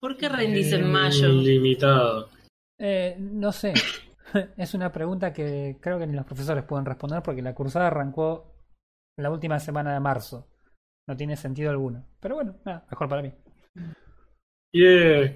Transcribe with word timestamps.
¿Por 0.00 0.16
qué 0.16 0.28
rendís 0.28 0.72
en 0.72 0.90
mayo? 0.90 1.28
Limitado. 1.28 2.30
Eh, 2.78 3.16
no 3.18 3.52
sé. 3.52 3.74
es 4.56 4.74
una 4.74 4.90
pregunta 4.90 5.32
que 5.32 5.76
creo 5.80 5.98
que 5.98 6.06
ni 6.06 6.14
los 6.14 6.24
profesores 6.24 6.64
pueden 6.64 6.86
responder 6.86 7.22
porque 7.22 7.42
la 7.42 7.54
cursada 7.54 7.88
arrancó 7.88 8.54
la 9.18 9.30
última 9.30 9.60
semana 9.60 9.92
de 9.92 10.00
marzo. 10.00 10.48
No 11.06 11.16
tiene 11.16 11.36
sentido 11.36 11.70
alguno. 11.70 12.06
Pero 12.20 12.36
bueno, 12.36 12.56
nada, 12.64 12.86
mejor 12.90 13.08
para 13.08 13.22
mí. 13.22 13.32
Yeah. 14.72 15.34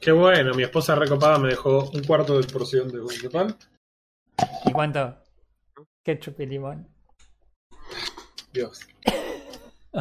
Qué 0.00 0.12
bueno, 0.12 0.54
mi 0.54 0.62
esposa 0.62 0.94
recopada 0.94 1.38
me 1.38 1.48
dejó 1.48 1.90
un 1.90 2.04
cuarto 2.04 2.38
de 2.38 2.46
porción 2.46 2.88
de, 2.88 3.00
de 3.00 3.30
pan. 3.30 3.56
¿Y 4.64 4.72
cuánto? 4.72 5.16
Ketchup 6.04 6.40
y 6.40 6.46
limón. 6.46 6.86
Dios. 8.52 8.86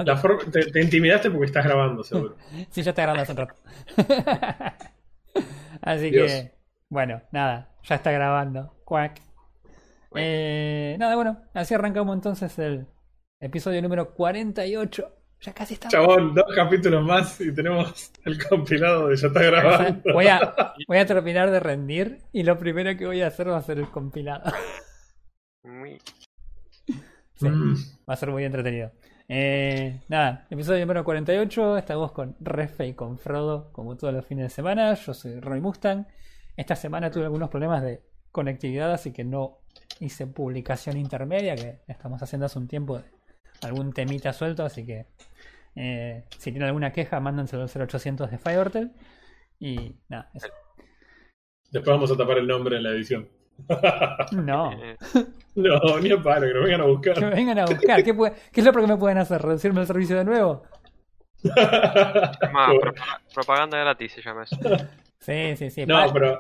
La 0.04 0.22
te, 0.52 0.72
te 0.72 0.82
intimidaste 0.82 1.32
porque 1.32 1.46
estás 1.46 1.64
grabando, 1.66 2.04
seguro. 2.04 2.36
Sí, 2.70 2.82
ya 2.82 2.90
está 2.92 3.04
grabando 3.04 3.24
hace 3.24 3.32
un 3.32 3.38
rato. 3.38 3.56
Así 5.82 6.10
Dios. 6.10 6.32
que, 6.32 6.52
bueno, 6.90 7.22
nada, 7.32 7.70
ya 7.84 7.96
está 7.96 8.12
grabando. 8.12 8.74
Cuac. 8.84 9.22
Eh, 10.16 10.96
nada, 10.98 11.16
bueno, 11.16 11.42
así 11.54 11.74
arrancamos 11.74 12.16
entonces 12.16 12.58
el 12.60 12.88
episodio 13.40 13.82
número 13.82 14.14
48. 14.14 15.12
Ya 15.42 15.54
casi 15.54 15.74
estamos. 15.74 15.92
Chabón, 15.92 16.34
dos 16.34 16.46
capítulos 16.56 17.04
más 17.04 17.40
y 17.42 17.54
tenemos 17.54 18.12
el 18.24 18.42
compilado 18.48 19.10
de 19.10 19.18
ya 19.18 19.28
está 19.28 19.42
grabando. 19.44 20.14
Voy 20.14 20.28
a, 20.28 20.74
voy 20.88 20.98
a 20.98 21.06
terminar 21.06 21.52
de 21.52 21.60
rendir 21.60 22.20
y 22.32 22.44
lo 22.44 22.58
primero 22.58 22.98
que 22.98 23.06
voy 23.06 23.22
a 23.22 23.28
hacer 23.28 23.50
va 23.50 23.58
a 23.58 23.62
ser 23.62 23.78
el 23.80 23.90
compilado. 23.90 24.52
Muy... 25.64 26.00
Sí, 27.36 27.50
Mm. 27.50 27.76
va 28.10 28.14
a 28.14 28.18
ser 28.18 28.32
muy 28.32 28.46
entretenido. 28.46 28.94
Eh, 29.28 30.02
nada, 30.08 30.46
episodio 30.52 30.82
número 30.82 31.04
48. 31.04 31.78
Estamos 31.78 32.12
con 32.12 32.36
Refe 32.40 32.88
y 32.88 32.94
con 32.94 33.18
Frodo, 33.18 33.72
como 33.72 33.98
todos 33.98 34.14
los 34.14 34.26
fines 34.26 34.46
de 34.46 34.50
semana. 34.50 34.94
Yo 34.94 35.14
soy 35.14 35.40
Roy 35.40 35.62
Mustang. 35.62 36.06
Esta 36.56 36.76
semana 36.76 37.10
tuve 37.10 37.24
algunos 37.24 37.50
problemas 37.50 37.82
de 37.82 38.04
conectividad, 38.32 38.92
así 38.94 39.12
que 39.12 39.24
no 39.24 39.60
hice 40.00 40.28
publicación 40.28 40.98
intermedia, 40.98 41.56
que 41.56 41.80
estamos 41.88 42.22
haciendo 42.22 42.46
hace 42.46 42.60
un 42.60 42.68
tiempo 42.68 43.02
algún 43.62 43.94
temita 43.94 44.32
suelto, 44.32 44.64
así 44.64 44.86
que 44.86 45.08
eh, 45.76 46.26
si 46.38 46.52
tienen 46.52 46.68
alguna 46.68 46.92
queja, 46.92 47.20
mándenselo 47.20 47.64
al 47.64 47.70
0800 47.70 48.30
de 48.30 48.38
Fivertel. 48.38 48.92
Y 49.60 49.96
nada, 50.08 50.30
eso. 50.34 50.48
Después 51.72 51.96
vamos 51.96 52.12
a 52.12 52.18
tapar 52.18 52.38
el 52.38 52.48
nombre 52.48 52.78
en 52.78 52.84
la 52.84 52.92
edición. 52.92 53.28
No, 54.34 54.72
No, 55.56 56.00
ni 56.02 56.12
a 56.12 56.18
paro, 56.22 56.48
que 56.48 56.54
nos 56.54 56.64
vengan 56.66 56.82
a 56.82 56.84
que 56.84 56.90
me 56.90 56.96
buscar. 56.96 57.36
vengan 57.36 57.60
a 57.60 57.66
buscar. 57.66 58.04
¿Qué, 58.04 58.14
puede- 58.14 58.34
qué 58.52 58.60
es 58.62 58.66
lo 58.66 58.74
que 58.74 58.88
me 58.88 58.98
pueden 58.98 59.18
hacer? 59.18 59.42
¿Reducirme 59.42 59.82
el 59.82 59.88
servicio 59.88 60.18
de 60.18 60.26
nuevo? 60.26 60.64
es 61.44 61.52
más, 62.52 62.70
propa- 62.72 63.20
propaganda 63.34 63.78
gratis 63.80 64.12
se 64.14 64.22
llama 64.22 64.44
eso. 64.44 64.58
Sí, 65.20 65.56
sí, 65.56 65.70
sí. 65.70 65.86
No, 65.86 66.12
pero, 66.14 66.40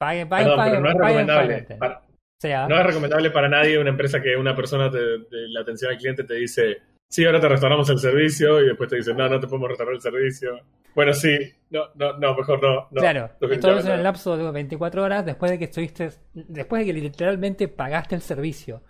Paguen, 0.00 0.28
paguen, 0.28 0.46
perdón, 0.46 0.56
paguen, 0.56 0.72
pero 0.72 0.80
no 0.82 0.88
es 0.90 0.94
recomendable. 0.96 1.76
Para- 1.78 1.98
O 1.98 2.40
sea, 2.40 2.68
no 2.68 2.78
es 2.80 2.86
recomendable 2.86 3.30
para 3.30 3.48
nadie 3.48 3.78
una 3.78 3.90
empresa 3.90 4.20
que 4.20 4.36
una 4.36 4.54
persona 4.54 4.90
te- 4.90 4.98
de 4.98 5.48
la 5.48 5.60
atención 5.60 5.90
al 5.92 5.98
cliente 5.98 6.24
te 6.24 6.34
dice, 6.34 6.78
sí, 7.10 7.24
ahora 7.24 7.40
te 7.40 7.48
restauramos 7.48 7.88
el 7.90 7.98
servicio, 7.98 8.60
y 8.60 8.66
después 8.66 8.88
te 8.88 8.96
dicen, 8.96 9.16
no, 9.16 9.28
no 9.28 9.40
te 9.40 9.46
podemos 9.46 9.68
restaurar 9.68 9.94
el 9.94 10.00
servicio. 10.00 10.60
Bueno, 10.94 11.12
sí, 11.12 11.38
no, 11.70 11.84
no, 11.94 12.18
no, 12.18 12.34
mejor 12.34 12.62
no. 12.62 12.88
no 12.90 13.00
claro, 13.00 13.30
hice 13.40 13.68
en 13.68 13.98
el 13.98 14.02
lapso 14.02 14.36
de 14.36 14.50
24 14.50 15.02
horas 15.02 15.24
después 15.24 15.50
de 15.50 15.58
que 15.58 15.66
estuviste, 15.66 16.10
después 16.32 16.80
de 16.80 16.86
que 16.86 17.00
literalmente 17.00 17.68
pagaste 17.68 18.14
el 18.14 18.22
servicio. 18.22 18.82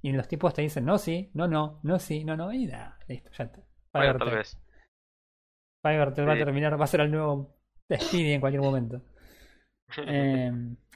Y 0.00 0.10
los 0.12 0.26
tipos 0.26 0.52
te 0.52 0.62
dicen, 0.62 0.84
no, 0.84 0.98
sí, 0.98 1.30
no, 1.34 1.46
no, 1.46 1.78
no, 1.84 1.98
sí, 2.00 2.24
no, 2.24 2.36
no, 2.36 2.52
y 2.52 2.66
nada, 2.66 2.98
listo, 3.06 3.30
ya 3.38 3.44
está. 3.44 3.60
Bueno, 3.92 4.18
tal 4.18 4.30
vez. 4.30 4.58
Fivertel 5.84 6.28
va 6.28 6.34
a 6.34 6.38
terminar, 6.38 6.80
va 6.80 6.84
a 6.84 6.88
ser 6.88 7.00
el 7.00 7.10
nuevo 7.10 7.56
Speedy 7.92 8.32
en 8.32 8.40
cualquier 8.40 8.62
momento. 8.62 9.02
Eh, 10.06 10.50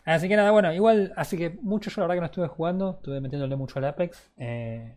así 0.06 0.26
que 0.26 0.36
nada, 0.36 0.52
bueno, 0.52 0.72
igual, 0.72 1.12
así 1.18 1.36
que 1.36 1.50
mucho 1.60 1.90
yo 1.90 2.00
la 2.00 2.06
verdad 2.06 2.14
que 2.14 2.20
no 2.20 2.26
estuve 2.26 2.48
jugando, 2.48 2.94
estuve 2.94 3.20
metiéndole 3.20 3.54
mucho 3.54 3.78
al 3.78 3.84
Apex. 3.84 4.32
eh, 4.38 4.96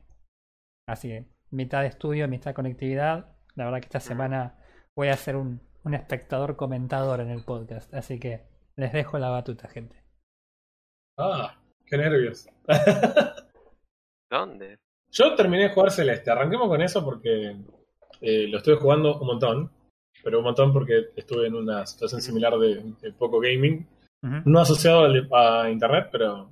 así 0.88 1.10
que 1.10 1.26
mitad 1.52 1.82
de 1.82 1.88
estudio, 1.88 2.28
mitad 2.28 2.54
conectividad. 2.54 3.36
La 3.56 3.66
verdad 3.66 3.80
que 3.80 3.86
esta 3.86 4.00
semana 4.00 4.56
voy 4.96 5.10
a 5.10 5.18
ser 5.18 5.36
un, 5.36 5.62
un 5.84 5.94
espectador 5.94 6.56
comentador 6.56 7.20
en 7.22 7.30
el 7.30 7.44
podcast, 7.44 7.94
así 7.94 8.20
que 8.20 8.46
les 8.76 8.94
dejo 8.94 9.18
la 9.20 9.30
batuta, 9.30 9.68
gente. 9.68 10.04
Ah, 11.18 11.58
qué 11.86 11.98
nervios. 11.98 12.48
¿Dónde? 14.32 14.78
Yo 15.12 15.36
terminé 15.36 15.64
de 15.64 15.74
jugar 15.74 15.92
Celeste. 15.92 16.32
Arranquemos 16.32 16.68
con 16.68 16.82
eso 16.82 17.04
porque 17.04 17.58
eh, 18.22 18.48
lo 18.48 18.58
estuve 18.58 18.76
jugando 18.76 19.20
un 19.20 19.28
montón. 19.28 19.72
Pero 20.24 20.40
un 20.40 20.46
montón 20.46 20.74
porque 20.74 21.12
estuve 21.16 21.48
en 21.48 21.56
una 21.56 21.86
situación 21.86 22.22
similar 22.22 22.58
de, 22.58 22.94
de 23.02 23.12
poco 23.14 23.40
gaming. 23.40 23.88
No 24.22 24.60
asociado 24.60 25.08
a 25.34 25.70
internet, 25.70 26.10
pero 26.12 26.50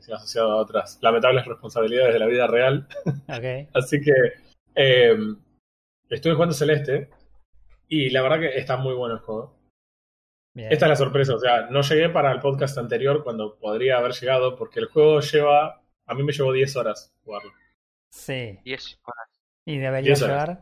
sí 0.00 0.12
asociado 0.12 0.52
a 0.52 0.56
otras 0.56 0.98
lamentables 1.02 1.44
responsabilidades 1.46 2.12
de 2.14 2.18
la 2.18 2.26
vida 2.26 2.46
real. 2.46 2.86
Así 3.74 4.00
que 4.00 4.12
eh, 4.74 5.16
estuve 6.08 6.34
jugando 6.34 6.54
Celeste. 6.54 7.10
Y 7.88 8.10
la 8.10 8.22
verdad 8.22 8.40
que 8.40 8.56
está 8.58 8.76
muy 8.76 8.94
bueno 8.94 9.14
el 9.14 9.20
juego. 9.20 9.58
bien. 10.54 10.72
Esta 10.72 10.86
es 10.86 10.90
la 10.90 10.96
sorpresa. 10.96 11.34
O 11.34 11.38
sea, 11.38 11.62
no 11.70 11.80
llegué 11.82 12.08
para 12.08 12.30
el 12.32 12.38
podcast 12.40 12.78
anterior 12.78 13.24
cuando 13.24 13.58
podría 13.58 13.98
haber 13.98 14.12
llegado 14.12 14.54
porque 14.56 14.80
el 14.80 14.86
juego 14.86 15.20
lleva... 15.20 15.82
A 16.06 16.14
mí 16.14 16.22
me 16.22 16.32
llevó 16.32 16.52
10 16.52 16.76
horas 16.76 17.12
jugarlo. 17.24 17.52
Sí, 18.12 18.58
10 18.64 18.98
horas. 19.04 19.28
y 19.66 19.78
debería 19.78 20.08
10 20.08 20.22
horas. 20.22 20.48
llegar. 20.48 20.60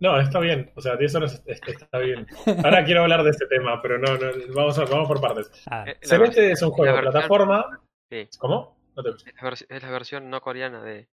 No, 0.00 0.20
está 0.20 0.38
bien. 0.40 0.70
O 0.74 0.80
sea, 0.82 0.96
10 0.96 1.14
horas 1.14 1.42
es- 1.46 1.60
está 1.66 1.98
bien. 1.98 2.26
Ahora 2.64 2.84
quiero 2.84 3.02
hablar 3.02 3.22
de 3.22 3.30
este 3.30 3.46
tema, 3.46 3.80
pero 3.80 3.98
no, 3.98 4.16
no 4.18 4.54
vamos, 4.54 4.78
a- 4.78 4.84
vamos 4.84 5.08
por 5.08 5.20
partes. 5.20 5.50
Ah, 5.70 5.84
Eh, 5.86 5.96
Celeste 6.02 6.50
es 6.52 6.60
un 6.62 6.70
juego 6.70 6.94
de 6.96 7.02
plataforma. 7.02 7.80
Sí, 8.10 8.28
¿Cómo? 8.38 8.76
No 8.96 9.02
te 9.02 9.10
escucho. 9.10 9.26
es 9.30 9.42
la, 9.42 9.50
vers- 9.50 9.66
es 9.68 9.82
la 9.82 9.90
versión 9.90 10.30
no 10.30 10.40
coreana 10.40 10.82
de, 10.82 11.08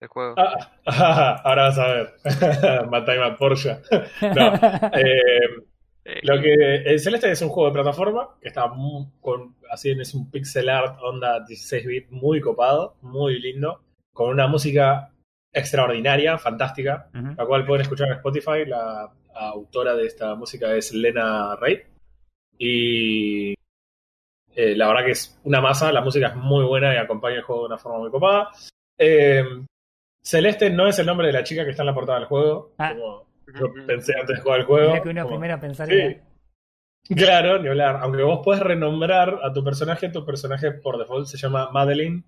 del 0.00 0.08
juego. 0.08 0.34
Ah, 0.38 0.72
ah, 0.86 1.40
ahora 1.44 1.62
vas 1.64 1.78
a 1.78 1.86
ver. 1.88 2.14
Mataima 2.90 3.36
Porsche. 3.36 3.78
No. 4.34 4.54
Eh, 4.94 5.66
Eh, 6.02 6.20
lo 6.22 6.40
que 6.40 6.54
el 6.54 6.98
Celeste 6.98 7.30
es 7.30 7.42
un 7.42 7.50
juego 7.50 7.68
de 7.68 7.74
plataforma 7.74 8.30
que 8.40 8.48
está 8.48 8.68
muy- 8.68 9.06
con 9.20 9.54
así 9.70 9.90
es 9.90 10.14
un 10.14 10.30
pixel 10.30 10.70
art 10.70 10.98
onda 11.02 11.44
16 11.46 11.86
bits 11.86 12.10
muy 12.10 12.40
copado, 12.40 12.96
muy 13.02 13.38
lindo, 13.38 13.82
con 14.14 14.30
una 14.30 14.46
música 14.46 15.12
extraordinaria, 15.52 16.38
fantástica. 16.38 17.10
la 17.12 17.44
cual 17.44 17.66
pueden 17.66 17.82
escuchar 17.82 18.06
en 18.08 18.14
Spotify. 18.14 18.64
La 18.66 19.12
autora 19.34 19.94
de 19.94 20.06
esta 20.06 20.34
música 20.36 20.74
es 20.74 20.90
Lena 20.94 21.54
Rey. 21.56 21.82
Y 22.58 23.54
eh, 24.54 24.74
la 24.76 24.88
verdad 24.88 25.04
que 25.04 25.12
es 25.12 25.38
una 25.44 25.60
masa, 25.60 25.92
la 25.92 26.00
música 26.02 26.28
es 26.28 26.36
muy 26.36 26.64
buena 26.64 26.94
y 26.94 26.98
acompaña 26.98 27.36
el 27.36 27.42
juego 27.42 27.62
de 27.62 27.66
una 27.68 27.78
forma 27.78 27.98
muy 27.98 28.10
copada. 28.10 28.48
Eh, 28.98 29.44
Celeste 30.22 30.70
no 30.70 30.86
es 30.86 30.98
el 30.98 31.06
nombre 31.06 31.26
de 31.28 31.32
la 31.32 31.44
chica 31.44 31.64
que 31.64 31.70
está 31.70 31.82
en 31.82 31.86
la 31.88 31.94
portada 31.94 32.18
del 32.18 32.28
juego, 32.28 32.74
Ah. 32.78 32.92
como 32.94 33.26
yo 33.58 33.86
pensé 33.86 34.12
antes 34.18 34.36
de 34.36 34.42
jugar 34.42 34.60
el 34.60 34.66
juego. 34.66 34.90
Mira 34.90 35.02
que 35.02 35.08
uno 35.08 35.22
como- 35.24 35.36
primero 35.40 35.60
pensaría. 35.60 36.22
Sí. 37.04 37.14
Claro, 37.14 37.58
ni 37.58 37.68
hablar. 37.68 37.98
Aunque 38.02 38.22
vos 38.22 38.40
puedes 38.44 38.62
renombrar 38.62 39.40
a 39.42 39.52
tu 39.52 39.64
personaje, 39.64 40.10
tu 40.10 40.24
personaje 40.24 40.70
por 40.72 40.98
default 40.98 41.26
se 41.26 41.38
llama 41.38 41.70
Madeline 41.70 42.22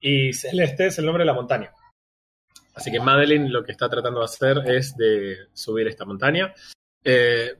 y 0.00 0.32
Celeste 0.32 0.86
es 0.86 0.98
el 0.98 1.06
nombre 1.06 1.22
de 1.22 1.26
la 1.26 1.34
montaña. 1.34 1.72
Así 2.74 2.90
que 2.90 3.00
Madeline 3.00 3.50
lo 3.50 3.62
que 3.64 3.72
está 3.72 3.88
tratando 3.88 4.18
de 4.20 4.24
hacer 4.24 4.58
es 4.66 4.96
de 4.96 5.36
subir 5.52 5.86
esta 5.88 6.04
montaña. 6.04 6.52
Eh, 7.04 7.54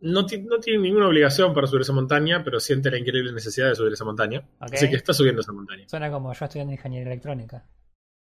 no, 0.00 0.22
no 0.22 0.58
tiene 0.60 0.78
ninguna 0.82 1.08
obligación 1.08 1.52
para 1.54 1.66
subir 1.66 1.82
esa 1.82 1.92
montaña, 1.92 2.42
pero 2.44 2.58
siente 2.60 2.90
la 2.90 2.98
increíble 2.98 3.32
necesidad 3.32 3.68
de 3.68 3.74
subir 3.74 3.92
esa 3.92 4.04
montaña. 4.04 4.42
Así 4.58 4.88
que 4.88 4.96
está 4.96 5.12
subiendo 5.12 5.40
esa 5.42 5.52
montaña. 5.52 5.88
Suena 5.88 6.10
como 6.10 6.32
yo 6.32 6.44
estudiando 6.44 6.72
ingeniería 6.72 7.12
electrónica. 7.12 7.66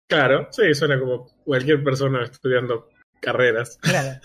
Claro, 0.09 0.49
sí, 0.53 0.73
suena 0.75 0.99
como 1.01 1.27
cualquier 1.45 1.83
persona 1.83 2.23
estudiando 2.25 2.89
carreras 3.21 3.79
Claro. 3.81 4.21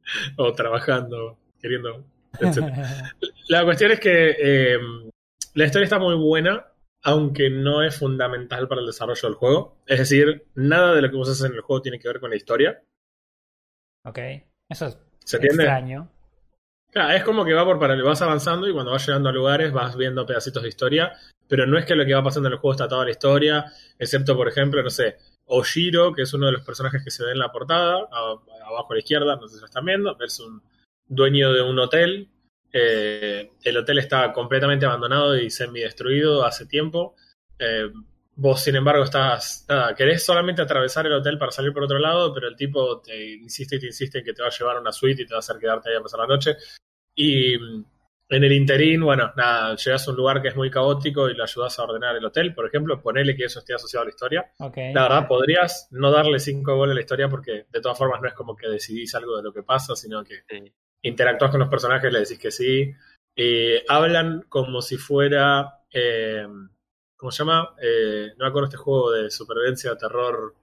o 0.36 0.52
trabajando, 0.52 1.38
queriendo. 1.60 2.04
La 3.48 3.64
cuestión 3.64 3.92
es 3.92 4.00
que 4.00 4.36
eh, 4.38 4.78
la 5.54 5.64
historia 5.64 5.84
está 5.84 5.98
muy 5.98 6.14
buena, 6.16 6.66
aunque 7.02 7.48
no 7.50 7.82
es 7.82 7.96
fundamental 7.98 8.68
para 8.68 8.82
el 8.82 8.86
desarrollo 8.86 9.22
del 9.28 9.34
juego. 9.34 9.78
Es 9.86 9.98
decir, 10.00 10.46
nada 10.54 10.94
de 10.94 11.02
lo 11.02 11.10
que 11.10 11.16
vos 11.16 11.28
haces 11.30 11.44
en 11.46 11.54
el 11.54 11.62
juego 11.62 11.82
tiene 11.82 11.98
que 11.98 12.08
ver 12.08 12.20
con 12.20 12.30
la 12.30 12.36
historia. 12.36 12.82
ok. 14.04 14.18
Eso 14.68 14.86
es 14.86 14.98
¿Se 15.24 15.36
entiende? 15.36 15.62
extraño. 15.64 16.10
Claro, 16.96 17.12
es 17.12 17.24
como 17.24 17.44
que 17.44 17.52
va 17.52 17.62
por 17.62 17.78
paralelo, 17.78 18.08
vas 18.08 18.22
avanzando 18.22 18.66
y 18.66 18.72
cuando 18.72 18.90
vas 18.90 19.06
llegando 19.06 19.28
a 19.28 19.32
lugares 19.32 19.70
vas 19.70 19.94
viendo 19.98 20.24
pedacitos 20.24 20.62
de 20.62 20.70
historia, 20.70 21.12
pero 21.46 21.66
no 21.66 21.76
es 21.76 21.84
que 21.84 21.94
lo 21.94 22.06
que 22.06 22.14
va 22.14 22.22
pasando 22.22 22.48
en 22.48 22.54
el 22.54 22.58
juego 22.58 22.72
está 22.72 22.88
toda 22.88 23.04
la 23.04 23.10
historia, 23.10 23.66
excepto, 23.98 24.34
por 24.34 24.48
ejemplo, 24.48 24.82
no 24.82 24.88
sé, 24.88 25.18
Oshiro, 25.44 26.14
que 26.14 26.22
es 26.22 26.32
uno 26.32 26.46
de 26.46 26.52
los 26.52 26.62
personajes 26.62 27.04
que 27.04 27.10
se 27.10 27.22
ve 27.22 27.32
en 27.32 27.38
la 27.38 27.52
portada, 27.52 28.08
abajo 28.10 28.86
a 28.88 28.94
la 28.94 28.98
izquierda, 28.98 29.36
no 29.36 29.46
sé 29.46 29.56
si 29.56 29.60
lo 29.60 29.66
están 29.66 29.84
viendo, 29.84 30.16
es 30.18 30.40
un 30.40 30.62
dueño 31.06 31.52
de 31.52 31.60
un 31.60 31.78
hotel. 31.78 32.30
Eh, 32.72 33.50
el 33.62 33.76
hotel 33.76 33.98
está 33.98 34.32
completamente 34.32 34.86
abandonado 34.86 35.36
y 35.36 35.50
semi-destruido 35.50 36.46
hace 36.46 36.64
tiempo. 36.64 37.14
Eh, 37.58 37.90
vos, 38.36 38.62
sin 38.62 38.74
embargo, 38.74 39.04
estás, 39.04 39.66
querés 39.98 40.24
solamente 40.24 40.62
atravesar 40.62 41.04
el 41.04 41.12
hotel 41.12 41.36
para 41.36 41.52
salir 41.52 41.74
por 41.74 41.82
otro 41.82 41.98
lado, 41.98 42.32
pero 42.32 42.48
el 42.48 42.56
tipo 42.56 43.02
te 43.02 43.34
insiste 43.34 43.76
y 43.76 43.80
te 43.80 43.86
insiste 43.88 44.20
en 44.20 44.24
que 44.24 44.32
te 44.32 44.40
va 44.40 44.48
a 44.48 44.58
llevar 44.58 44.80
una 44.80 44.92
suite 44.92 45.20
y 45.20 45.26
te 45.26 45.34
va 45.34 45.38
a 45.38 45.40
hacer 45.40 45.58
quedarte 45.58 45.90
ahí 45.90 45.96
a 45.96 46.00
pasar 46.00 46.20
la 46.20 46.26
noche. 46.26 46.56
Y 47.16 47.58
mm, 47.58 47.84
en 48.28 48.44
el 48.44 48.52
interín, 48.52 49.02
bueno, 49.02 49.32
nada, 49.36 49.74
llegas 49.76 50.06
a 50.06 50.10
un 50.10 50.16
lugar 50.16 50.42
que 50.42 50.48
es 50.48 50.56
muy 50.56 50.70
caótico 50.70 51.28
y 51.28 51.34
lo 51.34 51.42
ayudas 51.44 51.78
a 51.78 51.84
ordenar 51.84 52.14
el 52.16 52.24
hotel, 52.24 52.54
por 52.54 52.66
ejemplo, 52.66 53.00
ponele 53.00 53.34
que 53.36 53.44
eso 53.44 53.58
esté 53.60 53.74
asociado 53.74 54.02
a 54.02 54.04
la 54.06 54.10
historia. 54.10 54.52
La 54.94 55.02
verdad, 55.02 55.26
podrías 55.28 55.88
no 55.92 56.10
darle 56.10 56.38
cinco 56.40 56.76
goles 56.76 56.92
a 56.92 56.94
la 56.96 57.00
historia 57.00 57.28
porque 57.28 57.66
de 57.70 57.80
todas 57.80 57.96
formas 57.96 58.20
no 58.20 58.28
es 58.28 58.34
como 58.34 58.54
que 58.56 58.68
decidís 58.68 59.14
algo 59.14 59.36
de 59.36 59.42
lo 59.44 59.52
que 59.52 59.62
pasa, 59.62 59.94
sino 59.96 60.22
que 60.24 60.42
Sí. 60.48 60.72
interactúas 61.02 61.50
con 61.52 61.60
los 61.60 61.68
personajes, 61.68 62.12
le 62.12 62.18
decís 62.20 62.38
que 62.38 62.50
sí. 62.50 62.92
Eh, 63.36 63.84
hablan 63.88 64.44
como 64.48 64.80
si 64.82 64.96
fuera. 64.96 65.72
eh, 65.92 66.46
¿Cómo 67.16 67.30
se 67.30 67.38
llama? 67.38 67.74
Eh, 67.80 68.32
no 68.36 68.44
me 68.44 68.48
acuerdo 68.48 68.66
este 68.66 68.76
juego 68.76 69.10
de 69.12 69.30
supervivencia, 69.30 69.96
terror. 69.96 70.54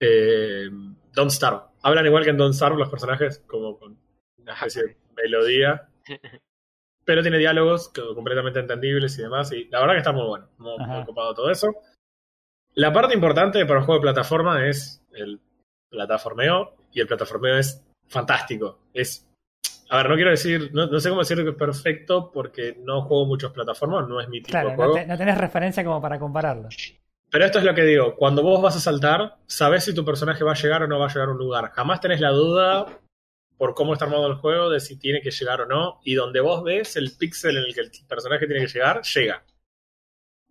Eh, 0.00 0.70
Don't 1.12 1.30
Starve. 1.30 1.60
Hablan 1.82 2.06
igual 2.06 2.24
que 2.24 2.30
en 2.30 2.36
Don't 2.38 2.54
Starve 2.54 2.78
los 2.78 2.88
personajes, 2.88 3.40
como 3.46 3.78
con 3.78 3.98
una 4.38 4.54
especie 4.54 4.82
de 4.84 4.96
melodía. 5.22 5.88
Pero 7.04 7.22
tiene 7.22 7.38
diálogos 7.38 7.90
completamente 8.14 8.60
entendibles 8.60 9.18
y 9.18 9.22
demás. 9.22 9.50
Y 9.52 9.64
la 9.70 9.80
verdad 9.80 9.94
que 9.94 9.98
está 9.98 10.12
muy 10.12 10.26
bueno. 10.26 10.48
Muy, 10.58 10.78
muy 10.78 10.98
ocupado 11.00 11.32
todo 11.34 11.50
eso. 11.50 11.74
La 12.74 12.92
parte 12.92 13.14
importante 13.14 13.64
para 13.64 13.80
un 13.80 13.86
juego 13.86 13.98
de 14.00 14.02
plataforma 14.12 14.66
es 14.66 15.02
el 15.12 15.40
plataformeo. 15.88 16.74
Y 16.92 17.00
el 17.00 17.06
plataformeo 17.06 17.56
es 17.56 17.82
fantástico. 18.08 18.80
Es. 18.92 19.24
A 19.90 19.96
ver, 19.96 20.10
no 20.10 20.16
quiero 20.16 20.30
decir, 20.30 20.70
no, 20.74 20.86
no 20.86 21.00
sé 21.00 21.08
cómo 21.08 21.22
decir 21.22 21.38
que 21.42 21.48
es 21.50 21.56
perfecto 21.56 22.30
porque 22.30 22.76
no 22.84 23.00
juego 23.02 23.24
muchos 23.24 23.52
plataformas, 23.52 24.06
no 24.06 24.20
es 24.20 24.28
mi 24.28 24.42
tipo 24.42 24.50
Claro, 24.50 24.68
de 24.68 24.76
no, 24.76 24.82
juego. 24.82 24.94
te- 24.96 25.06
no 25.06 25.16
tenés 25.16 25.38
referencia 25.38 25.82
como 25.82 26.02
para 26.02 26.18
compararlo. 26.18 26.68
Pero 27.30 27.44
esto 27.46 27.58
es 27.58 27.64
lo 27.64 27.74
que 27.74 27.84
digo, 27.84 28.14
cuando 28.14 28.42
vos 28.42 28.60
vas 28.60 28.76
a 28.76 28.80
saltar, 28.80 29.36
sabés 29.46 29.84
si 29.84 29.94
tu 29.94 30.04
personaje 30.04 30.44
va 30.44 30.52
a 30.52 30.56
llegar 30.56 30.82
o 30.82 30.86
no 30.88 30.98
va 30.98 31.06
a 31.06 31.08
llegar 31.08 31.28
a 31.28 31.32
un 31.32 31.38
lugar. 31.38 31.70
Jamás 31.70 32.02
tenés 32.02 32.20
la 32.20 32.30
duda 32.32 33.00
por 33.58 33.74
cómo 33.74 33.92
está 33.92 34.06
armado 34.06 34.26
el 34.28 34.36
juego 34.36 34.70
de 34.70 34.80
si 34.80 34.96
tiene 34.96 35.20
que 35.20 35.30
llegar 35.30 35.60
o 35.60 35.66
no. 35.66 36.00
Y 36.04 36.14
donde 36.14 36.40
vos 36.40 36.64
ves 36.64 36.96
el 36.96 37.12
píxel 37.18 37.56
en 37.58 37.64
el 37.64 37.74
que 37.74 37.80
el 37.82 37.90
personaje 38.08 38.46
tiene 38.46 38.62
que 38.64 38.72
llegar, 38.72 39.02
llega. 39.02 39.44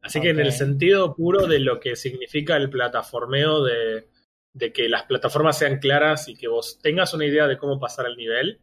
Así 0.02 0.22
que 0.22 0.30
en 0.30 0.40
el 0.40 0.52
sentido 0.52 1.16
puro 1.16 1.48
de 1.48 1.60
lo 1.60 1.80
que 1.80 1.96
significa 1.96 2.56
el 2.56 2.70
plataformeo 2.70 3.64
de, 3.64 4.08
de 4.54 4.72
que 4.72 4.88
las 4.88 5.04
plataformas 5.04 5.58
sean 5.58 5.80
claras 5.80 6.28
y 6.28 6.36
que 6.36 6.48
vos 6.48 6.80
tengas 6.82 7.14
una 7.14 7.26
idea 7.26 7.48
de 7.48 7.58
cómo 7.58 7.80
pasar 7.80 8.06
el 8.06 8.16
nivel, 8.16 8.60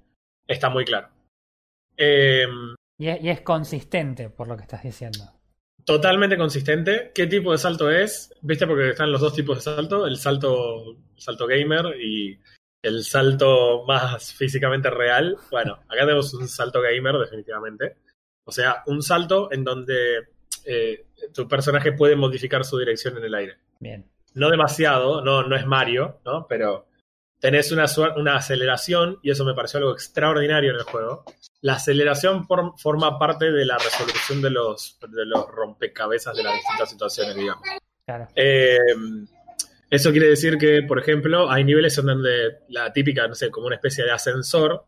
está 0.46 0.68
muy 0.70 0.84
claro. 0.84 1.08
Eh, 1.96 2.46
Y 2.98 3.08
es, 3.08 3.22
y 3.22 3.28
es 3.30 3.40
consistente 3.40 4.30
por 4.30 4.46
lo 4.48 4.56
que 4.56 4.62
estás 4.62 4.82
diciendo. 4.82 5.18
totalmente 5.84 6.36
consistente. 6.38 7.12
¿Qué 7.14 7.26
tipo 7.26 7.52
de 7.52 7.58
salto 7.58 7.90
es? 7.90 8.32
¿Viste? 8.40 8.66
Porque 8.66 8.90
están 8.90 9.12
los 9.12 9.20
dos 9.20 9.34
tipos 9.34 9.56
de 9.58 9.62
salto, 9.62 10.06
el 10.06 10.16
salto, 10.16 10.92
el 10.92 11.20
salto 11.20 11.46
gamer 11.46 12.00
y 12.00 12.38
el 12.84 13.02
salto 13.02 13.84
más 13.86 14.34
físicamente 14.34 14.90
real. 14.90 15.36
Bueno, 15.50 15.74
acá 15.88 16.00
tenemos 16.00 16.34
un 16.34 16.46
salto 16.48 16.82
gamer 16.82 17.16
definitivamente. 17.16 17.96
O 18.44 18.52
sea, 18.52 18.82
un 18.86 19.02
salto 19.02 19.50
en 19.50 19.64
donde 19.64 20.28
eh, 20.66 21.06
tu 21.32 21.48
personaje 21.48 21.92
puede 21.92 22.14
modificar 22.14 22.64
su 22.64 22.78
dirección 22.78 23.16
en 23.16 23.24
el 23.24 23.34
aire. 23.34 23.56
Bien. 23.80 24.06
No 24.34 24.50
demasiado, 24.50 25.22
no, 25.22 25.42
no 25.44 25.56
es 25.56 25.64
Mario, 25.64 26.20
¿no? 26.26 26.46
Pero 26.46 26.86
tenés 27.40 27.72
una, 27.72 27.86
una 28.16 28.36
aceleración 28.36 29.18
y 29.22 29.30
eso 29.30 29.44
me 29.44 29.54
pareció 29.54 29.78
algo 29.78 29.92
extraordinario 29.92 30.70
en 30.70 30.76
el 30.76 30.82
juego. 30.82 31.24
La 31.62 31.74
aceleración 31.74 32.46
forma 32.46 33.18
parte 33.18 33.50
de 33.50 33.64
la 33.64 33.78
resolución 33.78 34.42
de 34.42 34.50
los, 34.50 34.98
de 35.08 35.24
los 35.24 35.48
rompecabezas 35.48 36.36
de 36.36 36.42
las 36.42 36.54
distintas 36.54 36.90
situaciones, 36.90 37.34
digamos. 37.34 37.66
Claro. 38.04 38.28
Eh, 38.34 38.78
eso 39.94 40.10
quiere 40.10 40.28
decir 40.28 40.58
que, 40.58 40.82
por 40.82 40.98
ejemplo, 40.98 41.50
hay 41.50 41.64
niveles 41.64 41.96
en 41.98 42.06
donde 42.06 42.58
la 42.68 42.92
típica, 42.92 43.26
no 43.28 43.34
sé, 43.34 43.50
como 43.50 43.66
una 43.66 43.76
especie 43.76 44.04
de 44.04 44.10
ascensor, 44.10 44.86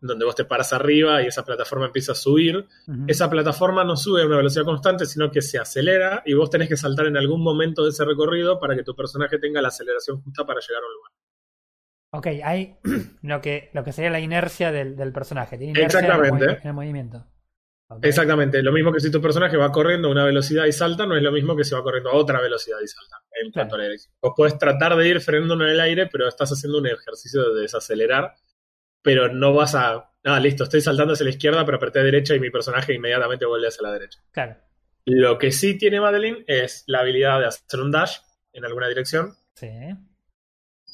donde 0.00 0.24
vos 0.24 0.34
te 0.34 0.44
paras 0.44 0.72
arriba 0.72 1.22
y 1.22 1.26
esa 1.26 1.44
plataforma 1.44 1.86
empieza 1.86 2.12
a 2.12 2.16
subir. 2.16 2.66
Esa 3.06 3.30
plataforma 3.30 3.84
no 3.84 3.96
sube 3.96 4.22
a 4.22 4.26
una 4.26 4.36
velocidad 4.36 4.64
constante, 4.64 5.06
sino 5.06 5.30
que 5.30 5.40
se 5.40 5.58
acelera 5.58 6.22
y 6.26 6.34
vos 6.34 6.50
tenés 6.50 6.68
que 6.68 6.76
saltar 6.76 7.06
en 7.06 7.16
algún 7.16 7.42
momento 7.42 7.84
de 7.84 7.90
ese 7.90 8.04
recorrido 8.04 8.58
para 8.58 8.74
que 8.74 8.82
tu 8.82 8.96
personaje 8.96 9.38
tenga 9.38 9.62
la 9.62 9.68
aceleración 9.68 10.20
justa 10.22 10.44
para 10.44 10.60
llegar 10.60 10.82
a 10.82 10.86
un 10.86 10.92
lugar. 10.92 11.12
Ok, 12.14 12.26
hay 12.44 12.78
lo 13.22 13.40
que, 13.40 13.70
lo 13.72 13.84
que 13.84 13.92
sería 13.92 14.10
la 14.10 14.20
inercia 14.20 14.72
del, 14.72 14.96
del 14.96 15.12
personaje. 15.12 15.56
Tiene 15.56 15.78
inercia 15.78 16.00
en 16.00 16.04
el 16.06 16.10
Exactamente. 16.10 16.60
en 16.62 16.68
el 16.68 16.74
movimiento. 16.74 17.26
Exactamente, 18.00 18.62
lo 18.62 18.72
mismo 18.72 18.92
que 18.92 19.00
si 19.00 19.10
tu 19.10 19.20
personaje 19.20 19.56
va 19.56 19.70
corriendo 19.70 20.08
a 20.08 20.10
una 20.10 20.24
velocidad 20.24 20.64
y 20.66 20.72
salta, 20.72 21.06
no 21.06 21.16
es 21.16 21.22
lo 21.22 21.32
mismo 21.32 21.56
que 21.56 21.64
si 21.64 21.74
va 21.74 21.82
corriendo 21.82 22.10
a 22.10 22.14
otra 22.14 22.40
velocidad 22.40 22.78
y 22.82 22.88
salta. 22.88 23.18
En 23.40 23.50
cuanto 23.50 23.74
a 23.74 23.78
la 23.78 23.84
dirección. 23.84 24.14
Vos 24.20 24.32
podés 24.36 24.58
tratar 24.58 24.96
de 24.96 25.08
ir 25.08 25.20
frenando 25.20 25.54
en 25.54 25.62
el 25.62 25.80
aire, 25.80 26.06
pero 26.06 26.28
estás 26.28 26.50
haciendo 26.50 26.78
un 26.78 26.86
ejercicio 26.86 27.52
de 27.52 27.62
desacelerar, 27.62 28.34
pero 29.02 29.32
no 29.32 29.52
vas 29.52 29.74
a. 29.74 30.10
Ah, 30.24 30.38
listo, 30.38 30.64
estoy 30.64 30.80
saltando 30.80 31.14
hacia 31.14 31.24
la 31.24 31.30
izquierda, 31.30 31.64
pero 31.64 31.78
apreté 31.78 31.98
a 31.98 32.04
derecha 32.04 32.34
y 32.34 32.40
mi 32.40 32.50
personaje 32.50 32.94
inmediatamente 32.94 33.44
vuelve 33.44 33.68
hacia 33.68 33.82
la 33.82 33.92
derecha. 33.92 34.20
Claro. 34.30 34.56
Lo 35.04 35.38
que 35.38 35.50
sí 35.50 35.76
tiene 35.76 36.00
Madeline 36.00 36.44
es 36.46 36.84
la 36.86 37.00
habilidad 37.00 37.40
de 37.40 37.46
hacer 37.46 37.80
un 37.80 37.90
dash 37.90 38.18
en 38.52 38.64
alguna 38.64 38.88
dirección 38.88 39.34
Sí. 39.54 39.68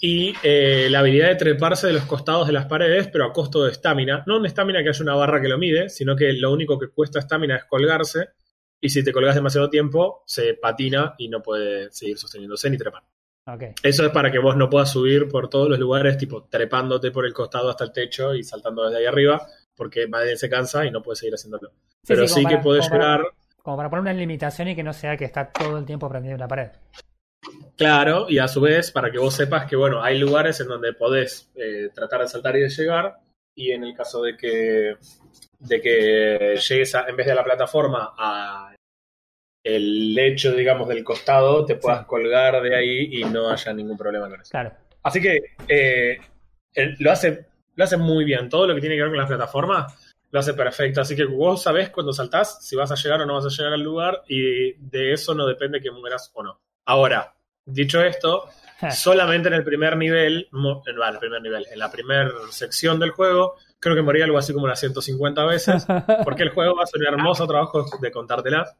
Y 0.00 0.34
eh, 0.42 0.88
la 0.90 1.00
habilidad 1.00 1.28
de 1.28 1.36
treparse 1.36 1.88
de 1.88 1.92
los 1.94 2.04
costados 2.04 2.46
de 2.46 2.52
las 2.52 2.66
paredes, 2.66 3.08
pero 3.12 3.24
a 3.24 3.32
costo 3.32 3.64
de 3.64 3.72
estamina. 3.72 4.22
No 4.26 4.36
una 4.38 4.48
estamina 4.48 4.82
que 4.82 4.90
haya 4.90 5.02
una 5.02 5.14
barra 5.14 5.40
que 5.40 5.48
lo 5.48 5.58
mide, 5.58 5.88
sino 5.88 6.14
que 6.14 6.32
lo 6.34 6.52
único 6.52 6.78
que 6.78 6.88
cuesta 6.88 7.18
estamina 7.18 7.56
es 7.56 7.64
colgarse. 7.64 8.28
Y 8.80 8.90
si 8.90 9.02
te 9.02 9.12
colgas 9.12 9.34
demasiado 9.34 9.68
tiempo, 9.68 10.22
se 10.26 10.54
patina 10.54 11.14
y 11.18 11.28
no 11.28 11.42
puede 11.42 11.90
seguir 11.90 12.16
sosteniéndose 12.16 12.70
ni 12.70 12.78
trepar. 12.78 13.02
Ok. 13.46 13.62
Eso 13.82 14.04
es 14.04 14.10
para 14.12 14.30
que 14.30 14.38
vos 14.38 14.56
no 14.56 14.70
puedas 14.70 14.92
subir 14.92 15.26
por 15.26 15.48
todos 15.48 15.68
los 15.68 15.78
lugares, 15.80 16.16
tipo 16.16 16.44
trepándote 16.44 17.10
por 17.10 17.26
el 17.26 17.32
costado 17.32 17.70
hasta 17.70 17.82
el 17.84 17.92
techo 17.92 18.34
y 18.34 18.44
saltando 18.44 18.84
desde 18.84 18.98
ahí 18.98 19.06
arriba, 19.06 19.44
porque 19.74 20.06
Madeleine 20.06 20.38
se 20.38 20.48
cansa 20.48 20.84
y 20.86 20.90
no 20.92 21.02
puede 21.02 21.16
seguir 21.16 21.34
haciéndolo. 21.34 21.72
Pero 22.06 22.28
sí, 22.28 22.40
que 22.44 22.52
para- 22.54 22.60
puedes 22.62 22.88
como 22.88 23.00
para- 23.00 23.16
llegar, 23.16 23.32
Como 23.62 23.76
para 23.78 23.90
poner 23.90 24.02
una 24.02 24.12
limitación 24.12 24.68
y 24.68 24.76
que 24.76 24.82
no 24.84 24.92
sea 24.92 25.16
que 25.16 25.24
está 25.24 25.50
todo 25.50 25.78
el 25.78 25.84
tiempo 25.84 26.08
prendido 26.08 26.34
en 26.34 26.40
la 26.40 26.46
pared. 26.48 26.68
Claro, 27.76 28.26
y 28.28 28.38
a 28.38 28.48
su 28.48 28.60
vez 28.60 28.90
para 28.90 29.10
que 29.10 29.18
vos 29.18 29.34
sepas 29.34 29.66
que, 29.66 29.76
bueno, 29.76 30.02
hay 30.02 30.18
lugares 30.18 30.60
en 30.60 30.68
donde 30.68 30.92
podés 30.92 31.50
eh, 31.54 31.90
tratar 31.94 32.20
de 32.22 32.28
saltar 32.28 32.56
y 32.56 32.60
de 32.60 32.68
llegar, 32.68 33.18
y 33.54 33.72
en 33.72 33.84
el 33.84 33.94
caso 33.94 34.22
de 34.22 34.36
que, 34.36 34.96
de 35.58 35.80
que 35.80 36.56
llegues 36.68 36.94
a- 36.94 37.06
en 37.08 37.16
vez 37.16 37.26
de 37.26 37.32
a 37.32 37.36
la 37.36 37.44
plataforma 37.44 38.14
a 38.16 38.74
el 39.64 40.14
lecho, 40.14 40.52
digamos, 40.52 40.88
del 40.88 41.04
costado, 41.04 41.64
te 41.64 41.74
puedas 41.76 42.06
colgar 42.06 42.62
de 42.62 42.74
ahí 42.76 43.20
y 43.20 43.24
no 43.24 43.50
haya 43.50 43.72
ningún 43.72 43.98
problema 43.98 44.28
con 44.28 44.40
eso. 44.40 44.50
Claro. 44.50 44.72
Así 45.02 45.20
que 45.20 45.38
eh, 45.68 46.18
lo 47.00 47.10
hace, 47.10 47.46
lo 47.74 47.84
hace 47.84 47.96
muy 47.96 48.24
bien. 48.24 48.48
Todo 48.48 48.66
lo 48.66 48.74
que 48.74 48.80
tiene 48.80 48.94
que 48.96 49.02
ver 49.02 49.10
con 49.10 49.18
las 49.18 49.26
plataformas 49.28 50.14
lo 50.30 50.40
hace 50.40 50.54
perfecto. 50.54 51.00
Así 51.00 51.14
que 51.16 51.24
vos 51.24 51.62
sabés 51.62 51.90
cuando 51.90 52.12
saltás 52.12 52.64
si 52.66 52.76
vas 52.76 52.90
a 52.92 52.94
llegar 52.94 53.20
o 53.20 53.26
no 53.26 53.34
vas 53.34 53.46
a 53.46 53.48
llegar 53.56 53.72
al 53.74 53.82
lugar 53.82 54.22
y 54.28 54.72
de 54.74 55.12
eso 55.12 55.34
no 55.34 55.44
depende 55.46 55.80
que 55.82 55.90
mueras 55.90 56.30
o 56.34 56.42
no. 56.42 56.60
Ahora, 56.88 57.34
dicho 57.66 58.02
esto, 58.02 58.48
solamente 58.90 59.48
en 59.48 59.54
el 59.54 59.62
primer 59.64 59.96
nivel, 59.96 60.48
mo- 60.52 60.82
en 60.86 60.96
bueno, 60.96 61.12
el 61.12 61.18
primer 61.18 61.42
nivel, 61.42 61.66
en 61.70 61.78
la 61.78 61.90
primera 61.90 62.30
sección 62.50 62.98
del 62.98 63.10
juego, 63.10 63.56
creo 63.78 63.94
que 63.94 64.00
morí 64.02 64.22
algo 64.22 64.38
así 64.38 64.52
como 64.54 64.64
unas 64.64 64.80
150 64.80 65.44
veces, 65.44 65.86
porque 66.24 66.44
el 66.44 66.48
juego 66.50 66.80
hace 66.80 66.96
un 66.98 67.06
hermoso 67.06 67.46
trabajo 67.46 67.84
de 68.00 68.10
contártelas. 68.10 68.74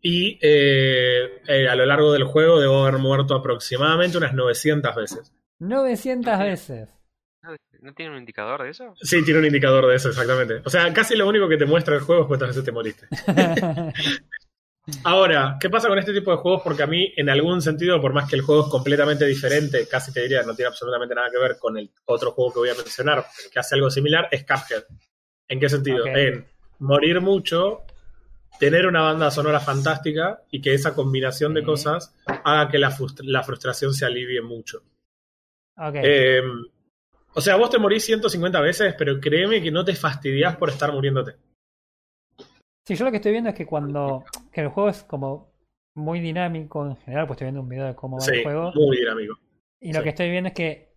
Y 0.00 0.38
eh, 0.42 1.42
eh, 1.46 1.68
a 1.68 1.76
lo 1.76 1.86
largo 1.86 2.12
del 2.12 2.24
juego 2.24 2.58
debo 2.60 2.82
haber 2.82 2.98
muerto 2.98 3.34
aproximadamente 3.34 4.16
unas 4.18 4.32
900 4.34 4.94
veces. 4.96 5.32
900 5.60 6.38
veces. 6.38 6.88
¿No, 7.42 7.54
no 7.82 7.92
tiene 7.94 8.12
un 8.12 8.18
indicador 8.18 8.62
de 8.62 8.70
eso? 8.70 8.94
Sí, 9.02 9.22
tiene 9.24 9.40
un 9.40 9.46
indicador 9.46 9.86
de 9.86 9.96
eso, 9.96 10.08
exactamente. 10.08 10.62
O 10.64 10.70
sea, 10.70 10.92
casi 10.94 11.14
lo 11.14 11.28
único 11.28 11.48
que 11.48 11.56
te 11.56 11.66
muestra 11.66 11.94
el 11.94 12.00
juego 12.00 12.22
es 12.22 12.28
cuántas 12.28 12.48
veces 12.48 12.64
te 12.64 12.72
moriste. 12.72 13.06
Ahora, 15.04 15.58
¿qué 15.60 15.70
pasa 15.70 15.88
con 15.88 15.98
este 15.98 16.12
tipo 16.12 16.30
de 16.32 16.38
juegos? 16.38 16.62
Porque 16.64 16.82
a 16.82 16.86
mí, 16.88 17.12
en 17.16 17.30
algún 17.30 17.62
sentido, 17.62 18.00
por 18.00 18.12
más 18.12 18.28
que 18.28 18.34
el 18.36 18.42
juego 18.42 18.64
es 18.64 18.68
completamente 18.68 19.24
diferente, 19.26 19.86
casi 19.88 20.12
te 20.12 20.22
diría, 20.22 20.42
no 20.42 20.54
tiene 20.54 20.68
absolutamente 20.68 21.14
nada 21.14 21.30
que 21.30 21.38
ver 21.38 21.56
con 21.58 21.76
el 21.78 21.90
otro 22.06 22.32
juego 22.32 22.52
que 22.52 22.58
voy 22.60 22.68
a 22.70 22.74
mencionar, 22.74 23.24
que 23.52 23.58
hace 23.60 23.76
algo 23.76 23.90
similar, 23.90 24.28
es 24.32 24.44
Cuphead. 24.44 24.82
¿En 25.48 25.60
qué 25.60 25.68
sentido? 25.68 26.04
En 26.06 26.46
morir 26.80 27.20
mucho, 27.20 27.82
tener 28.58 28.86
una 28.88 29.02
banda 29.02 29.30
sonora 29.30 29.60
fantástica 29.60 30.42
y 30.50 30.60
que 30.60 30.74
esa 30.74 30.94
combinación 30.94 31.54
de 31.54 31.62
cosas 31.62 32.14
haga 32.26 32.68
que 32.68 32.78
la, 32.78 32.90
frustra- 32.90 33.24
la 33.26 33.42
frustración 33.44 33.94
se 33.94 34.04
alivie 34.04 34.42
mucho. 34.42 34.82
ok. 35.76 35.94
Eh, 36.02 36.42
o 37.34 37.40
sea, 37.40 37.56
vos 37.56 37.70
te 37.70 37.78
morís 37.78 38.04
150 38.04 38.60
veces, 38.60 38.94
pero 38.98 39.18
créeme 39.20 39.62
que 39.62 39.70
no 39.70 39.84
te 39.84 39.94
fastidias 39.94 40.56
por 40.56 40.70
estar 40.70 40.92
muriéndote. 40.92 41.36
Sí, 42.86 42.94
yo 42.96 43.04
lo 43.04 43.10
que 43.10 43.18
estoy 43.18 43.32
viendo 43.32 43.50
es 43.50 43.56
que 43.56 43.66
cuando. 43.66 44.24
que 44.52 44.60
el 44.60 44.68
juego 44.68 44.88
es 44.90 45.02
como 45.04 45.52
muy 45.94 46.20
dinámico 46.20 46.86
en 46.86 46.96
general, 46.96 47.26
pues 47.26 47.36
estoy 47.36 47.46
viendo 47.46 47.60
un 47.62 47.68
video 47.68 47.86
de 47.86 47.94
cómo 47.94 48.16
va 48.18 48.24
Sí, 48.24 48.36
el 48.36 48.42
juego. 48.42 48.72
muy 48.74 48.96
dinámico. 48.98 49.34
Y 49.80 49.92
lo 49.92 49.98
sí. 50.00 50.04
que 50.04 50.08
estoy 50.10 50.30
viendo 50.30 50.48
es 50.48 50.54
que 50.54 50.94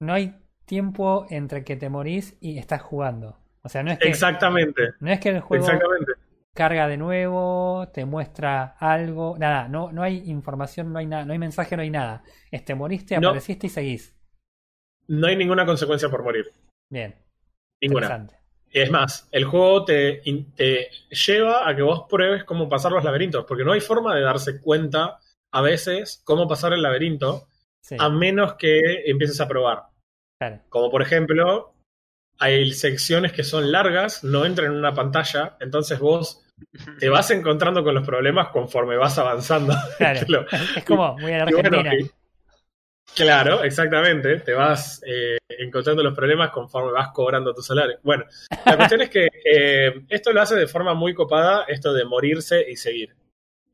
no 0.00 0.12
hay 0.14 0.34
tiempo 0.64 1.26
entre 1.30 1.64
que 1.64 1.76
te 1.76 1.88
morís 1.88 2.36
y 2.40 2.58
estás 2.58 2.82
jugando. 2.82 3.38
O 3.62 3.68
sea, 3.68 3.82
no 3.82 3.90
es 3.92 3.98
que, 3.98 4.08
Exactamente, 4.08 4.90
no 5.00 5.10
es 5.10 5.20
que 5.20 5.30
el 5.30 5.40
juego 5.40 5.64
exactamente. 5.64 6.12
carga 6.54 6.88
de 6.88 6.96
nuevo, 6.96 7.88
te 7.92 8.04
muestra 8.04 8.76
algo, 8.78 9.36
nada, 9.38 9.68
no, 9.68 9.92
no 9.92 10.02
hay 10.02 10.28
información, 10.30 10.92
no 10.92 10.98
hay 10.98 11.06
nada, 11.06 11.24
no 11.24 11.32
hay 11.32 11.38
mensaje, 11.38 11.76
no 11.76 11.82
hay 11.82 11.90
nada. 11.90 12.24
Este 12.50 12.74
moriste, 12.74 13.18
No. 13.18 13.28
apareciste 13.28 13.68
y 13.68 13.70
seguís. 13.70 14.16
No 15.08 15.26
hay 15.28 15.36
ninguna 15.36 15.64
consecuencia 15.64 16.08
por 16.10 16.22
morir. 16.22 16.52
Bien. 16.90 17.14
Ninguna. 17.80 18.06
Interesante. 18.06 18.36
Es 18.72 18.90
más, 18.90 19.28
el 19.32 19.44
juego 19.44 19.84
te, 19.84 20.22
te 20.56 20.88
lleva 21.26 21.68
a 21.68 21.76
que 21.76 21.82
vos 21.82 22.04
pruebes 22.08 22.44
cómo 22.44 22.68
pasar 22.68 22.90
los 22.92 23.04
laberintos, 23.04 23.44
porque 23.46 23.64
no 23.64 23.72
hay 23.72 23.80
forma 23.80 24.14
de 24.14 24.22
darse 24.22 24.60
cuenta 24.60 25.18
a 25.52 25.60
veces 25.60 26.22
cómo 26.24 26.48
pasar 26.48 26.72
el 26.72 26.82
laberinto, 26.82 27.48
Sí, 27.84 27.96
a 27.98 28.08
menos 28.08 28.54
que 28.54 28.80
empieces 29.06 29.40
a 29.40 29.48
probar. 29.48 29.82
claro. 30.40 30.60
Como 30.68 30.88
por 30.90 31.02
ejemplo, 31.02 31.74
hay 32.38 32.72
secciones 32.72 33.32
que 33.32 33.42
son 33.44 33.70
largas, 33.72 34.22
no 34.24 34.44
entran 34.46 34.70
en 34.72 34.78
una 34.78 34.94
pantalla, 34.94 35.56
entonces 35.60 35.98
vos 35.98 36.42
te 37.00 37.08
vas 37.08 37.30
encontrando 37.32 37.82
con 37.82 37.94
los 37.94 38.06
problemas 38.06 38.48
conforme 38.50 38.96
vas 38.96 39.18
avanzando. 39.18 39.74
Claro. 39.98 40.46
Es 40.76 40.84
como 40.84 41.18
muy 41.18 41.32
a 41.32 41.44
la 41.44 41.50
y 41.50 41.54
bueno, 41.54 41.78
Argentina. 41.78 41.94
y- 41.96 42.10
claro, 43.14 43.62
exactamente. 43.64 44.38
Te 44.40 44.52
vas 44.54 45.02
eh, 45.06 45.38
encontrando 45.48 46.02
los 46.02 46.14
problemas 46.14 46.50
conforme 46.50 46.92
vas 46.92 47.08
cobrando 47.12 47.54
tu 47.54 47.62
salario. 47.62 47.98
Bueno, 48.02 48.24
la 48.66 48.76
cuestión 48.76 49.02
es 49.02 49.10
que 49.10 49.28
eh, 49.44 50.04
esto 50.08 50.32
lo 50.32 50.40
hace 50.42 50.56
de 50.56 50.66
forma 50.66 50.94
muy 50.94 51.14
copada, 51.14 51.64
esto 51.68 51.92
de 51.92 52.04
morirse 52.04 52.64
y 52.68 52.76
seguir. 52.76 53.14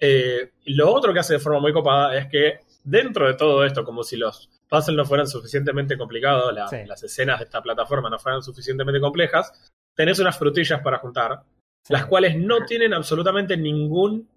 Eh, 0.01 0.53
lo 0.67 0.93
otro 0.93 1.13
que 1.13 1.21
hace 1.21 1.35
de 1.35 1.39
forma 1.41 1.61
muy 1.61 1.73
copada 1.73 2.17
es 2.17 2.27
que 2.29 2.61
dentro 2.85 3.27
de 3.27 3.35
todo 3.35 3.65
esto, 3.65 3.85
como 3.85 4.03
si 4.03 4.17
los 4.17 4.49
puzzles 4.69 4.97
no 4.97 5.05
fueran 5.05 5.27
suficientemente 5.27 5.97
complicados, 5.99 6.55
la- 6.55 6.69
Sí. 6.69 6.77
las 6.87 7.03
escenas 7.03 7.39
de 7.41 7.45
esta 7.47 7.61
plataforma 7.63 8.09
no 8.11 8.19
fueran 8.19 8.43
suficientemente 8.43 9.01
complejas, 9.01 9.53
tenés 9.95 10.19
unas 10.21 10.39
frutillas 10.39 10.81
para 10.83 10.99
juntar, 10.99 11.43
Sí. 11.85 11.93
las 11.93 12.07
cuales 12.07 12.37
no 12.37 12.65
tienen 12.65 12.93
absolutamente 12.95 13.57
ningún 13.57 14.29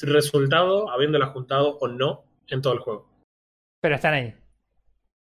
resultado 0.00 0.90
habiéndolas 0.90 1.30
juntado 1.30 1.76
o 1.80 1.88
no 1.88 2.24
en 2.46 2.62
todo 2.62 2.72
el 2.74 2.78
juego. 2.80 3.07
Pero 3.80 3.94
están 3.96 4.14
ahí. 4.14 4.34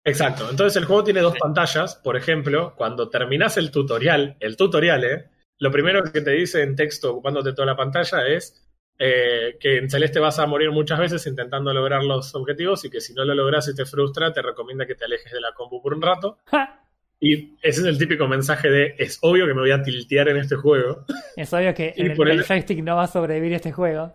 Exacto. 0.04 0.48
Entonces 0.50 0.76
el 0.80 0.86
juego 0.86 1.04
tiene 1.04 1.22
dos 1.22 1.36
pantallas. 1.38 1.96
Por 1.96 2.16
ejemplo, 2.16 2.74
cuando 2.78 3.10
terminas 3.10 3.58
el 3.58 3.72
tutorial, 3.72 4.38
el 4.40 4.56
tutorial, 4.56 5.04
¿eh? 5.04 5.26
lo 5.60 5.72
primero 5.72 6.04
que 6.04 6.22
te 6.22 6.32
dice 6.32 6.62
en 6.62 6.76
texto 6.76 7.12
ocupándote 7.12 7.54
toda 7.54 7.66
la 7.66 7.76
pantalla 7.78 8.28
es 8.28 8.62
eh, 9.00 9.58
que 9.60 9.78
en 9.78 9.90
Celeste 9.90 10.20
vas 10.20 10.38
a 10.40 10.46
morir 10.46 10.72
muchas 10.72 11.00
veces 11.00 11.26
intentando 11.28 11.74
lograr 11.74 12.04
los 12.04 12.34
objetivos 12.36 12.86
y 12.86 12.90
que 12.90 13.02
si 13.02 13.14
no 13.14 13.26
lo 13.26 13.34
logras 13.34 13.68
y 13.68 13.76
te 13.76 13.86
frustra, 13.86 14.32
te 14.32 14.42
recomienda 14.42 14.86
que 14.86 14.96
te 14.96 15.06
alejes 15.06 15.32
de 15.34 15.42
la 15.42 15.54
compu 15.54 15.82
por 15.82 15.94
un 15.94 16.02
rato. 16.02 16.38
¡Ja! 16.46 16.82
Y 17.20 17.56
ese 17.62 17.82
es 17.82 17.88
el 17.88 17.98
típico 17.98 18.28
mensaje 18.28 18.70
de 18.70 18.96
es 18.98 19.18
obvio 19.22 19.48
que 19.48 19.54
me 19.54 19.62
voy 19.62 19.72
a 19.72 19.82
tiltear 19.82 20.28
en 20.30 20.38
este 20.38 20.56
juego. 20.58 21.06
Es 21.36 21.52
obvio 21.54 21.74
que 21.74 21.94
el, 21.98 22.14
por 22.14 22.30
el 22.30 22.40
el- 22.40 22.46
joystick 22.46 22.84
no 22.84 22.98
va 22.98 23.04
a 23.04 23.08
sobrevivir 23.08 23.54
a 23.54 23.56
este 23.56 23.72
juego. 23.72 24.14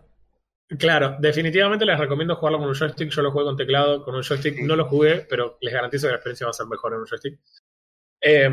Claro, 0.79 1.17
definitivamente 1.19 1.85
les 1.85 1.99
recomiendo 1.99 2.35
jugarlo 2.35 2.59
con 2.59 2.69
un 2.69 2.73
joystick. 2.75 3.09
Yo 3.09 3.21
lo 3.21 3.31
jugué 3.31 3.43
con 3.45 3.57
teclado, 3.57 4.03
con 4.03 4.15
un 4.15 4.23
joystick 4.23 4.59
no 4.61 4.75
lo 4.77 4.85
jugué, 4.85 5.25
pero 5.29 5.57
les 5.59 5.73
garantizo 5.73 6.07
que 6.07 6.11
la 6.11 6.15
experiencia 6.17 6.45
va 6.47 6.51
a 6.51 6.53
ser 6.53 6.65
mejor 6.67 6.93
en 6.93 6.99
un 6.99 7.05
joystick. 7.07 7.39
Eh, 8.21 8.49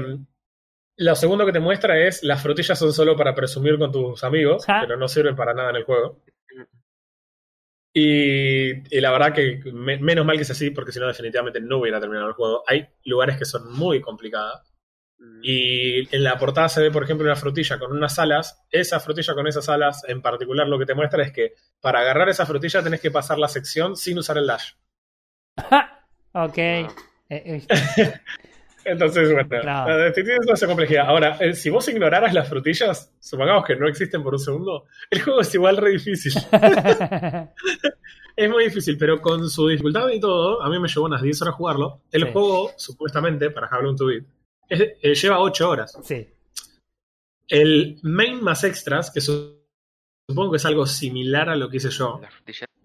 lo 0.96 1.14
segundo 1.14 1.46
que 1.46 1.52
te 1.52 1.60
muestra 1.60 1.96
es 2.04 2.24
las 2.24 2.42
frutillas 2.42 2.76
son 2.78 2.92
solo 2.92 3.14
para 3.16 3.34
presumir 3.36 3.78
con 3.78 3.92
tus 3.92 4.24
amigos, 4.24 4.64
Ja. 4.66 4.80
pero 4.80 4.96
no 4.96 5.06
sirven 5.06 5.36
para 5.36 5.54
nada 5.54 5.70
en 5.70 5.76
el 5.76 5.84
juego. 5.84 6.20
Y, 7.94 8.96
y 8.96 9.00
la 9.00 9.10
verdad 9.10 9.32
que 9.34 9.60
me- 9.72 9.98
menos 9.98 10.24
mal 10.26 10.36
que 10.36 10.42
es 10.42 10.50
así, 10.50 10.70
porque 10.70 10.92
si 10.92 11.00
no 11.00 11.06
definitivamente 11.06 11.60
no 11.60 11.78
hubiera 11.78 12.00
terminado 12.00 12.28
el 12.28 12.34
juego. 12.34 12.62
Hay 12.66 12.86
lugares 13.04 13.36
que 13.38 13.44
son 13.44 13.72
muy 13.72 14.00
complicadas. 14.00 14.67
Y 15.42 16.14
en 16.14 16.22
la 16.24 16.38
portada 16.38 16.68
se 16.68 16.80
ve, 16.80 16.90
por 16.90 17.02
ejemplo, 17.04 17.24
una 17.26 17.34
frutilla 17.36 17.78
con 17.78 17.92
unas 17.92 18.18
alas. 18.18 18.64
Esa 18.70 19.00
frutilla 19.00 19.34
con 19.34 19.46
esas 19.46 19.68
alas, 19.68 20.02
en 20.08 20.22
particular, 20.22 20.66
lo 20.68 20.78
que 20.78 20.86
te 20.86 20.94
muestra 20.94 21.22
es 21.24 21.32
que 21.32 21.54
para 21.80 22.00
agarrar 22.00 22.28
esa 22.28 22.46
frutilla 22.46 22.82
tenés 22.82 23.00
que 23.00 23.10
pasar 23.10 23.38
la 23.38 23.48
sección 23.48 23.96
sin 23.96 24.18
usar 24.18 24.38
el 24.38 24.46
dash. 24.46 24.72
¡Ja! 25.70 25.94
Ok. 26.32 26.58
Ah. 26.58 26.88
Eh, 27.30 27.62
eh, 27.66 27.66
Entonces, 28.84 29.32
bueno, 29.32 29.48
Claro. 29.48 30.12
tiene 30.12 30.36
toda 30.40 30.54
esa 30.54 30.66
complejidad. 30.66 31.06
Ahora, 31.08 31.36
eh, 31.40 31.54
si 31.54 31.68
vos 31.70 31.88
ignoraras 31.88 32.32
las 32.32 32.48
frutillas, 32.48 33.12
supongamos 33.18 33.64
que 33.64 33.74
no 33.76 33.88
existen 33.88 34.22
por 34.22 34.34
un 34.34 34.38
segundo, 34.38 34.84
el 35.10 35.22
juego 35.22 35.40
es 35.40 35.52
igual 35.54 35.76
re 35.78 35.90
difícil. 35.92 36.32
es 38.36 38.50
muy 38.50 38.64
difícil, 38.64 38.96
pero 38.98 39.20
con 39.20 39.48
su 39.50 39.66
dificultad 39.68 40.08
y 40.10 40.20
todo, 40.20 40.62
a 40.62 40.68
mí 40.70 40.78
me 40.78 40.88
llevó 40.88 41.06
unas 41.06 41.22
10 41.22 41.42
horas 41.42 41.54
jugarlo. 41.54 42.02
El 42.12 42.24
Sí. 42.24 42.32
juego, 42.32 42.70
supuestamente, 42.76 43.50
para 43.50 43.66
Hablo 43.66 43.94
to 43.96 44.06
Beat, 44.06 44.24
es- 44.68 44.80
eh, 45.02 45.14
lleva 45.14 45.40
8 45.40 45.68
horas. 45.70 45.96
sí. 46.02 46.28
El 47.48 47.98
main 48.02 48.42
más 48.42 48.62
extras, 48.64 49.10
que 49.10 49.20
su- 49.22 49.58
supongo 50.28 50.50
que 50.52 50.56
es 50.58 50.66
algo 50.66 50.86
similar 50.86 51.48
a 51.48 51.56
lo 51.56 51.70
que 51.70 51.78
hice 51.78 51.88
yo, 51.90 52.20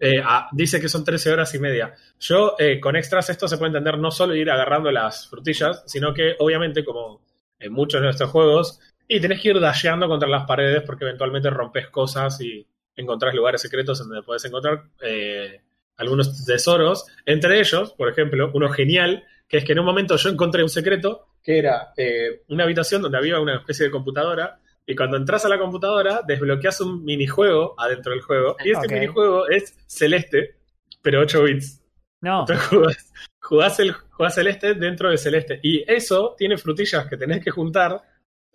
eh, 0.00 0.22
dice 0.52 0.80
que 0.80 0.88
son 0.88 1.04
13 1.04 1.30
horas 1.30 1.54
y 1.54 1.58
media. 1.58 1.94
Yo, 2.18 2.54
eh, 2.58 2.80
con 2.80 2.96
extras, 2.96 3.28
esto 3.28 3.46
se 3.46 3.58
puede 3.58 3.68
entender 3.68 3.98
no 3.98 4.10
solo 4.10 4.34
ir 4.34 4.50
agarrando 4.50 4.90
las 4.90 5.28
frutillas, 5.28 5.82
sino 5.86 6.14
que, 6.14 6.34
obviamente, 6.38 6.82
como 6.84 7.20
en 7.58 7.72
muchos 7.72 8.00
de 8.00 8.06
nuestros 8.06 8.30
juegos, 8.30 8.80
y 9.06 9.20
tenés 9.20 9.40
que 9.42 9.50
ir 9.50 9.60
dasheando 9.60 10.08
contra 10.08 10.28
las 10.28 10.46
paredes 10.46 10.82
porque 10.82 11.04
eventualmente 11.04 11.50
rompes 11.50 11.88
cosas 11.88 12.40
y 12.40 12.66
encontrás 12.96 13.34
lugares 13.34 13.60
secretos 13.60 14.00
en 14.00 14.08
donde 14.08 14.22
puedes 14.22 14.44
encontrar 14.46 14.84
eh, 15.02 15.60
algunos 15.98 16.44
tesoros. 16.46 17.04
Entre 17.26 17.60
ellos, 17.60 17.92
por 17.92 18.08
ejemplo, 18.08 18.50
uno 18.54 18.70
genial, 18.70 19.24
que 19.46 19.58
es 19.58 19.64
que 19.64 19.72
en 19.72 19.80
un 19.80 19.84
momento 19.84 20.16
yo 20.16 20.30
encontré 20.30 20.62
un 20.62 20.70
secreto 20.70 21.26
que 21.44 21.58
era 21.58 21.92
eh, 21.96 22.42
una 22.48 22.64
habitación 22.64 23.02
donde 23.02 23.18
había 23.18 23.38
una 23.38 23.56
especie 23.56 23.84
de 23.86 23.92
computadora. 23.92 24.58
Y 24.86 24.96
cuando 24.96 25.16
entras 25.16 25.44
a 25.44 25.48
la 25.48 25.58
computadora, 25.58 26.22
desbloqueas 26.26 26.80
un 26.80 27.04
minijuego 27.04 27.74
adentro 27.78 28.12
del 28.12 28.22
juego. 28.22 28.56
Y 28.64 28.70
este 28.72 28.86
Ok. 28.86 28.92
minijuego 28.92 29.46
es 29.48 29.76
celeste, 29.86 30.56
pero 31.02 31.20
8 31.20 31.42
bits. 31.42 31.82
No. 32.22 32.40
Entonces 32.40 32.66
jugás, 32.68 33.12
jugás 33.40 33.78
el, 33.80 33.92
jugás 33.92 34.34
celeste 34.34 34.74
dentro 34.74 35.10
de 35.10 35.18
celeste. 35.18 35.60
Y 35.62 35.84
eso 35.90 36.34
tiene 36.36 36.56
frutillas 36.58 37.06
que 37.06 37.16
tenés 37.18 37.44
que 37.44 37.50
juntar 37.50 38.00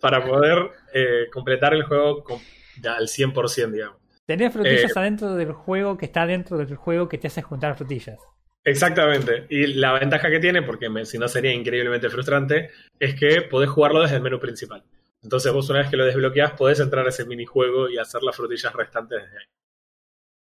para 0.00 0.24
poder 0.24 0.70
eh, 0.92 1.26
completar 1.32 1.74
el 1.74 1.84
juego 1.84 2.22
con- 2.24 2.40
ya 2.80 2.94
al 2.96 3.06
100%, 3.08 3.70
digamos. 3.72 3.96
Tenés 4.26 4.52
frutillas 4.52 4.90
Eh, 4.96 4.98
adentro 4.98 5.34
del 5.34 5.52
juego 5.52 5.96
que 5.96 6.06
está 6.06 6.26
dentro 6.26 6.56
del 6.58 6.74
juego 6.76 7.08
que 7.08 7.18
te 7.18 7.26
hace 7.28 7.42
juntar 7.42 7.76
frutillas. 7.76 8.18
Exactamente. 8.64 9.46
Y 9.48 9.74
la 9.74 9.92
ventaja 9.98 10.30
que 10.30 10.38
tiene, 10.38 10.62
porque 10.62 10.88
si 11.04 11.18
no 11.18 11.28
sería 11.28 11.52
increíblemente 11.52 12.10
frustrante, 12.10 12.70
es 12.98 13.14
que 13.14 13.42
podés 13.42 13.70
jugarlo 13.70 14.02
desde 14.02 14.16
el 14.16 14.22
menú 14.22 14.38
principal. 14.38 14.82
Entonces 15.22 15.52
vos 15.52 15.68
una 15.70 15.80
vez 15.80 15.90
que 15.90 15.96
lo 15.96 16.04
desbloqueás 16.04 16.52
podés 16.52 16.80
entrar 16.80 17.06
a 17.06 17.10
ese 17.10 17.26
minijuego 17.26 17.88
y 17.88 17.98
hacer 17.98 18.22
las 18.22 18.36
frutillas 18.36 18.72
restantes 18.72 19.22
desde 19.22 19.38
ahí. 19.38 19.44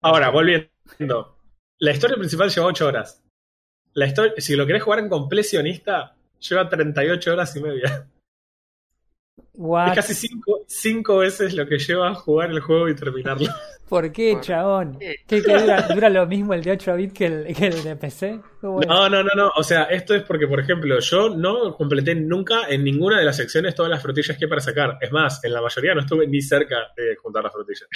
Ahora, 0.01 0.29
volviendo. 0.29 1.37
La 1.79 1.91
historia 1.91 2.17
principal 2.17 2.49
lleva 2.49 2.67
8 2.67 2.87
horas. 2.87 3.23
La 3.93 4.05
historia, 4.05 4.33
si 4.37 4.55
lo 4.55 4.65
querés 4.65 4.83
jugar 4.83 4.99
en 4.99 5.09
completionista, 5.09 6.15
lleva 6.39 6.69
38 6.69 7.33
horas 7.33 7.55
y 7.55 7.61
media. 7.61 8.07
What? 9.53 9.89
Es 9.89 9.95
casi 9.95 10.27
5 10.67 11.17
veces 11.17 11.53
lo 11.53 11.67
que 11.67 11.77
lleva 11.77 12.13
jugar 12.15 12.51
el 12.51 12.59
juego 12.59 12.89
y 12.89 12.95
terminarlo. 12.95 13.47
¿Por 13.89 14.11
qué, 14.11 14.31
Bueno, 14.31 14.41
chabón? 14.41 14.97
¿qué? 14.99 15.15
¿Qué, 15.27 15.41
dura, 15.41 15.87
dura 15.93 16.09
lo 16.09 16.25
mismo 16.25 16.53
el 16.55 16.63
de 16.63 16.71
8 16.71 16.95
bits 16.95 17.13
que 17.13 17.25
el, 17.27 17.55
que 17.55 17.67
el 17.67 17.83
de 17.83 17.95
PC? 17.95 18.39
No, 18.63 18.79
no, 18.81 19.09
no, 19.09 19.29
no. 19.35 19.51
O 19.55 19.63
sea, 19.63 19.83
esto 19.83 20.15
es 20.15 20.23
porque, 20.23 20.47
por 20.47 20.59
ejemplo, 20.59 20.99
yo 20.99 21.29
no 21.29 21.75
completé 21.75 22.15
nunca 22.15 22.67
en 22.67 22.83
ninguna 22.83 23.19
de 23.19 23.25
las 23.25 23.37
secciones 23.37 23.75
todas 23.75 23.91
las 23.91 24.01
frutillas 24.01 24.37
que 24.37 24.45
hay 24.45 24.49
para 24.49 24.61
sacar. 24.61 24.97
Es 25.01 25.11
más, 25.11 25.43
en 25.43 25.53
la 25.53 25.61
mayoría 25.61 25.93
no 25.93 26.01
estuve 26.01 26.25
ni 26.27 26.41
cerca 26.41 26.77
de 26.97 27.15
juntar 27.15 27.43
las 27.43 27.53
frutillas. 27.53 27.87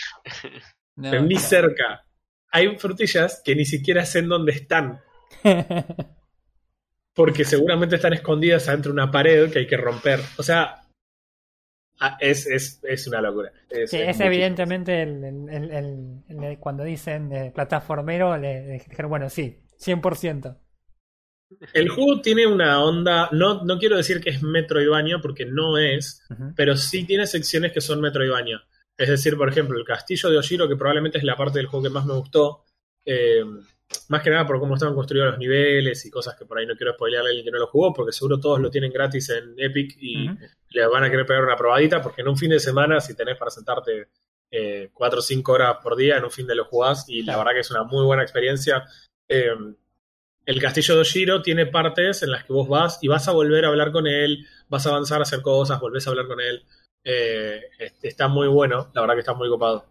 No, 0.95 1.09
Pero 1.09 1.23
ni 1.23 1.35
claro. 1.35 1.47
cerca. 1.47 2.05
Hay 2.51 2.77
frutillas 2.77 3.41
que 3.43 3.55
ni 3.55 3.65
siquiera 3.65 4.05
sé 4.05 4.19
en 4.19 4.29
dónde 4.29 4.51
están. 4.51 5.01
Porque 7.15 7.43
seguramente 7.43 7.95
están 7.95 8.13
escondidas 8.13 8.67
adentro 8.69 8.91
de 8.91 9.01
una 9.01 9.11
pared 9.11 9.51
que 9.51 9.59
hay 9.59 9.67
que 9.67 9.77
romper. 9.77 10.19
O 10.37 10.43
sea, 10.43 10.81
ah, 11.99 12.17
es, 12.19 12.45
es, 12.47 12.79
es 12.83 13.07
una 13.07 13.21
locura. 13.21 13.51
Es, 13.69 13.91
Sí, 13.91 13.97
es 13.97 14.19
evidentemente 14.19 15.01
el, 15.01 15.23
el- 15.23 16.57
cuando 16.59 16.83
dicen 16.83 17.31
eh, 17.31 17.51
plataformero, 17.53 18.37
le, 18.37 18.83
dijeron, 18.87 19.09
bueno, 19.09 19.29
sí, 19.29 19.57
100%. 19.77 20.57
El 21.73 21.89
juego 21.89 22.21
tiene 22.21 22.45
una 22.45 22.83
onda. 22.83 23.29
No, 23.31 23.63
no 23.63 23.79
quiero 23.79 23.97
decir 23.97 24.21
que 24.21 24.29
es 24.29 24.43
Metroidvania, 24.43 25.19
porque 25.19 25.45
no 25.45 25.77
es. 25.77 26.23
Pero 26.55 26.75
sí 26.77 27.05
tiene 27.05 27.25
secciones 27.25 27.71
que 27.71 27.81
son 27.81 28.01
Metroidvania. 28.01 28.61
Es 28.97 29.09
decir, 29.09 29.35
por 29.37 29.49
ejemplo, 29.49 29.77
el 29.77 29.85
castillo 29.85 30.29
de 30.29 30.37
Oshiro, 30.37 30.67
que 30.67 30.75
probablemente 30.75 31.17
es 31.17 31.23
la 31.23 31.35
parte 31.37 31.57
del 31.59 31.67
juego 31.67 31.83
que 31.85 31.89
más 31.89 32.05
me 32.05 32.13
gustó, 32.13 32.65
eh, 33.05 33.43
más 34.09 34.21
que 34.21 34.29
nada 34.29 34.45
por 34.45 34.59
cómo 34.59 34.75
estaban 34.75 34.95
construidos 34.95 35.31
los 35.31 35.39
niveles 35.39 36.05
y 36.05 36.11
cosas 36.11 36.35
que 36.35 36.45
por 36.45 36.57
ahí 36.57 36.65
no 36.65 36.75
quiero 36.75 36.93
spoilearle 36.93 37.29
a 37.29 37.31
alguien 37.31 37.45
que 37.45 37.51
no 37.51 37.59
lo 37.59 37.67
jugó, 37.67 37.93
porque 37.93 38.11
seguro 38.11 38.39
todos 38.39 38.59
lo 38.59 38.69
tienen 38.69 38.91
gratis 38.91 39.29
en 39.29 39.53
Epic 39.57 39.97
y 39.99 40.29
Ujú. 40.29 40.37
le 40.69 40.87
van 40.87 41.03
a 41.03 41.09
querer 41.09 41.25
pegar 41.25 41.43
una 41.43 41.55
probadita, 41.55 42.01
porque 42.01 42.21
en 42.21 42.27
un 42.27 42.37
fin 42.37 42.49
de 42.49 42.59
semana, 42.59 42.99
si 42.99 43.15
tenés 43.15 43.37
para 43.37 43.51
sentarte 43.51 44.09
4 44.93 45.19
o 45.19 45.21
5 45.21 45.51
horas 45.51 45.77
por 45.81 45.95
día, 45.95 46.17
en 46.17 46.23
un 46.23 46.31
fin 46.31 46.47
de 46.47 46.55
lo 46.55 46.65
jugás, 46.65 47.07
y 47.07 47.23
la 47.23 47.37
verdad 47.37 47.51
que 47.53 47.59
es 47.59 47.71
una 47.71 47.83
muy 47.83 48.03
buena 48.03 48.23
experiencia. 48.23 48.85
Eh, 49.27 49.51
el 50.45 50.61
castillo 50.61 50.95
de 50.95 51.01
Oshiro 51.01 51.41
tiene 51.43 51.67
partes 51.67 52.23
en 52.23 52.31
las 52.31 52.43
que 52.43 52.53
vos 52.53 52.67
vas 52.67 52.97
y 53.03 53.07
vas 53.07 53.27
a 53.27 53.31
volver 53.31 53.65
a 53.65 53.67
hablar 53.67 53.91
con 53.91 54.07
él, 54.07 54.47
vas 54.67 54.87
a 54.87 54.89
avanzar 54.89 55.19
a 55.19 55.23
hacer 55.23 55.41
cosas, 55.41 55.79
volvés 55.79 56.07
a 56.07 56.09
hablar 56.09 56.25
con 56.27 56.41
él. 56.41 56.63
Eh, 57.03 57.61
este, 57.77 58.07
está 58.07 58.27
muy 58.27 58.47
bueno, 58.47 58.89
la 58.93 59.01
verdad 59.01 59.13
que 59.13 59.19
está 59.19 59.33
muy 59.33 59.49
copado. 59.49 59.85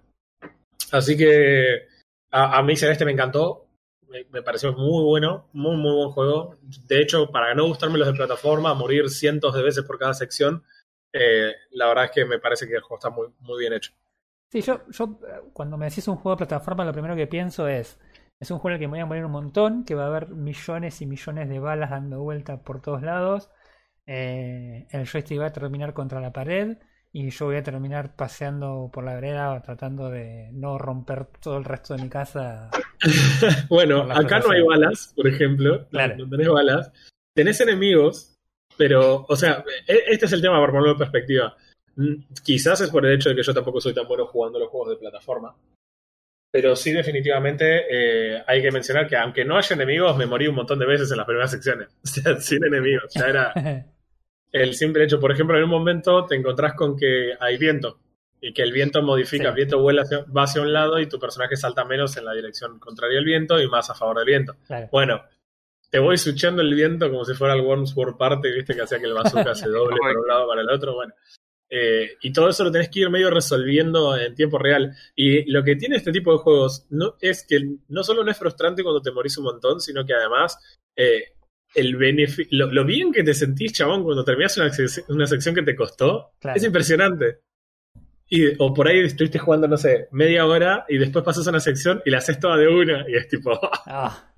Así 0.90 1.16
que 1.16 1.86
a, 2.32 2.58
a 2.58 2.62
mí 2.64 2.74
Celeste 2.74 3.04
me 3.04 3.12
encantó, 3.12 3.67
me, 4.08 4.42
pareció 4.42 4.72
muy 4.72 5.04
bueno, 5.04 5.48
muy, 5.52 5.76
muy 5.76 5.94
buen 5.94 6.10
juego. 6.10 6.56
De 6.86 7.00
hecho, 7.00 7.30
para 7.30 7.54
no 7.54 7.66
gustarme 7.66 7.98
los 7.98 8.08
de 8.08 8.14
plataforma, 8.14 8.74
morir 8.74 9.10
cientos 9.10 9.54
de 9.54 9.62
veces 9.62 9.84
por 9.84 9.98
cada 9.98 10.14
sección, 10.14 10.64
eh, 11.12 11.52
la 11.70 11.88
verdad 11.88 12.04
es 12.06 12.10
que 12.10 12.24
me 12.24 12.38
parece 12.38 12.66
que 12.66 12.74
el 12.74 12.80
juego 12.80 12.98
está 12.98 13.10
muy, 13.10 13.28
muy 13.40 13.58
bien 13.60 13.72
hecho. 13.72 13.92
Sí, 14.50 14.62
yo, 14.62 14.80
yo 14.90 15.20
eh, 15.26 15.40
cuando 15.52 15.76
me 15.76 15.86
decís 15.86 16.08
un 16.08 16.16
juego 16.16 16.36
de 16.36 16.46
plataforma, 16.46 16.84
lo 16.84 16.92
primero 16.92 17.16
que 17.16 17.26
pienso 17.26 17.68
es, 17.68 17.98
es 18.40 18.50
un 18.50 18.58
juego 18.58 18.70
en 18.70 18.74
el 18.74 18.80
que 18.80 18.88
me 18.88 18.92
voy 18.92 19.00
a 19.00 19.06
morir 19.06 19.24
un 19.24 19.32
montón, 19.32 19.84
que 19.84 19.94
va 19.94 20.04
a 20.04 20.08
haber 20.08 20.28
millones 20.28 21.02
y 21.02 21.06
millones 21.06 21.48
de 21.48 21.58
balas 21.58 21.90
dando 21.90 22.20
vuelta 22.20 22.62
por 22.62 22.80
todos 22.80 23.02
lados. 23.02 23.50
Eh, 24.06 24.86
el 24.90 25.06
joystick 25.06 25.40
va 25.40 25.46
a 25.46 25.52
terminar 25.52 25.92
contra 25.92 26.20
la 26.20 26.32
pared 26.32 26.78
y 27.12 27.30
yo 27.30 27.46
voy 27.46 27.56
a 27.56 27.62
terminar 27.62 28.14
paseando 28.16 28.90
por 28.92 29.04
la 29.04 29.14
vereda 29.14 29.60
tratando 29.62 30.10
de 30.10 30.50
no 30.52 30.76
romper 30.78 31.26
todo 31.40 31.56
el 31.58 31.64
resto 31.64 31.94
de 31.96 32.02
mi 32.02 32.08
casa. 32.08 32.70
bueno, 33.68 34.02
acá 34.10 34.40
no 34.40 34.50
hay 34.50 34.62
balas, 34.62 35.12
por 35.16 35.26
ejemplo. 35.26 35.78
No- 35.78 35.88
Claro. 35.88 36.16
No, 36.18 36.28
tenés 36.28 36.48
balas. 36.48 36.92
Tenés 37.34 37.60
enemigos, 37.60 38.34
pero, 38.76 39.24
o 39.28 39.36
sea, 39.36 39.64
e- 39.86 40.04
este 40.08 40.26
es 40.26 40.32
el 40.32 40.42
tema 40.42 40.58
para 40.60 40.72
ponerlo 40.72 40.92
en 40.92 40.98
perspectiva. 40.98 41.56
Mm, 41.96 42.14
Quizás 42.44 42.80
es 42.82 42.90
por 42.90 43.04
el 43.06 43.14
hecho 43.14 43.30
de 43.30 43.36
que 43.36 43.42
yo 43.42 43.54
tampoco 43.54 43.80
soy 43.80 43.94
tan 43.94 44.06
bueno 44.06 44.26
jugando 44.26 44.58
los 44.58 44.68
juegos 44.68 44.90
de 44.90 44.96
plataforma. 44.96 45.54
Pero 46.50 46.74
sí, 46.76 46.92
definitivamente 46.92 47.84
eh, 48.36 48.42
hay 48.46 48.62
que 48.62 48.70
mencionar 48.70 49.06
que 49.06 49.16
aunque 49.16 49.44
no 49.44 49.56
haya 49.58 49.74
enemigos, 49.76 50.16
me 50.16 50.24
morí 50.26 50.48
un 50.48 50.54
montón 50.54 50.78
de 50.78 50.86
veces 50.86 51.10
en 51.10 51.18
las 51.18 51.26
primeras 51.26 51.50
secciones. 51.50 51.88
O 52.04 52.06
sea, 52.06 52.40
sin 52.40 52.64
enemigos. 52.64 53.12
Ya 53.14 53.26
era 53.26 53.52
el 54.52 54.74
simple 54.74 55.04
hecho. 55.04 55.20
Por 55.20 55.32
ejemplo, 55.32 55.56
en 55.58 55.64
un 55.64 55.70
momento 55.70 56.24
te 56.26 56.34
encontrás 56.36 56.74
con 56.74 56.96
que 56.96 57.34
hay 57.38 57.56
viento. 57.58 57.98
Y 58.40 58.52
que 58.52 58.62
el 58.62 58.72
viento 58.72 59.02
modifica, 59.02 59.44
Sí. 59.44 59.48
el 59.48 59.54
viento 59.54 59.80
vuela 59.80 60.02
hacia- 60.02 60.24
va 60.24 60.44
hacia 60.44 60.62
un 60.62 60.72
lado 60.72 61.00
y 61.00 61.08
tu 61.08 61.18
personaje 61.18 61.56
salta 61.56 61.84
menos 61.84 62.16
en 62.16 62.24
la 62.24 62.32
dirección 62.34 62.78
contraria 62.78 63.18
al 63.18 63.24
viento 63.24 63.60
y 63.60 63.66
más 63.68 63.90
a 63.90 63.94
favor 63.94 64.16
del 64.18 64.26
viento. 64.26 64.54
claro. 64.66 64.88
Bueno, 64.92 65.22
te 65.90 65.98
voy 65.98 66.16
switchando 66.18 66.62
el 66.62 66.72
viento 66.74 67.10
como 67.10 67.24
si 67.24 67.34
fuera 67.34 67.54
el 67.54 67.62
Wormsworth 67.62 68.16
Party, 68.16 68.52
viste, 68.52 68.74
que 68.76 68.82
hacía 68.82 68.98
que 69.00 69.06
el 69.06 69.14
bazooka 69.14 69.54
se 69.56 69.68
doble 69.68 69.96
para 70.02 70.20
un 70.20 70.26
lado 70.28 70.46
para 70.46 70.60
el 70.60 70.70
otro. 70.70 70.94
Bueno, 70.94 71.14
Eh, 71.70 72.16
y 72.22 72.32
todo 72.32 72.48
eso 72.48 72.64
lo 72.64 72.72
tenés 72.72 72.88
que 72.88 73.00
ir 73.00 73.10
medio 73.10 73.28
resolviendo 73.28 74.16
en 74.16 74.34
tiempo 74.34 74.56
real. 74.58 74.94
Y 75.14 75.50
lo 75.52 75.62
que 75.62 75.76
tiene 75.76 75.96
este 75.96 76.12
tipo 76.12 76.32
de 76.32 76.38
juegos 76.38 76.86
no, 76.88 77.16
es 77.20 77.44
que 77.46 77.60
no 77.88 78.02
solo 78.02 78.24
no 78.24 78.30
es 78.30 78.38
frustrante 78.38 78.82
cuando 78.82 79.02
te 79.02 79.10
morís 79.12 79.36
un 79.36 79.44
montón, 79.44 79.78
sino 79.80 80.06
que 80.06 80.14
además 80.14 80.56
eh, 80.96 81.24
el 81.74 81.96
benefi- 81.98 82.48
lo, 82.50 82.72
lo 82.72 82.84
bien 82.84 83.12
que 83.12 83.22
te 83.22 83.34
sentís, 83.34 83.72
chabón, 83.72 84.02
cuando 84.04 84.24
terminas 84.24 84.56
una, 84.58 84.68
sec- 84.70 85.04
una 85.08 85.26
sección 85.26 85.54
que 85.54 85.62
te 85.62 85.76
costó, 85.76 86.32
Claro. 86.40 86.56
es 86.56 86.64
impresionante. 86.64 87.40
Y, 88.30 88.46
o 88.58 88.74
por 88.74 88.86
ahí 88.88 89.00
estuviste 89.00 89.38
jugando, 89.38 89.66
no 89.68 89.76
sé, 89.78 90.08
media 90.12 90.44
hora 90.46 90.84
y 90.88 90.98
después 90.98 91.24
pasas 91.24 91.46
a 91.46 91.50
una 91.50 91.60
sección 91.60 92.02
y 92.04 92.10
la 92.10 92.18
haces 92.18 92.38
toda 92.38 92.56
de 92.58 92.68
una 92.68 93.04
y 93.08 93.14
es 93.16 93.26
tipo, 93.28 93.58
Ah, 93.86 94.32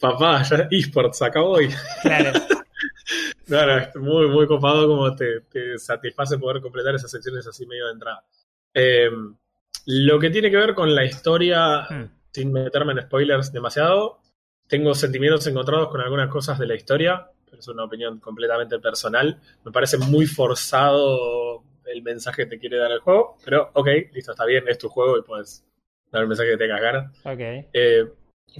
papá, 0.00 0.42
ya 0.42 0.68
esports, 0.70 1.22
acabó 1.22 1.60
y 1.60 1.68
claro. 2.02 2.32
no, 3.48 3.66
no, 3.66 3.78
es 3.78 3.96
muy, 3.96 4.28
muy 4.28 4.46
copado 4.46 4.86
como 4.88 5.14
te, 5.14 5.40
te 5.42 5.78
satisface 5.78 6.38
poder 6.38 6.60
completar 6.62 6.94
esas 6.94 7.10
secciones 7.10 7.46
así 7.46 7.66
medio 7.66 7.86
de 7.86 7.92
entrada. 7.92 8.24
Eh, 8.74 9.10
lo 9.86 10.18
que 10.18 10.30
tiene 10.30 10.50
que 10.50 10.56
ver 10.56 10.74
con 10.74 10.94
la 10.94 11.04
historia, 11.04 11.82
Hmm. 11.88 12.04
sin 12.32 12.52
meterme 12.52 12.92
en 12.92 13.02
spoilers 13.02 13.52
demasiado, 13.52 14.20
tengo 14.68 14.94
sentimientos 14.94 15.46
encontrados 15.46 15.88
con 15.88 16.00
algunas 16.00 16.28
cosas 16.30 16.58
de 16.58 16.66
la 16.66 16.74
historia, 16.74 17.26
pero 17.46 17.58
es 17.58 17.68
una 17.68 17.84
opinión 17.84 18.20
completamente 18.20 18.78
personal. 18.78 19.40
Me 19.64 19.72
parece 19.72 19.98
muy 19.98 20.26
forzado 20.26 21.62
el 21.86 22.02
mensaje 22.02 22.44
que 22.44 22.50
te 22.50 22.58
quiere 22.58 22.76
dar 22.78 22.92
el 22.92 23.00
juego, 23.00 23.36
pero 23.44 23.70
ok, 23.74 23.88
listo, 24.12 24.32
está 24.32 24.44
bien, 24.44 24.64
es 24.68 24.78
tu 24.78 24.88
juego 24.88 25.16
y 25.18 25.22
puedes 25.22 25.64
dar 26.12 26.22
el 26.22 26.28
mensaje 26.28 26.50
que 26.50 26.56
tengas 26.58 26.80
ganas. 26.80 27.16
Ok. 27.24 27.40
Eh, 27.72 28.04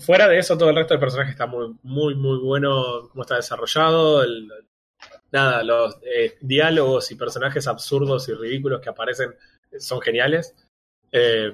fuera 0.00 0.26
de 0.28 0.38
eso, 0.38 0.56
todo 0.56 0.70
el 0.70 0.76
resto 0.76 0.94
del 0.94 1.00
personaje 1.00 1.30
está 1.32 1.46
muy, 1.46 1.74
muy, 1.82 2.14
muy 2.14 2.38
bueno, 2.38 3.08
cómo 3.10 3.22
está 3.22 3.36
desarrollado. 3.36 4.22
el- 4.22 4.50
nada, 5.30 5.62
los 5.62 5.98
eh, 6.02 6.36
diálogos 6.40 7.10
y 7.12 7.14
personajes 7.16 7.66
absurdos 7.68 8.28
y 8.28 8.32
ridículos 8.34 8.80
que 8.80 8.88
aparecen 8.88 9.34
son 9.78 10.00
geniales. 10.00 10.54
Eh, 11.12 11.52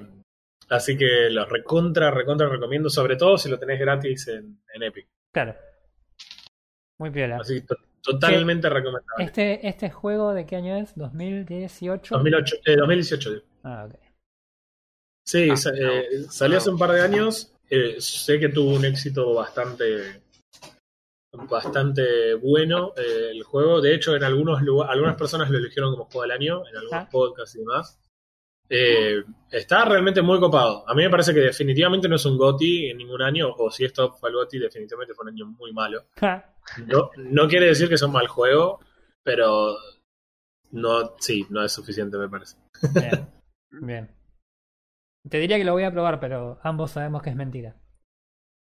así 0.69 0.97
que 0.97 1.29
los 1.29 1.47
recontra, 1.49 2.11
recontra 2.11 2.47
recomiendo, 2.49 2.89
sobre 2.89 3.15
todo 3.15 3.37
si 3.37 3.49
lo 3.49 3.59
tenés 3.59 3.79
gratis 3.79 4.27
en, 4.27 4.59
en 4.73 4.83
Epic. 4.83 5.07
Claro. 5.33 5.55
Muy 6.99 7.09
piola. 7.11 7.37
Así 7.41 7.61
que 7.61 7.67
to- 7.67 7.77
totalmente 8.01 8.69
recomendable. 8.69 9.25
Este, 9.25 9.67
¿Este 9.67 9.89
juego 9.89 10.33
de 10.33 10.45
qué 10.45 10.55
año 10.55 10.75
es? 10.77 10.95
¿2018? 10.95 12.09
2008, 12.09 12.55
eh, 12.65 12.75
2018. 12.77 13.29
digo. 13.31 13.43
Ah, 13.63 13.87
ok. 13.89 13.95
Sí, 15.27 15.49
Ah, 15.51 15.57
sa- 15.57 15.71
no. 15.71 15.77
eh, 15.77 16.23
salió 16.29 16.57
hace 16.57 16.69
un 16.69 16.77
par 16.77 16.91
de 16.91 17.01
años. 17.01 17.51
eh, 17.69 17.95
sé 17.99 18.39
que 18.39 18.49
tuvo 18.49 18.75
un 18.75 18.85
éxito 18.85 19.33
bastante 19.33 20.21
bastante 21.49 22.35
bueno 22.35 22.93
eh, 22.95 23.29
el 23.31 23.43
juego. 23.43 23.81
De 23.81 23.93
hecho, 23.93 24.15
en 24.15 24.23
algunos 24.23 24.61
lugares, 24.61 24.93
algunas 24.93 25.15
personas 25.17 25.49
lo 25.49 25.57
eligieron 25.57 25.91
como 25.91 26.05
juego 26.05 26.21
del 26.21 26.31
año, 26.31 26.61
en 26.67 26.77
algunos 26.77 26.93
Ah. 27.05 27.09
podcasts 27.11 27.55
y 27.55 27.59
demás. 27.59 27.99
Eh, 28.69 29.23
está 29.51 29.85
realmente 29.85 30.21
muy 30.21 30.39
copado. 30.39 30.87
A 30.87 30.93
mí 30.93 31.03
me 31.03 31.09
parece 31.09 31.33
que 31.33 31.39
definitivamente 31.41 32.09
no 32.09 32.15
es 32.15 32.25
un 32.25 32.37
GOTI 32.37 32.89
en 32.89 32.97
ningún 32.97 33.21
año, 33.21 33.53
o 33.57 33.69
si 33.69 33.85
esto 33.85 34.13
fue 34.13 34.29
el 34.29 34.35
GOTI, 34.35 34.59
definitivamente 34.59 35.13
fue 35.13 35.23
un 35.23 35.29
año 35.29 35.45
muy 35.45 35.71
malo. 35.73 36.05
No, 36.87 37.11
no 37.17 37.47
quiere 37.47 37.67
decir 37.67 37.87
que 37.87 37.93
es 37.93 38.01
un 38.01 38.11
mal 38.11 38.27
juego, 38.27 38.79
pero 39.21 39.75
no, 40.71 41.13
sí, 41.19 41.45
no 41.51 41.63
es 41.63 41.71
suficiente, 41.71 42.17
me 42.17 42.27
parece. 42.27 42.57
Bien. 42.91 43.29
Bien. 43.69 44.11
Te 45.29 45.37
diría 45.39 45.57
que 45.57 45.63
lo 45.63 45.73
voy 45.73 45.83
a 45.83 45.91
probar, 45.91 46.19
pero 46.19 46.59
ambos 46.63 46.89
sabemos 46.89 47.21
que 47.21 47.29
es 47.29 47.35
mentira. 47.35 47.75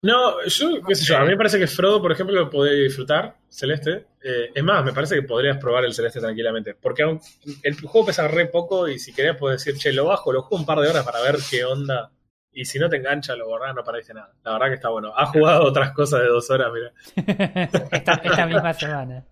No, 0.04 0.44
yo, 0.44 0.82
qué 0.86 0.94
sé 0.94 1.04
yo, 1.06 1.16
a 1.16 1.22
mí 1.22 1.28
me 1.28 1.36
parece 1.36 1.58
que 1.58 1.66
Frodo, 1.66 2.02
por 2.02 2.12
ejemplo, 2.12 2.36
lo 2.38 2.50
podría 2.50 2.74
disfrutar, 2.84 3.36
Celeste. 3.48 4.06
Eh, 4.22 4.50
es 4.54 4.62
más, 4.62 4.84
me 4.84 4.92
parece 4.92 5.14
que 5.16 5.22
podrías 5.22 5.56
probar 5.56 5.84
el 5.86 5.94
Celeste 5.94 6.20
tranquilamente. 6.20 6.74
Porque 6.74 7.02
aun- 7.04 7.20
el 7.62 7.74
juego 7.80 8.06
pesa 8.06 8.28
re 8.28 8.46
poco 8.46 8.86
y 8.86 8.98
si 8.98 9.14
querés 9.14 9.36
puedes 9.36 9.64
decir, 9.64 9.80
che, 9.80 9.92
lo 9.94 10.04
bajo, 10.04 10.30
lo 10.32 10.42
juego 10.42 10.56
un 10.60 10.66
par 10.66 10.80
de 10.80 10.88
horas 10.90 11.04
para 11.04 11.22
ver 11.22 11.36
qué 11.50 11.64
onda. 11.64 12.10
Y 12.52 12.66
si 12.66 12.78
no 12.78 12.88
te 12.90 12.96
engancha, 12.96 13.34
lo 13.34 13.46
borrás, 13.48 13.74
no 13.74 13.82
parece 13.82 14.12
nada. 14.14 14.32
La 14.44 14.52
verdad 14.52 14.66
que 14.68 14.74
está 14.74 14.88
bueno. 14.90 15.12
Ha 15.16 15.26
jugado 15.26 15.64
otras 15.64 15.92
cosas 15.92 16.20
de 16.20 16.26
dos 16.26 16.50
horas, 16.50 16.68
mira. 16.72 16.92
esta, 17.90 18.12
esta 18.22 18.46
misma 18.46 18.72
semana. 18.74 19.24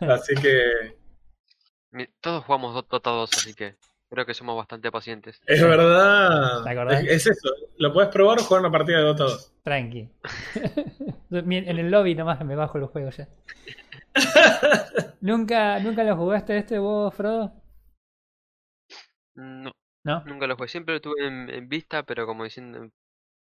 Así 0.00 0.34
que 0.34 0.96
Todos 2.20 2.44
jugamos 2.44 2.74
Do- 2.74 2.86
Dota 2.90 3.10
2, 3.10 3.30
así 3.38 3.54
que 3.54 3.76
creo 4.14 4.26
que 4.26 4.34
somos 4.34 4.56
bastante 4.56 4.90
pacientes. 4.90 5.40
es 5.46 5.62
verdad. 5.62 6.62
¿Te 6.64 6.70
acordás? 6.70 7.02
Es, 7.04 7.10
es 7.10 7.26
eso. 7.28 7.50
Lo 7.76 7.92
puedes 7.92 8.10
probar 8.10 8.38
o 8.38 8.42
jugar 8.44 8.60
una 8.62 8.70
partida 8.72 8.98
de 8.98 9.04
Dota 9.04 9.24
2. 9.24 9.52
Tranqui. 9.62 10.08
En 11.30 11.78
el 11.78 11.90
lobby 11.90 12.14
nomás 12.14 12.44
me 12.44 12.54
bajo 12.54 12.78
los 12.78 12.90
juegos 12.90 13.16
ya. 13.16 13.28
¿Nunca, 15.20 15.80
¿Nunca 15.80 16.04
lo 16.04 16.16
jugaste 16.16 16.56
este 16.56 16.78
vos, 16.78 17.12
Frodo? 17.12 17.52
No, 19.34 19.72
¿No? 20.04 20.24
nunca 20.26 20.46
lo 20.46 20.54
jugué. 20.56 20.68
Siempre 20.68 20.94
lo 20.94 21.00
tuve 21.00 21.26
en, 21.26 21.50
en 21.50 21.68
vista, 21.68 22.04
pero 22.04 22.24
como 22.26 22.44
diciendo, 22.44 22.88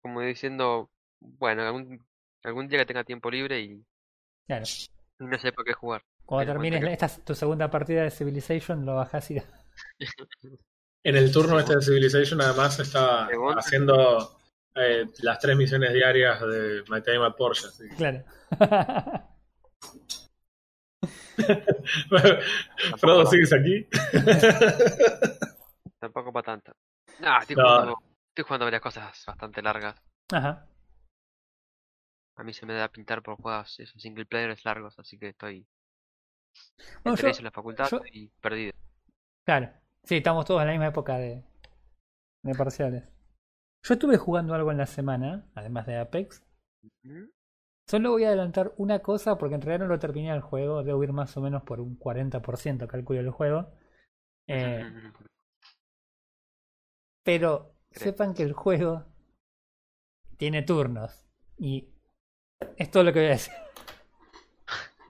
como 0.04 0.22
diciendo, 0.22 0.92
bueno, 1.20 1.64
algún, 1.64 2.06
algún 2.44 2.68
día 2.68 2.80
que 2.80 2.86
tenga 2.86 3.04
tiempo 3.04 3.32
libre 3.32 3.60
y 3.62 3.84
Claro. 4.46 4.66
no 5.20 5.38
sé 5.40 5.52
por 5.52 5.66
qué 5.66 5.74
jugar. 5.74 6.04
Cuando 6.26 6.54
termines 6.54 6.84
esta 6.84 7.08
es 7.08 7.26
tu 7.26 7.34
segunda 7.34 7.72
partida 7.72 8.04
de 8.04 8.12
Civilization, 8.12 8.86
lo 8.86 8.96
bajás 8.96 9.32
y. 9.32 9.42
En 11.04 11.16
el 11.16 11.32
turno 11.32 11.60
este 11.60 11.76
de 11.76 11.82
Civilization, 11.82 12.42
además, 12.42 12.80
estaba 12.80 13.28
haciendo 13.58 14.38
eh, 14.76 15.06
las 15.20 15.40
tres 15.40 15.56
misiones 15.58 15.94
diarias 15.94 16.42
de 16.42 16.84
My 16.90 17.02
Time 17.02 17.26
at 17.26 17.36
Porsche. 17.36 17.68
así 17.68 17.88
Claro. 17.98 18.24
Frodo, 22.98 23.26
¿sigues 23.26 23.54
aquí? 23.54 23.88
Tampoco 26.00 26.32
para 26.32 26.44
tanto. 26.46 26.74
Ah, 27.24 27.40
estoy, 27.42 27.56
No. 27.56 27.64
jugando, 27.64 27.98
estoy 28.30 28.44
jugando 28.46 28.66
varias 28.66 28.82
cosas 28.82 29.24
bastante 29.26 29.62
largas. 29.62 30.02
Ajá. 30.32 30.66
A 32.38 32.44
mí 32.44 32.54
se 32.54 32.66
me 32.66 32.74
da 32.74 32.88
pintar 32.90 33.22
por 33.22 33.36
juegos 33.36 33.80
esos 33.80 34.02
single 34.02 34.26
players 34.26 34.64
largos, 34.64 34.98
así 34.98 35.18
que 35.20 35.30
estoy 35.30 35.68
Bueno, 37.04 37.18
entre 37.18 37.34
yo- 37.34 37.40
y 37.40 37.44
la 37.44 37.52
facultad 37.52 37.90
yo- 37.92 38.02
y 38.12 38.30
perdido. 38.42 38.74
Claro. 39.50 39.72
Sí, 40.04 40.18
estamos 40.18 40.46
todos 40.46 40.62
en 40.62 40.68
la 40.68 40.74
misma 40.74 40.90
época 40.90 41.18
de, 41.18 41.44
de 42.44 42.54
parciales. 42.54 43.06
Yo 43.82 43.96
estuve 43.96 44.16
jugando 44.16 44.54
algo 44.54 44.70
en 44.70 44.78
la 44.78 44.86
semana, 44.86 45.50
además 45.56 45.88
de 45.88 45.98
Apex. 45.98 46.44
Solo 47.88 48.12
voy 48.12 48.26
a 48.26 48.28
adelantar 48.28 48.76
una 48.78 49.00
cosa 49.00 49.40
porque 49.40 49.56
en 49.56 49.62
realidad 49.62 49.88
no 49.88 49.92
lo 49.92 49.98
terminé 49.98 50.30
el 50.30 50.42
juego. 50.42 50.84
Debo 50.84 51.04
ir 51.04 51.14
más 51.14 51.36
o 51.36 51.42
menos 51.42 51.64
por 51.64 51.80
un 51.80 51.98
40%, 51.98 52.86
calculo 52.86 53.20
el 53.20 53.32
juego. 53.32 53.72
Eh, 54.52 54.84
pero 57.24 57.76
sepan 57.92 58.34
que 58.34 58.42
el 58.42 58.54
juego 58.54 59.06
tiene 60.38 60.64
turnos. 60.64 61.28
Y 61.56 61.88
es 62.78 62.90
todo 62.90 63.04
lo 63.04 63.14
que 63.14 63.20
voy 63.20 63.28
a 63.28 63.32
decir. 63.32 63.54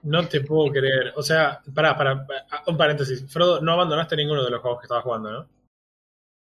No 0.02 0.26
te 0.26 0.40
puedo 0.40 0.70
creer. 0.72 1.12
O 1.16 1.22
sea, 1.22 1.60
pará, 1.74 1.96
pará, 1.96 2.26
pará, 2.26 2.46
un 2.66 2.76
paréntesis. 2.76 3.30
Frodo, 3.32 3.60
no 3.60 3.72
abandonaste 3.72 4.16
ninguno 4.16 4.42
de 4.44 4.50
los 4.50 4.60
juegos 4.60 4.80
que 4.80 4.84
estabas 4.86 5.04
jugando, 5.04 5.30
¿no? 5.30 5.48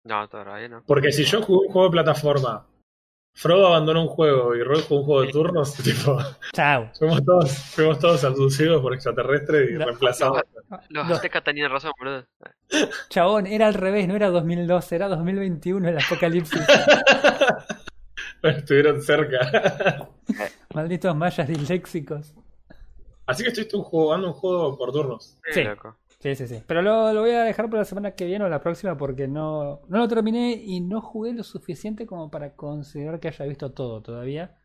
No, 0.04 0.28
todavía 0.28 0.68
no. 0.68 0.82
Porque 0.86 1.12
si 1.12 1.24
yo 1.24 1.42
jugué 1.42 1.66
un 1.66 1.72
juego 1.72 1.88
de 1.88 1.92
plataforma, 1.92 2.66
Frodo 3.34 3.66
abandonó 3.68 4.02
un 4.02 4.08
juego 4.08 4.54
y 4.54 4.62
Roy 4.62 4.82
jugó 4.82 5.00
un 5.00 5.06
juego 5.06 5.22
de 5.22 5.32
turnos, 5.32 5.74
tipo, 5.82 6.18
Chao. 6.52 6.90
fuimos 6.98 7.24
todos, 7.24 7.50
fuimos 7.52 7.98
todos 7.98 8.24
abducidos 8.24 8.82
por 8.82 8.94
extraterrestres 8.94 9.70
y 9.70 9.74
No. 9.74 9.86
reemplazados. 9.86 10.42
Los 10.90 11.10
aztecas 11.10 11.42
tenían 11.44 11.70
razón, 11.70 11.92
boludo. 11.98 12.24
Chabón, 13.08 13.46
era 13.46 13.66
al 13.68 13.74
revés, 13.74 14.06
no 14.08 14.16
era 14.16 14.28
2012, 14.30 14.94
era 14.96 15.08
2021 15.08 15.88
el 15.88 15.98
apocalipsis. 15.98 16.60
Estuvieron 18.42 19.00
cerca. 19.02 20.08
Malditos 20.74 21.14
mayas 21.14 21.46
disléxicos. 21.48 22.34
Así 23.26 23.42
que 23.44 23.50
estoy 23.50 23.66
jugando 23.84 24.28
un 24.28 24.32
juego 24.34 24.76
por 24.76 24.92
turnos. 24.92 25.38
Sí, 25.52 25.62
Sí. 26.20 26.46
Sí. 26.46 26.62
Pero 26.68 26.82
lo, 26.82 27.12
lo 27.12 27.22
voy 27.22 27.30
a 27.32 27.42
dejar 27.42 27.66
para 27.68 27.78
la 27.80 27.84
semana 27.84 28.12
que 28.14 28.24
viene 28.26 28.44
o 28.44 28.48
la 28.48 28.60
próxima 28.60 28.96
porque 28.96 29.26
no, 29.26 29.80
no 29.88 29.98
lo 29.98 30.06
terminé 30.06 30.52
y 30.52 30.80
no 30.80 31.00
jugué 31.00 31.32
lo 31.32 31.42
suficiente 31.42 32.06
como 32.06 32.30
para 32.30 32.54
considerar 32.54 33.18
que 33.18 33.26
haya 33.28 33.44
visto 33.44 33.72
todo 33.72 34.02
todavía. 34.02 34.56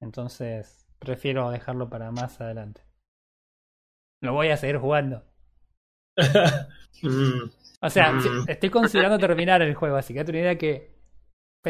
Entonces, 0.00 0.86
prefiero 0.98 1.50
dejarlo 1.50 1.90
para 1.90 2.10
más 2.12 2.40
adelante. 2.40 2.82
Lo 4.22 4.32
voy 4.32 4.48
a 4.48 4.56
seguir 4.56 4.78
jugando. 4.78 5.22
Mm, 7.02 7.50
O 7.82 7.88
sea, 7.88 8.12
Mm. 8.12 8.20
sí, 8.20 8.28
estoy 8.48 8.68
considerando 8.68 9.18
terminar 9.18 9.62
el 9.62 9.74
juego, 9.74 9.96
así 9.96 10.12
que 10.12 10.20
tengo 10.24 10.38
una 10.38 10.40
idea 10.40 10.58
que. 10.58 10.98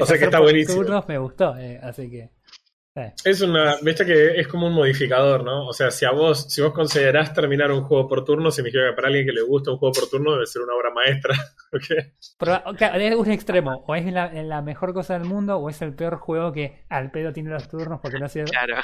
O 0.01 0.05
sea 0.07 0.18
que 0.18 0.25
está 0.25 0.40
buenísimo. 0.40 0.83
turnos, 0.83 1.07
me 1.07 1.18
gustó, 1.18 1.57
eh, 1.57 1.79
así 1.83 2.11
que. 2.11 2.31
Es 3.25 3.41
una, 3.41 3.77
viste 3.83 4.05
que 4.05 4.41
es 4.41 4.49
como 4.49 4.67
un 4.67 4.73
modificador, 4.75 5.45
¿no? 5.45 5.67
O 5.67 5.73
sea, 5.73 5.91
si 5.91 6.05
a 6.05 6.11
vos, 6.11 6.53
si 6.53 6.61
vos 6.63 6.73
considerás 6.73 7.33
terminar 7.35 7.71
un 7.73 7.83
juego 7.83 8.09
por 8.09 8.25
turno, 8.25 8.51
significa 8.51 8.89
que 8.89 8.95
para 8.95 9.09
alguien 9.09 9.27
que 9.27 9.33
le 9.33 9.43
gusta 9.43 9.71
un 9.73 9.79
juego 9.79 9.93
por 9.93 10.09
turno 10.09 10.33
debe 10.33 10.47
ser 10.47 10.63
una 10.63 10.75
obra 10.75 10.91
maestra. 10.95 11.35
¿ok? 11.73 12.07
Proba- 12.39 12.63
o 12.67 12.77
sea, 12.77 12.97
es 12.97 13.15
un 13.17 13.31
extremo, 13.31 13.85
o 13.87 13.95
es 13.95 14.05
la, 14.13 14.33
la 14.33 14.63
mejor 14.63 14.93
cosa 14.95 15.15
del 15.19 15.27
mundo, 15.29 15.57
o 15.59 15.69
es 15.71 15.81
el 15.83 15.95
peor 15.95 16.17
juego 16.17 16.53
que 16.53 16.85
al 16.89 17.11
pedo 17.11 17.33
tiene 17.33 17.51
los 17.51 17.69
turnos 17.69 18.01
porque 18.01 18.19
no 18.19 18.29
sirve. 18.29 18.51
Claro. 18.51 18.77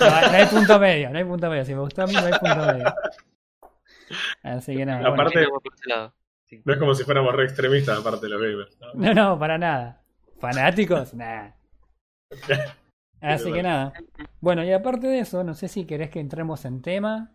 No, 0.00 0.06
hay- 0.06 0.26
no 0.30 0.36
hay 0.38 0.46
punto 0.46 0.78
medio, 0.80 1.10
no 1.10 1.18
hay 1.18 1.24
punto 1.24 1.48
medio. 1.50 1.64
Si 1.64 1.74
me 1.74 1.80
gustó 1.80 2.02
a 2.02 2.06
mí, 2.06 2.12
no 2.14 2.20
hay 2.26 2.32
punto 2.32 2.56
medio. 2.72 2.94
Así 4.42 4.76
que 4.76 4.84
nada. 4.86 5.00
bueno. 5.08 5.14
Aparte-. 5.22 5.46
Sí. 6.46 6.60
No 6.64 6.72
es 6.74 6.78
como 6.78 6.94
si 6.94 7.04
fuéramos 7.04 7.34
re 7.34 7.44
extremistas, 7.44 7.98
aparte 7.98 8.26
de 8.26 8.30
los 8.30 8.40
gamers. 8.42 8.78
¿no? 8.80 8.92
No, 8.94 9.14
no, 9.14 9.38
para 9.38 9.56
nada. 9.56 10.02
¿Fanáticos? 10.38 11.14
Nada. 11.14 11.56
Así 13.24 13.52
que 13.52 13.62
nada. 13.62 13.92
Bueno, 14.40 14.64
y 14.64 14.72
aparte 14.72 15.06
de 15.06 15.20
eso, 15.20 15.42
no 15.44 15.54
sé 15.54 15.68
si 15.68 15.86
querés 15.86 16.10
que 16.10 16.20
entremos 16.20 16.64
en 16.64 16.82
tema 16.82 17.32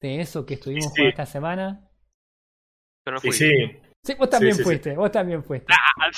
de 0.00 0.20
eso 0.20 0.44
que 0.46 0.54
estuvimos 0.54 0.84
Sí. 0.84 0.90
jugando 0.90 1.10
esta 1.10 1.26
semana. 1.26 1.88
Yo 3.06 3.12
no 3.12 3.20
fui. 3.20 3.32
sí, 3.32 3.50
Sí, 4.02 4.14
vos 4.14 4.30
también 4.30 4.52
Sí, 4.54 4.58
sí, 4.58 4.62
sí. 4.62 4.64
fuiste, 4.64 4.96
vos 4.96 5.10
también 5.12 5.44
fuiste. 5.44 5.72
Ah, 5.72 6.10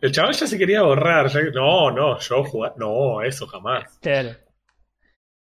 el 0.00 0.12
chaval 0.12 0.32
ya 0.34 0.46
se 0.46 0.56
quería 0.58 0.82
borrar. 0.82 1.28
ya- 1.28 1.42
no, 1.54 1.90
no, 1.90 2.18
yo 2.18 2.44
jugar. 2.44 2.74
No, 2.78 3.22
eso 3.22 3.46
jamás. 3.46 3.98
Claro. 4.00 4.30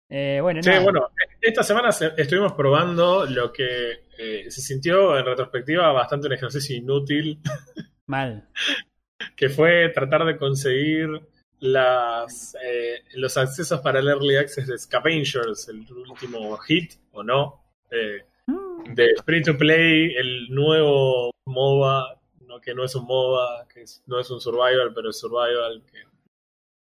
Eh, 0.09 0.39
bueno, 0.41 0.61
Sí, 0.63 0.69
nada. 0.69 0.81
bueno, 0.83 1.07
esta 1.39 1.61
semana 1.63 1.91
se- 1.91 2.13
estuvimos 2.17 2.53
probando 2.53 3.25
lo 3.25 3.53
que 3.53 4.07
eh, 4.17 4.49
se 4.51 4.59
sintió 4.61 5.17
en 5.17 5.25
retrospectiva 5.25 5.91
bastante 5.93 6.27
un 6.27 6.33
ejercicio 6.33 6.75
inútil, 6.75 7.39
Mal. 8.07 8.49
que 9.37 9.47
fue 9.49 9.89
tratar 9.89 10.25
de 10.25 10.35
conseguir 10.37 11.07
las, 11.59 12.55
eh, 12.63 13.03
los 13.15 13.35
accesos 13.37 13.81
para 13.81 13.99
el 13.99 14.07
Early 14.07 14.37
Access 14.37 14.67
de 14.67 14.77
Scavengers, 14.77 15.67
el 15.69 15.85
último 16.09 16.55
hit, 16.57 16.93
o 17.11 17.23
no, 17.23 17.63
eh, 17.91 18.23
Mm. 18.47 18.93
de 18.95 19.13
Free 19.25 19.43
to 19.43 19.57
Play, 19.57 20.15
el 20.15 20.49
nuevo 20.49 21.31
MOBA, 21.45 22.19
no, 22.47 22.59
que 22.59 22.73
no 22.73 22.83
es 22.83 22.95
un 22.95 23.05
MOBA, 23.05 23.67
que 23.71 23.81
es- 23.83 24.01
no 24.07 24.19
es 24.19 24.29
un 24.31 24.39
Survival, 24.41 24.91
pero 24.95 25.09
es 25.09 25.19
Survival, 25.19 25.83
que 25.85 25.97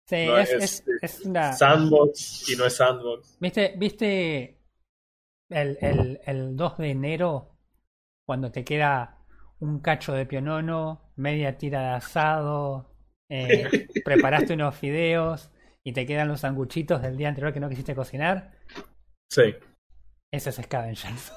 Sí, 0.07 0.27
no 0.27 0.39
es, 0.39 0.51
es- 0.53 0.63
es, 0.63 0.85
es 1.21 1.21
una. 1.27 1.53
Sandbox 1.55 2.51
y 2.51 2.57
no 2.57 2.67
es 2.67 2.77
Sandbox. 2.77 3.39
¿Viste, 3.41 3.75
viste 3.79 4.59
el, 5.49 5.79
el, 5.81 6.21
el 6.27 6.57
2 6.57 6.77
de 6.79 6.91
enero 6.91 7.57
cuando 8.27 8.51
te 8.53 8.65
queda 8.65 9.19
un 9.61 9.81
cacho 9.81 10.13
de 10.13 10.27
pionono, 10.27 11.13
media 11.17 11.57
tira 11.57 11.81
de 11.81 11.89
asado, 11.97 12.94
eh, 13.31 13.89
preparaste 14.05 14.55
unos 14.55 14.77
fideos 14.77 15.51
y 15.85 15.93
te 15.93 16.07
quedan 16.07 16.29
los 16.29 16.41
sanguchitos 16.41 17.03
del 17.03 17.17
día 17.17 17.29
anterior 17.29 17.53
que 17.53 17.61
no 17.61 17.69
quisiste 17.69 17.95
cocinar? 17.95 18.53
Sí. 19.31 19.55
Eso 20.33 20.51
es 20.51 20.57
Scavengers. 20.57 21.33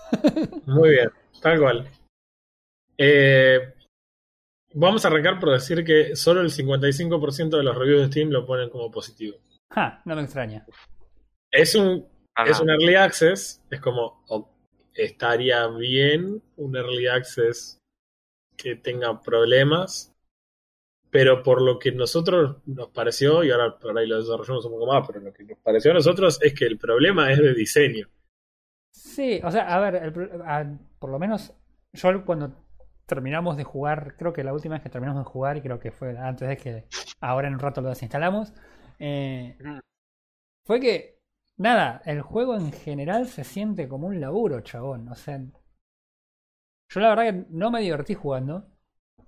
Muy 0.65 0.89
bien, 0.91 1.09
tal 1.41 1.59
cual. 1.59 1.89
Eh, 2.97 3.73
vamos 4.73 5.05
a 5.05 5.07
arrancar 5.09 5.39
por 5.39 5.51
decir 5.51 5.83
que 5.83 6.15
solo 6.15 6.41
el 6.41 6.49
55% 6.51 7.57
de 7.57 7.63
los 7.63 7.77
reviews 7.77 8.01
de 8.01 8.07
Steam 8.07 8.29
lo 8.29 8.45
ponen 8.45 8.69
como 8.69 8.89
positivo. 8.91 9.37
Ja, 9.71 10.01
no 10.05 10.15
me 10.15 10.23
extraña. 10.23 10.65
Es 11.51 11.75
un, 11.75 12.07
para 12.35 12.51
es 12.51 12.59
un 12.59 12.69
early 12.69 12.95
access, 12.95 13.61
es 13.69 13.79
como 13.81 14.23
o- 14.29 14.49
estaría 14.93 15.67
bien 15.67 16.41
un 16.55 16.75
early 16.75 17.07
access 17.07 17.77
que 18.55 18.75
tenga 18.75 19.21
problemas, 19.21 20.11
pero 21.17 21.41
por 21.41 21.63
lo 21.63 21.79
que 21.79 21.91
nosotros 21.91 22.57
nos 22.67 22.89
pareció, 22.89 23.43
y 23.43 23.49
ahora 23.49 23.75
por 23.79 23.97
ahí 23.97 24.05
lo 24.05 24.19
desarrollamos 24.19 24.65
un 24.65 24.73
poco 24.73 24.85
más, 24.85 25.07
pero 25.07 25.19
lo 25.19 25.33
que 25.33 25.45
nos 25.45 25.57
pareció 25.57 25.89
a 25.89 25.95
nosotros 25.95 26.37
es 26.43 26.53
que 26.53 26.65
el 26.65 26.77
problema 26.77 27.31
es 27.31 27.39
de 27.39 27.55
diseño. 27.55 28.07
Sí, 28.91 29.39
o 29.43 29.51
sea, 29.51 29.73
a 29.75 29.79
ver, 29.79 29.95
el 29.95 30.13
pro- 30.13 30.43
a- 30.45 30.65
por 30.99 31.09
lo 31.09 31.19
menos 31.19 31.53
yo 31.93 32.25
cuando 32.25 32.53
terminamos 33.07 33.57
de 33.57 33.63
jugar, 33.63 34.15
creo 34.17 34.33
que 34.33 34.43
la 34.43 34.53
última 34.53 34.75
vez 34.75 34.83
que 34.83 34.89
terminamos 34.89 35.23
de 35.25 35.31
jugar, 35.31 35.57
y 35.57 35.61
creo 35.61 35.79
que 35.79 35.91
fue 35.91 36.17
antes 36.17 36.47
de 36.47 36.57
que 36.57 36.85
ahora 37.21 37.47
en 37.47 37.55
un 37.55 37.59
rato 37.59 37.81
lo 37.81 37.89
desinstalamos, 37.89 38.53
eh, 38.99 39.57
fue 40.65 40.79
que, 40.79 41.19
nada, 41.57 42.03
el 42.05 42.21
juego 42.21 42.53
en 42.55 42.71
general 42.71 43.27
se 43.27 43.43
siente 43.43 43.87
como 43.87 44.05
un 44.05 44.21
laburo, 44.21 44.61
chabón. 44.61 45.09
O 45.09 45.15
sea, 45.15 45.39
yo 46.89 46.99
la 46.99 47.09
verdad 47.09 47.23
que 47.25 47.45
no 47.49 47.71
me 47.71 47.81
divertí 47.81 48.13
jugando, 48.13 48.67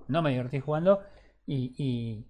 no 0.08 0.22
me 0.22 0.32
divertí 0.32 0.60
jugando, 0.60 1.04
y, 1.52 1.74
y 1.78 2.26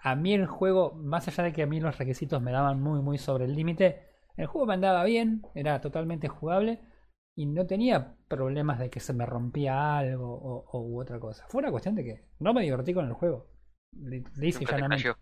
a 0.00 0.16
mí 0.16 0.34
el 0.34 0.46
juego, 0.46 0.92
más 0.94 1.28
allá 1.28 1.44
de 1.44 1.52
que 1.52 1.62
a 1.62 1.66
mí 1.66 1.80
los 1.80 1.96
requisitos 1.98 2.42
me 2.42 2.52
daban 2.52 2.80
muy, 2.82 3.00
muy 3.00 3.18
sobre 3.18 3.44
el 3.44 3.54
límite, 3.54 4.08
el 4.36 4.46
juego 4.46 4.66
me 4.66 4.74
andaba 4.74 5.04
bien, 5.04 5.42
era 5.54 5.80
totalmente 5.80 6.28
jugable 6.28 6.80
y 7.36 7.46
no 7.46 7.66
tenía 7.66 8.16
problemas 8.28 8.78
de 8.78 8.90
que 8.90 9.00
se 9.00 9.12
me 9.12 9.26
rompía 9.26 9.96
algo 9.98 10.34
o, 10.34 10.64
o 10.70 10.80
u 10.82 11.00
otra 11.00 11.20
cosa. 11.20 11.46
Fue 11.48 11.60
una 11.60 11.70
cuestión 11.70 11.94
de 11.94 12.04
que 12.04 12.24
no 12.40 12.52
me 12.52 12.62
divertí 12.62 12.92
con 12.94 13.06
el 13.06 13.12
juego. 13.12 13.46
Nunca 13.92 14.30
te 14.66 14.72
llanamente. 14.72 15.08
No, 15.08 15.14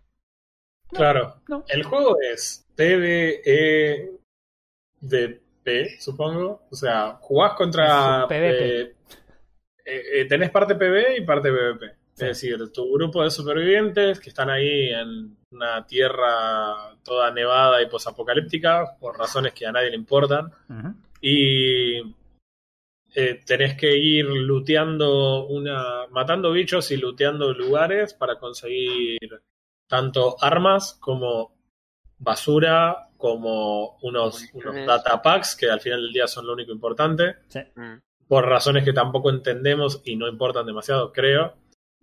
Claro. 0.97 1.41
no. 1.47 1.63
El 1.69 1.83
juego 1.83 2.17
es 2.21 2.67
PvE 2.75 4.11
de 5.01 5.41
P, 5.63 5.99
supongo. 5.99 6.63
O 6.71 6.75
sea, 6.75 7.17
jugás 7.21 7.53
contra. 7.53 8.25
PvP. 8.27 8.81
eh, 8.81 8.91
eh, 9.85 10.25
tenés 10.25 10.49
parte 10.51 10.75
PvE 10.75 11.17
y 11.17 11.25
parte 11.25 11.49
PvP. 11.51 12.00
Sí. 12.13 12.25
Es 12.25 12.41
decir, 12.41 12.71
tu 12.71 12.91
grupo 12.93 13.23
de 13.23 13.31
supervivientes 13.31 14.19
que 14.19 14.29
están 14.29 14.49
ahí 14.49 14.89
en 14.89 15.37
una 15.51 15.85
tierra 15.87 16.95
toda 17.03 17.31
nevada 17.31 17.81
y 17.81 17.87
posapocalíptica, 17.87 18.97
por 18.99 19.17
razones 19.17 19.53
que 19.53 19.65
a 19.65 19.71
nadie 19.71 19.89
le 19.89 19.95
importan. 19.95 20.51
Y 21.21 21.99
eh, 23.13 23.41
tenés 23.45 23.75
que 23.75 23.95
ir 23.97 24.25
looteando 24.25 25.47
una. 25.47 26.07
matando 26.11 26.51
bichos 26.51 26.91
y 26.91 26.97
looteando 26.97 27.53
lugares 27.53 28.13
para 28.13 28.37
conseguir 28.37 29.17
tanto 29.87 30.35
armas 30.41 30.97
como 31.01 31.53
basura, 32.17 33.09
como 33.17 33.97
unos, 34.01 34.45
data 34.85 35.21
packs, 35.21 35.55
que 35.55 35.69
al 35.69 35.81
final 35.81 36.01
del 36.01 36.13
día 36.13 36.27
son 36.27 36.45
lo 36.47 36.53
único 36.53 36.71
importante, 36.71 37.35
Sí. 37.47 37.59
Mm. 37.75 37.99
por 38.27 38.45
razones 38.47 38.85
que 38.85 38.93
tampoco 38.93 39.29
entendemos 39.29 40.01
y 40.05 40.15
no 40.15 40.27
importan 40.27 40.65
demasiado, 40.65 41.11
creo. 41.11 41.55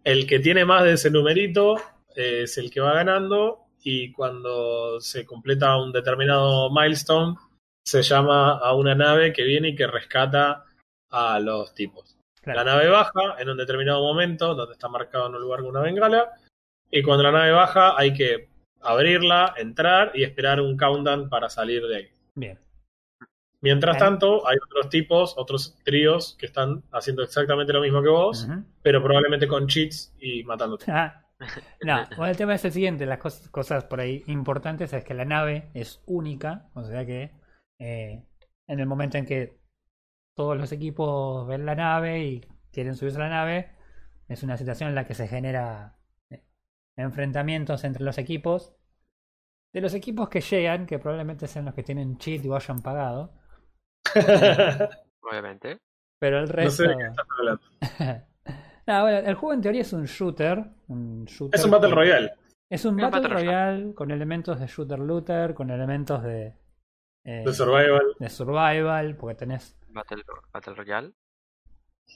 El 0.08 0.26
que 0.26 0.38
tiene 0.38 0.64
más 0.64 0.84
de 0.84 0.92
ese 0.92 1.10
numerito 1.10 1.76
eh, 2.16 2.44
es 2.44 2.56
el 2.56 2.70
que 2.70 2.80
va 2.80 2.94
ganando 2.94 3.66
y 3.82 4.10
cuando 4.10 4.98
se 5.02 5.26
completa 5.26 5.76
un 5.76 5.92
determinado 5.92 6.70
milestone 6.70 7.36
se 7.84 8.00
llama 8.00 8.56
a 8.56 8.74
una 8.74 8.94
nave 8.94 9.34
que 9.34 9.44
viene 9.44 9.68
y 9.68 9.76
que 9.76 9.86
rescata 9.86 10.64
a 11.10 11.38
los 11.40 11.74
tipos. 11.74 12.16
Claro. 12.40 12.60
La 12.60 12.64
nave 12.64 12.88
baja 12.88 13.36
en 13.38 13.50
un 13.50 13.58
determinado 13.58 14.00
momento, 14.00 14.54
donde 14.54 14.72
está 14.72 14.88
marcado 14.88 15.26
en 15.26 15.34
un 15.34 15.42
lugar 15.42 15.60
con 15.60 15.68
una 15.68 15.82
bengala, 15.82 16.30
y 16.90 17.02
cuando 17.02 17.24
la 17.24 17.32
nave 17.32 17.52
baja 17.52 17.92
hay 17.94 18.14
que 18.14 18.48
abrirla, 18.80 19.52
entrar 19.58 20.12
y 20.14 20.24
esperar 20.24 20.62
un 20.62 20.78
countdown 20.78 21.28
para 21.28 21.50
salir 21.50 21.86
de 21.86 21.96
ahí. 21.96 22.08
Bien. 22.34 22.58
Mientras 23.60 23.98
tanto, 23.98 24.46
hay 24.46 24.56
otros 24.64 24.88
tipos, 24.88 25.34
otros 25.36 25.76
tríos 25.84 26.36
que 26.38 26.46
están 26.46 26.84
haciendo 26.92 27.22
exactamente 27.22 27.72
lo 27.72 27.80
mismo 27.80 28.02
que 28.02 28.08
vos, 28.08 28.48
pero 28.82 29.02
probablemente 29.02 29.48
con 29.48 29.66
cheats 29.66 30.14
y 30.20 30.44
matándote. 30.44 30.86
Ah. 30.88 31.24
No, 31.84 32.04
bueno, 32.16 32.26
el 32.32 32.36
tema 32.36 32.54
es 32.56 32.64
el 32.64 32.72
siguiente, 32.72 33.06
las 33.06 33.20
cos- 33.20 33.48
cosas 33.50 33.84
por 33.84 34.00
ahí 34.00 34.24
importantes 34.26 34.92
es 34.92 35.04
que 35.04 35.14
la 35.14 35.24
nave 35.24 35.70
es 35.72 36.02
única, 36.06 36.68
o 36.74 36.82
sea 36.82 37.06
que 37.06 37.30
eh, 37.78 38.24
en 38.66 38.80
el 38.80 38.86
momento 38.86 39.18
en 39.18 39.24
que 39.24 39.56
todos 40.34 40.56
los 40.56 40.72
equipos 40.72 41.46
ven 41.46 41.66
la 41.66 41.74
nave 41.76 42.24
y 42.24 42.40
quieren 42.72 42.96
subirse 42.96 43.18
a 43.18 43.22
la 43.24 43.28
nave, 43.28 43.70
es 44.28 44.42
una 44.42 44.56
situación 44.56 44.88
en 44.90 44.94
la 44.96 45.06
que 45.06 45.14
se 45.14 45.28
genera 45.28 45.96
eh, 46.30 46.42
enfrentamientos 46.96 47.84
entre 47.84 48.04
los 48.04 48.18
equipos. 48.18 48.74
De 49.72 49.80
los 49.80 49.94
equipos 49.94 50.28
que 50.28 50.40
llegan, 50.40 50.86
que 50.86 50.98
probablemente 50.98 51.46
sean 51.46 51.64
los 51.66 51.74
que 51.74 51.82
tienen 51.82 52.18
cheat 52.18 52.44
y 52.44 52.52
hayan 52.52 52.80
pagado. 52.82 53.37
Obviamente. 55.22 55.78
Pero 56.18 56.38
el 56.38 56.46
no 56.46 56.52
resto. 56.52 56.82
sé 56.82 56.88
de 56.88 56.96
qué 56.96 57.04
estás 57.04 57.26
hablando. 57.38 57.62
Nada, 58.86 59.02
bueno, 59.02 59.18
el 59.18 59.34
juego 59.34 59.52
en 59.54 59.60
teoría 59.60 59.82
es 59.82 59.92
un 59.92 60.04
shooter. 60.06 60.64
Un 60.88 61.24
shooter 61.26 61.58
Es 61.58 61.64
un 61.64 61.70
Battle 61.70 61.90
Royale. 61.94 62.32
Es 62.70 62.84
un 62.84 62.96
Battle 62.96 63.20
Battle 63.20 63.34
Royale 63.34 63.94
con 63.94 64.10
elementos 64.10 64.58
de 64.60 64.66
shooter 64.66 64.98
looter, 64.98 65.54
con 65.54 65.70
elementos 65.70 66.22
de, 66.22 66.54
eh, 67.24 67.42
De 67.44 67.52
Survival. 67.52 68.14
de 68.18 68.28
survival, 68.30 69.16
porque 69.16 69.34
tenés. 69.36 69.76
Battle, 69.88 70.22
Battle 70.52 70.74
Royale. 70.74 71.12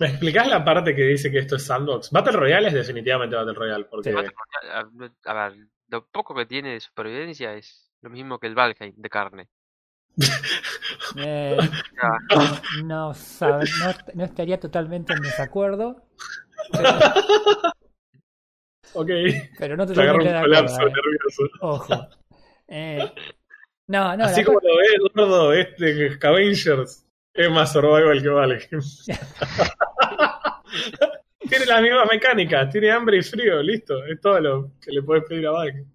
¿Me 0.00 0.06
explicás 0.08 0.48
la 0.48 0.64
parte 0.64 0.94
que 0.96 1.02
dice 1.04 1.30
que 1.30 1.38
esto 1.38 1.56
es 1.56 1.66
sandbox? 1.66 2.10
Battle 2.10 2.32
Royale 2.32 2.68
es 2.68 2.74
definitivamente 2.74 3.36
Battle 3.36 3.52
Royale, 3.54 3.84
porque 3.84 4.08
Sí. 4.10 4.14
Battle 4.16 4.32
Royale, 4.62 5.12
A 5.24 5.30
a 5.30 5.48
ver, 5.50 5.58
lo 5.88 6.06
poco 6.06 6.34
que 6.34 6.46
tiene 6.46 6.72
de 6.72 6.80
supervivencia 6.80 7.52
es 7.54 7.92
lo 8.00 8.08
mismo 8.08 8.38
que 8.38 8.46
el 8.46 8.54
Valheim 8.54 8.94
de 8.96 9.08
carne. 9.10 9.48
eh, 11.16 11.57
no, 12.85 13.14
sabe- 13.14 13.64
no, 13.81 13.92
no 14.14 14.25
estaría 14.25 14.61
totalmente 14.61 15.12
en 15.14 15.22
desacuerdo, 15.22 16.05
pero, 16.70 16.90
ok, 18.94 19.11
pero 19.59 19.77
no 19.77 19.87
totalmente 19.87 20.31
eh. 20.31 20.42
Ojo. 21.61 22.09
Eh, 22.68 23.11
no, 23.88 24.16
no, 24.16 24.25
Así 24.25 24.44
como 24.44 24.61
co- 24.61 24.68
lo 24.68 24.77
ves, 24.77 24.92
gordo, 25.14 25.53
este 25.53 26.14
Scavengers 26.14 27.05
es 27.35 27.51
más 27.51 27.72
survival 27.72 28.22
que 28.22 28.29
Valheim. 28.29 28.81
tiene 31.48 31.66
las 31.66 31.83
mismas 31.83 32.09
mecánicas, 32.11 32.70
tiene 32.70 32.90
hambre 32.90 33.18
y 33.18 33.22
frío, 33.22 33.62
listo. 33.62 34.05
Es 34.07 34.20
todo 34.20 34.40
lo 34.40 34.70
que 34.81 34.90
le 34.92 35.03
puedes 35.03 35.25
pedir 35.25 35.46
a 35.46 35.51
Valheim. 35.53 35.87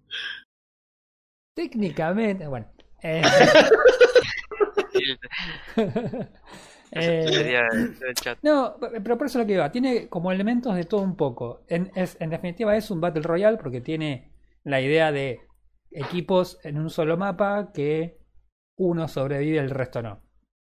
técnicamente, 1.54 2.46
bueno. 2.46 2.66
eh, 3.02 3.22
eh. 6.92 7.94
No, 8.42 8.76
pero 8.80 9.18
por 9.18 9.26
eso 9.26 9.38
lo 9.38 9.46
que 9.46 9.54
iba, 9.54 9.70
tiene 9.70 10.08
como 10.08 10.32
elementos 10.32 10.74
de 10.74 10.84
todo 10.84 11.02
un 11.02 11.16
poco. 11.16 11.64
En, 11.68 11.90
es, 11.94 12.16
en 12.20 12.30
definitiva 12.30 12.76
es 12.76 12.90
un 12.90 13.00
Battle 13.00 13.22
Royale 13.22 13.58
porque 13.58 13.80
tiene 13.80 14.32
la 14.64 14.80
idea 14.80 15.12
de 15.12 15.40
equipos 15.90 16.58
en 16.64 16.78
un 16.78 16.90
solo 16.90 17.16
mapa 17.16 17.70
que 17.72 18.18
uno 18.76 19.08
sobrevive, 19.08 19.58
el 19.58 19.70
resto 19.70 20.02
no. 20.02 20.22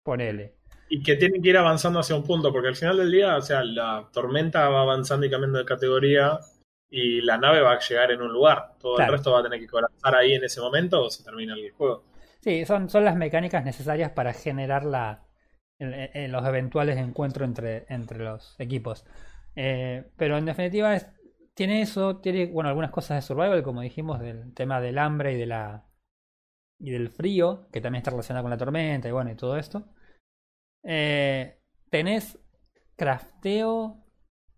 Ponele. 0.04 0.56
Y 0.88 1.02
que 1.02 1.16
tienen 1.16 1.42
que 1.42 1.50
ir 1.50 1.56
avanzando 1.58 1.98
hacia 2.00 2.16
un 2.16 2.24
punto, 2.24 2.50
porque 2.52 2.68
al 2.68 2.76
final 2.76 2.96
del 2.96 3.10
día, 3.12 3.36
o 3.36 3.42
sea, 3.42 3.62
la 3.62 4.08
tormenta 4.12 4.68
va 4.70 4.82
avanzando 4.82 5.26
y 5.26 5.30
cambiando 5.30 5.58
de 5.58 5.64
categoría 5.66 6.38
y 6.90 7.20
la 7.20 7.36
nave 7.36 7.60
va 7.60 7.72
a 7.72 7.78
llegar 7.78 8.10
en 8.12 8.22
un 8.22 8.32
lugar. 8.32 8.72
Todo 8.80 8.96
Claro. 8.96 9.12
el 9.12 9.18
resto 9.18 9.32
va 9.32 9.40
a 9.40 9.42
tener 9.42 9.60
que 9.60 9.66
colapsar 9.66 10.14
ahí 10.14 10.32
en 10.32 10.44
ese 10.44 10.60
momento 10.60 11.02
o 11.04 11.10
se 11.10 11.22
termina 11.22 11.54
el 11.54 11.70
juego. 11.72 12.04
Sí, 12.40 12.64
son, 12.66 12.88
son 12.88 13.04
las 13.04 13.16
mecánicas 13.16 13.64
necesarias 13.64 14.12
para 14.12 14.32
generar 14.32 14.84
la, 14.84 15.24
el- 15.78 15.94
el- 16.14 16.32
los 16.32 16.46
eventuales 16.46 16.96
encuentros 16.98 17.48
entre, 17.48 17.84
entre 17.88 18.18
los 18.18 18.54
equipos. 18.60 19.04
Eh, 19.56 20.04
pero 20.16 20.38
en 20.38 20.44
definitiva 20.44 20.96
tiene 21.54 21.82
eso, 21.82 22.18
tiene 22.18 22.46
bueno 22.46 22.68
algunas 22.68 22.90
cosas 22.92 23.16
de 23.18 23.22
survival, 23.26 23.62
como 23.62 23.80
dijimos, 23.80 24.20
del 24.20 24.54
tema 24.54 24.80
del 24.80 24.98
hambre 24.98 25.32
y 25.32 25.36
de 25.36 25.46
la 25.46 25.84
y 26.78 26.90
del 26.92 27.10
frío, 27.10 27.68
que 27.72 27.80
también 27.80 28.00
está 28.00 28.10
relacionado 28.12 28.44
con 28.44 28.50
la 28.50 28.58
tormenta 28.58 29.08
y 29.08 29.12
bueno, 29.12 29.30
y 29.32 29.36
todo 29.36 29.56
esto. 29.58 29.84
Eh, 30.82 31.58
tenés 31.90 32.38
crafteo 32.96 34.04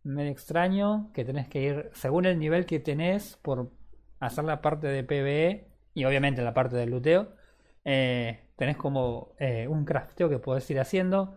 medio 0.02 0.30
extraño, 0.32 1.10
que 1.14 1.24
tenés 1.24 1.48
que 1.48 1.62
ir 1.62 1.90
según 1.94 2.26
el 2.26 2.38
nivel 2.38 2.66
que 2.66 2.80
tenés 2.80 3.36
por 3.38 3.72
hacer 4.20 4.44
la 4.44 4.60
parte 4.62 4.86
de 4.88 5.04
PvE 5.04 5.68
y 5.94 6.04
obviamente 6.04 6.42
la 6.42 6.54
parte 6.54 6.76
del 6.76 6.90
luteo. 6.90 7.34
Eh, 7.84 8.50
tenés 8.56 8.76
como 8.76 9.34
eh, 9.38 9.66
un 9.68 9.84
crafteo 9.84 10.28
que 10.28 10.38
podés 10.38 10.70
ir 10.70 10.80
haciendo. 10.80 11.36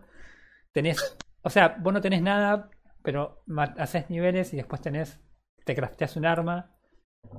Tenés, 0.72 1.16
o 1.42 1.50
sea, 1.50 1.76
vos 1.80 1.92
no 1.92 2.00
tenés 2.00 2.22
nada, 2.22 2.70
pero 3.02 3.42
haces 3.78 4.10
niveles 4.10 4.52
y 4.54 4.56
después 4.56 4.80
tenés, 4.82 5.20
te 5.64 5.74
crafteas 5.74 6.16
un 6.16 6.26
arma. 6.26 6.76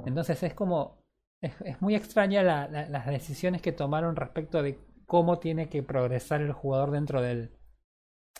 Entonces 0.05 0.41
es 0.43 0.53
como, 0.53 1.03
es, 1.41 1.53
es 1.61 1.81
muy 1.81 1.95
extraña 1.95 2.43
la- 2.43 2.67
la- 2.67 2.89
las 2.89 3.07
decisiones 3.07 3.61
que 3.61 3.71
tomaron 3.71 4.15
respecto 4.15 4.61
de 4.63 4.79
cómo 5.05 5.39
tiene 5.39 5.69
que 5.69 5.83
progresar 5.83 6.41
el 6.41 6.53
jugador 6.53 6.91
dentro 6.91 7.21
del, 7.21 7.51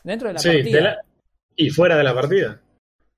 dentro 0.03 0.27
de 0.29 0.33
la 0.35 0.39
Sí, 0.39 0.49
partida. 0.49 0.77
de 0.77 0.81
la- 0.81 1.01
y 1.55 1.69
fuera 1.69 1.95
de 1.97 2.03
la 2.03 2.13
partida. 2.13 2.61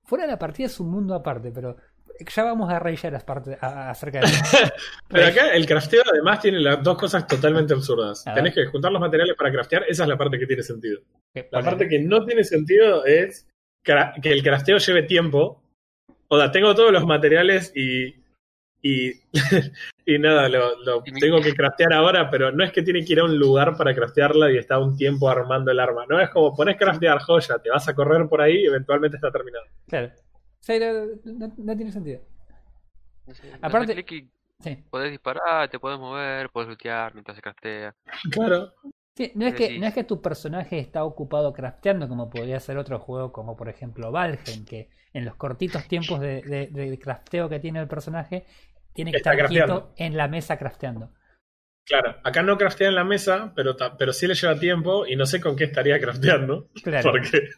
Fuera 0.04 0.24
de 0.24 0.32
la 0.32 0.38
partida 0.38 0.66
es 0.66 0.80
un 0.80 0.90
mundo 0.90 1.14
aparte, 1.14 1.52
pero 1.52 1.76
ya 2.24 2.44
vamos 2.44 2.70
a 2.70 2.78
rayar 2.78 3.14
acerca 3.14 4.20
de 4.20 4.26
eso. 4.26 4.58
Pero 5.08 5.26
acá 5.26 5.52
el 5.52 5.66
crafteo 5.66 6.02
además 6.10 6.40
tiene 6.40 6.60
las 6.60 6.82
dos 6.82 6.98
cosas 6.98 7.26
totalmente 7.26 7.74
absurdas. 7.74 8.24
Tenés 8.34 8.54
que 8.54 8.66
juntar 8.66 8.92
los 8.92 9.00
materiales 9.00 9.36
para 9.36 9.52
craftear, 9.52 9.84
esa 9.88 10.02
es 10.04 10.08
la 10.08 10.16
parte 10.16 10.38
que 10.38 10.46
tiene 10.46 10.62
sentido. 10.62 11.00
La 11.50 11.62
parte 11.62 11.88
que 11.88 11.98
no 11.98 12.24
tiene 12.24 12.44
sentido 12.44 13.04
es 13.04 13.46
que 13.84 14.32
el 14.32 14.42
crafteo 14.42 14.78
lleve 14.78 15.02
tiempo. 15.04 15.62
O 16.28 16.38
sea, 16.38 16.50
tengo 16.50 16.74
todos 16.74 16.92
los 16.92 17.06
materiales 17.06 17.72
y. 17.74 18.16
Y, 18.80 19.10
y 20.06 20.18
nada, 20.20 20.48
lo, 20.48 20.80
lo 20.84 21.02
tengo 21.02 21.40
que 21.40 21.52
craftear 21.56 21.92
ahora, 21.92 22.30
pero 22.30 22.52
no 22.52 22.62
es 22.62 22.70
que 22.70 22.82
tiene 22.82 23.04
que 23.04 23.14
ir 23.14 23.20
a 23.20 23.24
un 23.24 23.36
lugar 23.36 23.76
para 23.76 23.92
craftearla 23.92 24.52
y 24.52 24.56
está 24.56 24.78
un 24.78 24.96
tiempo 24.96 25.28
armando 25.28 25.72
el 25.72 25.80
arma. 25.80 26.06
No 26.08 26.20
es 26.20 26.30
como 26.30 26.54
pones 26.54 26.76
craftear 26.76 27.18
joya, 27.18 27.58
te 27.58 27.70
vas 27.70 27.88
a 27.88 27.94
correr 27.94 28.28
por 28.28 28.40
ahí 28.40 28.62
y 28.62 28.66
eventualmente 28.66 29.16
está 29.16 29.32
terminado. 29.32 29.64
Claro. 29.88 30.12
No, 30.66 31.46
no- 31.46 31.54
no 31.56 31.76
tiene 31.76 31.92
sentido. 31.92 32.20
Aparte- 33.60 33.94
das 33.94 34.04
clic 34.04 34.12
y 34.12 34.30
Sí. 34.60 34.84
podés 34.90 35.10
disparar, 35.10 35.68
te 35.70 35.78
podés 35.78 35.98
mover, 36.00 36.50
podés 36.50 36.68
lootear 36.68 37.14
mientras 37.14 37.36
se 37.36 37.42
craftea. 37.42 37.94
Claro. 38.30 38.72
Sí, 39.16 39.32
no 39.34 39.46
es, 39.46 39.54
que, 39.54 39.78
no 39.78 39.86
es 39.86 39.94
que 39.94 40.04
tu 40.04 40.20
personaje 40.22 40.78
está 40.78 41.04
ocupado 41.04 41.52
crafteando 41.52 42.08
como 42.08 42.30
podría 42.30 42.58
ser 42.60 42.76
otro 42.78 42.98
juego 43.00 43.32
como 43.32 43.56
por 43.56 43.68
ejemplo 43.68 44.12
Valheim, 44.12 44.64
que 44.64 44.90
en 45.12 45.24
los 45.24 45.34
cortitos 45.36 45.86
tiempos 45.88 46.20
de, 46.20 46.42
de- 46.42 46.68
de 46.68 46.98
crafteo 46.98 47.48
que 47.48 47.58
tiene 47.60 47.80
el 47.80 47.88
personaje 47.88 48.46
tiene 48.92 49.10
que 49.10 49.16
Está 49.18 49.32
estar 49.32 49.48
quieto 49.48 49.92
en 49.96 50.16
la 50.16 50.28
mesa 50.28 50.56
crafteando. 50.56 51.12
Claro, 51.84 52.16
acá 52.22 52.42
no 52.42 52.56
craftea 52.58 52.88
en 52.88 52.94
la 52.96 53.04
mesa, 53.04 53.52
pero, 53.56 53.74
ta- 53.76 53.96
pero 53.96 54.12
sí 54.12 54.26
le 54.26 54.34
lleva 54.34 54.58
tiempo 54.58 55.06
y 55.06 55.16
no 55.16 55.24
sé 55.26 55.40
con 55.40 55.56
qué 55.56 55.64
estaría 55.64 55.98
crafteando, 56.00 56.68
Claro. 56.84 57.10
porque 57.10 57.48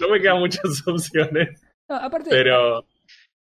no 0.00 0.08
me 0.10 0.20
quedan 0.20 0.38
muchas 0.40 0.62
opciones, 0.86 1.60
No, 1.88 1.96
aparte, 1.96 2.30
pero 2.30 2.84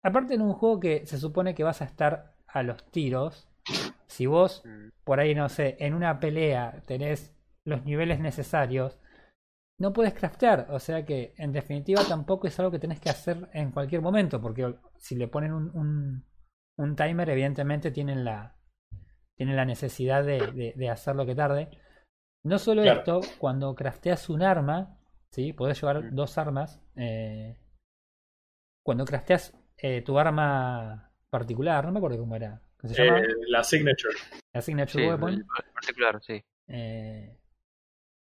aparte 0.03 0.35
en 0.35 0.43
un 0.43 0.53
juego 0.53 0.81
que 0.81 1.07
se 1.07 1.19
supone 1.19 1.55
que 1.55 1.65
vas 1.65 1.81
a 1.83 1.87
estar 1.87 2.35
a 2.47 2.63
los 2.63 2.85
tiros, 2.91 3.49
si 4.07 4.27
vos 4.27 4.63
Mm. 4.65 4.89
por 5.05 5.21
ahí, 5.21 5.35
no 5.35 5.49
sé, 5.49 5.77
en 5.81 5.95
una 5.95 6.21
pelea 6.21 6.83
tenés 6.87 7.35
los 7.65 7.85
niveles 7.85 8.21
necesarios, 8.21 8.99
no 9.79 9.93
puedes 9.93 10.15
craftear. 10.15 10.67
O 10.71 10.79
sea 10.81 11.05
que, 11.05 11.35
en 11.39 11.53
definitiva, 11.53 12.03
tampoco 12.05 12.47
es 12.47 12.59
algo 12.59 12.71
que 12.73 12.79
tenés 12.79 13.01
que 13.01 13.11
hacer 13.11 13.49
en 13.53 13.71
cualquier 13.71 14.03
momento, 14.03 14.41
porque 14.41 14.75
si 14.99 15.15
le 15.15 15.29
ponen 15.29 15.53
un, 15.53 15.71
un, 15.77 16.25
un 16.79 16.97
timer, 16.97 17.31
evidentemente 17.31 17.91
tienen 17.91 18.25
la, 18.25 18.57
tienen 19.37 19.57
la 19.57 19.65
necesidad 19.65 20.25
de, 20.25 20.39
de, 20.53 20.75
de 20.77 20.91
hacerlo 20.91 21.25
que 21.27 21.35
tarde. 21.35 21.69
No 22.45 22.59
solo 22.59 22.83
Claro. 22.83 22.99
esto, 23.01 23.21
cuando 23.39 23.75
crafteas 23.75 24.29
un 24.31 24.43
arma, 24.43 24.99
¿sí? 25.33 25.53
podés 25.53 25.81
llevar 25.81 26.03
Mm. 26.05 26.15
dos 26.15 26.39
armas. 26.39 26.81
eh, 26.97 27.57
cuando 28.89 29.05
crafteas 29.05 29.53
eh, 29.77 30.01
tu 30.01 30.19
arma 30.19 31.13
particular, 31.29 31.85
no 31.85 31.93
me 31.93 31.99
acuerdo 31.99 32.17
cómo 32.21 32.35
era. 32.37 32.63
¿Cómo 32.81 32.95
se 32.95 33.05
llama? 33.05 33.19
eh, 33.21 33.27
la 33.49 33.63
signature. 33.63 34.17
La 34.55 34.63
signature 34.63 35.03
Sí, 35.03 35.07
weapon. 35.11 35.47
particular, 35.75 36.19
sí. 36.23 36.43
eh, 36.69 37.39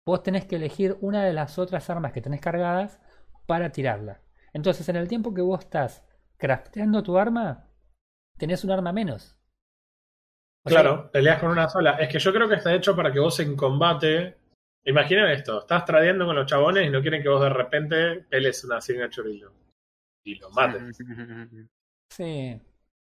vos 0.07 0.23
tenés 0.23 0.47
que 0.47 0.57
elegir 0.57 0.97
una 1.03 1.23
de 1.23 1.35
las 1.35 1.59
otras 1.59 1.91
armas 1.91 2.13
que 2.15 2.23
tenés 2.23 2.41
cargadas 2.41 2.99
para 3.45 3.73
tirarla. 3.73 4.23
Entonces, 4.55 4.89
en 4.89 4.97
el 4.97 5.07
tiempo 5.07 5.35
que 5.35 5.43
vos 5.43 5.61
estás 5.61 6.03
crafteando 6.39 7.03
tu 7.03 7.19
arma, 7.19 7.69
tenés 8.39 8.65
un 8.65 8.71
arma 8.71 8.91
menos. 8.91 9.39
O 10.65 10.71
sea, 10.71 10.81
Claro, 10.81 11.11
peleas 11.11 11.41
con 11.41 11.51
una 11.51 11.69
sola. 11.69 11.99
Es 12.01 12.09
que 12.09 12.19
yo 12.19 12.33
creo 12.33 12.49
que 12.49 12.55
está 12.55 12.73
hecho 12.75 12.97
para 12.97 13.13
que 13.13 13.21
vos 13.21 13.39
en 13.41 13.55
combate. 13.55 14.39
Imaginen 14.87 15.27
esto: 15.29 15.61
estás 15.61 15.85
tradeando 15.85 16.25
con 16.25 16.37
los 16.37 16.47
chabones 16.47 16.87
y 16.87 16.91
no 16.91 17.03
quieren 17.03 17.23
que 17.23 17.29
vos 17.29 17.43
de 17.43 17.51
repente 17.51 18.25
pelees 18.31 18.65
una 18.65 18.81
signature 18.81 19.31
y 19.31 19.39
lo, 19.41 19.64
y 20.25 20.35
lo 20.37 20.51
mates. 20.51 20.97
sí. 22.11 22.61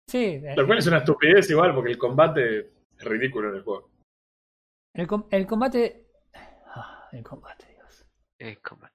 Sí. 0.10 0.26
eh, 0.44 0.54
Lo 0.58 0.66
cual 0.68 0.80
es 0.80 0.88
una 0.88 0.98
estupidez 0.98 1.50
igual, 1.50 1.74
porque 1.74 1.92
el 1.92 1.98
combate 1.98 2.60
es 2.98 3.04
ridículo 3.04 3.50
en 3.50 3.56
el 3.56 3.64
juego. 3.64 3.90
El, 4.94 5.08
com- 5.08 5.28
el 5.32 5.48
combate. 5.48 6.08
Ah, 6.66 7.08
el 7.12 7.24
combate, 7.24 7.66
Dios. 7.74 8.06
Es 8.38 8.60
como- 8.60 8.88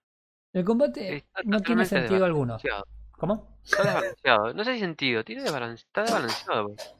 El 0.53 0.64
combate 0.64 1.17
Está 1.17 1.41
no 1.45 1.61
tiene 1.61 1.85
sentido 1.87 2.25
alguno. 2.25 2.59
¿Cómo? 3.12 3.59
Está 3.64 3.83
desbalanceado. 3.85 4.55
No 4.55 4.64
sé 4.64 4.75
si 4.75 4.81
sentido, 4.81 5.25
tiene 5.25 5.43
desbalance... 5.43 5.85
está 5.87 6.03
desbalanceado. 6.03 6.67
pues. 6.69 6.95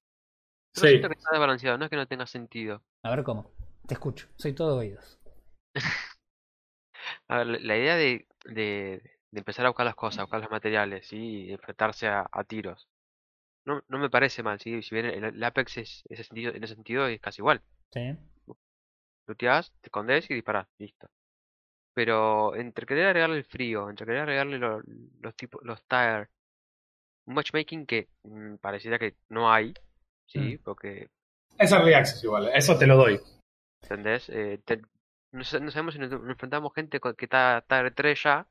Yo 0.75 0.83
Sí. 0.83 0.89
siento 0.89 1.09
que 1.09 1.15
está 1.15 1.31
desbalanceado, 1.33 1.79
no 1.79 1.85
es 1.85 1.91
que 1.91 1.97
no 1.97 2.07
tenga 2.09 2.27
sentido. 2.27 2.83
A 3.05 3.11
ver 3.11 3.23
cómo. 3.25 3.53
Te 3.87 3.95
escucho, 3.95 4.27
soy 4.37 4.53
todo 4.53 4.79
oídos. 4.79 5.19
A 7.29 7.39
ver, 7.39 7.47
la- 7.47 7.59
la 7.61 7.77
idea 7.77 7.97
de, 7.97 8.27
de, 8.47 9.18
de 9.31 9.41
empezar 9.41 9.67
a 9.67 9.71
buscar 9.71 9.87
las 9.87 9.95
cosas, 9.95 10.25
buscar 10.25 10.41
los 10.41 10.51
materiales, 10.51 11.07
¿sí? 11.07 11.47
y 11.47 11.53
enfrentarse 11.53 12.07
a, 12.09 12.27
a 12.31 12.45
tiros. 12.45 12.89
No, 13.65 13.83
no 13.89 13.99
me 13.99 14.09
parece 14.09 14.43
mal, 14.43 14.59
¿sí? 14.59 14.81
Si 14.83 14.95
bien 14.95 15.07
el, 15.07 15.25
el 15.25 15.45
Apex 15.45 15.77
es, 15.79 16.03
ese 16.09 16.25
sentido, 16.25 16.53
en 16.55 16.65
ese 16.65 16.75
sentido 16.75 17.07
es 17.07 17.21
casi 17.21 17.41
igual. 17.43 17.61
Sí. 17.93 18.17
Looteás, 19.27 19.71
te 19.81 19.89
escondes 19.89 20.31
y 20.31 20.35
disparás, 20.35 20.67
listo. 20.79 21.09
Pero 21.95 22.55
entre 22.55 22.87
querer 22.87 23.07
agregarle 23.09 23.37
el 23.39 23.45
frío, 23.45 23.91
entre 23.91 24.07
querer 24.07 24.23
agregarle 24.23 24.59
lo- 24.59 24.81
los 25.21 25.35
tipos, 25.35 25.61
los 25.65 25.83
tier, 25.87 26.31
un 27.27 27.35
matchmaking 27.35 27.85
que 27.87 28.09
mm, 28.23 28.55
pareciera 28.57 28.99
que 28.99 29.17
no 29.29 29.53
hay, 29.53 29.75
¿sí? 30.27 30.57
Porque 30.65 31.11
Es 31.59 31.73
Access 31.73 32.25
igual, 32.25 32.49
eso 32.55 32.79
te 32.79 32.87
lo 32.87 32.97
doy. 32.97 33.21
¿Entendés? 33.83 34.29
Eh, 34.31 34.61
te- 34.65 34.81
no, 35.33 35.45
sa- 35.45 35.59
no 35.61 35.71
sabemos 35.71 35.93
si 35.95 36.01
nos, 36.01 36.11
nos 36.11 36.31
enfrentamos 36.31 36.73
gente 36.75 37.01
con- 37.01 37.15
que 37.15 37.27
está 37.27 37.63
Tier 37.69 37.93
3 37.95 38.23
ya. 38.23 38.47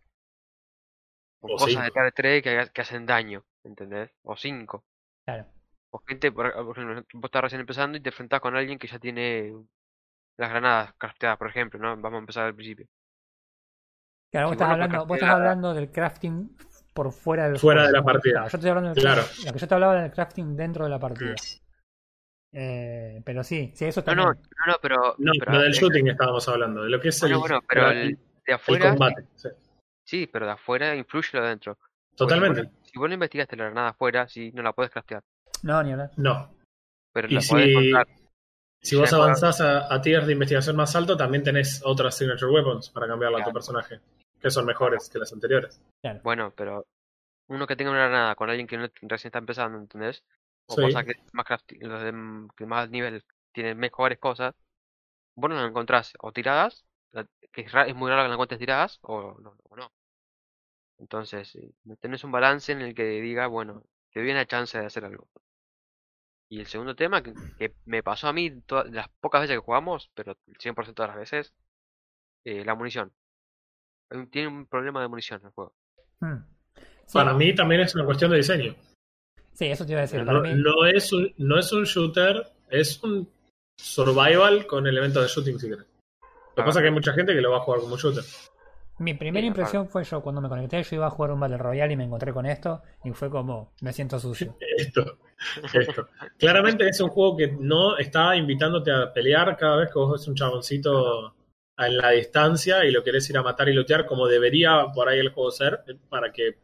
O, 1.41 1.47
O 1.47 1.51
cosas 1.57 1.69
cinco. 1.69 1.83
de 1.83 1.91
Tier 1.91 2.11
3 2.43 2.71
que, 2.73 2.81
hacen 2.81 3.05
daño, 3.05 3.43
¿entendés? 3.63 4.09
O 4.23 4.35
5. 4.35 4.83
Claro. 5.25 5.45
O 5.91 5.99
gente, 6.07 6.31
por, 6.31 6.51
por 6.53 6.77
ejemplo, 6.77 7.03
vos 7.13 7.25
estás 7.25 7.41
recién 7.43 7.61
empezando 7.61 7.97
y 7.97 8.01
te 8.01 8.09
enfrentás 8.09 8.39
con 8.41 8.55
alguien 8.55 8.77
que 8.79 8.87
ya 8.87 8.99
tiene 8.99 9.53
las 10.37 10.49
granadas 10.49 10.93
crafteadas, 10.97 11.37
por 11.37 11.49
ejemplo, 11.49 11.79
¿no? 11.79 11.89
Vamos 11.97 12.17
a 12.17 12.19
empezar 12.19 12.45
al 12.45 12.55
principio. 12.55 12.87
Claro, 14.31 14.47
vos 14.47 14.51
Si 14.51 14.55
estás, 14.55 14.67
vos 14.67 14.73
hablando, 14.73 15.05
vos 15.05 15.17
estás 15.17 15.29
hablando 15.33 15.73
del 15.73 15.91
crafting 15.91 16.57
por 16.93 17.11
fuera 17.13 17.47
del 17.49 17.59
Fuera 17.59 17.81
juego. 17.81 17.93
de 17.93 17.99
la 17.99 18.03
partida. 18.03 18.33
Claro, 18.33 18.49
yo 18.49 18.57
estoy 18.57 18.69
hablando 18.69 18.89
del 18.93 19.03
Claro. 19.03 19.21
crafting- 19.21 19.45
lo 19.45 19.53
que 19.53 19.59
yo 19.59 19.67
te 19.67 19.73
hablaba 19.73 20.01
del 20.01 20.11
crafting 20.11 20.55
dentro 20.57 20.83
de 20.83 20.89
la 20.89 20.99
partida. 20.99 21.35
Eh, 22.51 23.21
pero 23.25 23.43
sí, 23.43 23.71
sí, 23.75 23.85
eso 23.85 24.01
No, 24.01 24.05
también. 24.05 24.27
no, 24.27 24.33
no, 24.33 24.71
no, 24.73 24.77
pero. 24.81 24.95
No, 25.17 25.31
pero 25.39 25.51
no 25.53 25.61
del 25.61 25.71
eh, 25.71 25.77
shooting 25.79 26.07
estábamos 26.07 26.47
hablando, 26.49 26.83
de 26.83 26.89
lo 26.89 26.99
que 26.99 27.09
es 27.09 27.19
Bueno, 27.21 27.35
el, 27.35 27.39
bueno, 27.41 27.59
pero 27.67 27.91
el- 27.91 27.97
el, 27.97 28.15
de 28.15 28.19
el 28.47 28.53
afuera. 28.53 28.89
combate. 28.89 29.25
sí. 29.35 29.49
Sí, 30.07 30.25
pero 30.27 30.45
de 30.45 30.53
afuera 30.53 30.95
influye 30.95 31.29
lo 31.33 31.41
de 31.41 31.47
adentro. 31.47 31.75
Porque 31.75 31.85
si 31.89 32.15
vos 32.15 32.17
Totalmente. 32.17 32.71
Si 32.83 32.97
vos 32.97 33.07
no 33.09 33.13
investigaste 33.13 33.55
la 33.57 33.65
granada 33.65 33.89
afuera, 33.89 34.27
sí, 34.27 34.51
no 34.53 34.63
la 34.63 34.71
puedes 34.73 34.91
craftear. 34.91 35.21
No, 35.63 35.83
ni 35.83 35.91
hablar. 35.91 36.11
No. 36.17 36.53
Pero 37.13 37.27
Y 37.27 37.33
la 37.33 37.41
podés 37.47 37.65
si, 37.65 37.71
encontrar. 37.71 38.07
si 38.81 38.95
vos 38.95 39.13
avanzás 39.13 39.59
a, 39.61 39.93
a 39.93 40.01
tiers 40.01 40.25
de 40.25 40.33
investigación 40.33 40.75
más 40.75 40.95
alto, 40.95 41.17
también 41.17 41.43
tenés 41.43 41.81
otras 41.83 42.15
signature 42.15 42.51
weapons 42.51 42.89
para 42.89 43.07
cambiarla 43.07 43.37
a 43.39 43.41
tu 43.41 43.45
Claro. 43.45 43.53
personaje, 43.55 43.99
que 44.39 44.49
son 44.49 44.65
mejores 44.65 45.09
que 45.09 45.19
las 45.19 45.33
anteriores. 45.33 45.81
Claro. 46.01 46.21
Bueno, 46.23 46.53
pero 46.55 46.85
uno 47.49 47.67
que 47.67 47.75
tenga 47.75 47.91
una 47.91 48.07
granada 48.07 48.35
con 48.35 48.49
alguien 48.49 48.67
que 48.67 48.77
no, 48.77 48.87
recién 49.03 49.29
está 49.29 49.39
empezando, 49.39 49.77
¿entendés? 49.77 50.23
O 50.69 50.75
Sí. 50.75 50.81
cosas 50.83 51.03
que 51.05 51.13
más 51.33 51.45
crafti- 51.45 51.79
los 51.81 52.01
de 52.01 52.47
que 52.55 52.65
más 52.65 52.89
nivel 52.89 53.23
tienen 53.53 53.77
mejores 53.77 54.19
cosas, 54.19 54.55
vos 55.35 55.49
no 55.49 55.55
las 55.55 55.69
encontrás 55.69 56.13
o 56.19 56.31
tiradas, 56.31 56.85
la- 57.11 57.27
que 57.51 57.61
es, 57.61 57.95
muy 57.95 58.09
raro 58.09 58.23
que 58.23 58.27
las 58.29 58.33
encuentres 58.35 58.59
tiradas, 58.59 58.99
o 59.01 59.37
no. 59.39 59.55
o 59.63 59.75
no. 59.75 59.91
Entonces, 60.99 61.55
eh, 61.55 61.71
tenés 61.99 62.23
un 62.23 62.31
balance 62.31 62.71
en 62.71 62.81
el 62.81 62.95
que 62.95 63.03
diga, 63.21 63.47
bueno, 63.47 63.83
te 64.11 64.19
doy 64.21 64.31
una 64.31 64.45
chance 64.47 64.77
de 64.79 64.85
hacer 64.85 65.05
algo. 65.05 65.27
Y 66.49 66.59
el 66.61 66.67
segundo 66.67 66.95
tema, 66.95 67.21
que, 67.21 67.33
que 67.57 67.73
me 67.85 68.01
pasó 68.03 68.27
a 68.27 68.33
mí 68.33 68.61
todas 68.61 68.89
las 68.91 69.09
pocas 69.19 69.41
veces 69.41 69.57
que 69.57 69.65
jugamos, 69.65 70.09
pero 70.13 70.37
el 70.47 70.57
100% 70.57 71.03
de 71.03 71.07
las 71.07 71.17
veces, 71.17 71.53
eh, 72.45 72.63
la 72.65 72.73
munición. 72.75 73.11
Tiene 74.31 74.47
un 74.47 74.65
problema 74.65 75.01
de 75.01 75.09
munición 75.09 75.41
el 75.43 75.51
juego. 75.51 75.73
Hmm. 76.21 76.37
Sí, 77.05 77.13
Para 77.13 77.33
mí 77.33 77.53
también 77.53 77.81
es 77.81 77.93
una 77.95 78.05
cuestión 78.05 78.31
de 78.31 78.37
diseño. 78.37 78.75
sí, 79.53 79.65
eso 79.65 79.85
te 79.85 79.91
iba 79.91 79.99
a 79.99 80.03
decir. 80.03 80.25
Para 80.25 80.33
No, 80.39 80.41
mí, 80.41 80.53
no 80.55 80.85
es 80.85 81.11
un, 81.11 81.33
no 81.37 81.59
es 81.59 81.71
un 81.73 81.83
shooter, 81.83 82.47
es 82.69 83.03
un 83.03 83.29
survival 83.77 84.65
con 84.67 84.87
elementos 84.87 85.21
de 85.21 85.27
shooting 85.27 85.59
si 85.59 85.69
querés. 85.69 85.85
Lo 85.85 86.55
que 86.55 86.61
Ah. 86.61 86.65
pasa 86.65 86.79
es 86.79 86.83
que 86.83 86.87
hay 86.87 86.93
mucha 86.93 87.13
gente 87.13 87.33
que 87.33 87.41
lo 87.41 87.51
va 87.51 87.57
a 87.57 87.61
jugar 87.61 87.81
como 87.81 87.97
shooter. 87.97 88.23
Mi 88.99 89.13
primera 89.13 89.41
Sí, 89.41 89.47
impresión 89.47 89.87
fue 89.87 90.03
yo 90.03 90.21
cuando 90.21 90.41
me 90.41 90.49
conecté, 90.49 90.81
yo 90.83 90.95
iba 90.95 91.07
a 91.07 91.09
jugar 91.09 91.31
un 91.31 91.39
Battle 91.39 91.57
Royale 91.57 91.93
y 91.93 91.97
me 91.97 92.03
encontré 92.03 92.33
con 92.33 92.45
esto 92.45 92.81
y 93.03 93.11
fue 93.11 93.29
como, 93.29 93.73
me 93.81 93.93
siento 93.93 94.19
sucio. 94.19 94.55
Esto, 94.77 95.17
esto. 95.73 96.07
Claramente 96.37 96.87
es 96.87 96.99
un 96.99 97.09
juego 97.09 97.37
que 97.37 97.47
no 97.59 97.97
está 97.97 98.35
invitándote 98.35 98.91
a 98.91 99.13
pelear 99.13 99.55
cada 99.57 99.77
vez 99.77 99.91
que 99.91 99.99
vos 99.99 100.11
ves 100.11 100.27
un 100.27 100.35
chaboncito 100.35 101.35
en 101.77 101.97
la 101.97 102.11
distancia 102.11 102.85
y 102.85 102.91
lo 102.91 103.03
querés 103.03 103.29
ir 103.29 103.37
a 103.37 103.43
matar 103.43 103.69
y 103.69 103.73
lootear 103.73 104.05
como 104.05 104.27
debería 104.27 104.85
por 104.93 105.09
ahí 105.09 105.19
el 105.19 105.29
juego 105.29 105.51
ser, 105.51 105.83
para 106.09 106.31
que 106.31 106.57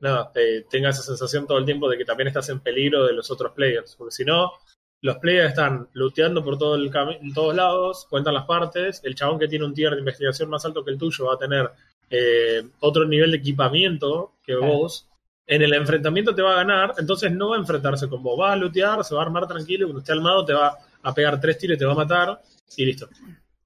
nada, 0.00 0.30
te 0.32 0.62
tenga 0.62 0.90
esa 0.90 1.02
sensación 1.02 1.46
todo 1.46 1.58
el 1.58 1.64
tiempo 1.64 1.88
de 1.88 1.98
que 1.98 2.04
también 2.04 2.28
estás 2.28 2.48
en 2.48 2.60
peligro 2.60 3.06
de 3.06 3.12
los 3.12 3.30
otros 3.30 3.52
players. 3.52 3.96
Porque 3.96 4.12
si 4.12 4.24
no, 4.24 4.52
los 5.00 5.16
players 5.18 5.50
están 5.50 5.88
looteando 5.92 6.42
por 6.44 6.58
todo 6.58 6.74
el 6.74 6.90
en 7.20 7.32
todos 7.34 7.54
lados, 7.54 8.06
cuentan 8.10 8.34
las 8.34 8.44
partes, 8.46 9.00
el 9.04 9.14
chabón 9.14 9.38
que 9.38 9.48
tiene 9.48 9.64
un 9.64 9.74
tier 9.74 9.92
de 9.92 10.00
investigación 10.00 10.50
más 10.50 10.64
alto 10.64 10.84
que 10.84 10.90
el 10.90 10.98
tuyo 10.98 11.26
va 11.26 11.34
a 11.34 11.38
tener 11.38 11.70
eh, 12.10 12.62
otro 12.80 13.04
nivel 13.06 13.30
de 13.30 13.36
equipamiento 13.38 14.34
que 14.42 14.56
Claro. 14.56 14.72
vos. 14.78 15.08
En 15.46 15.62
el 15.62 15.72
enfrentamiento 15.72 16.34
te 16.34 16.42
va 16.42 16.52
a 16.52 16.56
ganar, 16.56 16.94
entonces 16.98 17.32
no 17.32 17.50
va 17.50 17.56
a 17.56 17.58
enfrentarse 17.60 18.08
con 18.08 18.22
vos. 18.22 18.38
Va 18.38 18.52
a 18.52 18.56
lootear, 18.56 19.02
se 19.04 19.14
va 19.14 19.22
a 19.22 19.24
armar 19.24 19.46
tranquilo, 19.46 19.86
cuando 19.86 20.00
esté 20.00 20.12
armado 20.12 20.44
te 20.44 20.52
va 20.52 20.76
a 21.02 21.14
pegar 21.14 21.40
tres 21.40 21.56
tiros 21.58 21.76
y 21.76 21.78
te 21.78 21.84
va 21.86 21.92
a 21.92 21.96
matar 21.96 22.42
y 22.76 22.84
listo. 22.84 23.08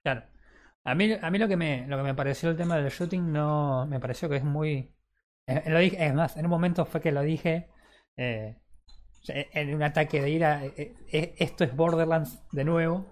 Claro. 0.02 0.22
A 0.84 0.94
mí, 0.94 1.12
a 1.20 1.30
mí 1.30 1.38
lo 1.38 1.48
que 1.48 1.56
me, 1.56 1.86
lo 1.88 1.96
que 1.96 2.02
me 2.02 2.14
pareció 2.14 2.50
el 2.50 2.56
tema 2.56 2.76
del 2.76 2.90
shooting 2.90 3.32
no 3.32 3.86
me 3.86 4.00
pareció 4.00 4.28
que 4.28 4.36
es 4.36 4.44
muy. 4.44 4.92
eh, 5.46 5.62
lo 5.66 5.78
dije, 5.78 6.04
es 6.06 6.14
más, 6.14 6.36
en 6.36 6.44
un 6.46 6.50
momento 6.50 6.84
fue 6.84 7.00
que 7.00 7.12
lo 7.12 7.22
dije 7.22 7.68
eh, 8.16 8.56
en 9.28 9.74
un 9.74 9.82
ataque 9.82 10.20
de 10.20 10.30
ira. 10.30 10.64
eh, 10.64 10.94
eh, 11.12 11.34
esto 11.38 11.64
es 11.64 11.74
Borderlands 11.76 12.42
de 12.52 12.64
nuevo. 12.64 13.06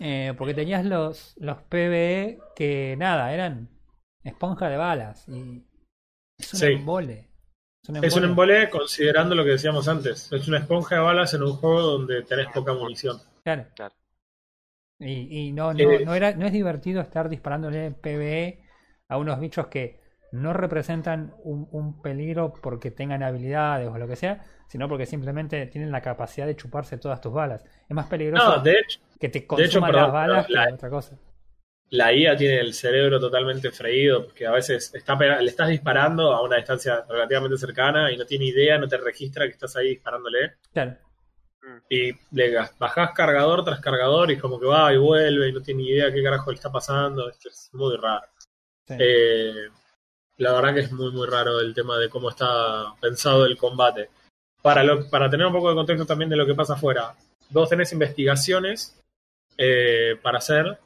Eh, 0.00 0.34
porque 0.36 0.54
tenías 0.54 0.84
los, 0.84 1.34
los 1.38 1.58
PvE 1.62 2.38
que 2.56 2.96
nada, 2.98 3.32
eran 3.32 3.68
esponja 4.24 4.68
de 4.68 4.76
balas. 4.76 5.28
Y 5.28 5.64
es 6.38 6.52
un 6.54 6.58
Sí. 6.58 6.66
embole. 6.66 7.30
Es 7.82 7.88
un 7.88 8.04
Es 8.04 8.16
un 8.16 8.24
embole. 8.24 8.68
considerando 8.70 9.34
lo 9.34 9.44
que 9.44 9.50
decíamos 9.50 9.88
antes. 9.88 10.32
Es 10.32 10.48
una 10.48 10.58
esponja 10.58 10.96
de 10.96 11.00
balas 11.02 11.32
en 11.34 11.42
un 11.42 11.52
juego 11.54 11.80
donde 11.80 12.22
tenés 12.22 12.48
poca 12.52 12.74
munición. 12.74 13.18
Claro. 13.44 13.66
Claro. 13.74 13.94
Y, 14.98 15.48
y 15.48 15.52
no, 15.52 15.72
no, 15.72 15.78
Eh, 15.80 16.04
no, 16.04 16.14
era, 16.14 16.32
no 16.34 16.44
es 16.46 16.52
divertido 16.52 17.00
estar 17.00 17.28
disparándole 17.30 17.92
PvE 17.92 18.62
a 19.08 19.16
unos 19.16 19.40
bichos 19.40 19.68
que 19.68 19.99
no 20.32 20.52
representan 20.52 21.34
un, 21.42 21.68
un 21.72 22.00
peligro 22.02 22.52
porque 22.62 22.90
tengan 22.90 23.22
habilidades 23.22 23.88
o 23.88 23.98
lo 23.98 24.06
que 24.08 24.16
sea, 24.16 24.44
sino 24.68 24.88
porque 24.88 25.06
simplemente 25.06 25.66
tienen 25.66 25.90
la 25.90 26.02
capacidad 26.02 26.46
de 26.46 26.56
chuparse 26.56 26.98
todas 26.98 27.20
tus 27.20 27.32
balas. 27.32 27.64
Es 27.88 27.94
más 27.96 28.06
peligroso 28.06 28.56
No, 28.56 28.62
de 28.62 28.72
hecho, 28.78 29.00
que 29.18 29.28
te 29.28 29.38
hecho, 29.38 29.46
consuman 29.48 29.90
perdón, 29.90 30.02
las 30.04 30.12
balas 30.12 30.50
la- 30.50 30.66
que 30.68 30.72
otra 30.74 30.90
cosa. 30.90 31.18
la 31.90 32.10
IA 32.14 32.36
tiene 32.36 32.58
el 32.60 32.72
cerebro 32.72 33.20
totalmente 33.20 33.70
freído, 33.70 34.24
porque 34.24 34.46
a 34.46 34.52
veces 34.52 34.94
está 34.94 35.14
le 35.16 35.44
estás 35.50 35.68
disparando 35.68 36.32
a 36.32 36.42
una 36.42 36.56
distancia 36.56 37.04
relativamente 37.08 37.58
cercana 37.58 38.10
y 38.12 38.16
no 38.16 38.24
tiene 38.24 38.46
idea, 38.46 38.78
no 38.78 38.88
te 38.88 38.96
registra 38.96 39.44
que 39.46 39.52
estás 39.52 39.76
ahí 39.76 39.88
disparándole. 39.90 40.54
Claro. 40.72 40.96
Y 41.88 42.12
le 42.32 42.50
gas- 42.50 42.76
bajás 42.78 43.12
cargador 43.12 43.64
tras 43.64 43.80
cargador 43.80 44.30
y 44.30 44.38
como 44.38 44.58
que 44.58 44.66
va 44.66 44.92
y 44.92 44.96
vuelve 44.96 45.48
y 45.48 45.52
no 45.52 45.60
tiene 45.60 45.82
idea 45.82 46.12
qué 46.12 46.22
carajo 46.22 46.50
le 46.50 46.56
está 46.56 46.70
pasando. 46.70 47.28
Esto 47.28 47.48
es 47.48 47.70
muy 47.72 47.96
raro. 47.96 48.26
sí. 48.86 48.94
Eh, 48.98 49.68
la 50.40 50.52
verdad 50.52 50.74
que 50.74 50.80
es 50.80 50.92
muy, 50.92 51.12
muy 51.12 51.26
raro 51.26 51.60
el 51.60 51.74
tema 51.74 51.98
de 51.98 52.08
cómo 52.08 52.30
está 52.30 52.94
pensado 52.98 53.44
el 53.44 53.58
combate. 53.58 54.08
Para, 54.62 54.82
lo, 54.82 55.08
para 55.08 55.28
tener 55.28 55.46
un 55.46 55.52
poco 55.52 55.68
de 55.68 55.74
contexto 55.74 56.06
también 56.06 56.30
de 56.30 56.36
lo 56.36 56.46
que 56.46 56.54
pasa 56.54 56.74
afuera, 56.74 57.14
vos 57.50 57.68
tenés 57.68 57.92
investigaciones 57.92 58.98
eh, 59.58 60.18
para 60.22 60.38
hacer. 60.38 60.78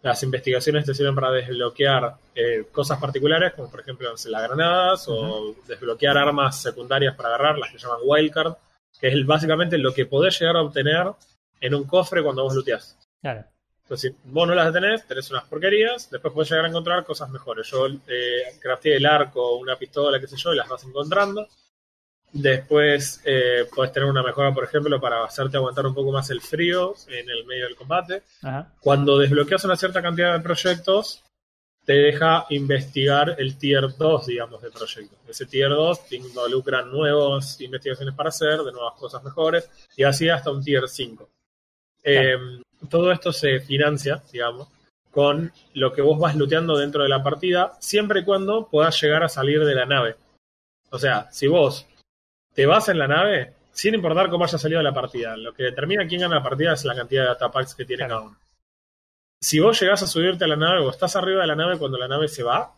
Las 0.00 0.22
investigaciones 0.22 0.86
te 0.86 0.94
sirven 0.94 1.14
para 1.14 1.30
desbloquear 1.30 2.16
eh, 2.34 2.66
cosas 2.72 2.98
particulares, 2.98 3.52
como 3.52 3.70
por 3.70 3.80
ejemplo 3.80 4.10
las 4.10 4.42
granadas, 4.42 5.04
o 5.08 5.54
desbloquear 5.66 6.16
armas 6.16 6.62
secundarias 6.62 7.14
para 7.14 7.28
agarrar, 7.28 7.58
las 7.58 7.72
que 7.72 7.78
llaman 7.78 8.00
wildcard, 8.04 8.54
que 8.98 9.08
es 9.08 9.26
básicamente 9.26 9.76
lo 9.76 9.92
que 9.92 10.06
podés 10.06 10.38
llegar 10.40 10.56
a 10.56 10.62
obtener 10.62 11.08
en 11.60 11.74
un 11.74 11.84
cofre 11.84 12.22
cuando 12.22 12.42
vos 12.42 12.54
looteás. 12.54 12.98
Claro. 13.20 13.44
Entonces, 13.84 14.14
vos 14.24 14.48
no 14.48 14.54
las 14.54 14.72
tenés, 14.72 15.06
tenés 15.06 15.30
unas 15.30 15.44
porquerías, 15.44 16.10
después 16.10 16.32
podés 16.32 16.50
llegar 16.50 16.64
a 16.64 16.68
encontrar 16.68 17.04
cosas 17.04 17.28
mejores. 17.28 17.66
Yo 17.70 17.86
eh, 17.86 18.56
crafteé 18.58 18.96
el 18.96 19.04
arco, 19.04 19.56
una 19.56 19.76
pistola, 19.76 20.18
qué 20.18 20.26
sé 20.26 20.36
yo, 20.36 20.54
y 20.54 20.56
las 20.56 20.68
vas 20.68 20.84
encontrando. 20.84 21.46
Después 22.32 23.20
eh, 23.24 23.66
podés 23.74 23.92
tener 23.92 24.08
una 24.08 24.22
mejora, 24.22 24.54
por 24.54 24.64
ejemplo, 24.64 24.98
para 24.98 25.22
hacerte 25.22 25.58
aguantar 25.58 25.86
un 25.86 25.94
poco 25.94 26.12
más 26.12 26.30
el 26.30 26.40
frío 26.40 26.94
en 27.08 27.28
el 27.28 27.44
medio 27.44 27.66
del 27.66 27.76
combate. 27.76 28.22
Ajá. 28.42 28.72
Cuando 28.80 29.18
desbloqueas 29.18 29.64
una 29.66 29.76
cierta 29.76 30.00
cantidad 30.00 30.32
de 30.32 30.42
proyectos, 30.42 31.22
te 31.84 31.92
deja 31.92 32.46
investigar 32.48 33.36
el 33.38 33.58
tier 33.58 33.94
2, 33.98 34.26
digamos, 34.26 34.62
de 34.62 34.70
proyectos. 34.70 35.18
Ese 35.28 35.44
tier 35.44 35.68
2 35.68 36.08
te 36.08 36.16
involucra 36.16 36.80
nuevas 36.82 37.60
investigaciones 37.60 38.14
para 38.14 38.30
hacer, 38.30 38.60
de 38.60 38.72
nuevas 38.72 38.94
cosas 38.94 39.22
mejores, 39.22 39.68
y 39.94 40.04
así 40.04 40.30
hasta 40.30 40.50
un 40.50 40.64
tier 40.64 40.88
5. 40.88 41.28
Eh, 42.02 42.36
todo 42.88 43.12
esto 43.12 43.32
se 43.32 43.60
financia, 43.60 44.22
digamos, 44.32 44.68
con 45.10 45.52
lo 45.74 45.92
que 45.92 46.02
vos 46.02 46.18
vas 46.18 46.34
looteando 46.36 46.76
dentro 46.76 47.02
de 47.02 47.08
la 47.08 47.22
partida, 47.22 47.72
siempre 47.80 48.20
y 48.20 48.24
cuando 48.24 48.66
puedas 48.68 49.00
llegar 49.00 49.22
a 49.22 49.28
salir 49.28 49.64
de 49.64 49.74
la 49.74 49.86
nave. 49.86 50.16
O 50.90 50.98
sea, 50.98 51.28
si 51.30 51.46
vos 51.46 51.86
te 52.54 52.66
vas 52.66 52.88
en 52.88 52.98
la 52.98 53.08
nave, 53.08 53.52
sin 53.72 53.94
importar 53.94 54.30
cómo 54.30 54.44
haya 54.44 54.58
salido 54.58 54.80
la 54.82 54.94
partida. 54.94 55.36
Lo 55.36 55.52
que 55.52 55.64
determina 55.64 56.06
quién 56.06 56.20
gana 56.20 56.36
la 56.36 56.42
partida 56.42 56.72
es 56.74 56.84
la 56.84 56.94
cantidad 56.94 57.22
de 57.22 57.28
data 57.28 57.50
packs 57.50 57.74
que 57.74 57.84
tiene 57.84 58.04
Claro. 58.06 58.14
cada 58.16 58.28
uno. 58.28 58.38
Si 59.40 59.60
vos 59.60 59.78
llegás 59.80 60.02
a 60.02 60.06
subirte 60.06 60.44
a 60.44 60.48
la 60.48 60.56
nave 60.56 60.80
o 60.80 60.90
estás 60.90 61.16
arriba 61.16 61.42
de 61.42 61.48
la 61.48 61.56
nave 61.56 61.78
cuando 61.78 61.98
la 61.98 62.08
nave 62.08 62.28
se 62.28 62.42
va, 62.42 62.72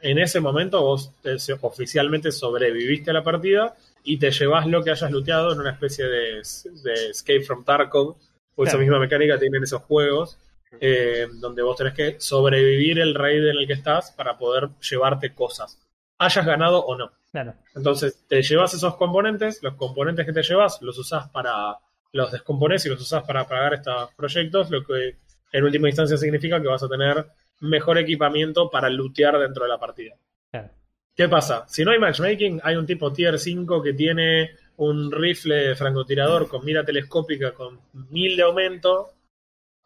en 0.00 0.18
ese 0.18 0.40
momento 0.40 0.82
vos 0.82 1.12
te- 1.22 1.36
oficialmente 1.60 2.32
sobreviviste 2.32 3.10
a 3.10 3.14
la 3.14 3.22
partida 3.22 3.76
y 4.04 4.18
te 4.18 4.30
llevas 4.32 4.66
lo 4.66 4.82
que 4.82 4.90
hayas 4.90 5.10
looteado 5.10 5.52
en 5.52 5.60
una 5.60 5.70
especie 5.70 6.04
de, 6.06 6.42
de 6.82 7.10
Escape 7.10 7.42
from 7.42 7.64
Tarkov, 7.64 8.16
o 8.54 8.64
esa 8.64 8.78
misma 8.78 8.98
mecánica 8.98 9.38
tienen 9.38 9.62
esos 9.62 9.82
juegos, 9.82 10.38
eh, 10.80 11.26
donde 11.34 11.62
vos 11.62 11.76
tenés 11.76 11.94
que 11.94 12.16
sobrevivir 12.18 12.98
el 12.98 13.14
raid 13.14 13.46
en 13.46 13.56
el 13.56 13.66
que 13.66 13.74
estás 13.74 14.12
para 14.12 14.38
poder 14.38 14.70
llevarte 14.80 15.34
cosas, 15.34 15.78
hayas 16.18 16.46
ganado 16.46 16.84
o 16.84 16.96
no. 16.96 17.12
Claro. 17.30 17.54
Entonces, 17.74 18.24
te 18.28 18.42
llevas 18.42 18.74
esos 18.74 18.96
componentes, 18.96 19.62
los 19.62 19.74
componentes 19.74 20.26
que 20.26 20.32
te 20.32 20.42
llevas 20.42 20.80
los 20.82 20.98
usás 20.98 21.28
para, 21.30 21.78
los 22.12 22.30
descompones 22.30 22.84
y 22.84 22.88
los 22.88 23.00
usás 23.00 23.24
para 23.24 23.46
pagar 23.46 23.74
estos 23.74 24.12
proyectos, 24.14 24.70
lo 24.70 24.84
que 24.84 25.16
en 25.52 25.64
última 25.64 25.88
instancia 25.88 26.16
significa 26.16 26.60
que 26.60 26.68
vas 26.68 26.82
a 26.82 26.88
tener 26.88 27.26
mejor 27.60 27.98
equipamiento 27.98 28.70
para 28.70 28.90
lootear 28.90 29.38
dentro 29.38 29.64
de 29.64 29.70
la 29.70 29.78
partida. 29.78 30.14
Claro. 30.50 30.70
¿Qué 31.14 31.28
pasa? 31.28 31.64
Si 31.68 31.84
no 31.84 31.90
hay 31.90 31.98
matchmaking, 31.98 32.60
hay 32.62 32.76
un 32.76 32.86
tipo 32.86 33.12
tier 33.12 33.38
5 33.38 33.82
que 33.82 33.92
tiene 33.92 34.50
un 34.84 35.10
rifle 35.12 35.74
francotirador 35.74 36.48
con 36.48 36.64
mira 36.64 36.84
telescópica 36.84 37.52
con 37.52 37.80
mil 38.10 38.36
de 38.36 38.42
aumento 38.42 39.10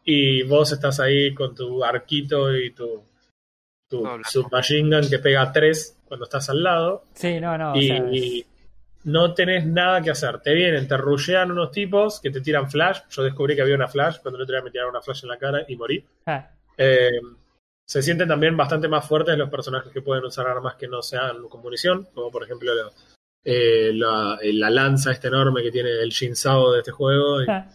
y 0.05 0.43
vos 0.45 0.73
estás 0.73 1.01
ahí 1.01 1.35
con 1.35 1.55
tu 1.55 1.83
arquito 1.85 2.55
y 2.57 2.71
tu, 2.71 3.03
tu 3.89 4.03
submachine 4.25 4.97
gun 5.01 5.09
que 5.11 5.19
pega 5.19 5.51
3 5.53 5.99
cuando 6.07 6.25
estás 6.25 6.49
al 6.51 6.63
lado 6.63 7.05
Sí, 7.15 7.41
no, 7.41 7.57
no. 7.59 7.73
o 7.73 7.77
y, 7.77 7.87
sea, 7.89 8.11
es- 8.11 8.47
no 9.05 9.35
tenés 9.35 9.65
nada 9.65 10.03
que 10.03 10.11
hacer. 10.11 10.41
Te 10.41 10.53
vienen, 10.53 10.89
te 10.89 10.97
rushean 10.97 11.53
unos 11.53 11.71
tipos 11.71 12.19
que 12.21 12.31
te 12.33 12.41
tiran 12.41 12.69
flash. 12.69 13.03
Yo 13.09 13.23
descubrí 13.23 13.55
que 13.55 13.63
había 13.63 13.77
una 13.77 13.87
flash 13.87 14.17
cuando 14.21 14.37
el 14.37 14.43
otro 14.43 14.57
día 14.57 14.65
me 14.65 14.73
tiraron 14.73 14.91
una 14.91 15.01
flash 15.01 15.23
en 15.23 15.29
la 15.29 15.39
cara 15.39 15.65
y 15.69 15.77
morí. 15.77 16.05
ah, 16.27 16.51
Eh, 16.77 17.21
se 17.87 18.03
sienten 18.03 18.27
también 18.27 18.57
bastante 18.57 18.89
más 18.89 19.07
fuertes 19.07 19.39
los 19.39 19.49
personajes 19.49 19.93
que 19.93 20.03
pueden 20.03 20.25
usar 20.25 20.49
armas 20.49 20.75
que 20.75 20.89
no 20.89 21.03
sean 21.03 21.47
con 21.49 21.63
munición, 21.63 22.09
como 22.13 22.33
por 22.33 22.43
ejemplo 22.43 22.75
la, 22.75 22.91
eh, 23.49 23.93
la, 23.95 24.39
eh, 24.43 24.53
la 24.53 24.71
lanza 24.71 25.13
esta 25.13 25.29
enorme 25.29 25.63
que 25.63 25.71
tiene 25.71 25.91
el 26.01 26.09
Shinsao 26.09 26.73
de 26.73 26.81
este 26.81 26.91
juego 26.91 27.41
y 27.43 27.47
ah, 27.49 27.71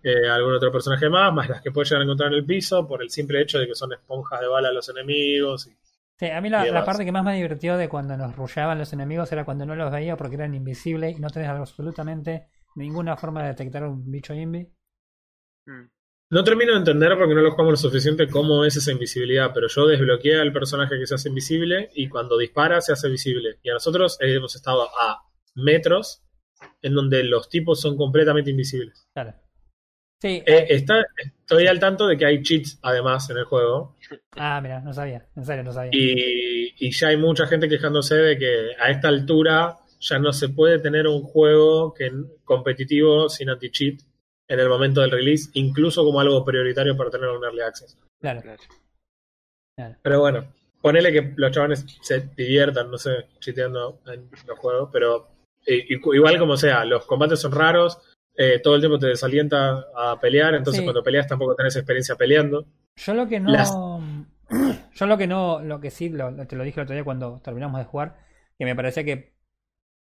eh, 0.00 0.28
algún 0.30 0.52
otro 0.52 0.70
personaje 0.70 1.08
más, 1.08 1.34
más 1.34 1.48
las 1.48 1.60
que 1.60 1.72
puedes 1.72 1.90
llegar 1.90 2.02
a 2.02 2.04
encontrar 2.04 2.32
en 2.32 2.38
el 2.38 2.46
piso 2.46 2.86
por 2.86 3.02
el 3.02 3.10
simple 3.10 3.42
hecho 3.42 3.58
de 3.58 3.66
que 3.66 3.74
son 3.74 3.92
esponjas 3.92 4.40
de 4.40 4.46
bala 4.46 4.68
a 4.68 4.72
los 4.72 4.88
enemigos. 4.88 5.66
y- 5.66 5.76
Sí, 6.20 6.26
a 6.26 6.40
mí 6.40 6.48
la, 6.48 6.84
parte 6.84 7.04
que 7.04 7.10
más 7.10 7.24
me 7.24 7.34
divirtió 7.34 7.76
de 7.76 7.88
cuando 7.88 8.16
nos 8.16 8.36
rusheaban 8.36 8.78
los 8.78 8.92
enemigos 8.92 9.30
era 9.32 9.44
cuando 9.44 9.66
no 9.66 9.74
los 9.74 9.90
veía 9.90 10.16
porque 10.16 10.36
eran 10.36 10.54
invisibles 10.54 11.16
y 11.16 11.20
no 11.20 11.30
tenés 11.30 11.48
absolutamente 11.48 12.46
ninguna 12.76 13.16
forma 13.16 13.42
de 13.42 13.48
detectar 13.48 13.84
un 13.84 14.08
bicho 14.08 14.34
invi. 14.34 14.68
Mm. 15.66 15.90
No 16.30 16.44
termino 16.44 16.72
de 16.72 16.78
entender 16.78 17.16
porque 17.16 17.34
no 17.34 17.40
lo 17.40 17.52
jugamos 17.52 17.72
lo 17.72 17.88
suficiente 17.88 18.28
cómo 18.28 18.64
es 18.64 18.76
esa 18.76 18.92
invisibilidad, 18.92 19.50
pero 19.54 19.66
yo 19.68 19.86
desbloqueé 19.86 20.38
al 20.38 20.52
personaje 20.52 20.98
que 20.98 21.06
se 21.06 21.14
hace 21.14 21.30
invisible 21.30 21.90
y 21.94 22.08
cuando 22.08 22.36
dispara 22.36 22.80
se 22.82 22.92
hace 22.92 23.08
visible. 23.08 23.58
Y 23.62 23.70
a 23.70 23.74
nosotros 23.74 24.18
eh, 24.20 24.34
hemos 24.34 24.54
estado 24.54 24.82
a 24.82 25.22
metros 25.54 26.22
en 26.82 26.94
donde 26.94 27.24
los 27.24 27.48
tipos 27.48 27.80
son 27.80 27.96
completamente 27.96 28.50
invisibles. 28.50 29.08
Claro. 29.14 29.34
Sí, 30.20 30.42
Eh, 30.44 30.66
está, 30.70 31.06
estoy 31.16 31.68
al 31.68 31.78
tanto 31.78 32.06
de 32.08 32.18
que 32.18 32.26
hay 32.26 32.42
cheats 32.42 32.78
además 32.82 33.30
en 33.30 33.38
el 33.38 33.44
juego 33.44 33.96
ah, 34.32 34.60
mira, 34.60 34.80
no 34.80 34.92
sabía, 34.92 35.28
en 35.36 35.44
serio 35.44 35.62
no 35.62 35.72
sabía. 35.72 35.92
y, 35.94 36.74
y 36.76 36.90
ya 36.90 37.08
hay 37.08 37.16
mucha 37.16 37.46
gente 37.46 37.68
quejándose 37.68 38.16
de 38.16 38.36
que 38.36 38.70
a 38.80 38.90
esta 38.90 39.06
altura 39.06 39.78
ya 40.00 40.18
no 40.18 40.32
se 40.32 40.48
puede 40.48 40.80
tener 40.80 41.06
un 41.06 41.22
juego 41.22 41.94
que, 41.94 42.10
competitivo 42.44 43.28
sin 43.28 43.48
anti-cheat 43.48 44.00
en 44.48 44.60
el 44.60 44.68
momento 44.68 45.00
del 45.02 45.10
release, 45.10 45.50
incluso 45.54 46.04
como 46.04 46.20
algo 46.20 46.44
prioritario 46.44 46.96
para 46.96 47.10
tener 47.10 47.28
un 47.28 47.44
early 47.44 47.60
access. 47.60 47.98
Claro, 48.20 48.40
Claro. 49.76 49.94
Pero 50.02 50.20
bueno, 50.20 50.52
ponele 50.80 51.12
que 51.12 51.34
los 51.36 51.52
chavales 51.52 51.84
se 52.02 52.20
diviertan, 52.36 52.90
no 52.90 52.98
sé, 52.98 53.26
chiteando 53.38 54.00
en 54.06 54.28
los 54.46 54.58
juegos, 54.58 54.90
pero 54.92 55.28
igu- 55.66 56.14
igual 56.16 56.38
como 56.38 56.56
sea, 56.56 56.84
los 56.84 57.04
combates 57.06 57.40
son 57.40 57.52
raros, 57.52 57.98
eh, 58.34 58.58
todo 58.60 58.74
el 58.74 58.80
tiempo 58.80 58.98
te 58.98 59.06
desalienta 59.08 59.86
a 59.96 60.18
pelear, 60.20 60.54
entonces 60.54 60.80
Sí. 60.80 60.84
cuando 60.84 61.02
peleas 61.02 61.26
tampoco 61.28 61.54
tenés 61.54 61.76
experiencia 61.76 62.16
peleando. 62.16 62.66
Yo 62.96 63.14
lo 63.14 63.28
que 63.28 63.38
no. 63.40 63.50
Las- 63.52 63.76
Yo 64.94 65.06
lo 65.06 65.18
que 65.18 65.26
no. 65.26 65.60
Lo 65.60 65.78
que 65.80 65.90
sí, 65.90 66.08
lo, 66.08 66.34
te 66.46 66.56
lo 66.56 66.64
dije 66.64 66.80
el 66.80 66.84
otro 66.84 66.94
día 66.94 67.04
cuando 67.04 67.40
terminamos 67.44 67.78
de 67.78 67.84
jugar, 67.84 68.16
que 68.58 68.64
me 68.64 68.74
parecía 68.74 69.04
que 69.04 69.34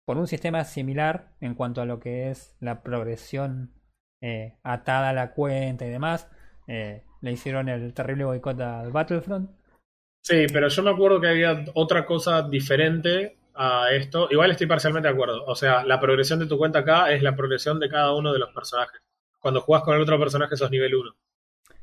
por 0.04 0.18
un 0.18 0.26
sistema 0.26 0.64
similar 0.64 1.32
en 1.40 1.54
cuanto 1.54 1.80
a 1.80 1.86
lo 1.86 2.00
que 2.00 2.30
es 2.30 2.56
la 2.60 2.82
progresión 2.82 3.72
eh, 4.22 4.56
atada 4.62 5.10
a 5.10 5.12
la 5.12 5.32
cuenta 5.34 5.84
y 5.86 5.90
demás, 5.90 6.30
eh, 6.68 7.04
le 7.20 7.32
hicieron 7.32 7.68
el 7.68 7.92
terrible 7.94 8.24
boicot 8.24 8.60
al 8.60 8.92
Battlefront. 8.92 9.50
Sí, 10.22 10.46
pero 10.52 10.68
yo 10.68 10.82
me 10.82 10.90
acuerdo 10.90 11.20
que 11.20 11.28
había 11.28 11.64
otra 11.74 12.06
cosa 12.06 12.42
diferente 12.48 13.38
a 13.54 13.90
esto. 13.92 14.28
Igual 14.30 14.52
estoy 14.52 14.66
parcialmente 14.66 15.08
de 15.08 15.14
acuerdo. 15.14 15.44
O 15.46 15.54
sea, 15.54 15.84
la 15.84 16.00
progresión 16.00 16.38
de 16.38 16.46
tu 16.46 16.56
cuenta 16.58 16.80
acá 16.80 17.12
es 17.12 17.22
la 17.22 17.36
progresión 17.36 17.80
de 17.80 17.88
cada 17.88 18.14
uno 18.14 18.32
de 18.32 18.38
los 18.38 18.50
personajes. 18.54 19.00
Cuando 19.40 19.60
jugás 19.60 19.82
con 19.82 19.96
el 19.96 20.02
otro 20.02 20.18
personaje 20.18 20.56
sos 20.56 20.70
nivel 20.70 20.94
1. 20.94 21.12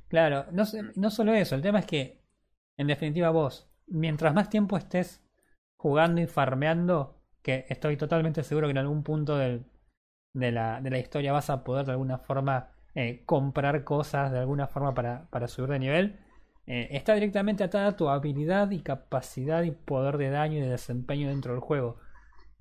Claro, 0.08 0.46
no, 0.52 0.64
no 0.96 1.12
solo 1.12 1.34
eso, 1.34 1.56
el 1.56 1.62
tema 1.62 1.80
es 1.80 1.86
que, 1.86 2.22
en 2.78 2.88
definitiva, 2.88 3.30
vos, 3.30 3.70
mientras 3.88 4.34
más 4.34 4.50
tiempo 4.50 4.78
estés 4.78 5.22
jugando 5.78 6.22
y 6.22 6.28
farmeando, 6.28 7.22
que 7.44 7.66
estoy 7.70 7.96
totalmente 7.98 8.44
seguro 8.44 8.68
que 8.68 8.72
en 8.72 8.78
algún 8.80 9.04
punto 9.04 9.38
del- 9.38 9.66
de, 10.34 10.52
la, 10.52 10.82
de 10.82 10.90
la 10.90 11.00
historia 11.00 11.34
vas 11.34 11.50
a 11.50 11.64
poder 11.64 11.86
de 11.86 11.94
alguna 11.94 12.18
forma 12.20 12.70
eh, 12.96 13.24
comprar 13.26 13.84
cosas, 13.84 14.32
de 14.32 14.40
alguna 14.40 14.68
forma 14.68 14.94
para, 14.94 15.30
para 15.30 15.48
subir 15.48 15.70
de 15.72 15.80
nivel, 15.80 16.20
eh, 16.68 16.88
está 16.92 17.14
directamente 17.16 17.64
atada 17.64 17.88
a 17.90 17.96
tu 17.96 18.10
habilidad 18.10 18.70
y 18.72 18.82
capacidad 18.84 19.64
y 19.64 19.72
poder 19.72 20.18
de 20.18 20.30
daño 20.30 20.58
y 20.58 20.62
de 20.62 20.70
desempeño 20.70 21.30
dentro 21.30 21.54
del 21.54 21.62
juego. 21.62 21.98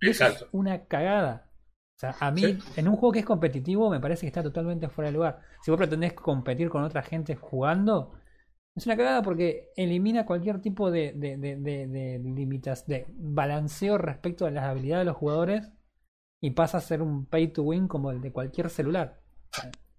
Y 0.00 0.10
eso 0.10 0.26
es 0.26 0.46
una 0.52 0.86
cagada. 0.86 1.50
O 1.96 1.98
sea, 2.00 2.16
a 2.20 2.30
mí, 2.30 2.58
Sí. 2.60 2.64
en 2.76 2.88
un 2.88 2.96
juego 2.96 3.12
que 3.12 3.18
es 3.20 3.24
competitivo, 3.26 3.90
me 3.90 4.00
parece 4.00 4.22
que 4.22 4.28
está 4.28 4.42
totalmente 4.42 4.88
fuera 4.88 5.08
de 5.10 5.14
lugar. 5.16 5.40
Si 5.60 5.70
vos 5.70 5.78
pretendés 5.78 6.12
competir 6.14 6.68
con 6.70 6.84
otra 6.84 7.02
gente 7.02 7.34
jugando, 7.36 8.14
es 8.76 8.86
una 8.86 8.96
cagada 8.96 9.22
porque 9.22 9.72
elimina 9.76 10.24
cualquier 10.26 10.60
tipo 10.60 10.90
de, 10.90 11.12
de, 11.14 11.36
de, 11.36 11.56
de, 11.56 11.86
de 11.88 12.18
limitas, 12.20 12.86
de 12.86 13.06
balanceo 13.10 13.98
respecto 13.98 14.46
a 14.46 14.50
las 14.50 14.64
habilidades 14.64 15.02
de 15.02 15.10
los 15.10 15.16
jugadores 15.16 15.72
y 16.40 16.50
pasa 16.50 16.78
a 16.78 16.80
ser 16.80 17.02
un 17.02 17.26
pay 17.26 17.48
to 17.48 17.62
win 17.62 17.88
como 17.88 18.10
el 18.10 18.20
de 18.20 18.32
cualquier 18.32 18.70
celular. 18.70 19.20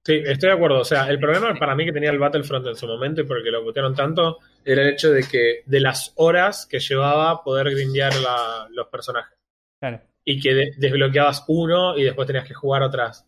Sí, 0.06 0.14
estoy 0.26 0.50
de 0.50 0.56
acuerdo. 0.56 0.80
O 0.80 0.86
sea, 0.86 1.10
el 1.10 1.20
problema 1.20 1.54
para 1.60 1.76
mí 1.76 1.86
que 1.86 1.92
tenía 1.92 2.10
el 2.12 2.20
Battlefront 2.20 2.66
en 2.68 2.76
su 2.76 2.88
momento 2.88 3.22
y 3.22 3.26
porque 3.26 3.52
lo 3.52 3.64
putearon 3.64 3.94
tanto 3.94 4.38
era 4.64 4.82
el 4.84 4.90
hecho 4.90 5.12
de 5.12 5.24
que 5.24 5.62
de 5.66 5.80
las 5.80 6.14
horas 6.16 6.66
que 6.66 6.80
llevaba 6.80 7.44
poder 7.44 7.70
grindear 7.72 8.16
la- 8.16 8.68
los 8.72 8.88
personajes. 8.88 9.38
Claro. 9.82 10.02
Y 10.26 10.40
que 10.40 10.54
de- 10.54 10.72
desbloqueabas 10.78 11.44
uno 11.48 11.98
y 11.98 12.04
después 12.04 12.26
tenías 12.28 12.48
que 12.48 12.54
jugar 12.54 12.82
otras, 12.84 13.26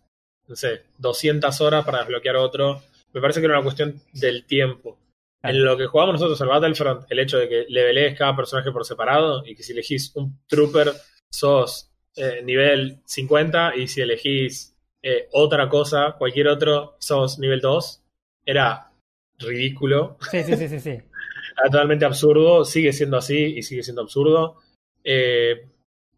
no 0.47 0.55
sé, 0.55 0.83
200 0.97 1.59
horas 1.61 1.83
para 1.85 1.99
desbloquear 1.99 2.37
otro. 2.37 2.81
Me 3.13 3.19
parece 3.21 3.41
que 3.41 3.45
era 3.47 3.55
una 3.55 3.63
cuestión 3.63 3.99
del 4.13 4.45
tiempo. 4.45 4.97
Claro. 5.41 5.57
En 5.57 5.65
lo 5.65 5.77
que 5.77 5.87
jugamos 5.87 6.13
nosotros 6.13 6.41
al 6.41 6.47
Battlefront, 6.47 7.05
el 7.11 7.19
hecho 7.19 7.37
de 7.37 7.49
que 7.49 7.65
levelees 7.67 8.17
cada 8.17 8.35
personaje 8.35 8.71
por 8.71 8.85
separado 8.85 9.43
y 9.45 9.55
que 9.55 9.63
si 9.63 9.73
elegís 9.73 10.15
un 10.15 10.39
trooper 10.47 10.93
sos 11.31 11.90
eh, 12.15 12.41
nivel 12.43 12.99
50 13.05 13.75
y 13.75 13.87
si 13.87 14.01
elegís 14.01 14.75
eh, 15.01 15.27
otra 15.31 15.67
cosa, 15.69 16.15
cualquier 16.17 16.47
otro, 16.47 16.95
sos 16.99 17.39
nivel 17.39 17.61
2, 17.61 18.03
era 18.45 18.91
ridículo, 19.39 20.17
Sí, 20.29 20.43
sí, 20.43 20.55
sí, 20.55 20.67
sí, 20.67 20.79
sí. 20.79 20.99
totalmente 21.63 22.05
absurdo, 22.05 22.65
sigue 22.65 22.93
siendo 22.93 23.17
así 23.17 23.57
y 23.57 23.63
sigue 23.63 23.83
siendo 23.83 24.01
absurdo. 24.01 24.57
Eh, 25.03 25.65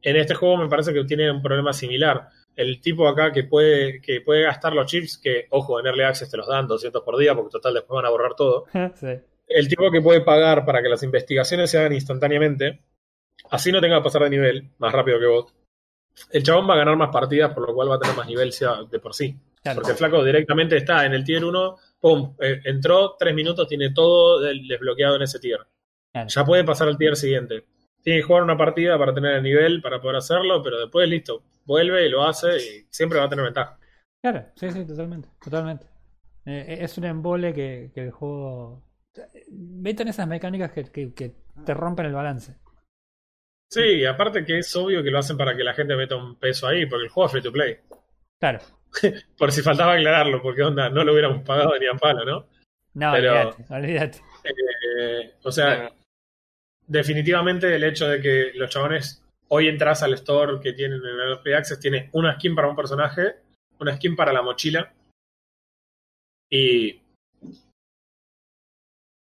en 0.01 0.15
este 0.17 0.35
juego 0.35 0.57
me 0.57 0.67
parece 0.67 0.93
que 0.93 1.03
tiene 1.05 1.31
un 1.31 1.41
problema 1.41 1.73
similar. 1.73 2.29
El 2.55 2.81
tipo 2.81 3.07
acá 3.07 3.31
que 3.31 3.45
puede, 3.45 4.01
que 4.01 4.21
puede 4.21 4.43
gastar 4.43 4.73
los 4.73 4.85
chips, 4.85 5.17
que 5.17 5.47
ojo, 5.49 5.79
en 5.79 5.87
Early 5.87 6.03
Access 6.03 6.29
te 6.29 6.37
los 6.37 6.47
dan 6.47 6.67
200 6.67 7.01
por 7.03 7.17
día, 7.17 7.33
porque 7.33 7.51
total 7.51 7.73
después 7.73 7.95
van 7.95 8.05
a 8.05 8.09
borrar 8.09 8.35
todo. 8.35 8.65
sí. 8.95 9.19
El 9.47 9.67
tipo 9.67 9.89
que 9.91 10.01
puede 10.01 10.21
pagar 10.21 10.65
para 10.65 10.81
que 10.81 10.89
las 10.89 11.03
investigaciones 11.03 11.71
se 11.71 11.77
hagan 11.77 11.93
instantáneamente, 11.93 12.81
así 13.49 13.71
no 13.71 13.81
tenga 13.81 13.97
que 13.97 14.03
pasar 14.03 14.23
de 14.23 14.29
nivel 14.29 14.69
más 14.77 14.91
rápido 14.91 15.19
que 15.19 15.25
vos. 15.25 15.53
El 16.32 16.43
chabón 16.43 16.70
va 16.70 16.76
a 16.76 16.78
ganar 16.78 16.95
más 16.95 17.09
partidas, 17.09 17.53
por 17.53 17.68
lo 17.68 17.74
cual 17.74 17.91
va 17.91 17.95
a 17.95 17.99
tener 17.99 18.16
más 18.16 18.28
nivel 18.28 18.51
sea 18.51 18.84
de 18.84 18.99
por 18.99 19.14
sí. 19.14 19.38
Claro. 19.61 19.78
Porque 19.78 19.91
el 19.91 19.97
flaco 19.97 20.24
directamente 20.24 20.78
está 20.78 21.05
en 21.05 21.14
el 21.14 21.24
tier 21.24 21.43
1, 21.43 21.78
pum, 21.99 22.36
eh, 22.39 22.61
entró, 22.66 23.16
tres 23.18 23.34
minutos, 23.34 23.68
tiene 23.68 23.91
todo 23.91 24.39
desbloqueado 24.41 25.16
en 25.16 25.22
ese 25.22 25.39
tier. 25.39 25.59
Claro. 26.11 26.28
Ya 26.28 26.45
puede 26.45 26.64
pasar 26.64 26.88
al 26.88 26.97
tier 26.97 27.16
siguiente. 27.16 27.66
Tiene 28.01 28.20
que 28.20 28.26
jugar 28.26 28.43
una 28.43 28.57
partida 28.57 28.97
para 28.97 29.14
tener 29.14 29.36
el 29.36 29.43
nivel, 29.43 29.82
para 29.82 30.01
poder 30.01 30.18
hacerlo, 30.18 30.61
pero 30.61 30.80
después 30.80 31.07
listo, 31.07 31.43
vuelve 31.66 32.05
y 32.05 32.09
lo 32.09 32.24
hace 32.24 32.57
y 32.57 32.86
siempre 32.89 33.20
va 33.20 33.26
a 33.26 33.30
tener 33.30 33.45
ventaja. 33.45 33.80
Claro, 34.22 34.45
sí, 34.55 34.70
sí, 34.70 34.86
totalmente, 34.86 35.30
totalmente. 35.41 35.88
Eh, 36.45 36.80
es 36.82 36.97
un 36.97 37.05
embole 37.05 37.53
que, 37.53 37.91
que 37.93 38.01
el 38.01 38.11
juego... 38.11 38.84
Meten 39.49 40.07
esas 40.07 40.28
mecánicas 40.28 40.72
que, 40.72 40.84
que, 40.86 41.14
que 41.14 41.36
te 41.66 41.74
rompen 41.74 42.07
el 42.07 42.14
balance. 42.14 42.57
Sí, 43.74 44.05
aparte 44.05 44.45
que 44.45 44.59
es 44.59 44.76
obvio 44.76 45.01
que 45.03 45.09
lo 45.11 45.19
hacen 45.19 45.38
para 45.38 45.55
que 45.55 45.63
la 45.63 45.74
gente 45.74 45.95
meta 45.95 46.15
un 46.15 46.36
peso 46.36 46.67
ahí, 46.67 46.86
porque 46.86 47.05
el 47.05 47.09
juego 47.09 47.26
es 47.28 47.32
free 47.32 47.41
to 47.41 47.51
play. 47.51 47.78
Claro. 48.39 48.59
Por 49.38 49.51
si 49.51 49.61
faltaba 49.61 49.93
aclararlo, 49.93 50.41
porque 50.41 50.61
onda, 50.63 50.89
no 50.89 51.03
lo 51.03 51.13
hubiéramos 51.13 51.43
pagado 51.43 51.78
ni 51.80 51.88
a 51.88 51.93
palo, 51.93 52.24
¿no? 52.26 52.47
No, 52.95 53.11
Pero- 53.13 53.49
olvídate, 53.49 53.74
olvídate. 53.74 54.21
Eh, 54.99 55.34
o 55.43 55.51
sea, 55.51 55.91
definitivamente 56.86 57.74
el 57.76 57.84
hecho 57.84 58.07
de 58.07 58.21
que 58.21 58.51
los 58.53 58.69
chabones 58.69 59.24
hoy 59.47 59.67
entras 59.67 60.03
al 60.03 60.13
store 60.13 60.59
que 60.61 60.74
tienen 60.74 60.99
en 60.99 61.05
el 61.19 61.32
Early 61.32 61.53
Access, 61.53 61.80
tiene 61.80 62.09
una 62.13 62.36
skin 62.36 62.53
para 62.53 62.67
un 62.67 62.76
personaje, 62.76 63.38
una 63.80 63.95
skin 63.95 64.15
para 64.15 64.32
la 64.34 64.41
mochila 64.43 64.93
y 66.51 67.01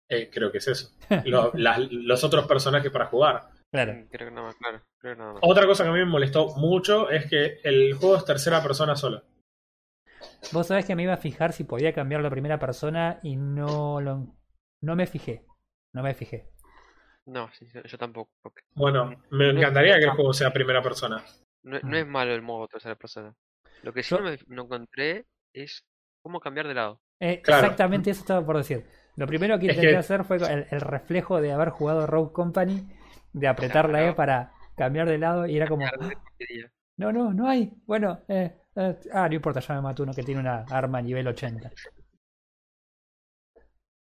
eh, 0.10 0.30
creo 0.32 0.52
que 0.52 0.60
es 0.60 0.68
eso. 0.68 0.92
Lo- 1.26 1.52
las- 1.56 1.92
los 1.92 2.24
otros 2.24 2.48
personajes 2.48 2.92
para 2.92 3.08
jugar. 3.08 3.50
Claro. 3.72 3.94
Mm, 3.94 4.08
Creo 4.10 4.30
que 4.30 4.36
nada 4.36 4.48
más, 4.48 4.56
claro. 4.56 4.82
Creo 5.00 5.14
que 5.14 5.20
nada 5.20 5.34
más. 5.34 5.42
Otra 5.44 5.66
cosa 5.68 5.84
que 5.84 5.90
a 5.90 5.94
mí 5.94 6.00
me 6.00 6.06
molestó 6.06 6.56
mucho 6.58 7.10
es 7.10 7.28
que 7.30 7.60
el 7.64 7.94
juego 7.94 8.18
es 8.18 8.26
tercera 8.26 8.62
persona 8.64 8.96
solo. 8.96 9.24
Vos 10.52 10.68
sabés 10.68 10.86
que 10.86 10.96
me 10.96 11.04
iba 11.04 11.14
a 11.14 11.18
fijar 11.18 11.54
si 11.54 11.64
podía 11.64 11.94
cambiar 11.94 12.22
la 12.22 12.30
primera 12.30 12.60
persona 12.60 13.20
y 13.24 13.36
no 13.36 14.02
lo 14.02 14.36
no 14.82 14.96
me 14.96 15.08
fijé. 15.08 15.46
No 15.94 16.02
me 16.04 16.14
fijé. 16.14 16.50
No, 17.26 17.50
sí, 17.54 17.68
yo 17.86 17.98
tampoco. 17.98 18.32
porque 18.42 18.64
Bueno, 18.74 19.22
me 19.32 19.50
encantaría 19.50 19.98
que 20.00 20.06
el 20.06 20.12
juego 20.12 20.34
sea 20.34 20.52
primera 20.52 20.82
persona. 20.82 21.24
No, 21.64 21.80
no 21.84 21.98
es 21.98 22.08
malo 22.08 22.34
el 22.34 22.42
modo 22.42 22.68
tercera 22.68 22.96
persona. 22.96 23.36
Lo 23.84 23.94
que 23.94 24.02
sí 24.04 24.10
Yo- 24.16 24.20
no, 24.22 24.30
me, 24.32 24.40
no 24.48 24.64
encontré 24.64 25.26
es 25.54 25.84
cómo 26.24 26.40
cambiar 26.40 26.68
de 26.68 26.74
lado. 26.74 27.02
Eh, 27.20 27.42
Claro. 27.42 27.64
Exactamente 27.64 28.10
eso 28.12 28.22
estaba 28.22 28.46
por 28.46 28.58
decir. 28.58 28.86
Lo 29.16 29.28
primero 29.28 29.60
que 29.60 29.68
Es 29.68 29.74
intenté 29.74 29.92
que- 29.92 29.98
hacer 29.98 30.24
fue 30.24 30.38
el, 30.38 30.66
el 30.72 30.82
reflejo 30.82 31.42
de 31.42 31.52
haber 31.52 31.70
jugado 31.70 32.08
Rogue 32.08 32.32
Company, 32.34 32.88
de 33.34 33.48
apretar 33.48 33.90
la 33.90 34.00
E 34.00 34.02
Claro. 34.04 34.16
para 34.16 34.52
cambiar 34.76 35.08
de 35.10 35.18
lado 35.18 35.46
y 35.46 35.58
era 35.58 35.68
como, 35.68 35.86
"Ah, 35.86 35.92
no, 36.98 37.12
no, 37.12 37.34
no 37.34 37.48
hay. 37.48 37.72
Bueno, 37.86 38.22
eh, 38.28 38.56
eh, 38.76 38.96
ah, 39.14 39.28
no 39.30 39.36
importa, 39.36 39.60
ya 39.60 39.76
me 39.76 39.82
mató 39.82 40.04
uno 40.04 40.14
que 40.14 40.24
tiene 40.24 40.42
una 40.42 40.66
arma 40.70 41.02
nivel 41.02 41.28
80. 41.28 41.72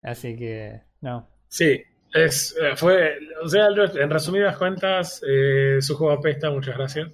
Así 0.02 0.36
que, 0.36 0.82
no. 1.02 1.30
Sí, 1.48 1.82
es, 2.14 2.56
eh, 2.62 2.76
fue, 2.76 3.18
o 3.44 3.48
sea, 3.48 3.68
en 3.68 4.10
resumidas 4.10 4.58
cuentas, 4.58 5.22
eh, 5.28 5.78
su 5.82 5.96
juego 5.96 6.14
apesta, 6.14 6.52
muchas 6.52 6.76
gracias. 6.78 7.10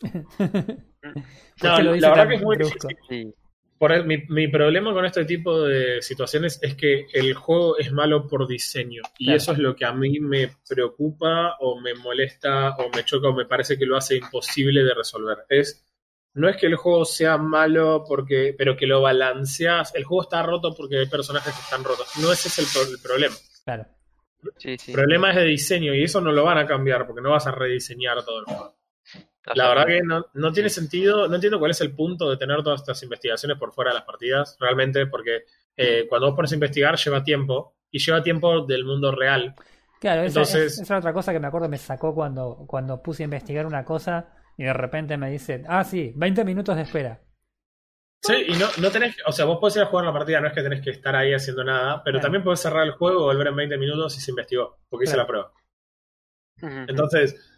¿Por 1.58 1.70
No, 1.70 1.78
la 1.82 2.10
verdad 2.10 2.28
que 2.28 2.34
es 2.34 2.42
muy 2.42 2.56
difícil. 2.56 2.96
Sí, 3.08 3.34
Por 3.78 3.92
el- 3.92 4.04
mi, 4.06 4.18
mi 4.28 4.48
problema 4.48 4.92
con 4.92 5.04
este 5.04 5.24
tipo 5.24 5.62
de 5.62 6.00
situaciones 6.00 6.58
es 6.62 6.74
que 6.74 7.06
el 7.12 7.34
juego 7.34 7.76
es 7.76 7.92
malo 7.92 8.26
por 8.26 8.46
diseño. 8.46 9.02
Y 9.18 9.24
Claro. 9.26 9.36
eso 9.36 9.52
es 9.52 9.58
lo 9.58 9.74
que 9.76 9.84
a 9.84 9.92
mí 9.92 10.20
me 10.20 10.50
preocupa 10.68 11.56
o 11.60 11.80
me 11.80 11.94
molesta 11.94 12.76
o 12.76 12.88
me 12.94 13.04
choca 13.04 13.28
o 13.28 13.34
me 13.34 13.46
parece 13.46 13.76
que 13.76 13.84
lo 13.86 13.96
hace 13.96 14.16
imposible 14.16 14.84
de 14.84 14.94
resolver. 14.94 15.38
Es, 15.48 15.84
no 16.34 16.48
es 16.48 16.56
que 16.56 16.66
el 16.66 16.76
juego 16.76 17.04
sea 17.04 17.36
malo 17.36 18.04
porque, 18.08 18.54
pero 18.56 18.76
que 18.76 18.86
lo 18.86 19.02
balanceas. 19.02 19.94
El 19.94 20.04
juego 20.04 20.22
está 20.22 20.42
roto 20.42 20.74
porque 20.74 20.98
hay 20.98 21.06
personajes 21.06 21.52
que 21.54 21.60
están 21.60 21.84
rotos. 21.84 22.08
No 22.22 22.32
ese 22.32 22.48
es 22.48 22.58
el, 22.60 22.66
pro- 22.72 22.92
el 22.94 23.00
problema. 23.02 23.34
Claro. 23.64 23.86
sí, 24.58 24.76
sí. 24.78 24.92
El 24.92 24.96
problema 24.96 25.30
es 25.30 25.36
de 25.36 25.44
diseño 25.44 25.94
y 25.94 26.02
eso 26.04 26.20
no 26.20 26.32
lo 26.32 26.44
van 26.44 26.58
a 26.58 26.66
cambiar 26.66 27.06
porque 27.06 27.22
no 27.22 27.30
vas 27.30 27.46
a 27.46 27.50
rediseñar 27.52 28.24
todo 28.24 28.38
el 28.40 28.44
juego. 28.46 28.76
La 29.54 29.68
verdad 29.68 29.86
que 29.86 30.02
no, 30.02 30.26
no 30.32 30.52
tiene 30.52 30.70
sentido, 30.70 31.28
no 31.28 31.34
entiendo 31.34 31.58
cuál 31.58 31.70
es 31.72 31.80
el 31.82 31.94
punto 31.94 32.30
de 32.30 32.36
tener 32.38 32.62
todas 32.62 32.80
estas 32.80 33.02
investigaciones 33.02 33.58
por 33.58 33.72
fuera 33.72 33.90
de 33.90 33.96
las 33.96 34.04
partidas, 34.04 34.56
realmente, 34.58 35.06
porque 35.06 35.44
eh, 35.76 36.06
cuando 36.08 36.28
vos 36.28 36.36
pones 36.36 36.52
a 36.52 36.54
investigar 36.54 36.96
lleva 36.96 37.22
tiempo, 37.22 37.76
y 37.90 37.98
lleva 37.98 38.22
tiempo 38.22 38.64
del 38.64 38.84
mundo 38.84 39.12
real. 39.12 39.54
Claro, 40.00 40.22
esa, 40.22 40.40
Entonces- 40.40 40.72
es- 40.74 40.80
esa 40.80 40.94
es 40.94 40.98
otra 40.98 41.12
cosa 41.12 41.32
que 41.32 41.40
me 41.40 41.46
acuerdo 41.46 41.68
me 41.68 41.78
sacó 41.78 42.14
cuando, 42.14 42.64
cuando 42.66 43.02
puse 43.02 43.22
a 43.22 43.24
investigar 43.24 43.66
una 43.66 43.84
cosa 43.84 44.28
y 44.56 44.64
de 44.64 44.72
repente 44.72 45.16
me 45.16 45.30
dice, 45.30 45.62
ah, 45.68 45.84
sí, 45.84 46.12
20 46.16 46.44
minutos 46.44 46.74
de 46.76 46.82
espera. 46.82 47.20
Sí, 48.22 48.34
y 48.48 48.52
no, 48.54 48.66
no 48.80 48.90
tenés, 48.90 49.14
o 49.26 49.32
sea, 49.32 49.44
vos 49.44 49.58
podés 49.60 49.76
ir 49.76 49.82
a 49.82 49.86
jugar 49.86 50.06
la 50.06 50.12
partida, 50.12 50.40
no 50.40 50.46
es 50.48 50.54
que 50.54 50.62
tenés 50.62 50.80
que 50.80 50.90
estar 50.90 51.14
ahí 51.14 51.34
haciendo 51.34 51.62
nada, 51.62 52.02
pero 52.02 52.14
Claro. 52.14 52.22
también 52.22 52.42
podés 52.44 52.60
cerrar 52.60 52.84
el 52.84 52.92
juego, 52.92 53.24
volver 53.24 53.48
en 53.48 53.56
20 53.56 53.76
minutos 53.76 54.16
y 54.16 54.20
se 54.20 54.30
investigó, 54.30 54.78
porque 54.88 55.04
hice 55.04 55.14
Claro. 55.14 55.22
la 55.22 55.26
prueba. 56.60 56.86
Entonces, 56.88 57.53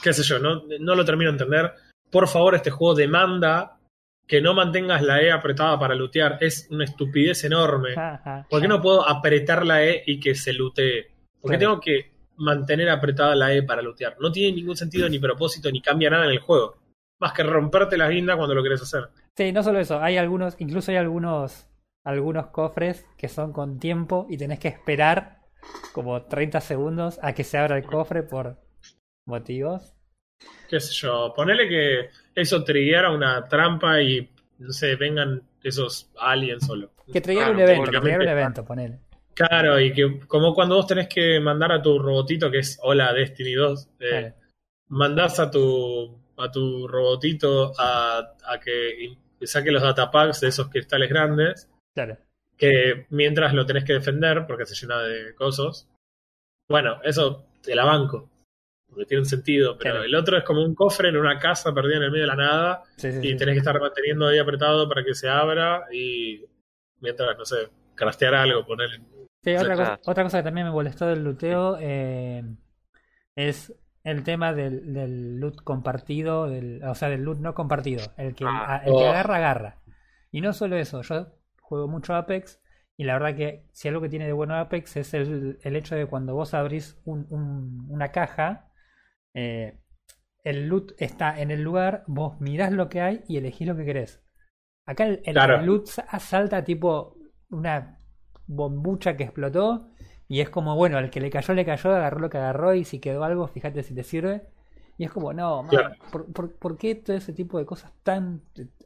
qué 0.00 0.12
sé 0.12 0.22
yo, 0.22 0.38
no, 0.38 0.62
no 0.80 0.94
lo 0.94 1.04
termino 1.04 1.30
de 1.32 1.38
entender. 1.38 1.72
Por 2.10 2.28
favor, 2.28 2.54
este 2.54 2.70
juego 2.70 2.94
demanda 2.94 3.78
que 4.26 4.40
no 4.40 4.54
mantengas 4.54 5.02
la 5.02 5.20
E 5.20 5.30
apretada 5.32 5.78
para 5.78 5.94
lootear. 5.94 6.38
Es 6.40 6.68
una 6.70 6.84
estupidez 6.84 7.44
enorme. 7.44 7.94
Ajá, 7.96 8.46
¿Por 8.48 8.60
qué 8.60 8.68
no 8.68 8.80
puedo 8.80 9.06
apretar 9.08 9.66
la 9.66 9.84
E 9.84 10.02
y 10.06 10.20
que 10.20 10.34
se 10.34 10.52
lutee? 10.52 11.10
¿Por 11.40 11.50
qué 11.50 11.58
Claro. 11.58 11.72
tengo 11.72 11.80
que 11.80 12.12
mantener 12.36 12.88
apretada 12.88 13.34
la 13.34 13.52
E 13.54 13.62
para 13.62 13.82
lootear? 13.82 14.16
No 14.20 14.30
tiene 14.30 14.56
ningún 14.56 14.76
sentido 14.76 15.08
ni 15.08 15.18
propósito 15.18 15.70
ni 15.70 15.80
cambia 15.82 16.10
nada 16.10 16.24
en 16.24 16.30
el 16.30 16.38
juego. 16.38 16.78
Más 17.20 17.32
que 17.32 17.42
romperte 17.42 17.96
la 17.96 18.08
guinda 18.08 18.36
cuando 18.36 18.54
lo 18.54 18.62
querés 18.62 18.82
hacer. 18.82 19.08
Sí, 19.36 19.52
no 19.52 19.62
solo 19.62 19.78
eso, 19.80 20.00
hay 20.00 20.16
algunos, 20.18 20.56
incluso 20.58 20.90
hay 20.90 20.96
algunos, 20.98 21.66
algunos 22.04 22.48
cofres 22.48 23.06
que 23.16 23.28
son 23.28 23.52
con 23.52 23.78
tiempo 23.78 24.26
y 24.28 24.36
tenés 24.38 24.58
que 24.58 24.68
esperar 24.68 25.38
como 25.92 26.22
30 26.22 26.60
segundos 26.60 27.18
a 27.22 27.32
que 27.32 27.44
se 27.44 27.58
abra 27.58 27.76
el 27.76 27.84
cofre 27.84 28.22
por 28.22 28.58
motivos. 29.26 29.94
Qué 30.68 30.80
sé 30.80 30.92
yo, 30.94 31.32
ponele 31.34 31.68
que 31.68 32.10
eso 32.34 32.64
trigueara 32.64 33.10
una 33.10 33.46
trampa 33.46 34.00
y, 34.00 34.28
no 34.58 34.72
sé, 34.72 34.96
vengan 34.96 35.42
esos 35.62 36.10
aliens 36.18 36.66
solo. 36.66 36.90
Que 37.12 37.20
traigan 37.20 37.54
Claro, 37.54 37.56
un 37.56 37.60
evento, 37.70 37.90
que 37.90 37.98
un 37.98 38.22
evento, 38.28 38.64
ponele. 38.64 38.98
Claro, 39.34 39.80
y 39.80 39.92
que 39.92 40.20
como 40.26 40.54
cuando 40.54 40.76
vos 40.76 40.86
tenés 40.86 41.08
que 41.08 41.40
mandar 41.40 41.72
a 41.72 41.80
tu 41.82 41.98
robotito, 41.98 42.50
que 42.50 42.58
es 42.58 42.78
Hola 42.82 43.12
Destiny 43.12 43.52
2, 43.54 43.88
eh, 44.00 44.08
Claro. 44.10 44.34
mandás 44.88 45.38
a 45.40 45.50
tu, 45.50 46.18
a 46.36 46.50
tu 46.50 46.86
robotito 46.88 47.72
a, 47.78 48.34
a 48.46 48.60
que 48.60 49.16
saque 49.44 49.70
los 49.72 49.82
datapacks 49.82 50.40
de 50.40 50.48
esos 50.48 50.68
cristales 50.68 51.08
grandes, 51.08 51.68
Claro. 51.94 52.16
que 52.56 53.06
mientras 53.10 53.54
lo 53.54 53.64
tenés 53.66 53.84
que 53.84 53.94
defender, 53.94 54.46
porque 54.46 54.66
se 54.66 54.74
llena 54.74 55.00
de 55.02 55.34
cosos. 55.34 55.88
Bueno, 56.68 57.00
eso 57.04 57.44
te 57.62 57.74
la 57.74 57.84
banco, 57.84 58.28
porque 58.92 59.06
tiene 59.06 59.22
un 59.22 59.26
sentido, 59.28 59.76
pero 59.78 59.94
Claro. 59.94 60.04
el 60.04 60.14
otro 60.14 60.36
es 60.38 60.44
como 60.44 60.62
un 60.64 60.74
cofre 60.74 61.08
en 61.08 61.16
una 61.16 61.38
casa 61.38 61.72
perdida 61.72 61.96
en 61.96 62.02
el 62.04 62.10
medio 62.10 62.24
de 62.24 62.28
la 62.28 62.36
nada, 62.36 62.82
Sí, 62.96 63.10
sí, 63.10 63.18
y 63.22 63.30
sí. 63.32 63.36
tenés 63.36 63.54
que 63.54 63.58
estar 63.60 63.80
manteniendo 63.80 64.26
ahí 64.28 64.38
apretado 64.38 64.88
para 64.88 65.02
que 65.02 65.14
se 65.14 65.28
abra, 65.28 65.86
y 65.92 66.44
mientras, 67.00 67.36
no 67.38 67.44
sé, 67.44 67.68
craftear 67.94 68.34
algo, 68.34 68.64
ponerle 68.66 69.00
Sí, 69.44 69.56
otra, 69.56 69.70
cosa, 69.70 69.82
Exacto. 69.82 70.10
otra 70.12 70.22
cosa 70.24 70.38
que 70.38 70.44
también 70.44 70.66
me 70.68 70.72
molestó 70.72 71.06
del 71.06 71.24
luteo 71.24 71.76
eh, 71.80 72.44
es 73.34 73.74
el 74.04 74.22
tema 74.24 74.52
del, 74.52 74.92
del 74.92 75.40
loot 75.40 75.62
compartido, 75.64 76.48
del, 76.48 76.82
o 76.84 76.94
sea, 76.94 77.08
del 77.08 77.22
loot 77.22 77.38
no 77.38 77.54
compartido. 77.54 78.04
El 78.16 78.34
que, 78.34 78.44
Ah. 78.46 78.74
a- 78.74 78.78
el 78.78 78.84
que 78.86 78.90
Oh. 78.92 79.08
agarra, 79.10 79.36
agarra. 79.36 79.82
Y 80.30 80.40
no 80.40 80.52
solo 80.52 80.76
eso, 80.76 81.02
yo 81.02 81.26
juego 81.60 81.88
mucho 81.88 82.14
Apex 82.14 82.60
y 82.96 83.04
la 83.04 83.14
verdad 83.14 83.36
que 83.36 83.64
si 83.72 83.88
algo 83.88 84.00
que 84.00 84.08
tiene 84.08 84.26
de 84.26 84.32
bueno 84.32 84.54
Apex 84.56 84.96
es 84.96 85.14
el, 85.14 85.58
el 85.62 85.76
hecho 85.76 85.94
de 85.96 86.06
cuando 86.06 86.34
vos 86.34 86.54
abrís 86.54 87.00
un- 87.04 87.26
un- 87.30 87.86
una 87.90 88.12
caja, 88.12 88.70
eh, 89.34 89.78
el 90.44 90.68
loot 90.68 90.92
está 90.98 91.40
en 91.40 91.50
el 91.50 91.62
lugar, 91.62 92.04
vos 92.06 92.40
mirás 92.40 92.72
lo 92.72 92.88
que 92.88 93.00
hay 93.00 93.24
y 93.28 93.36
elegís 93.38 93.68
lo 93.68 93.76
que 93.76 93.84
querés. 93.84 94.22
Acá 94.86 95.06
el, 95.06 95.22
el 95.24 95.38
Claro. 95.38 95.58
loot 95.64 95.86
sa- 95.88 96.18
salta 96.20 96.64
tipo 96.64 97.16
una 97.50 97.98
bombucha 98.46 99.16
que 99.16 99.24
explotó 99.24 99.90
y 100.28 100.40
es 100.40 100.50
como, 100.50 100.76
bueno, 100.76 100.98
al 100.98 101.10
que 101.10 101.20
le 101.20 101.30
cayó, 101.30 101.54
le 101.54 101.64
cayó, 101.64 101.90
agarró 101.94 102.20
lo 102.20 102.30
que 102.30 102.38
agarró 102.38 102.74
y 102.74 102.84
si 102.84 103.00
quedó 103.00 103.24
algo, 103.24 103.46
fíjate 103.48 103.82
si 103.82 103.94
te 103.94 104.04
sirve. 104.04 104.42
Y 104.98 105.04
es 105.04 105.10
como, 105.12 105.32
no, 105.32 105.62
man, 105.62 105.80
Claro. 105.80 105.96
¿por, 106.10 106.32
por, 106.32 106.56
por 106.58 106.78
qué 106.78 106.94
todo 106.94 107.16
ese 107.16 107.32
tipo 107.32 107.58
de 107.58 107.66
cosas 107.66 107.92
tan 108.02 108.42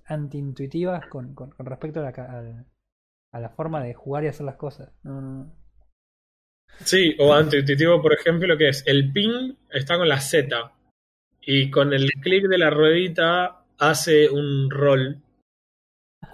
antiintuitivas 0.07 1.07
con, 1.07 1.34
con, 1.34 1.51
con 1.53 1.66
respecto 1.66 2.01
a 2.01 2.05
la, 2.05 2.64
a 3.32 3.38
la 3.40 3.51
forma 3.51 3.80
de 3.84 3.94
jugar 3.94 4.24
y 4.24 4.28
hacer 4.28 4.47
las 4.47 4.57
cosas? 4.57 4.92
No, 5.05 5.20
no, 5.20 5.32
no. 5.44 5.53
Sí, 6.84 7.14
o 7.18 7.32
antiintuitivo, 7.32 8.02
por 8.02 8.12
ejemplo, 8.12 8.56
que 8.56 8.68
es 8.68 8.86
el 8.86 9.12
ping 9.12 9.54
está 9.70 9.96
con 9.96 10.08
la 10.08 10.20
Z 10.20 10.72
y 11.40 11.70
con 11.70 11.92
el 11.92 12.10
clic 12.12 12.46
de 12.48 12.58
la 12.58 12.70
ruedita 12.70 13.64
hace 13.78 14.28
un 14.28 14.70
roll. 14.70 15.22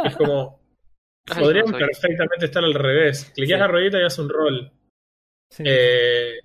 Es 0.05 0.17
como, 0.17 0.61
Ay, 1.31 1.43
podrían 1.43 1.67
no 1.67 1.79
perfectamente 1.79 2.47
estar 2.47 2.65
al 2.65 2.75
revés. 2.75 3.33
Sí. 3.35 3.47
la 3.47 3.69
ruedita 3.69 4.01
y 4.01 4.05
hace 4.05 4.21
un 4.21 4.29
roll. 4.29 4.71
Sí. 5.51 5.63
Eh, 5.67 6.41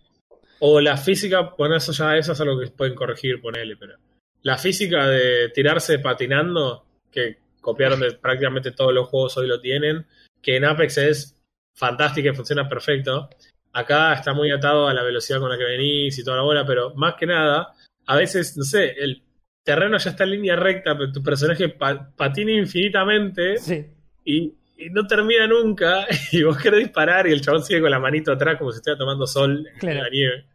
o 0.59 0.81
la 0.81 0.97
física, 0.97 1.53
bueno, 1.57 1.75
eso 1.77 1.91
ya 1.91 2.17
eso 2.17 2.33
es 2.33 2.41
algo 2.41 2.59
que 2.59 2.67
pueden 2.67 2.95
corregir, 2.95 3.41
ponele, 3.41 3.77
pero 3.77 3.97
la 4.41 4.57
física 4.57 5.07
de 5.07 5.49
tirarse 5.49 5.99
patinando, 5.99 6.85
que 7.11 7.38
copiaron 7.61 7.99
de 7.99 8.13
prácticamente 8.13 8.71
todos 8.71 8.93
los 8.93 9.07
juegos 9.07 9.38
hoy 9.38 9.47
lo 9.47 9.59
tienen, 9.59 10.05
que 10.41 10.57
en 10.57 10.65
Apex 10.65 10.97
es 10.97 11.38
fantástica 11.75 12.29
y 12.29 12.35
funciona 12.35 12.67
perfecto. 12.67 13.29
Acá 13.74 14.13
está 14.13 14.34
muy 14.34 14.49
atado 14.51 14.88
a 14.88 14.93
la 14.93 15.03
velocidad 15.03 15.39
con 15.39 15.49
la 15.49 15.57
que 15.57 15.63
venís 15.63 16.18
y 16.18 16.24
toda 16.24 16.38
la 16.38 16.43
bola, 16.43 16.65
pero 16.65 16.93
más 16.95 17.15
que 17.15 17.26
nada, 17.28 17.74
a 18.05 18.15
veces, 18.15 18.57
no 18.57 18.63
sé, 18.63 18.91
el 18.97 19.22
terreno 19.63 19.97
ya 19.97 20.11
está 20.11 20.24
en 20.24 20.32
línea 20.32 20.55
recta, 20.55 20.97
pero 20.97 21.11
tu 21.11 21.22
personaje 21.22 21.70
pa- 21.70 22.09
patina 22.15 22.51
infinitamente 22.53 23.57
Sí. 23.57 23.86
y, 24.26 24.53
y 24.78 24.89
no 24.91 25.05
termina 25.05 25.45
nunca, 25.47 26.07
y 26.32 26.41
vos 26.43 26.57
querés 26.57 26.80
disparar 26.86 27.28
y 27.28 27.32
el 27.34 27.41
chabón 27.41 27.63
sigue 27.63 27.82
con 27.82 27.91
la 27.91 27.99
manito 27.99 28.32
atrás 28.32 28.57
como 28.57 28.72
si 28.72 28.78
estuviera 28.78 28.97
tomando 28.97 29.28
sol 29.28 29.68
Claro. 29.80 29.97
en 29.97 30.03
la 30.03 30.09
nieve. 30.09 30.45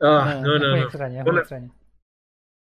Ah, 0.00 0.40
no, 0.42 0.56
es 0.56 0.62
no, 0.62 0.68
muy 0.70 0.80
no. 0.80 0.84
extraño, 0.86 1.18
es 1.18 1.22
Fue 1.24 1.24
muy 1.24 1.30
una, 1.32 1.40
extraño. 1.40 1.74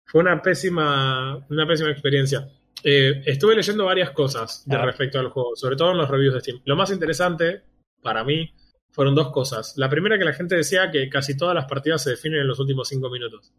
fue 0.05 0.21
una 0.21 0.41
pésima, 0.41 1.45
una 1.49 1.67
pésima 1.67 1.91
experiencia. 1.91 2.47
Eh, 2.83 3.21
estuve 3.25 3.55
leyendo 3.55 3.85
varias 3.85 4.11
cosas 4.11 4.63
de 4.67 4.77
respecto 4.77 5.19
al 5.19 5.29
juego, 5.29 5.55
sobre 5.55 5.75
todo 5.75 5.91
en 5.91 5.97
los 5.97 6.09
reviews 6.09 6.33
de 6.35 6.39
Steam. 6.41 6.61
Lo 6.65 6.75
más 6.75 6.91
interesante, 6.91 7.61
para 8.01 8.23
mí, 8.23 8.53
fueron 8.93 9.15
dos 9.15 9.31
cosas. 9.31 9.73
La 9.77 9.89
primera 9.89 10.17
que 10.17 10.23
la 10.23 10.33
gente 10.33 10.55
decía 10.55 10.89
que 10.91 11.09
casi 11.09 11.35
todas 11.35 11.53
las 11.55 11.65
partidas 11.65 12.01
se 12.03 12.11
definen 12.11 12.41
en 12.41 12.47
los 12.47 12.59
últimos 12.59 12.87
cinco 12.87 13.09
minutos. 13.09 13.51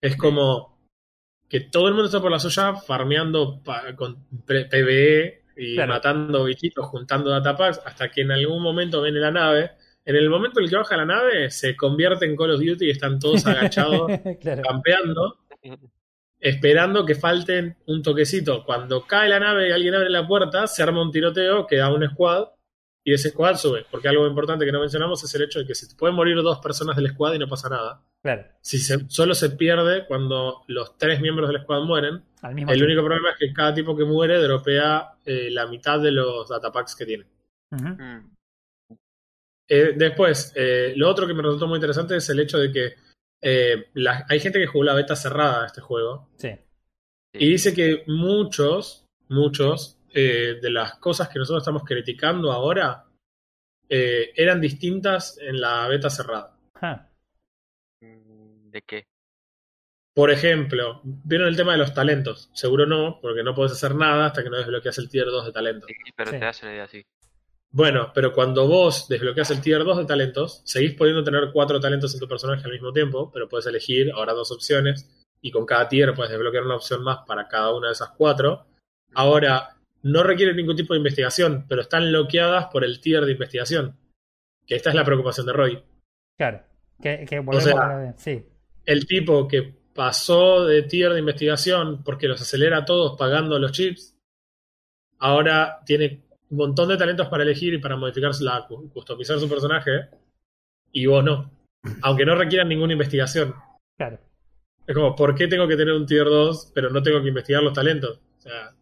Es 0.00 0.16
como 0.16 0.78
que 1.48 1.60
todo 1.60 1.86
el 1.88 1.94
mundo 1.94 2.06
está 2.06 2.20
por 2.20 2.30
la 2.30 2.38
suya 2.38 2.74
farmeando 2.74 3.62
con 3.96 4.26
PvE 4.44 5.44
y 5.56 5.74
Claro. 5.74 5.92
matando 5.92 6.44
bichitos, 6.44 6.86
juntando 6.86 7.30
datapacks, 7.30 7.80
hasta 7.84 8.10
que 8.10 8.22
en 8.22 8.32
algún 8.32 8.62
momento 8.62 9.02
viene 9.02 9.20
la 9.20 9.30
nave. 9.30 9.72
En 10.04 10.16
el 10.16 10.28
momento 10.28 10.58
en 10.58 10.64
el 10.64 10.70
que 10.70 10.76
baja 10.76 10.96
la 10.96 11.04
nave, 11.04 11.50
se 11.50 11.76
convierte 11.76 12.24
en 12.24 12.34
Call 12.36 12.50
of 12.52 12.60
Duty 12.60 12.86
y 12.86 12.90
están 12.90 13.18
todos 13.20 13.46
agachados 13.46 14.10
claro. 14.40 14.62
campeando, 14.62 15.38
esperando 16.40 17.04
que 17.06 17.14
falten 17.14 17.76
un 17.86 18.02
toquecito. 18.02 18.64
Cuando 18.64 19.06
cae 19.06 19.28
la 19.28 19.38
nave 19.38 19.68
y 19.68 19.72
alguien 19.72 19.94
abre 19.94 20.10
la 20.10 20.26
puerta, 20.26 20.66
se 20.66 20.82
arma 20.82 21.02
un 21.02 21.12
tiroteo 21.12 21.66
que 21.66 21.76
da 21.76 21.92
un 21.92 22.04
squad 22.08 22.48
y 23.04 23.12
ese 23.14 23.30
squad 23.30 23.56
sube. 23.56 23.84
Porque 23.90 24.08
algo 24.08 24.26
importante 24.26 24.64
que 24.64 24.72
no 24.72 24.80
mencionamos 24.80 25.22
es 25.24 25.34
el 25.34 25.42
hecho 25.42 25.58
de 25.60 25.66
que 25.66 25.74
se 25.74 25.94
pueden 25.96 26.14
morir 26.16 26.36
dos 26.36 26.58
personas 26.60 26.96
del 26.96 27.08
squad 27.10 27.34
y 27.34 27.38
no 27.38 27.48
pasa 27.48 27.68
nada. 27.68 28.02
Claro. 28.22 28.44
Si 28.60 28.78
se- 28.78 29.08
solo 29.08 29.34
se 29.34 29.50
pierde 29.50 30.06
cuando 30.06 30.62
los 30.68 30.96
tres 30.98 31.20
miembros 31.20 31.48
del 31.50 31.62
squad 31.62 31.82
mueren. 31.82 32.22
Al 32.42 32.54
mismo 32.54 32.70
El 32.70 32.78
tiempo. 32.78 32.92
único 32.92 33.04
problema 33.06 33.30
es 33.30 33.36
que 33.38 33.52
cada 33.52 33.74
tipo 33.74 33.96
que 33.96 34.04
muere 34.04 34.38
dropea 34.38 35.14
eh, 35.24 35.50
la 35.50 35.66
mitad 35.66 36.00
de 36.00 36.12
los 36.12 36.48
datapacks 36.48 36.94
que 36.96 37.06
tiene. 37.06 37.26
Mm, 37.70 38.30
Eh, 39.68 39.94
después, 39.96 40.52
eh, 40.54 40.92
lo 40.96 41.08
otro 41.08 41.26
que 41.26 41.32
me 41.34 41.42
resultó 41.42 41.66
muy 41.66 41.76
interesante 41.76 42.16
es 42.16 42.28
el 42.28 42.40
hecho 42.40 42.58
de 42.58 42.70
que 42.72 42.94
la- 43.94 44.24
hay 44.28 44.38
gente 44.38 44.58
que 44.60 44.66
jugó 44.66 44.84
la 44.84 44.94
beta 44.94 45.16
cerrada 45.16 45.62
de 45.62 45.66
este 45.66 45.80
juego 45.80 46.28
Sí. 46.36 46.50
Y 47.34 47.48
dice 47.50 47.74
que 47.74 48.04
muchos, 48.06 49.06
muchos 49.28 49.98
eh, 50.14 50.58
de 50.60 50.70
las 50.70 50.96
cosas 50.98 51.28
que 51.28 51.38
nosotros 51.38 51.62
estamos 51.62 51.84
criticando 51.84 52.52
ahora 52.52 53.04
eh, 53.88 54.32
eran 54.36 54.60
distintas 54.60 55.38
en 55.38 55.60
la 55.60 55.86
beta 55.88 56.10
cerrada. 56.10 56.56
Mm, 58.00 58.70
¿De 58.70 58.82
qué? 58.82 59.06
Por 60.14 60.30
ejemplo, 60.30 61.00
¿vieron 61.04 61.48
el 61.48 61.56
tema 61.56 61.72
de 61.72 61.78
los 61.78 61.94
talentos? 61.94 62.50
Seguro 62.52 62.84
no, 62.86 63.18
porque 63.20 63.42
no 63.42 63.54
puedes 63.54 63.72
hacer 63.72 63.94
nada 63.94 64.26
hasta 64.26 64.42
que 64.42 64.50
no 64.50 64.58
desbloqueas 64.58 64.98
el 64.98 65.08
tier 65.08 65.26
2 65.26 65.46
de 65.46 65.52
talentos. 65.52 65.88
Sí, 65.88 66.12
pero 66.14 66.30
Sí. 66.30 66.38
te 66.38 66.44
das 66.44 66.62
una 66.62 66.72
idea 66.72 66.84
así. 66.84 67.04
Bueno, 67.70 68.12
pero 68.14 68.34
cuando 68.34 68.66
vos 68.68 69.08
desbloqueas 69.08 69.50
el 69.50 69.62
tier 69.62 69.82
2 69.84 69.96
de 69.96 70.04
talentos, 70.04 70.60
seguís 70.64 70.94
pudiendo 70.94 71.24
tener 71.24 71.50
cuatro 71.52 71.80
talentos 71.80 72.12
en 72.12 72.20
tu 72.20 72.28
personaje 72.28 72.62
al 72.66 72.72
mismo 72.72 72.92
tiempo, 72.92 73.30
pero 73.32 73.48
puedes 73.48 73.66
elegir 73.66 74.12
ahora 74.12 74.34
dos 74.34 74.52
opciones 74.52 75.08
y 75.40 75.50
con 75.50 75.64
cada 75.64 75.88
tier 75.88 76.12
puedes 76.14 76.30
desbloquear 76.30 76.64
una 76.64 76.76
opción 76.76 77.02
más 77.02 77.20
para 77.26 77.48
cada 77.48 77.74
una 77.74 77.86
de 77.86 77.94
esas 77.94 78.10
cuatro. 78.10 78.66
Ahora, 79.14 79.76
no 80.02 80.22
requieren 80.22 80.56
ningún 80.56 80.76
tipo 80.76 80.94
de 80.94 80.98
investigación, 80.98 81.66
pero 81.68 81.82
están 81.82 82.04
bloqueadas 82.08 82.66
por 82.66 82.84
el 82.84 83.00
tier 83.00 83.24
de 83.24 83.32
investigación. 83.32 83.96
Que 84.66 84.76
esta 84.76 84.90
es 84.90 84.94
la 84.94 85.04
preocupación 85.04 85.46
de 85.46 85.52
Roy. 85.52 85.82
Claro. 86.36 86.62
Que, 87.00 87.24
que 87.28 87.40
volvemos 87.40 87.64
sea, 87.64 87.80
a 87.80 87.92
lo 87.94 87.98
de- 88.00 88.14
Sí. 88.18 88.44
El 88.84 89.06
tipo 89.06 89.46
que 89.48 89.74
pasó 89.94 90.64
de 90.64 90.82
tier 90.82 91.12
de 91.12 91.18
investigación 91.20 92.02
porque 92.04 92.28
los 92.28 92.40
acelera 92.40 92.78
a 92.78 92.84
todos 92.84 93.16
pagando 93.18 93.58
los 93.58 93.72
chips, 93.72 94.16
ahora 95.18 95.80
tiene 95.84 96.22
un 96.50 96.56
montón 96.58 96.88
de 96.88 96.96
talentos 96.96 97.28
para 97.28 97.42
elegir 97.42 97.74
y 97.74 97.78
para 97.78 97.96
modificar 97.96 98.32
la, 98.40 98.66
customizar 98.92 99.38
su 99.38 99.48
personaje, 99.48 100.08
y 100.92 101.06
vos 101.06 101.24
no. 101.24 101.50
Aunque 102.02 102.24
no 102.24 102.34
requieran 102.34 102.68
ninguna 102.68 102.92
investigación. 102.92 103.54
Claro. 103.96 104.18
Es 104.86 104.94
como, 104.94 105.14
¿por 105.14 105.34
qué 105.34 105.48
tengo 105.48 105.66
que 105.68 105.76
tener 105.76 105.94
un 105.94 106.06
tier 106.06 106.24
2 106.24 106.72
pero 106.74 106.90
no 106.90 107.02
tengo 107.02 107.22
que 107.22 107.28
investigar 107.28 107.62
los 107.62 107.72
talentos? 107.72 108.20
O 108.38 108.40
sea, 108.40 108.74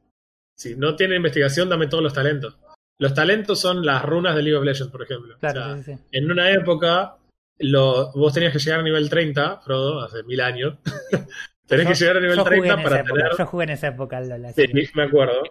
si 0.61 0.77
no 0.77 0.95
tiene 0.95 1.17
investigación, 1.17 1.71
dame 1.71 1.87
todos 1.87 2.05
los 2.05 2.13
talentos. 2.13 2.59
Los 2.99 3.15
talentos 3.15 3.59
son 3.59 3.85
las 3.87 4.05
runas 4.05 4.37
de 4.37 4.43
League 4.43 4.59
of 4.59 4.65
Legends, 4.65 4.93
por 4.93 5.03
ejemplo. 5.03 5.37
Claro, 5.41 5.61
O 5.61 5.65
sea, 5.65 5.77
sí, 5.79 5.83
sí, 5.85 5.95
sí. 5.97 6.03
en 6.13 6.31
una 6.31 6.51
época, 6.51 7.17
lo, 7.61 8.13
vos 8.13 8.35
tenías 8.35 8.53
que 8.53 8.59
llegar 8.59 8.81
a 8.81 8.83
nivel 8.83 9.09
30, 9.09 9.61
Frodo, 9.63 10.03
hace 10.03 10.23
mil 10.25 10.41
años. 10.41 10.75
Tenés 11.67 11.87
que 11.89 11.95
llegar 11.95 12.17
a 12.19 12.21
nivel 12.21 12.37
yo 12.37 12.45
jugué 12.45 12.59
30 12.59 12.75
en 12.75 12.83
para 12.83 12.97
época, 13.01 13.15
tener. 13.15 13.33
Yo 13.39 13.47
jugué 13.47 13.65
en 13.65 13.71
esa 13.71 13.87
época 13.89 14.17
al 14.19 14.55
Sí, 14.55 14.65
me 14.95 15.03
acuerdo. 15.05 15.43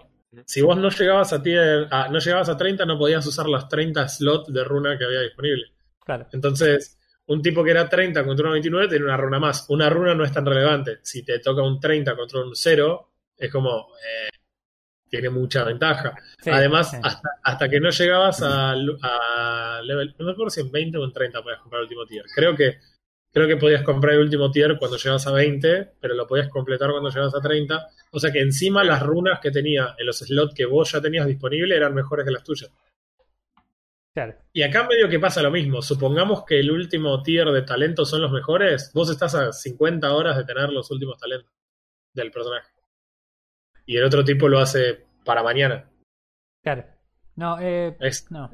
Si 0.46 0.62
vos 0.62 0.78
no 0.78 0.90
llegabas 0.90 1.34
a 1.34 1.42
tier, 1.42 1.88
a- 1.90 2.08
no 2.10 2.20
llegabas 2.20 2.50
a 2.50 2.58
30, 2.58 2.86
no 2.86 3.00
podías 3.00 3.26
usar 3.26 3.48
los 3.48 3.68
30 3.68 4.08
slots 4.08 4.54
de 4.54 4.64
runa 4.64 4.96
que 4.98 5.06
había 5.06 5.22
disponible. 5.22 5.72
Claro. 6.06 6.28
Entonces, 6.34 7.00
un 7.26 7.42
tipo 7.42 7.64
que 7.64 7.72
era 7.72 7.90
30 7.90 8.24
contra 8.26 8.46
un 8.48 8.52
29 8.54 8.88
tiene 8.90 9.06
una 9.06 9.18
runa 9.18 9.40
más. 9.40 9.66
Una 9.70 9.90
runa 9.90 10.14
no 10.14 10.24
es 10.24 10.32
tan 10.32 10.46
relevante. 10.46 11.00
Si 11.02 11.24
te 11.24 11.40
toca 11.40 11.64
un 11.64 11.80
30 11.80 12.16
contra 12.16 12.42
un 12.42 12.56
0, 12.56 13.10
es 13.38 13.52
como. 13.52 13.88
eh, 14.06 14.30
tiene 15.10 15.30
mucha 15.30 15.64
ventaja. 15.64 16.16
Sí, 16.42 16.50
Además, 16.50 16.92
sí. 16.92 16.98
hasta, 17.04 17.30
hasta 17.44 17.70
que 17.70 17.80
no 17.80 17.90
llegabas 17.90 18.42
a, 18.42 18.72
a 18.72 19.82
level. 19.84 20.16
No 20.18 20.26
me 20.26 20.32
acuerdo 20.32 20.50
si 20.50 20.62
en 20.62 20.72
20 20.72 20.98
o 20.98 21.04
en 21.06 21.14
30 21.14 21.42
podías 21.42 21.60
comprar 21.60 21.80
el 21.80 21.84
último 21.84 22.06
tier. 22.06 22.26
Creo 22.34 22.56
que. 22.56 22.78
Creo 23.32 23.48
que 23.48 23.58
podías 23.58 23.84
comprar 23.84 24.16
el 24.16 24.22
último 24.22 24.50
tier 24.50 24.76
cuando 24.80 24.98
llegabas 24.98 25.28
a 25.28 25.32
20, 25.32 25.92
pero 26.02 26.16
lo 26.16 26.26
podías 26.26 26.50
completar 26.50 26.90
cuando 26.90 27.10
llegabas 27.10 27.36
a 27.36 27.40
30. 27.40 27.88
O 28.12 28.20
sea 28.20 28.32
que 28.32 28.40
encima 28.40 28.84
las 28.84 29.04
runas 29.04 29.40
que 29.40 29.52
tenía 29.52 29.96
en 30.00 30.08
los 30.08 30.18
slots 30.18 30.56
que 30.56 30.66
vos 30.66 30.92
ya 30.92 31.00
tenías 31.00 31.28
disponible 31.28 31.76
eran 31.76 31.94
mejores 31.94 32.26
que 32.26 32.32
las 32.32 32.44
tuyas. 32.44 32.72
Claro. 34.16 34.36
Y 34.52 34.64
acá 34.64 34.88
medio 34.88 35.08
que 35.10 35.20
pasa 35.20 35.44
lo 35.44 35.52
mismo. 35.52 35.84
Supongamos 35.84 36.44
que 36.44 36.60
el 36.60 36.72
último 36.72 37.22
tier 37.22 37.48
de 37.50 37.62
talentos 37.62 38.10
son 38.10 38.22
los 38.24 38.32
mejores. 38.32 38.92
Vos 38.96 39.12
estás 39.12 39.36
a 39.36 39.54
50 39.54 40.12
horas 40.12 40.36
de 40.36 40.46
tener 40.46 40.72
los 40.72 40.90
últimos 40.90 41.20
talentos 41.20 41.52
del 42.14 42.32
personaje. 42.32 42.68
Y 43.90 43.98
el 43.98 44.04
otro 44.04 44.24
tipo 44.24 44.48
lo 44.48 44.60
hace 44.60 45.04
para 45.26 45.42
mañana. 45.42 45.90
Claro. 46.64 46.86
No, 47.36 47.58
eh, 47.60 47.96
Es 48.00 48.30
no. 48.30 48.52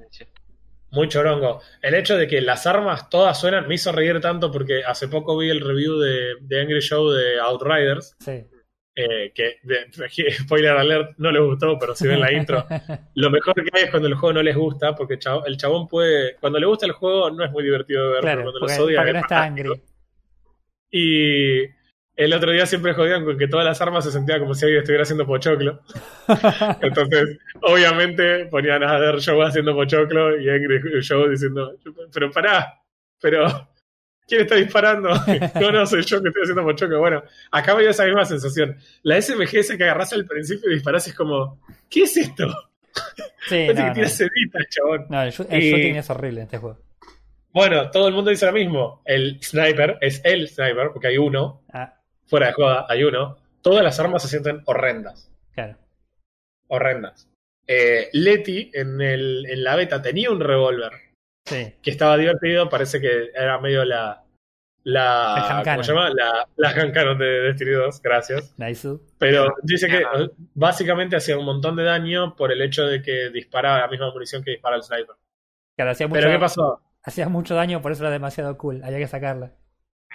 Muy 0.92 1.10
chorongo. 1.10 1.62
El 1.82 1.94
hecho 1.96 2.16
de 2.16 2.26
que 2.26 2.40
las 2.40 2.66
armas 2.66 3.10
todas 3.10 3.38
suenan 3.38 3.68
me 3.68 3.76
hizo 3.76 3.92
reír 3.92 4.22
tanto 4.22 4.50
porque 4.50 4.86
hace 4.86 5.10
poco 5.10 5.38
vi 5.38 5.50
el 5.50 5.60
review 5.60 5.98
de, 6.00 6.36
de 6.40 6.62
Angry 6.62 6.80
Show 6.80 7.10
de 7.10 7.38
Outriders. 7.42 8.16
Sí. 8.20 8.46
eh, 8.96 9.34
que, 9.36 9.58
de- 9.64 9.88
spoiler 10.40 10.72
alert, 10.78 11.16
no 11.18 11.32
les 11.32 11.42
gustó, 11.42 11.78
pero 11.78 11.94
si 11.96 12.08
ven 12.08 12.22
la 12.22 12.32
intro, 12.32 12.66
Lo 13.16 13.30
mejor 13.30 13.56
que 13.56 13.70
hay 13.74 13.84
es 13.84 13.92
cuando 13.92 14.08
el 14.08 14.16
juego 14.16 14.32
no 14.36 14.42
les 14.42 14.56
gusta, 14.56 14.96
porque 14.96 15.16
el 15.48 15.58
chabón 15.58 15.90
puede. 15.90 16.36
Cuando 16.38 16.60
le 16.60 16.66
gusta 16.66 16.86
el 16.86 16.94
juego 16.94 17.30
no 17.30 17.44
es 17.44 17.52
muy 17.52 17.64
divertido 17.66 18.06
de 18.08 18.10
ver, 18.14 18.22
Claro, 18.22 18.38
pero 18.40 18.52
cuando 18.54 18.60
los 18.68 18.80
odia 18.80 18.98
porque 19.00 19.10
es 19.10 19.14
no 19.16 19.20
está 19.20 19.44
angry. 19.44 19.82
Y 20.92 21.66
el 22.16 22.34
otro 22.34 22.52
día 22.52 22.66
siempre 22.66 22.94
jodían 22.94 23.26
con 23.26 23.38
que 23.38 23.48
todas 23.48 23.66
las 23.66 23.82
armas 23.82 24.04
se 24.06 24.12
sentían 24.12 24.40
como 24.40 24.54
si 24.54 24.66
alguien 24.66 24.80
estuviera 24.82 25.04
haciendo 25.04 25.26
pochoclo. 25.26 25.82
Entonces, 26.82 27.38
obviamente, 27.62 28.46
ponían 28.46 28.84
a 28.84 28.98
ver 29.00 29.16
Joe 29.24 29.46
haciendo 29.46 29.74
pochoclo 29.76 30.40
y 30.40 30.50
Angry 30.50 30.82
Joe 31.08 31.30
diciendo: 31.30 31.74
Pero 32.14 32.32
pará, 32.32 32.82
pero. 33.22 33.70
¿Quién 34.28 34.42
está 34.42 34.56
disparando? 34.56 35.10
No, 35.62 35.72
no, 35.72 35.86
soy 35.86 36.02
yo 36.04 36.20
que 36.20 36.30
estoy 36.30 36.42
haciendo 36.44 36.64
pochoclo. 36.64 36.98
Bueno, 37.00 37.22
acá 37.52 37.76
me 37.76 37.82
dio 37.82 37.92
esa 37.92 38.06
misma 38.06 38.26
sensación. 38.26 38.76
La 39.04 39.22
SMG 39.22 39.58
esa 39.58 39.78
que 39.78 39.84
agarrás 39.84 40.14
al 40.14 40.26
principio 40.26 40.72
y 40.72 40.74
disparás 40.76 41.08
es 41.08 41.14
como: 41.14 41.60
¿Qué 41.90 42.04
es 42.04 42.18
esto? 42.18 42.48
Sí, 43.48 43.68
no, 43.76 43.94
que 43.94 44.02
no. 44.02 44.08
ceditas, 44.10 44.64
chabón. 44.70 45.06
No, 45.10 45.22
el, 45.22 45.34
el 45.50 45.64
Y- 45.64 45.70
shooting 45.70 45.96
es 45.98 46.10
horrible 46.10 46.40
en 46.42 46.46
este 46.46 46.58
juego. 46.58 46.80
Bueno, 47.54 47.90
todo 47.92 48.08
el 48.08 48.14
mundo 48.16 48.32
dice 48.32 48.48
lo 48.48 48.52
mismo. 48.52 49.02
El 49.06 49.40
sniper 49.44 49.98
es 50.02 50.20
el 50.26 50.48
sniper, 50.50 50.90
porque 50.92 51.08
hay 51.08 51.18
uno, 51.20 51.62
Ah, 51.72 51.94
fuera 52.28 52.48
de 52.48 52.54
joda, 52.54 52.86
hay 52.90 53.04
uno. 53.04 53.38
Todas 53.62 53.84
las 53.84 54.00
armas 54.00 54.22
se 54.22 54.28
sienten 54.30 54.62
horrendas. 54.66 55.32
claro. 55.54 55.78
Horrendas. 56.68 57.28
Eh, 57.68 58.10
Leti 58.14 58.72
en, 58.74 59.02
el, 59.02 59.46
en 59.48 59.64
la 59.64 59.76
beta 59.76 60.02
tenía 60.02 60.30
un 60.32 60.40
revólver 60.40 60.92
Sí. 61.48 61.74
que 61.82 61.92
estaba 61.92 62.18
divertido, 62.18 62.70
parece 62.70 63.00
que 63.00 63.30
era 63.36 63.60
medio 63.60 63.86
la. 63.86 64.22
La, 64.84 65.64
¿Cómo 65.64 65.84
se 65.84 65.94
llama? 65.94 66.12
La, 66.12 66.48
la 66.58 66.74
de 67.16 67.26
Destiny 67.26 67.72
2, 67.72 68.02
gracias. 68.04 68.54
Nice. 68.58 68.88
Pero 69.18 69.52
dice 69.64 69.88
que 69.88 70.04
básicamente 70.54 71.16
hacía 71.16 71.40
un 71.40 71.46
montón 71.46 71.76
de 71.76 71.84
daño 71.84 72.36
por 72.36 72.52
el 72.52 72.62
hecho 72.62 72.86
de 72.86 73.02
que 73.02 73.32
dispara 73.32 73.80
la 73.80 73.88
misma 73.88 74.12
munición 74.12 74.44
que 74.44 74.52
dispara 74.52 74.76
el 74.76 74.84
sniper. 74.84 75.16
Claro, 75.76 75.90
hacía 75.92 76.08
mucho, 76.08 76.22
Pero 76.22 76.34
¿qué 76.34 76.40
pasó? 76.40 76.82
hacía 77.04 77.30
mucho 77.30 77.56
daño, 77.56 77.82
por 77.82 77.92
eso 77.94 78.04
era 78.04 78.12
demasiado 78.12 78.56
cool. 78.60 78.84
Había 78.84 79.00
que 79.00 79.08
sacarla. 79.08 79.54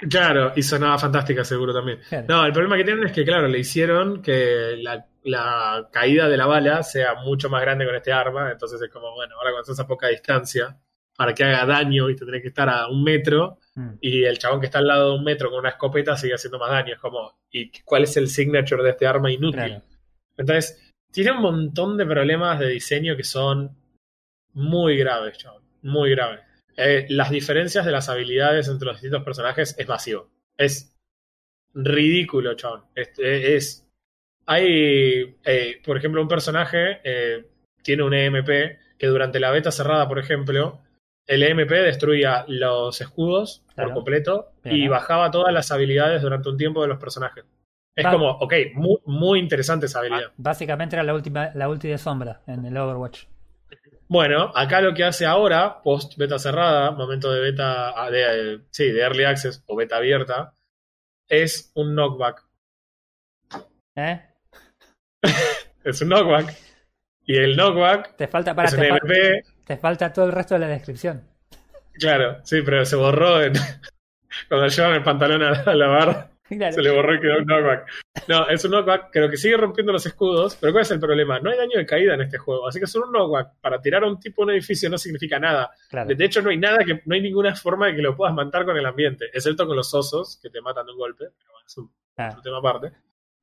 Claro, 0.09 0.53
y 0.57 0.63
sonaba 0.63 0.99
fantástica 0.99 1.45
seguro 1.45 1.75
también. 1.75 2.01
Claro. 2.09 2.27
No, 2.29 2.47
el 2.47 2.53
problema 2.53 2.77
que 2.77 2.85
tienen 2.85 3.05
es 3.05 3.13
que, 3.13 3.25
claro, 3.25 3.49
le 3.49 3.59
hicieron 3.59 4.23
que 4.23 4.77
la, 4.79 5.07
la 5.25 5.89
caída 5.93 6.29
de 6.29 6.37
la 6.37 6.47
bala 6.47 6.83
sea 6.83 7.15
mucho 7.17 7.51
más 7.51 7.61
grande 7.61 7.85
con 7.85 7.95
este 7.95 8.13
arma. 8.13 8.51
Entonces 8.51 8.81
es 8.81 8.91
como, 8.91 9.15
bueno, 9.15 9.35
ahora 9.37 9.51
cuando 9.51 9.63
estás 9.63 9.81
a 9.81 9.87
poca 9.87 10.09
distancia, 10.09 10.79
para 11.17 11.35
que 11.35 11.45
haga 11.45 11.67
daño, 11.67 12.07
viste, 12.07 12.25
tenés 12.25 12.41
que 12.41 12.49
estar 12.49 12.69
a 12.69 12.89
un 12.89 13.05
metro. 13.05 13.59
Mm. 13.75 13.91
Y 14.01 14.25
el 14.25 14.39
chabón 14.39 14.61
que 14.61 14.67
está 14.67 14.79
al 14.79 14.87
lado 14.87 15.11
de 15.11 15.19
un 15.19 15.25
metro 15.25 15.51
con 15.51 15.59
una 15.59 15.71
escopeta 15.71 16.17
sigue 16.17 16.35
haciendo 16.35 16.59
más 16.59 16.71
daño. 16.71 16.95
Es 16.95 16.99
como, 16.99 17.39
¿y 17.51 17.71
cuál 17.85 18.05
es 18.05 18.17
el 18.17 18.29
signature 18.29 18.83
de 18.83 18.91
este 18.91 19.07
arma 19.07 19.31
inútil? 19.31 19.61
Claro. 19.61 19.83
Entonces, 20.39 20.93
tiene 21.13 21.33
un 21.33 21.43
montón 21.43 21.99
de 21.99 22.07
problemas 22.07 22.59
de 22.59 22.69
diseño 22.69 23.17
que 23.17 23.25
son 23.25 23.77
muy 24.55 24.97
graves, 24.97 25.37
chabón. 25.37 25.63
Muy 25.83 26.11
graves. 26.11 26.41
Eh, 26.77 27.07
las 27.11 27.31
diferencias 27.31 27.85
de 27.85 27.93
las 27.93 28.09
habilidades 28.09 28.69
entre 28.69 28.87
los 28.87 28.97
distintos 28.97 29.23
personajes 29.25 29.75
es 29.79 29.89
masivo. 29.89 30.29
Es 30.57 30.95
ridículo, 31.75 32.55
chabón. 32.55 32.85
Es, 32.95 33.11
es- 33.19 33.87
hay, 34.47 35.37
eh, 35.45 35.81
por 35.85 35.97
ejemplo, 35.97 36.21
un 36.21 36.29
personaje 36.29 37.01
eh, 37.05 37.47
tiene 37.83 38.03
un 38.03 38.15
EMP 38.15 38.79
que 38.99 39.07
durante 39.07 39.39
la 39.39 39.51
beta 39.51 39.71
cerrada, 39.71 40.09
por 40.09 40.19
ejemplo, 40.19 40.81
el 41.27 41.43
EMP 41.45 41.71
destruía 41.71 42.45
los 42.49 43.01
escudos 43.01 43.63
Claro. 43.75 43.91
por 43.91 43.95
completo 43.95 44.53
Bien, 44.65 44.77
y 44.77 44.85
¿no? 44.87 44.91
bajaba 44.93 45.31
todas 45.31 45.53
las 45.55 45.71
habilidades 45.71 46.21
durante 46.23 46.49
un 46.49 46.57
tiempo 46.57 46.83
de 46.83 46.89
los 46.89 46.99
personajes. 46.99 47.45
Es 47.97 48.05
Va- 48.05 48.11
como, 48.11 48.31
ok, 48.31 48.53
muy, 48.75 48.97
muy 49.05 49.39
interesante 49.39 49.87
esa 49.87 50.01
habilidad. 50.01 50.33
Básicamente 50.37 50.97
era 50.97 51.03
la 51.05 51.15
última, 51.15 51.51
la 51.55 51.69
ulti 51.69 51.89
de 51.89 51.99
sombra 51.99 52.41
en 52.47 52.65
el 52.65 52.77
Overwatch. 52.77 53.25
Bueno, 54.11 54.51
acá 54.57 54.81
lo 54.81 54.93
que 54.93 55.05
hace 55.05 55.25
ahora, 55.25 55.81
post 55.85 56.17
beta 56.17 56.37
cerrada, 56.37 56.91
momento 56.91 57.31
de 57.33 57.41
beta, 57.43 57.91
ah, 57.95 58.11
de, 58.11 58.55
eh, 58.55 58.59
sí, 58.73 58.91
de 58.91 59.03
early 59.03 59.23
access 59.23 59.63
o 59.67 59.77
beta 59.77 59.99
abierta, 59.99 60.53
es 61.29 61.71
un 61.77 61.95
knockback. 61.95 62.45
¿Eh? 63.95 64.21
Es 65.85 66.03
un 66.03 66.09
knockback. 66.09 66.55
Y 67.25 67.37
el 67.37 67.55
knockback 67.57 68.17
Te 68.17 68.27
falta 68.27 68.53
para 68.55 68.69
te, 68.69 69.45
te 69.65 69.77
falta 69.77 70.13
todo 70.13 70.25
el 70.27 70.33
resto 70.33 70.55
de 70.55 70.61
la 70.61 70.67
descripción. 70.67 71.23
Claro, 71.93 72.41
sí, 72.45 72.63
pero 72.63 72.85
se 72.85 72.97
borró 72.97 73.41
en- 73.41 73.53
cuando 74.49 74.67
llevan 74.67 74.95
el 74.95 75.05
pantalón 75.05 75.43
a, 75.45 75.51
a 75.51 75.75
lavar. 75.75 76.30
Claro. 76.51 76.73
Se 76.75 76.83
le 76.83 76.91
borró 76.91 77.15
y 77.15 77.21
quedó 77.21 77.39
un 77.39 77.47
knockback. 77.47 77.87
No, 78.29 78.49
es 78.49 78.65
un 78.65 78.73
knockback, 78.73 79.11
creo 79.13 79.31
que 79.31 79.37
sigue 79.37 79.57
rompiendo 79.57 79.93
los 79.93 80.05
escudos, 80.05 80.57
pero 80.61 80.73
¿cuál 80.73 80.83
es 80.83 80.91
el 80.91 80.99
problema? 81.01 81.39
No 81.41 81.49
hay 81.51 81.57
daño 81.57 81.79
de 81.79 81.87
caída 81.87 82.15
en 82.15 82.23
este 82.23 82.39
juego, 82.39 82.67
así 82.67 82.79
que 82.81 82.87
es 82.87 82.95
un 82.97 83.11
knockback. 83.13 83.61
Para 83.61 83.81
tirar 83.81 84.03
a 84.03 84.09
un 84.09 84.19
tipo 84.19 84.43
a 84.43 84.47
un 84.47 84.51
edificio 84.51 84.91
no 84.91 84.99
signica 84.99 85.39
nada. 85.39 85.71
Claro. 85.89 86.13
De 86.15 86.25
hecho, 86.25 86.43
no 86.43 86.51
hay 86.51 86.59
nada 86.59 86.79
que, 86.85 87.01
no 87.07 87.15
hay 87.15 87.21
ninguna 87.23 87.55
forma 87.55 87.87
de 87.87 87.97
que 87.97 88.03
lo 88.03 88.17
puedas 88.17 88.35
matar 88.35 88.65
con 88.65 88.77
el 88.77 88.85
ambiente, 88.85 89.27
excepto 89.33 89.67
con 89.67 89.77
los 89.77 89.95
osos, 89.95 90.39
que 90.43 90.51
te 90.51 90.61
matan 90.61 90.87
de 90.87 90.93
un 90.93 90.99
golpe, 90.99 91.27
pero 91.39 91.53
bueno, 91.53 91.67
es 91.67 91.79
un 91.79 91.91
Ah, 92.17 92.37
tema 92.43 92.59
aparte. 92.59 92.93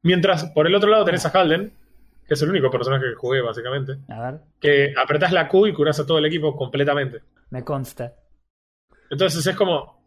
Mientras, 0.03 0.45
por 0.51 0.67
el 0.67 0.75
otro 0.75 0.89
lado 0.89 1.03
tenés 1.05 1.25
a 1.25 1.29
Halden, 1.29 1.73
que 2.27 2.33
es 2.33 2.41
el 2.41 2.49
único 2.49 2.69
personaje 2.69 3.05
que 3.09 3.15
jugué, 3.15 3.41
básicamente, 3.41 3.97
a 4.09 4.21
ver, 4.31 4.39
que 4.59 4.93
apretás 4.95 5.31
la 5.31 5.47
Q 5.47 5.67
y 5.67 5.73
curás 5.73 5.99
a 5.99 6.05
todo 6.05 6.17
el 6.19 6.25
equipo 6.25 6.55
completamente. 6.55 7.21
me 7.49 7.63
consta. 7.63 8.13
Entonces 9.09 9.47
es 9.47 9.55
como. 9.55 9.97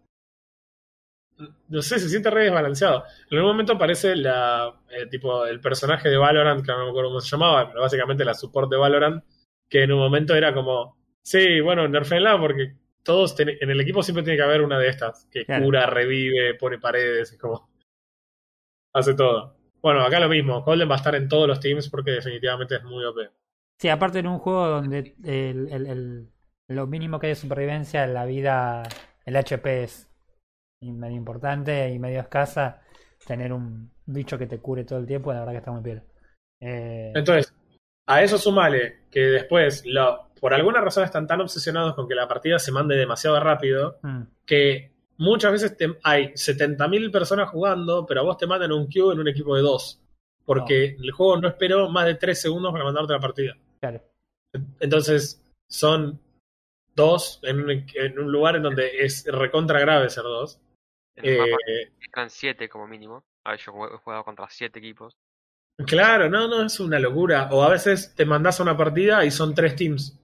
No 1.68 1.82
sé, 1.82 1.98
se 1.98 2.08
siente 2.08 2.30
re 2.30 2.44
desbalanceado. 2.44 3.04
En 3.30 3.38
algún 3.38 3.52
momento 3.52 3.72
aparece 3.74 4.14
la. 4.16 4.74
eh, 4.90 5.06
tipo, 5.06 5.46
el 5.46 5.60
personaje 5.60 6.08
de 6.08 6.16
Valorant, 6.16 6.64
que 6.64 6.72
no 6.72 6.84
me 6.84 6.90
acuerdo 6.90 7.10
cómo 7.10 7.20
se 7.20 7.30
llamaba, 7.30 7.68
pero 7.68 7.80
básicamente 7.82 8.24
la 8.24 8.34
support 8.34 8.70
de 8.70 8.76
Valorant, 8.76 9.24
que 9.68 9.82
en 9.84 9.92
un 9.92 9.98
momento 9.98 10.34
era 10.34 10.52
como. 10.54 10.98
Sí, 11.22 11.60
bueno, 11.60 11.86
nerfenla 11.88 12.38
porque 12.38 12.74
todos 13.02 13.34
ten- 13.36 13.56
en 13.60 13.70
el 13.70 13.80
equipo 13.80 14.02
siempre 14.02 14.22
tiene 14.24 14.36
que 14.36 14.42
haber 14.42 14.62
una 14.62 14.78
de 14.78 14.88
estas, 14.88 15.26
que 15.30 15.44
Claro. 15.44 15.64
cura, 15.64 15.86
revive, 15.86 16.54
pone 16.54 16.78
paredes, 16.78 17.32
es 17.32 17.38
como. 17.38 17.70
Hace 18.92 19.14
todo. 19.14 19.56
Bueno, 19.82 20.02
acá 20.02 20.20
lo 20.20 20.28
mismo. 20.28 20.58
Holden 20.66 20.90
va 20.90 20.94
a 20.94 20.98
estar 20.98 21.14
en 21.14 21.28
todos 21.28 21.46
los 21.48 21.60
teams 21.60 21.88
porque 21.88 22.10
definitivamente 22.10 22.76
es 22.76 22.82
muy 22.84 23.04
OP. 23.04 23.30
Sí, 23.78 23.88
aparte 23.88 24.18
en 24.18 24.26
un 24.26 24.38
juego 24.38 24.66
donde 24.66 25.14
el, 25.24 25.68
el- 25.72 25.86
el- 25.86 26.28
lo 26.68 26.86
mínimo 26.86 27.18
que 27.18 27.28
hay 27.28 27.32
de 27.32 27.36
supervivencia 27.36 28.04
en 28.04 28.14
la 28.14 28.26
vida, 28.26 28.82
el 29.24 29.36
HP 29.36 29.84
es 29.84 30.09
y 30.80 30.92
medio 30.92 31.16
importante 31.16 31.90
y 31.90 31.98
medio 31.98 32.20
escasa, 32.20 32.80
tener 33.26 33.52
un 33.52 33.90
bicho 34.06 34.38
que 34.38 34.46
te 34.46 34.58
cure 34.58 34.84
todo 34.84 34.98
el 34.98 35.06
tiempo, 35.06 35.32
la 35.32 35.40
verdad 35.40 35.52
que 35.52 35.58
está 35.58 35.72
muy 35.72 35.82
bien. 35.82 36.02
Eh, 36.60 37.12
Entonces, 37.14 37.54
a 38.06 38.22
eso 38.22 38.38
sumale 38.38 39.00
que 39.10 39.20
después, 39.20 39.84
lo, 39.84 40.30
por 40.40 40.54
alguna 40.54 40.80
razón 40.80 41.04
están 41.04 41.26
tan 41.26 41.40
obsesionados 41.42 41.94
con 41.94 42.08
que 42.08 42.14
la 42.14 42.26
partida 42.26 42.58
se 42.58 42.72
mande 42.72 42.96
demasiado 42.96 43.38
rápido, 43.40 43.98
mm, 44.02 44.22
que 44.46 44.92
muchas 45.18 45.52
veces 45.52 45.76
te- 45.76 45.98
hay 46.02 46.32
70.000 46.34 47.10
personas 47.10 47.50
jugando, 47.50 48.06
pero 48.06 48.20
a 48.22 48.24
vos 48.24 48.38
te 48.38 48.46
mandan 48.46 48.72
un 48.72 48.88
queue 48.88 49.12
en 49.12 49.20
un 49.20 49.28
equipo 49.28 49.54
de 49.56 49.62
dos. 49.62 50.00
Porque 50.46 50.96
el 50.98 51.10
juego 51.12 51.36
no 51.40 51.46
esperó 51.48 51.90
más 51.90 52.06
de 52.06 52.14
3 52.14 52.40
segundos 52.40 52.72
para 52.72 52.84
mandarte 52.84 53.12
la 53.12 53.20
partida. 53.20 53.56
claro. 53.80 54.00
Entonces, 54.80 55.40
son 55.68 56.18
dos 56.96 57.38
en 57.44 57.60
un, 57.60 57.70
en 57.70 58.18
un 58.18 58.32
lugar 58.32 58.56
en 58.56 58.62
donde 58.64 59.04
es 59.04 59.24
recontra 59.30 59.78
grave 59.78 60.10
ser 60.10 60.24
dos. 60.24 60.58
Eh, 61.16 61.92
están 62.00 62.30
7 62.30 62.68
como 62.68 62.86
mínimo. 62.86 63.24
A 63.44 63.52
ver, 63.52 63.60
yo 63.60 63.72
he 63.92 63.98
jugado 63.98 64.24
contra 64.24 64.48
7 64.50 64.78
equipos. 64.78 65.16
Claro, 65.86 66.28
no, 66.28 66.46
no, 66.48 66.64
es 66.66 66.78
una 66.80 66.98
locura. 66.98 67.48
O 67.52 67.62
a 67.62 67.70
veces 67.70 68.14
te 68.14 68.24
mandás 68.26 68.60
a 68.60 68.62
una 68.62 68.76
partida 68.76 69.24
y 69.24 69.30
son 69.30 69.54
tres 69.54 69.76
teams. 69.76 70.18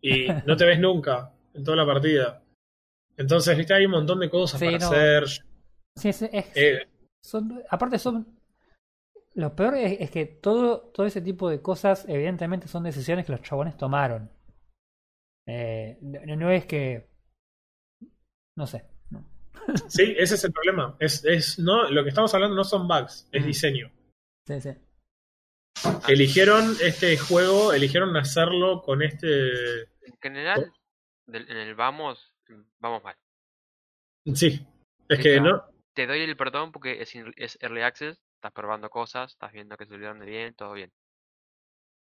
Y 0.00 0.26
no 0.46 0.56
te 0.56 0.64
ves 0.64 0.78
nunca 0.78 1.32
en 1.54 1.64
toda 1.64 1.76
la 1.76 1.86
partida. 1.86 2.42
Entonces, 3.16 3.56
viste, 3.56 3.74
hay 3.74 3.86
un 3.86 3.92
montón 3.92 4.20
de 4.20 4.30
cosas 4.30 4.58
Sí, 4.60 4.66
para 4.66 4.78
no. 4.78 4.86
hacer. 4.86 5.24
Sí, 5.96 6.08
es- 6.08 6.22
es- 6.22 6.56
Eh, 6.56 6.88
son, 7.22 7.62
aparte 7.68 7.98
son... 7.98 8.38
Lo 9.34 9.54
peor 9.54 9.74
es, 9.76 10.00
es 10.00 10.10
que 10.10 10.26
todo, 10.26 10.80
todo 10.92 11.06
ese 11.06 11.20
tipo 11.20 11.48
de 11.48 11.60
cosas 11.62 12.04
evidentemente 12.08 12.66
son 12.66 12.82
decisiones 12.82 13.26
que 13.26 13.32
los 13.32 13.42
chabones 13.42 13.76
tomaron. 13.76 14.30
Eh, 15.46 15.98
no, 16.00 16.36
no 16.36 16.50
es 16.50 16.66
que... 16.66 17.08
No 18.56 18.66
sé. 18.66 18.84
Sí, 19.88 20.14
ese 20.18 20.34
es 20.34 20.44
el 20.44 20.52
problema. 20.52 20.96
Es, 20.98 21.24
es, 21.24 21.58
no, 21.58 21.88
lo 21.90 22.02
que 22.02 22.08
estamos 22.10 22.32
hablando 22.34 22.56
no 22.56 22.64
son 22.64 22.86
bugs, 22.88 23.28
es 23.32 23.42
Mm. 23.42 23.46
diseño. 23.46 23.90
Sí, 24.46 24.60
sí. 24.60 24.70
Eligieron 26.08 26.76
este 26.82 27.16
juego, 27.16 27.72
eligieron 27.72 28.16
hacerlo 28.16 28.82
con 28.82 29.02
este. 29.02 29.82
En 29.82 30.18
general, 30.20 30.72
en 31.28 31.56
el 31.56 31.74
vamos, 31.74 32.32
vamos 32.78 33.02
mal. 33.02 33.16
Sí, 34.34 34.66
es 35.08 35.18
que 35.18 35.40
no. 35.40 35.64
Te 35.94 36.06
doy 36.06 36.20
el 36.20 36.36
perdón 36.36 36.72
porque 36.72 37.00
es, 37.02 37.14
early 37.60 37.82
access, 37.82 38.20
estás 38.34 38.52
probando 38.52 38.90
cosas, 38.90 39.32
estás 39.32 39.52
viendo 39.52 39.76
que 39.76 39.86
se 39.86 39.94
olvidaron 39.94 40.20
de 40.20 40.26
bien, 40.26 40.54
todo 40.54 40.72
bien. 40.72 40.92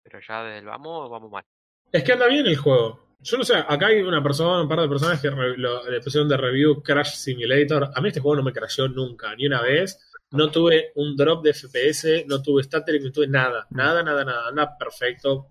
Pero 0.04 0.20
ya 0.26 0.44
desde 0.44 0.60
el 0.60 0.66
vamos, 0.66 1.10
vamos 1.10 1.30
mal. 1.30 1.44
Es 1.92 2.04
que 2.04 2.14
anda 2.14 2.28
bien 2.28 2.46
el 2.46 2.58
juego. 2.58 3.06
Yo 3.22 3.38
no 3.38 3.44
sé, 3.44 3.56
acá 3.58 3.88
hay 3.88 4.02
una 4.02 4.24
persona, 4.24 4.62
un 4.62 4.68
par 4.70 4.80
de 4.80 4.88
personas 4.88 5.20
que 5.22 5.30
re- 5.30 5.58
lo- 5.58 5.90
le 5.90 6.00
pusieron 6.02 6.30
de 6.30 6.38
review 6.38 6.82
Crash 6.82 7.16
Simulator. 7.16 7.90
A 7.94 8.00
mí 8.02 8.08
este 8.08 8.22
juego 8.22 8.38
no 8.38 8.44
me 8.44 8.54
crashó 8.54 8.88
nunca, 8.88 9.36
ni 9.36 9.46
una 9.48 9.62
vez. 9.62 10.00
No 10.32 10.50
tuve 10.52 10.92
un 10.96 11.16
drop 11.18 11.44
de 11.44 11.54
FPS, 11.54 12.26
no 12.28 12.42
tuve 12.42 12.64
stuttering, 12.64 13.04
no 13.04 13.12
tuve 13.12 13.28
nada. 13.28 13.66
Nada, 13.72 14.04
nada, 14.04 14.24
nada. 14.24 14.48
Anda 14.50 14.78
perfecto. 14.78 15.48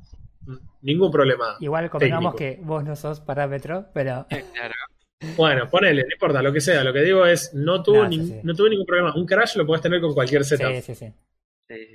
Ningún 0.83 1.11
problema. 1.11 1.57
Igual 1.61 1.91
convengamos 1.91 2.35
que 2.37 2.59
vos 2.63 2.85
no 2.85 2.95
sos 2.97 3.21
parámetro, 3.21 3.87
pero 3.93 4.27
Claro, 4.55 4.75
Bueno, 5.37 5.69
ponele, 5.69 6.03
no 6.05 6.13
importa, 6.13 6.41
lo 6.41 6.53
que 6.53 6.61
sea. 6.61 6.85
Lo 6.85 6.93
que 6.93 7.01
digo 7.03 7.27
es, 7.27 7.53
no, 7.53 7.83
tuvo 7.83 8.05
No, 8.05 8.11
sí, 8.11 8.17
nin- 8.19 8.27
sí. 8.29 8.41
no 8.45 8.55
tuve 8.55 8.71
ningún 8.71 8.87
problema. 8.87 9.15
Un 9.15 9.27
crash 9.27 9.57
lo 9.57 9.67
puedes 9.67 9.83
tener 9.83 10.01
con 10.01 10.15
cualquier 10.15 10.45
setup. 10.45 10.73
sí, 10.77 10.81
sí, 10.81 10.95
sí. 10.95 11.13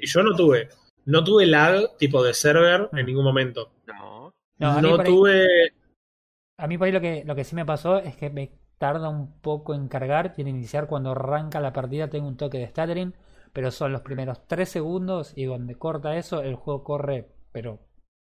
Y 0.02 0.06
yo 0.06 0.22
no 0.22 0.36
tuve. 0.36 0.68
No 1.06 1.24
tuve 1.24 1.46
lag 1.48 1.98
tipo 1.98 2.22
de 2.24 2.34
server 2.34 2.90
en 2.92 3.04
Mm. 3.04 3.06
ningún 3.08 3.24
momento. 3.24 3.72
No, 3.88 4.13
No, 4.60 4.72
a 4.72 4.76
mí 4.76 4.82
No 4.82 4.96
por 4.98 5.06
ahí- 5.06 5.12
tuve. 5.12 5.48
A 6.58 6.68
mí 6.68 6.78
por 6.78 6.86
ahí 6.86 6.92
lo 6.92 7.02
que, 7.02 7.24
lo 7.26 7.36
que 7.36 7.44
sí 7.44 7.56
me 7.56 7.66
pasó 7.66 7.98
es 8.00 8.16
que 8.16 8.30
me 8.30 8.52
tarda 8.78 9.10
un 9.10 9.40
poco 9.42 9.74
en 9.74 9.88
cargar 9.88 10.34
y 10.38 10.42
en 10.42 10.48
iniciar 10.50 10.88
cuando 10.88 11.12
arranca 11.12 11.60
la 11.60 11.74
partida 11.74 12.10
tengo 12.10 12.28
un 12.28 12.38
toque 12.38 12.58
de 12.60 12.68
stuttering, 12.68 13.14
pero 13.54 13.72
son 13.72 13.92
los 13.92 14.02
primeros 14.02 14.46
3 14.48 14.68
segundos 14.70 15.34
y 15.36 15.46
donde 15.46 15.76
corta 15.76 16.16
eso 16.18 16.42
el 16.42 16.56
juego 16.56 16.84
corre, 16.84 17.28
pero 17.52 17.80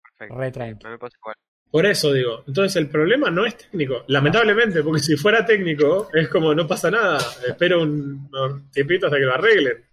perfecto. 0.03 0.35
re 0.41 0.51
tranqui. 0.51 0.85
No 0.85 0.91
me 0.91 0.99
pasa 0.99 1.17
igual. 1.21 1.35
Por 1.71 1.85
eso 1.87 2.13
digo. 2.13 2.45
Entonces 2.47 2.77
el 2.77 2.89
problema 2.89 3.31
no 3.31 3.45
es 3.45 3.57
técnico. 3.57 4.05
Lamentablemente, 4.09 4.83
porque 4.83 5.01
si 5.01 5.17
fuera 5.17 5.45
técnico, 5.45 6.09
es 6.15 6.29
como 6.29 6.55
no 6.55 6.67
pasa 6.67 6.91
nada. 6.91 7.19
Espero 7.47 7.83
un, 7.83 8.27
unos 8.33 8.71
tiempitos 8.73 9.09
hasta 9.09 9.19
que 9.19 9.27
lo 9.27 9.35
arreglen. 9.35 9.85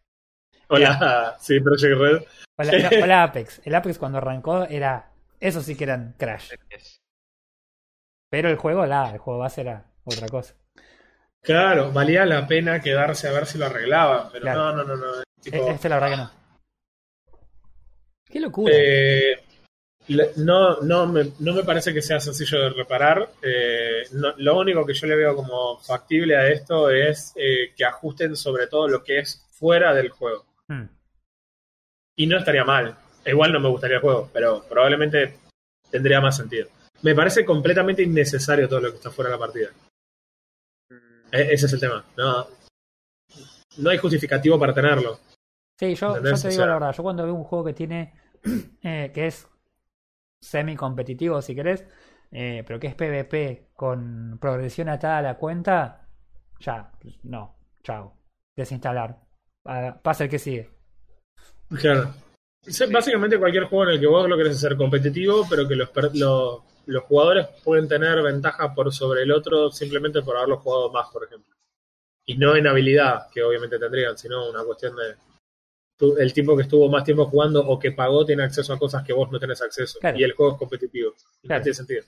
Hola, 0.70 1.36
sí, 1.40 1.60
Project 1.60 1.98
Red. 1.98 2.24
Hola, 2.58 2.72
no, 2.80 3.04
hola, 3.04 3.24
Apex. 3.24 3.62
El 3.66 3.76
Apex 3.76 4.00
cuando 4.00 4.18
arrancó 4.20 4.64
era... 4.64 5.12
Eso 5.40 5.62
sí 5.62 5.76
que 5.76 5.84
eran 5.84 6.16
crash. 6.18 6.52
Pero 8.30 8.50
el 8.50 8.56
juego, 8.58 8.86
la, 8.86 9.12
el 9.12 9.18
juego 9.20 9.40
base 9.40 9.62
era 9.62 9.86
otra 10.04 10.28
cosa. 10.28 10.56
Claro, 11.42 11.92
valía 11.92 12.26
la 12.26 12.48
pena 12.48 12.82
quedarse 12.82 13.28
a 13.28 13.32
ver 13.32 13.46
si 13.46 13.58
lo 13.58 13.66
arreglaban. 13.68 14.30
Pero 14.32 14.42
Claro. 14.44 14.76
no, 14.76 14.84
no, 14.84 14.96
no. 14.96 14.96
no. 15.18 15.24
tipo- 15.42 15.56
E- 15.58 15.72
Este 15.72 15.90
la 15.90 16.00
verdad 16.00 16.10
que 16.10 16.18
no. 16.18 16.32
Qué 18.28 18.40
locura. 18.40 18.74
Eh, 18.76 19.44
no, 20.38 20.82
no, 20.82 21.06
me, 21.08 21.32
no 21.40 21.54
me 21.54 21.64
parece 21.64 21.94
que 21.94 22.02
sea 22.02 22.20
sencillo 22.20 22.60
de 22.62 22.70
reparar. 22.72 23.30
Eh, 23.42 24.04
no- 24.14 24.34
lo 24.38 24.58
único 24.60 24.86
que 24.86 24.94
yo 24.94 25.08
le 25.08 25.16
veo 25.16 25.36
como 25.36 25.78
factible 25.80 26.36
a 26.36 26.48
esto 26.48 26.90
es 26.90 27.34
eh, 27.36 27.74
que 27.76 27.86
ajusten 27.86 28.36
sobre 28.36 28.68
todo 28.68 28.88
lo 28.88 29.04
que 29.04 29.20
es 29.20 29.46
fuera 29.52 29.94
del 29.94 30.10
juego. 30.10 30.46
Hmm. 30.68 30.86
Y 32.18 32.26
no 32.28 32.38
estaría 32.40 32.64
mal. 32.64 32.98
Igual 33.26 33.52
no 33.54 33.60
me 33.60 33.70
gustaría 33.70 33.98
el 33.98 34.02
juego, 34.02 34.30
pero 34.32 34.64
probablemente 34.70 35.38
tendría 35.90 36.22
más 36.22 36.38
sentido. 36.38 36.68
Me 37.02 37.16
parece 37.16 37.44
completamente 37.46 38.04
innecesario 38.04 38.68
todo 38.70 38.80
lo 38.82 38.90
que 38.92 38.98
está 38.98 39.12
fuera 39.12 39.30
de 39.32 39.36
la 39.36 39.40
partida. 39.40 39.70
mm, 40.90 41.34
E- 41.36 41.54
ese 41.54 41.66
es 41.66 41.74
el 41.74 41.80
tema. 41.80 42.06
No, 42.18 42.48
no 43.78 43.90
hay 43.90 43.98
justificativo 43.98 44.60
para 44.60 44.74
tenerlo. 44.74 45.20
Sí, 45.80 45.96
yo, 45.96 46.16
yo 46.16 46.22
te 46.22 46.30
O 46.32 46.36
digo 46.38 46.52
sea- 46.52 46.66
la 46.68 46.74
verdad, 46.74 46.94
yo 46.96 47.04
cuando 47.04 47.24
veo 47.26 47.34
un 47.34 47.44
juego 47.44 47.66
que 47.66 47.74
tiene, 47.74 48.14
eh, 48.84 49.12
que 49.14 49.28
es 49.28 49.48
semi 50.42 50.76
competitivo 50.76 51.42
si 51.42 51.56
querés, 51.56 51.86
eh, 52.32 52.64
pero 52.66 52.80
que 52.80 52.88
es 52.88 52.96
PvP 52.96 53.70
con 53.74 54.38
progresión 54.40 54.90
atada 54.90 55.18
a 55.18 55.22
la 55.22 55.38
cuenta, 55.38 56.08
ya, 56.60 56.92
no, 57.24 57.58
chao, 57.84 58.16
desinstalar, 58.56 59.20
Ah, 59.68 60.00
pasa 60.04 60.26
el 60.26 60.30
que 60.30 60.38
sigue. 60.38 60.70
Claro. 61.80 62.14
Sí, 62.68 62.86
Básicamente 62.92 63.38
cualquier 63.38 63.66
juego 63.66 63.84
en 63.86 63.90
el 63.92 64.00
que 64.00 64.08
vos 64.08 64.28
lo 64.28 64.38
querés 64.38 64.56
hacer 64.58 64.76
competitivo, 64.76 65.46
pero 65.50 65.68
que 65.68 65.76
los, 65.76 65.90
per- 65.90 66.16
lo- 66.16 66.64
los 66.88 67.04
jugadores 67.04 67.48
pueden 67.64 67.88
tener 67.88 68.22
ventaja 68.22 68.74
por 68.74 68.94
sobre 68.94 69.24
el 69.24 69.32
otro 69.32 69.72
simplemente 69.72 70.22
por 70.22 70.38
haberlo 70.38 70.58
jugado 70.58 70.92
más, 70.92 71.10
por 71.12 71.24
ejemplo. 71.26 71.54
Y 72.26 72.38
no 72.38 72.56
en 72.56 72.66
habilidad, 72.68 73.28
que 73.32 73.44
obviamente 73.44 73.78
tendrían, 73.78 74.18
sino 74.18 74.50
una 74.50 74.64
cuestión 74.64 74.96
de 74.96 75.16
el 76.20 76.34
tipo 76.34 76.58
que 76.58 76.64
estuvo 76.64 76.90
más 76.90 77.06
tiempo 77.06 77.26
jugando 77.28 77.66
o 77.66 77.80
que 77.80 77.92
pagó 77.94 78.26
tiene 78.26 78.44
acceso 78.44 78.74
a 78.74 78.80
cosas 78.80 79.04
que 79.04 79.14
vos 79.14 79.32
no 79.32 79.40
tenés 79.40 79.62
acceso. 79.62 80.00
Claro. 80.00 80.18
Y 80.18 80.24
el 80.24 80.34
juego 80.34 80.54
es 80.54 80.58
competitivo. 80.60 81.14
Claro. 81.44 81.60
No 81.60 81.64
tiene 81.64 81.74
sentido. 81.76 82.04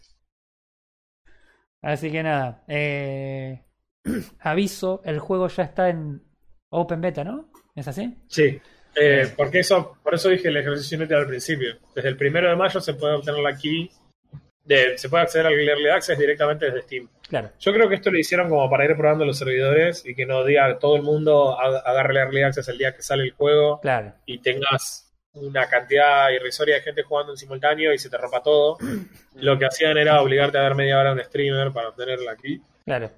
Así 1.82 2.12
que 2.12 2.24
nada. 2.24 2.64
eh, 2.68 3.64
aviso, 4.40 5.02
el 5.06 5.20
juego 5.20 5.48
ya 5.48 5.64
está 5.64 5.90
en 5.90 6.22
Open 6.70 7.00
Beta, 7.02 7.24
¿no? 7.24 7.50
¿Es 7.76 7.88
así? 7.88 8.18
Sí. 8.28 8.60
Eh, 9.00 9.32
porque 9.36 9.60
eso, 9.60 9.98
por 10.04 10.16
eso 10.16 10.30
dije 10.30 10.48
el 10.48 10.58
ejercicio 10.58 10.96
inútil 10.98 11.18
al 11.18 11.28
principio. 11.28 11.78
Desde 11.96 12.10
el 12.10 12.18
primero 12.18 12.50
de 12.50 12.56
mayo 12.56 12.80
se 12.82 12.94
puede 12.96 13.16
obtener 13.16 13.42
la 13.42 13.56
key, 13.56 13.90
de, 14.64 14.98
se 14.98 15.08
puede 15.10 15.24
acceder 15.24 15.48
al 15.48 15.54
Early 15.54 15.90
Access 15.90 16.18
directamente 16.18 16.66
desde 16.66 16.82
Steam. 16.82 17.10
Claro. 17.30 17.52
Yo 17.60 17.74
creo 17.74 17.88
que 17.88 17.96
esto 17.96 18.10
lo 18.12 18.18
hicieron 18.20 18.50
como 18.50 18.70
para 18.70 18.86
ir 18.86 18.96
probando 18.96 19.24
los 19.26 19.38
servidores 19.38 20.06
y 20.06 20.14
que 20.16 20.26
no 20.26 20.44
diga 20.44 20.78
todo 20.80 20.96
el 20.96 21.04
mundo 21.04 21.58
agarre 21.60 22.12
el 22.12 22.18
Early 22.18 22.44
Access 22.44 22.68
el 22.70 22.78
día 22.78 22.94
que 22.96 23.02
sale 23.02 23.24
el 23.24 23.32
juego 23.32 23.80
Claro. 23.82 24.14
y 24.26 24.40
tengas 24.40 25.04
una 25.34 25.68
cantidad 25.68 26.30
irrisoria 26.32 26.76
de 26.76 26.82
gente 26.82 27.04
jugando 27.04 27.34
en 27.34 27.38
simultáneo 27.38 27.94
y 27.94 27.98
se 27.98 28.10
te 28.10 28.18
rompa 28.18 28.42
todo. 28.42 28.78
Lo 29.36 29.58
que 29.60 29.66
hacían 29.68 29.98
era 29.98 30.22
obligarte 30.22 30.58
a 30.58 30.64
ver 30.64 30.76
media 30.76 31.00
hora 31.00 31.12
a 31.12 31.14
un 31.14 31.24
streamer 31.24 31.72
para 31.72 31.90
obtener 31.90 32.20
la 32.20 32.36
key. 32.36 32.60
Claro. 32.84 33.12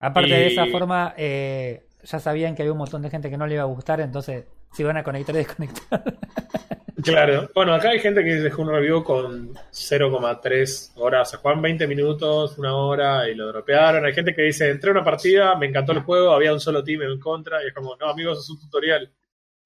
Aparte 0.00 0.30
de 0.30 0.46
esa 0.48 0.66
forma, 0.66 1.14
eh, 1.16 1.84
ya 2.02 2.18
sabían 2.18 2.56
que 2.56 2.62
había 2.62 2.72
un 2.72 2.78
montón 2.78 3.02
de 3.02 3.10
gente 3.10 3.30
que 3.30 3.36
no 3.36 3.46
le 3.46 3.54
iba 3.54 3.62
a 3.62 3.66
gustar, 3.66 4.00
entonces 4.00 4.46
se 4.74 4.82
iban 4.82 4.96
a 4.96 5.02
conectar 5.02 5.34
y 5.34 5.38
desconectar. 5.38 6.04
Claro. 7.02 7.50
Bueno, 7.54 7.74
acá 7.74 7.90
hay 7.90 7.98
gente 7.98 8.22
que 8.22 8.34
dejó 8.34 8.62
un 8.62 8.70
review 8.70 9.02
con 9.02 9.54
0,3 9.54 10.92
horas. 10.96 11.30
Se 11.30 11.36
juegan 11.36 11.62
20 11.62 11.86
minutos, 11.86 12.58
una 12.58 12.76
hora 12.76 13.28
y 13.28 13.34
lo 13.34 13.48
dropearon. 13.48 14.04
Hay 14.04 14.12
gente 14.12 14.34
que 14.34 14.42
dice, 14.42 14.70
entré 14.70 14.90
a 14.90 14.92
una 14.92 15.04
partida, 15.04 15.56
me 15.56 15.66
encantó 15.66 15.92
el 15.92 16.00
juego, 16.00 16.32
había 16.32 16.52
un 16.52 16.60
solo 16.60 16.84
team 16.84 17.02
en 17.02 17.18
contra. 17.18 17.62
Y 17.64 17.68
es 17.68 17.74
como, 17.74 17.96
no, 17.96 18.08
amigos, 18.08 18.40
es 18.40 18.50
un 18.50 18.60
tutorial. 18.60 19.12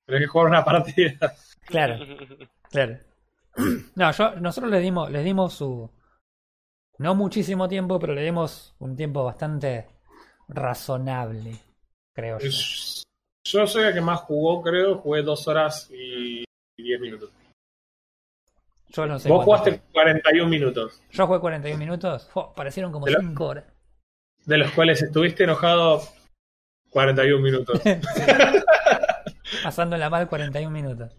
Tenés 0.06 0.22
que 0.22 0.26
jugar 0.28 0.48
una 0.48 0.64
partida. 0.64 1.34
claro, 1.66 1.98
claro. 2.70 2.98
No, 3.94 4.12
yo, 4.12 4.36
nosotros 4.36 4.70
les 4.70 4.82
dimos, 4.82 5.10
les 5.10 5.24
dimos 5.24 5.54
su. 5.54 5.90
No 6.98 7.14
muchísimo 7.14 7.68
tiempo, 7.68 7.98
pero 7.98 8.14
le 8.14 8.22
dimos 8.22 8.74
un 8.78 8.96
tiempo 8.96 9.24
bastante 9.24 9.86
razonable, 10.48 11.58
creo 12.14 12.38
yo. 12.38 12.50
Yo 13.48 13.66
soy 13.66 13.84
el 13.84 13.94
que 13.94 14.00
más 14.00 14.20
jugó, 14.20 14.62
creo. 14.62 14.96
Jugué 14.98 15.22
2 15.22 15.48
horas 15.48 15.88
y 15.92 16.44
10 16.76 17.00
minutos. 17.00 17.30
Yo 18.88 19.06
no 19.06 19.18
sé. 19.18 19.28
Vos 19.28 19.44
jugaste 19.44 19.80
41 19.92 20.48
minutos, 20.48 20.94
fue. 21.06 21.16
Yo 21.16 21.26
jugué 21.26 21.40
41 21.40 21.78
minutos. 21.78 22.28
Fue, 22.32 22.44
parecieron 22.56 22.90
como 22.92 23.06
¿De 23.06 23.12
lo- 23.12 23.20
5 23.20 23.44
horas. 23.46 23.64
de 24.44 24.58
los 24.58 24.70
cuales 24.72 25.02
estuviste 25.02 25.44
enojado 25.44 26.02
41 26.90 27.40
minutos. 27.42 27.80
Pasándola 29.62 30.10
mal 30.10 30.28
41 30.28 30.70
minutos. 30.70 31.12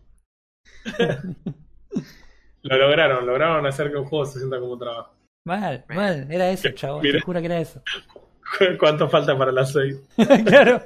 Lo 2.63 2.77
lograron, 2.77 3.25
lograron 3.25 3.65
hacer 3.65 3.91
que 3.91 3.97
un 3.97 4.05
juego 4.05 4.25
se 4.25 4.39
sienta 4.39 4.59
como 4.59 4.73
un 4.73 4.79
trabajo. 4.79 5.13
Mal, 5.45 5.85
mal. 5.89 6.27
Era 6.29 6.49
eso, 6.49 6.69
chavo. 6.71 6.99
Mira. 7.01 7.19
Te 7.19 7.25
juro 7.25 7.39
que 7.39 7.45
era 7.45 7.59
eso. 7.59 7.81
¿Cuánto 8.79 9.07
falta 9.09 9.37
para 9.37 9.51
las 9.51 9.71
6? 9.71 9.97
claro. 10.45 10.81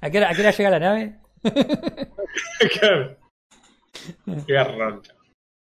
¿A 0.00 0.10
qué, 0.10 0.18
hora, 0.18 0.30
¿A 0.30 0.34
qué 0.34 0.40
hora 0.40 0.50
llega 0.50 0.70
la 0.70 0.80
nave? 0.80 1.18
Claro. 2.80 3.16
Qué. 4.46 4.64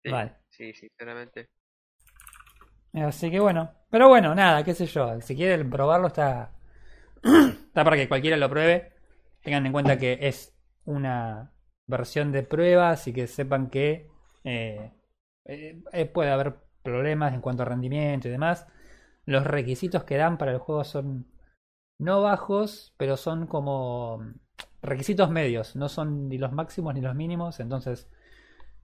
Sí, 0.03 0.09
Vale. 0.11 0.35
sí, 0.49 0.73
sinceramente. 0.73 1.49
Así 2.93 3.31
que 3.31 3.39
bueno. 3.39 3.71
Pero 3.89 4.07
bueno, 4.07 4.35
nada, 4.35 4.63
qué 4.63 4.73
sé 4.73 4.85
yo. 4.85 5.19
Si 5.21 5.35
quieren 5.35 5.69
probarlo, 5.69 6.07
está. 6.07 6.51
Está 7.69 7.83
para 7.83 7.97
que 7.97 8.07
cualquiera 8.07 8.37
lo 8.37 8.49
pruebe. 8.49 8.93
Tengan 9.43 9.65
en 9.65 9.71
cuenta 9.71 9.97
que 9.97 10.17
es 10.21 10.55
una 10.85 11.53
versión 11.85 12.31
de 12.31 12.43
prueba, 12.43 12.91
así 12.91 13.13
que 13.13 13.27
sepan 13.27 13.69
que 13.69 14.09
eh, 14.43 14.91
eh, 15.45 15.81
eh, 15.91 16.05
puede 16.05 16.31
haber 16.31 16.55
problemas 16.83 17.33
en 17.33 17.41
cuanto 17.41 17.63
a 17.63 17.65
rendimiento 17.65 18.27
y 18.27 18.31
demás. 18.31 18.67
Los 19.25 19.45
requisitos 19.45 20.03
que 20.03 20.17
dan 20.17 20.37
para 20.37 20.51
el 20.51 20.59
juego 20.59 20.83
son 20.83 21.27
no 21.99 22.21
bajos, 22.21 22.93
pero 22.97 23.17
son 23.17 23.45
como 23.47 24.23
requisitos 24.81 25.29
medios, 25.29 25.75
no 25.75 25.89
son 25.89 26.29
ni 26.29 26.37
los 26.37 26.51
máximos 26.53 26.93
ni 26.95 27.01
los 27.01 27.15
mínimos. 27.15 27.59
Entonces, 27.59 28.09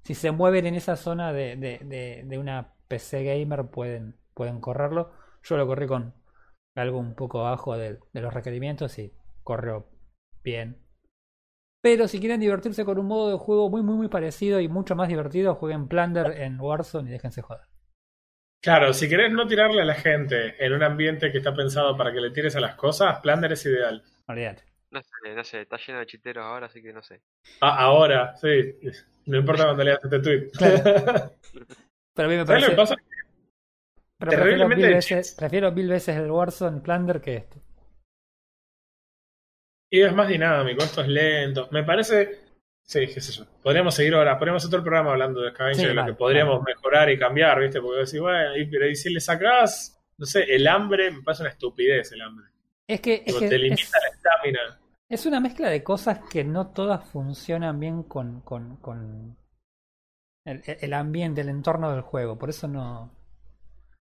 si 0.04 0.14
se 0.16 0.32
mueven 0.32 0.68
en 0.68 0.76
esa 0.76 0.96
zona 0.98 1.34
de, 1.34 1.56
de, 1.56 2.24
de, 2.26 2.38
una 2.38 2.74
PC 2.88 3.24
gamer, 3.24 3.68
pueden, 3.68 4.16
pueden 4.34 4.60
correrlo. 4.62 5.12
Yo 5.44 5.58
lo 5.58 5.66
corrí 5.68 5.88
con 5.88 6.14
algo 6.76 7.00
un 7.00 7.16
poco 7.16 7.40
abajo 7.40 7.78
de, 7.78 8.00
de 8.14 8.22
los 8.22 8.34
requerimientos 8.34 9.00
y 9.00 9.14
corrió 9.44 9.88
bien. 10.44 10.78
Pero 11.82 12.08
si 12.08 12.20
quieren 12.20 12.40
divertirse 12.40 12.84
con 12.84 12.98
un 13.00 13.08
modo 13.08 13.30
de 13.30 13.38
juego 13.38 13.70
muy, 13.70 13.82
muy, 13.84 13.96
muy 13.96 14.08
parecido 14.10 14.60
y 14.60 14.68
mucho 14.68 14.96
más 14.96 15.08
divertido, 15.08 15.56
jueguen 15.56 15.88
Plunder 15.88 16.42
en 16.42 16.60
Warzone 16.60 17.10
y 17.10 17.14
déjense 17.14 17.42
joder. 17.42 17.75
Claro, 18.66 18.94
si 18.94 19.08
querés 19.08 19.32
no 19.32 19.46
tirarle 19.46 19.84
a 19.84 19.86
la 19.86 19.94
gente 19.94 20.56
en 20.58 20.74
un 20.74 20.82
ambiente 20.82 21.32
que 21.32 21.38
está 21.38 21.54
pensado 21.54 21.96
para 21.96 22.12
que 22.12 22.20
le 22.20 22.32
tires 22.32 22.56
a 22.56 22.60
las 22.60 22.74
cosas, 22.74 23.20
Plunder 23.20 23.52
es 23.52 23.64
ideal. 23.68 24.04
Olvídate. 24.28 24.64
No 24.90 25.02
sé, 25.04 25.36
no 25.36 25.44
sé, 25.44 25.62
está 25.62 25.78
lleno 25.78 26.00
de 26.00 26.08
chiteros 26.08 26.44
ahora, 26.44 26.66
así 26.66 26.82
que 26.82 26.92
no 26.92 27.04
sé. 27.04 27.22
Ah, 27.62 27.78
ahora, 27.84 28.36
sí. 28.38 28.76
No 29.28 29.38
importa 29.38 29.66
cuando 29.66 29.84
leas 29.84 30.00
este 30.04 30.20
tweet. 30.20 30.50
Claro. 30.58 30.82
Pero 32.16 32.28
a 32.28 32.32
mí 32.32 32.38
me 32.38 32.46
¿Sabes 32.48 32.64
lo 32.64 32.70
que 32.70 32.76
parece. 32.76 32.76
pasa? 32.76 32.96
Pero 34.18 34.34
prefiero 34.34 34.44
terriblemente 34.46 34.88
mil, 34.88 34.96
veces, 34.96 35.36
prefiero 35.38 35.72
mil 35.72 35.88
veces 35.88 36.18
el 36.18 36.32
Warzone 36.32 36.82
Plunder 36.82 37.22
que 37.22 37.36
esto. 37.36 37.60
Y 39.92 40.02
es 40.02 40.14
más 40.14 40.28
dinámico, 40.28 40.84
esto 40.84 41.02
es 41.02 41.08
lento. 41.08 41.68
Me 41.72 41.84
parece. 41.84 42.45
Sí, 42.86 43.08
qué 43.08 43.20
sé 43.20 43.32
yo. 43.32 43.46
Podríamos 43.64 43.96
seguir 43.96 44.14
ahora, 44.14 44.38
podríamos 44.38 44.64
el 44.66 44.70
programa 44.70 45.12
hablando 45.12 45.42
de 45.42 45.52
Scavenger, 45.52 45.82
Sí, 45.82 45.88
de 45.88 45.94
lo 45.96 46.06
que 46.06 46.14
podríamos 46.14 46.62
mejorar 46.64 47.10
y 47.10 47.18
cambiar, 47.18 47.60
¿viste? 47.60 47.82
Porque 47.82 48.02
decís, 48.02 48.20
bueno, 48.20 48.56
y, 48.56 48.66
pero 48.68 48.88
y 48.88 48.96
si 48.96 49.12
le 49.12 49.20
sacás, 49.20 50.00
no 50.18 50.26
sé, 50.26 50.44
el 50.44 50.68
hambre, 50.68 51.10
me 51.10 51.24
parece 51.24 51.44
una 51.44 51.50
estupidez 51.50 52.12
el 52.12 52.22
hambre. 52.22 52.46
Es 52.88 53.02
que, 53.02 53.24
es, 53.26 53.34
que 53.36 53.50
te 53.50 53.56
es, 53.56 53.62
limita 53.62 53.98
la 54.00 54.16
estamina. 54.16 54.80
es 55.10 55.26
una 55.26 55.40
mezcla 55.40 55.70
de 55.70 55.84
cosas 55.84 56.20
que 56.30 56.44
no 56.44 56.68
todas 56.68 57.10
funcionan 57.10 57.80
bien 57.80 58.04
con, 58.04 58.42
con, 58.42 58.78
con 58.78 59.36
el, 60.46 60.62
el 60.66 60.94
ambiente, 60.94 61.42
el 61.42 61.50
entorno 61.50 61.92
del 61.92 62.02
juego. 62.02 62.38
Por 62.38 62.50
eso 62.50 62.68
no. 62.68 63.15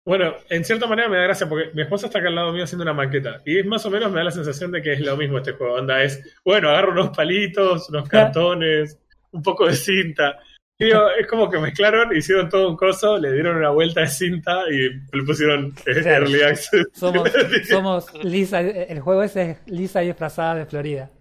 Bueno, 0.03 0.33
en 0.49 0.65
cierta 0.65 0.87
manera 0.87 1.09
me 1.09 1.17
da 1.17 1.23
gracia 1.23 1.47
porque 1.47 1.69
mi 1.73 1.83
esposa 1.83 2.07
está 2.07 2.19
acá 2.19 2.29
al 2.29 2.35
lado 2.35 2.51
mío 2.51 2.63
haciendo 2.63 2.83
una 2.83 2.93
maqueta. 2.93 3.41
Y 3.45 3.59
es 3.59 3.65
más 3.65 3.85
o 3.85 3.91
menos 3.91 4.11
me 4.11 4.17
da 4.17 4.25
la 4.25 4.31
sensación 4.31 4.71
de 4.71 4.81
que 4.81 4.93
es 4.93 5.01
lo 5.01 5.15
mismo 5.15 5.37
este 5.37 5.51
juego. 5.51 5.75
Onda 5.75 6.01
es, 6.01 6.37
bueno, 6.43 6.69
agarro 6.69 6.91
unos 6.91 7.15
palitos, 7.15 7.89
unos 7.89 8.09
cartones, 8.09 8.97
un 9.31 9.43
poco 9.43 9.67
de 9.67 9.73
cinta. 9.73 10.39
Y 10.79 10.85
digo, 10.85 11.07
es 11.11 11.27
como 11.27 11.47
que 11.47 11.59
mezclaron, 11.59 12.15
hicieron 12.15 12.49
todo 12.49 12.67
un 12.67 12.75
coso, 12.75 13.19
le 13.19 13.31
dieron 13.31 13.57
una 13.57 13.69
vuelta 13.69 14.01
de 14.01 14.07
cinta 14.07 14.63
y 14.71 14.89
le 15.15 15.23
pusieron 15.23 15.71
eh, 15.85 16.01
Claro. 16.01 16.25
Early 16.25 16.41
Access. 16.41 16.87
Somos, 16.93 17.31
somos 17.69 18.23
Lisa, 18.23 18.61
el 18.61 18.99
juego 18.99 19.21
ese 19.21 19.51
es 19.51 19.57
Lisa 19.67 19.99
disfrazada 19.99 20.55
de 20.55 20.65
Florida. 20.65 21.11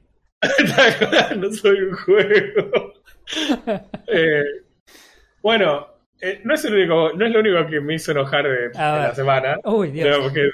no 1.37 1.53
soy 1.53 1.81
un 1.83 1.97
juego. 1.97 2.95
Eh, 4.09 4.43
bueno, 5.41 5.87
eh, 6.21 6.41
no 6.45 6.55
es 6.55 6.64
el 6.64 6.75
único, 6.75 7.12
no 7.14 7.27
es 7.27 7.33
lo 7.33 7.41
único 7.41 7.66
que 7.66 7.81
me 7.81 7.95
hizo 7.95 8.12
enojar 8.12 8.45
de, 8.45 8.51
de 8.51 8.57
ver. 8.68 8.73
la 8.77 9.14
semana. 9.14 9.59
Uy, 9.64 9.91
Dios. 9.91 10.09
Pero 10.09 10.23
porque, 10.23 10.51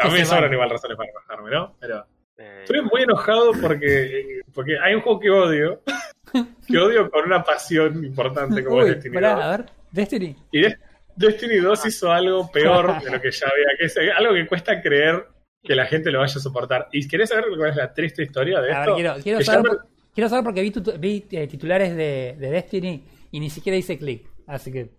a 0.00 0.08
¿Qué 0.08 0.14
mí 0.18 0.24
sobran 0.24 0.52
igual 0.52 0.70
razones 0.70 0.96
para 0.96 1.10
enojarme, 1.10 1.50
¿no? 1.50 1.74
Pero 1.80 2.06
Eh, 2.38 2.60
estoy 2.64 2.82
muy 2.82 3.02
enojado 3.02 3.52
porque, 3.62 4.04
eh, 4.20 4.40
porque 4.52 4.78
hay 4.78 4.94
un 4.94 5.00
juego 5.00 5.18
que 5.20 5.30
odio, 5.30 5.80
que 6.68 6.78
odio 6.78 7.10
con 7.10 7.24
una 7.24 7.42
pasión 7.42 8.04
importante 8.04 8.62
como 8.62 8.76
Uy, 8.78 8.82
es 8.82 8.88
Destiny 8.96 9.14
pará, 9.14 9.34
2. 9.34 9.44
a 9.44 9.56
ver, 9.56 9.66
Destiny. 9.90 10.36
Y 10.52 10.60
Des- 10.62 10.78
Destiny 11.16 11.56
2 11.56 11.86
hizo 11.86 12.12
algo 12.12 12.50
peor 12.52 13.00
de 13.02 13.10
lo 13.10 13.20
que 13.20 13.30
ya 13.30 13.46
había, 13.46 13.66
que 13.78 13.86
es 13.86 13.96
algo 14.14 14.34
que 14.34 14.46
cuesta 14.46 14.82
creer 14.82 15.24
que 15.62 15.74
la 15.74 15.86
gente 15.86 16.10
lo 16.10 16.20
vaya 16.20 16.34
a 16.36 16.40
soportar. 16.40 16.88
¿Y 16.92 17.08
querés 17.08 17.30
saber 17.30 17.46
cuál 17.56 17.70
es 17.70 17.76
la 17.76 17.92
triste 17.94 18.22
historia 18.22 18.60
de 18.60 18.70
A 18.72 18.80
ver, 18.80 18.80
esto? 18.82 18.94
quiero, 18.96 19.14
quiero 19.22 19.38
Que 19.38 19.44
saber, 19.44 19.72
me- 19.72 19.78
quiero 20.14 20.28
saber 20.28 20.44
porque 20.44 20.60
vi, 20.62 20.70
tutu- 20.72 20.98
vi, 20.98 21.24
eh, 21.30 21.46
titulares 21.46 21.96
de, 21.96 22.36
de 22.38 22.50
Destiny 22.50 23.02
y 23.32 23.40
ni 23.40 23.48
siquiera 23.48 23.76
hice 23.78 23.96
clic. 23.98 24.28
Así 24.46 24.72
que, 24.72 24.90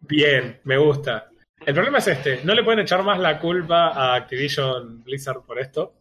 Bien, 0.00 0.60
me 0.64 0.76
gusta. 0.76 1.28
El 1.64 1.74
problema 1.74 1.98
es 1.98 2.08
este, 2.08 2.44
no 2.44 2.54
le 2.54 2.62
pueden 2.62 2.80
echar 2.80 3.02
más 3.02 3.18
la 3.18 3.38
culpa 3.38 3.88
a 3.88 4.14
Activision 4.14 5.02
Blizzard 5.02 5.42
por 5.46 5.58
esto, 5.58 5.94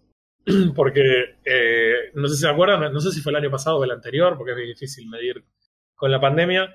porque 0.76 1.38
eh, 1.46 2.12
no 2.16 2.28
sé 2.28 2.36
si 2.36 2.42
se 2.42 2.50
acuerdan, 2.50 2.92
no 2.92 3.00
sé 3.00 3.12
si 3.12 3.22
fue 3.22 3.32
el 3.32 3.38
año 3.38 3.52
pasado 3.52 3.78
o 3.78 3.84
el 3.84 3.92
anterior, 3.92 4.38
porque 4.38 4.52
es 4.52 4.58
muy 4.58 4.68
difícil 4.68 5.10
medir 5.10 5.44
con 5.96 6.12
la 6.12 6.20
pandemia. 6.20 6.74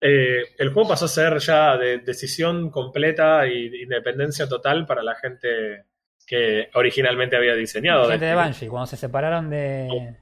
eh, 0.00 0.42
el 0.58 0.72
juego 0.72 0.90
pasó 0.90 1.06
a 1.06 1.08
ser 1.08 1.38
ya 1.38 1.76
de 1.76 1.98
decisión 1.98 2.70
completa 2.70 3.46
y 3.46 3.68
de 3.68 3.82
independencia 3.82 4.48
total 4.48 4.86
para 4.86 5.02
la 5.02 5.16
gente 5.16 5.84
que 6.26 6.68
originalmente 6.74 7.36
había 7.36 7.54
diseñado. 7.54 8.08
gente 8.08 8.26
de. 8.26 8.34
Bungie, 8.34 8.68
cuando 8.68 8.86
se 8.86 8.96
separaron 8.96 9.50
de, 9.50 10.16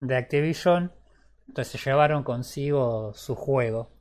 de 0.00 0.16
Activision, 0.16 0.92
entonces 1.48 1.80
se 1.80 1.90
llevaron 1.90 2.24
consigo 2.24 3.12
su 3.14 3.34
juego. 3.34 3.93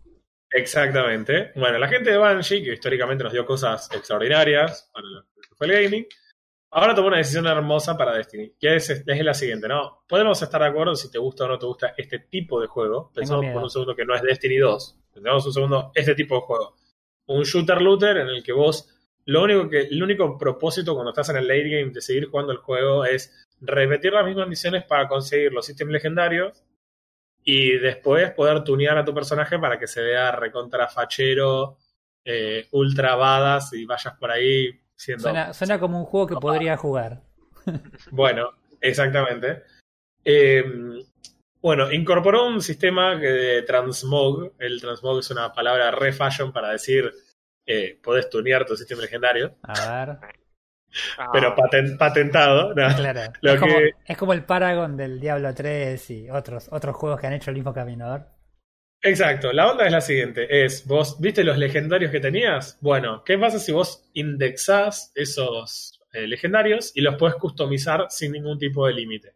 Exactamente. 0.53 1.51
Bueno, 1.55 1.79
la 1.79 1.87
gente 1.87 2.11
de 2.11 2.17
Banshee, 2.17 2.63
que 2.63 2.73
históricamente 2.73 3.23
nos 3.23 3.33
dio 3.33 3.45
cosas 3.45 3.89
extraordinarias 3.91 4.91
para 5.57 5.73
el 5.73 5.83
gaming, 5.83 6.05
ahora 6.69 6.93
tomó 6.93 7.07
una 7.07 7.17
decisión 7.17 7.47
hermosa 7.47 7.97
para 7.97 8.15
Destiny, 8.15 8.53
que 8.59 8.75
es, 8.75 8.89
es 8.89 9.25
la 9.25 9.33
siguiente, 9.33 9.67
¿no? 9.67 10.03
Podemos 10.07 10.39
estar 10.41 10.61
de 10.61 10.67
acuerdo 10.67 10.95
si 10.95 11.09
te 11.09 11.17
gusta 11.17 11.45
o 11.45 11.47
no 11.47 11.57
te 11.57 11.65
gusta 11.65 11.93
este 11.97 12.19
tipo 12.19 12.61
de 12.61 12.67
juego. 12.67 13.11
Pensamos 13.13 13.45
por 13.51 13.63
un 13.63 13.69
segundo 13.69 13.95
que 13.95 14.05
no 14.05 14.13
es 14.13 14.21
Destiny 14.21 14.57
2. 14.57 14.99
Pensamos 15.13 15.45
un 15.47 15.53
segundo 15.53 15.91
este 15.95 16.13
tipo 16.13 16.35
de 16.35 16.41
juego. 16.41 16.75
Un 17.25 17.43
shooter 17.43 17.81
looter 17.81 18.17
en 18.17 18.27
el 18.27 18.43
que 18.43 18.53
vos, 18.53 18.89
lo 19.25 19.43
único 19.43 19.67
que, 19.67 19.81
el 19.81 20.03
único 20.03 20.37
propósito 20.37 20.93
cuando 20.93 21.11
estás 21.11 21.29
en 21.29 21.37
el 21.37 21.47
late 21.47 21.69
game 21.69 21.91
de 21.91 22.01
seguir 22.01 22.29
jugando 22.29 22.51
el 22.51 22.59
juego 22.59 23.05
es 23.05 23.47
repetir 23.59 24.13
las 24.13 24.25
mismas 24.25 24.47
misiones 24.47 24.83
para 24.83 25.07
conseguir 25.07 25.51
los 25.51 25.67
ítems 25.67 25.91
legendarios 25.91 26.63
y 27.43 27.77
después 27.77 28.31
poder 28.31 28.63
tunear 28.63 28.97
a 28.97 29.05
tu 29.05 29.13
personaje 29.13 29.59
para 29.59 29.77
que 29.77 29.87
se 29.87 30.01
vea 30.01 30.31
recontra 30.31 30.87
fachero, 30.87 31.77
eh, 32.23 32.67
ultra 32.71 33.15
badass 33.15 33.73
y 33.73 33.85
vayas 33.85 34.15
por 34.17 34.31
ahí 34.31 34.69
siendo 34.95 35.23
Suena, 35.23 35.53
suena 35.53 35.79
como 35.79 35.99
un 35.99 36.05
juego 36.05 36.27
que 36.27 36.35
podría 36.35 36.77
jugar. 36.77 37.21
bueno, 38.11 38.51
exactamente. 38.79 39.63
Eh, 40.23 40.63
bueno, 41.61 41.91
incorporó 41.91 42.47
un 42.47 42.61
sistema 42.61 43.19
que 43.19 43.27
de 43.27 43.61
transmog. 43.63 44.53
El 44.59 44.81
transmog 44.81 45.19
es 45.19 45.31
una 45.31 45.53
palabra 45.53 45.91
re 45.91 46.11
fashion 46.11 46.51
para 46.51 46.71
decir 46.71 47.11
eh, 47.65 47.97
podés 48.03 48.29
tunear 48.29 48.65
tu 48.65 48.75
sistema 48.75 49.01
legendario, 49.01 49.55
A 49.63 50.05
ver. 50.05 50.42
Ah, 51.17 51.29
pero 51.33 51.55
paten- 51.55 51.97
patentado. 51.97 52.73
¿no? 52.75 52.95
Claro. 52.95 53.21
Lo 53.41 53.53
Es 53.53 53.59
como, 53.59 53.77
que- 53.77 53.91
es 54.05 54.17
como 54.17 54.33
el 54.33 54.43
Paragon 54.43 54.95
del 54.97 55.19
Diablo 55.19 55.53
3 55.53 56.09
y 56.11 56.29
otros, 56.29 56.67
otros 56.71 56.95
juegos 56.95 57.19
que 57.19 57.27
han 57.27 57.33
hecho 57.33 57.49
el 57.51 57.55
mismo 57.55 57.73
caminador. 57.73 58.27
Exacto, 59.05 59.51
la 59.51 59.69
onda 59.69 59.85
es 59.85 59.91
la 59.91 59.99
siguiente, 59.99 60.63
es 60.65 60.87
vos, 60.87 61.19
¿viste 61.19 61.43
los 61.43 61.57
legendarios 61.57 62.09
que 62.09 62.21
tenías? 62.21 62.77
Bueno, 62.79 63.21
¿qué 63.25 63.37
pasa 63.37 63.59
si 63.59 63.73
vos 63.73 64.09
indexás 64.13 65.11
esos 65.13 65.99
eh, 66.13 66.25
legendarios 66.25 66.91
y 66.95 67.01
los 67.01 67.15
puedes 67.17 67.35
customizar 67.35 68.05
sin 68.09 68.31
ningún 68.31 68.57
tipo 68.57 68.87
de 68.87 68.93
límite? 68.93 69.33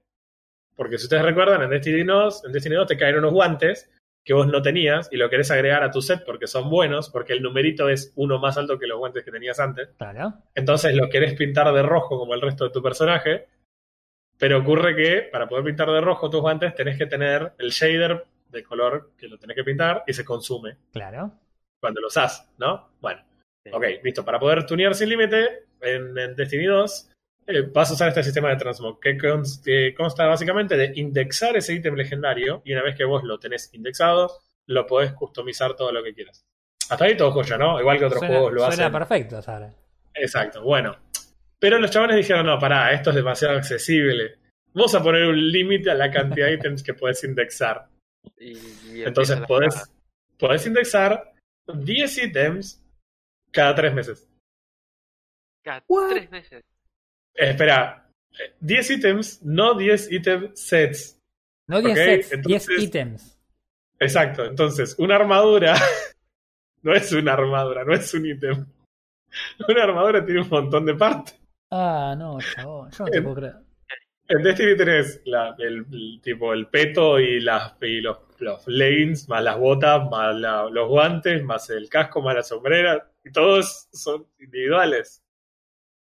Porque 0.73 0.97
si 0.97 1.03
ustedes 1.05 1.23
recuerdan, 1.23 1.63
en 1.63 1.69
Destiny 1.69 2.03
2, 2.03 2.45
en 2.45 2.51
Destiny 2.53 2.75
2 2.75 2.87
te 2.87 2.97
caen 2.97 3.17
unos 3.17 3.33
guantes 3.33 3.89
que 4.27 4.33
vos 4.33 4.45
no 4.45 4.61
tenías 4.61 5.07
y 5.09 5.15
lo 5.15 5.29
querés 5.29 5.49
agregar 5.51 5.83
a 5.83 5.89
tu 5.89 6.01
set 6.01 6.25
porque 6.25 6.47
son 6.47 6.69
buenos, 6.69 7.09
porque 7.09 7.31
el 7.31 7.41
numerito 7.41 7.87
es 7.87 8.11
uno 8.17 8.39
más 8.39 8.57
alto 8.57 8.77
que 8.77 8.85
los 8.85 8.97
guantes 8.97 9.23
que 9.23 9.31
tenías 9.31 9.57
antes. 9.57 9.87
Claro. 9.97 10.33
Entonces 10.53 10.93
lo 10.93 11.07
querés 11.07 11.33
pintar 11.35 11.73
de 11.73 11.81
rojo 11.81 12.19
como 12.19 12.33
el 12.33 12.41
resto 12.41 12.65
de 12.65 12.71
tu 12.71 12.83
personaje. 12.83 13.47
Pero 14.37 14.57
ocurre 14.57 14.97
que 14.97 15.29
para 15.31 15.47
poder 15.47 15.63
pintar 15.63 15.89
de 15.89 16.01
rojo 16.01 16.29
tus 16.29 16.41
guantes 16.41 16.75
tenés 16.75 16.97
que 16.97 17.05
tener 17.05 17.53
el 17.57 17.69
shader 17.69 18.25
de 18.49 18.63
color 18.63 19.11
que 19.17 19.29
lo 19.29 19.37
tenés 19.37 19.55
que 19.55 19.63
pintar 19.63 20.03
y 20.05 20.11
se 20.11 20.25
consume 20.25 20.75
Claro. 20.91 21.31
cuando 21.79 22.01
lo 22.01 22.07
usás, 22.07 22.51
¿no? 22.57 22.89
Bueno, 22.99 23.21
sí. 23.63 23.71
ok, 23.73 23.85
listo. 24.03 24.25
Para 24.25 24.39
poder 24.41 24.65
tunear 24.65 24.93
sin 24.93 25.07
límite 25.07 25.67
en, 25.79 26.17
en 26.17 26.35
Destiny 26.35 26.65
2 26.65 27.11
eh, 27.47 27.61
vas 27.73 27.89
a 27.89 27.93
usar 27.93 28.09
este 28.09 28.23
sistema 28.23 28.49
de 28.49 28.57
transmog 28.57 28.99
que 28.99 29.17
cons- 29.17 29.63
que 29.63 29.93
consta 29.95 30.25
básicamente 30.25 30.75
de 30.77 30.91
indexar 30.95 31.55
ese 31.57 31.73
ítem 31.73 31.95
legendario 31.95 32.61
y 32.65 32.73
una 32.73 32.83
vez 32.83 32.95
que 32.95 33.05
vos 33.05 33.23
lo 33.23 33.39
tenés 33.39 33.73
indexado, 33.73 34.31
lo 34.67 34.85
podés 34.85 35.13
customizar 35.13 35.75
todo 35.75 35.91
lo 35.91 36.03
que 36.03 36.13
quieras. 36.13 36.45
Hasta 36.89 37.05
ahí 37.05 37.17
todo 37.17 37.31
joya, 37.31 37.57
¿no? 37.57 37.79
Igual 37.79 37.97
que 37.99 38.05
otros 38.05 38.19
Suena, 38.19 38.33
juegos 38.35 38.53
lo 38.53 38.59
suena 38.59 38.73
hacen. 38.87 38.91
perfecto, 38.91 39.41
Sara. 39.41 39.73
Exacto, 40.13 40.61
bueno. 40.61 40.95
Pero 41.59 41.79
los 41.79 41.89
chavales 41.89 42.17
dijeron, 42.17 42.45
no, 42.45 42.59
pará, 42.59 42.91
esto 42.93 43.09
es 43.09 43.15
demasiado 43.15 43.57
accesible. 43.57 44.37
Vamos 44.73 44.93
a 44.93 45.01
poner 45.01 45.25
un 45.25 45.49
límite 45.51 45.89
a 45.89 45.95
la 45.95 46.11
cantidad 46.11 46.45
de 46.47 46.53
ítems 46.53 46.83
que 46.83 46.93
puedes 46.93 47.23
indexar. 47.23 47.87
Y, 48.39 48.57
y 48.93 49.03
Entonces 49.03 49.39
podés, 49.47 49.89
podés 50.37 50.67
indexar 50.67 51.33
10 51.73 52.17
ítems 52.25 52.83
cada 53.51 53.73
3 53.73 53.93
meses. 53.93 54.27
Cada 55.63 55.83
What? 55.87 56.09
tres 56.11 56.29
meses. 56.31 56.65
Eh, 57.37 57.51
espera, 57.51 58.09
eh, 58.31 58.55
10 58.59 58.89
ítems, 58.91 59.43
no 59.43 59.73
10 59.75 60.11
ítem 60.11 60.51
sets. 60.55 61.19
No 61.67 61.79
10 61.81 61.91
Ok, 61.91 61.97
sets, 61.97 62.29
10 62.29 62.33
entonces- 62.67 62.83
ítems. 62.83 63.33
Exacto, 63.99 64.45
entonces 64.45 64.95
una 64.99 65.15
armadura 65.15 65.73
no 66.83 66.93
es 66.93 67.11
una 67.13 67.33
armadura, 67.33 67.83
no 67.83 67.93
es 67.93 68.13
un 68.13 68.25
ítem. 68.25 68.65
Una 69.67 69.83
armadura 69.83 70.23
tiene 70.25 70.41
un 70.41 70.49
montón 70.49 70.85
de 70.85 70.93
partes. 70.95 71.39
Ah, 71.71 72.15
no, 72.17 72.37
chabón. 72.55 72.89
Yo 72.91 73.03
no 73.05 73.11
te 73.11 73.17
En- 73.17 73.23
puedo 73.23 73.35
creer. 73.35 73.55
En 74.29 74.43
Destiny 74.43 74.75
tenés 74.77 75.21
la- 75.25 75.55
el, 75.57 75.85
el 75.91 76.19
tipo 76.21 76.53
el 76.53 76.67
peto 76.67 77.17
y, 77.19 77.39
las, 77.39 77.75
y 77.81 78.01
los, 78.01 78.17
los 78.39 78.67
leggings, 78.67 79.27
más 79.29 79.41
las 79.43 79.57
botas, 79.57 80.09
más 80.09 80.35
la- 80.35 80.69
los 80.69 80.87
guantes, 80.89 81.43
más 81.43 81.69
el 81.69 81.87
casco, 81.89 82.21
más 82.21 82.35
la 82.35 82.43
sombrera, 82.43 83.09
y 83.23 83.31
todos 83.31 83.87
son 83.93 84.27
individuales. 84.39 85.23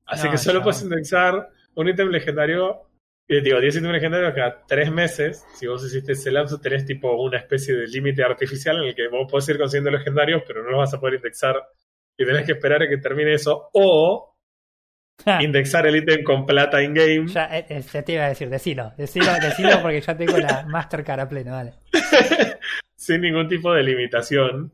Así 0.05 0.25
No, 0.25 0.31
que 0.31 0.37
solo 0.37 0.61
puedes 0.61 0.81
indexar 0.81 1.49
un 1.75 1.87
ítem 1.87 2.09
legendario, 2.09 2.81
eh, 3.27 3.41
digo, 3.41 3.59
10 3.59 3.77
ítems 3.77 3.93
legendarios 3.93 4.33
cada 4.33 4.65
3 4.67 4.91
meses. 4.91 5.45
Si 5.55 5.67
vos 5.67 5.85
hiciste 5.85 6.13
ese 6.13 6.31
lapso, 6.31 6.59
tenés 6.59 6.85
tipo 6.85 7.13
una 7.21 7.37
especie 7.37 7.75
de 7.75 7.87
límite 7.87 8.23
artificial 8.23 8.77
en 8.77 8.89
el 8.89 8.95
que 8.95 9.07
vos 9.07 9.29
podés 9.31 9.47
ir 9.49 9.57
consiguiendo 9.57 9.91
legendarios, 9.91 10.43
pero 10.45 10.63
no 10.63 10.71
los 10.71 10.79
vas 10.79 10.93
a 10.93 10.99
poder 10.99 11.15
indexar 11.15 11.55
y 12.17 12.25
tenés 12.25 12.45
que 12.45 12.51
esperar 12.53 12.83
a 12.83 12.89
que 12.89 12.97
termine 12.97 13.33
eso, 13.33 13.69
o 13.73 14.27
indexar 15.39 15.85
el 15.87 15.95
ítem 15.97 16.23
con 16.23 16.45
plata 16.45 16.81
in-game. 16.81 17.27
ya, 17.27 17.45
eh, 17.57 17.65
eh, 17.69 17.81
ya 17.81 18.01
te 18.03 18.13
iba 18.13 18.25
a 18.25 18.29
decir, 18.29 18.49
decilo, 18.49 18.91
decilo, 18.97 19.27
decilo 19.41 19.81
porque 19.81 20.01
ya 20.01 20.17
tengo 20.17 20.37
la 20.37 20.63
Mastercard 20.67 21.19
a 21.21 21.29
pleno, 21.29 21.51
dale. 21.51 21.73
sin 22.95 23.21
ningún 23.21 23.47
tipo 23.47 23.71
de 23.73 23.83
limitación. 23.83 24.71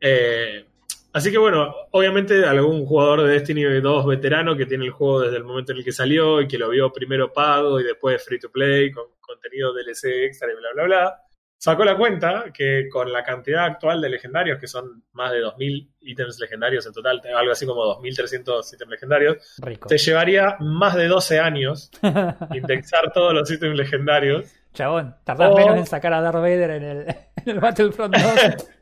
Eh, 0.00 0.64
así 1.12 1.30
que 1.30 1.38
bueno, 1.38 1.74
obviamente 1.92 2.44
algún 2.44 2.84
jugador 2.86 3.22
de 3.22 3.32
Destiny 3.32 3.62
2 3.80 4.06
veterano 4.06 4.56
que 4.56 4.66
tiene 4.66 4.84
el 4.84 4.90
juego 4.90 5.20
desde 5.22 5.36
el 5.38 5.44
momento 5.44 5.72
en 5.72 5.78
el 5.78 5.84
que 5.84 5.92
salió 5.92 6.40
y 6.40 6.48
que 6.48 6.58
lo 6.58 6.68
vio 6.68 6.92
primero 6.92 7.32
pago 7.32 7.80
y 7.80 7.84
después 7.84 8.24
free 8.24 8.38
to 8.38 8.50
play 8.50 8.90
con 8.90 9.04
contenido 9.20 9.72
DLC 9.74 10.24
extra 10.24 10.48
y 10.50 10.56
bla 10.56 10.68
bla 10.74 10.84
bla, 10.84 11.20
sacó 11.58 11.84
la 11.84 11.96
cuenta 11.96 12.46
que 12.54 12.88
con 12.90 13.12
la 13.12 13.22
cantidad 13.24 13.64
actual 13.64 14.00
de 14.00 14.08
legendarios, 14.08 14.58
que 14.58 14.66
son 14.68 15.02
más 15.12 15.32
de 15.32 15.40
2.000 15.42 15.90
ítems 16.00 16.38
legendarios 16.38 16.86
en 16.86 16.92
total, 16.92 17.20
algo 17.36 17.52
así 17.52 17.66
como 17.66 17.82
2.300 18.00 18.74
ítems 18.74 18.90
legendarios, 18.90 19.56
Rico. 19.58 19.88
te 19.88 19.98
llevaría 19.98 20.56
más 20.60 20.94
de 20.94 21.08
12 21.08 21.40
años 21.40 21.90
indexar 22.54 23.12
todos 23.12 23.34
los 23.34 23.50
ítems 23.50 23.76
legendarios. 23.76 24.46
Chabón, 24.72 25.16
tardás 25.24 25.50
O- 25.50 25.56
menos 25.56 25.76
en 25.76 25.86
sacar 25.86 26.12
a 26.14 26.20
Darth 26.20 26.36
Vader 26.36 26.70
en 26.70 26.82
el, 26.84 26.98
en 27.36 27.48
el 27.48 27.60
Battlefront 27.60 28.14
2. 28.16 28.68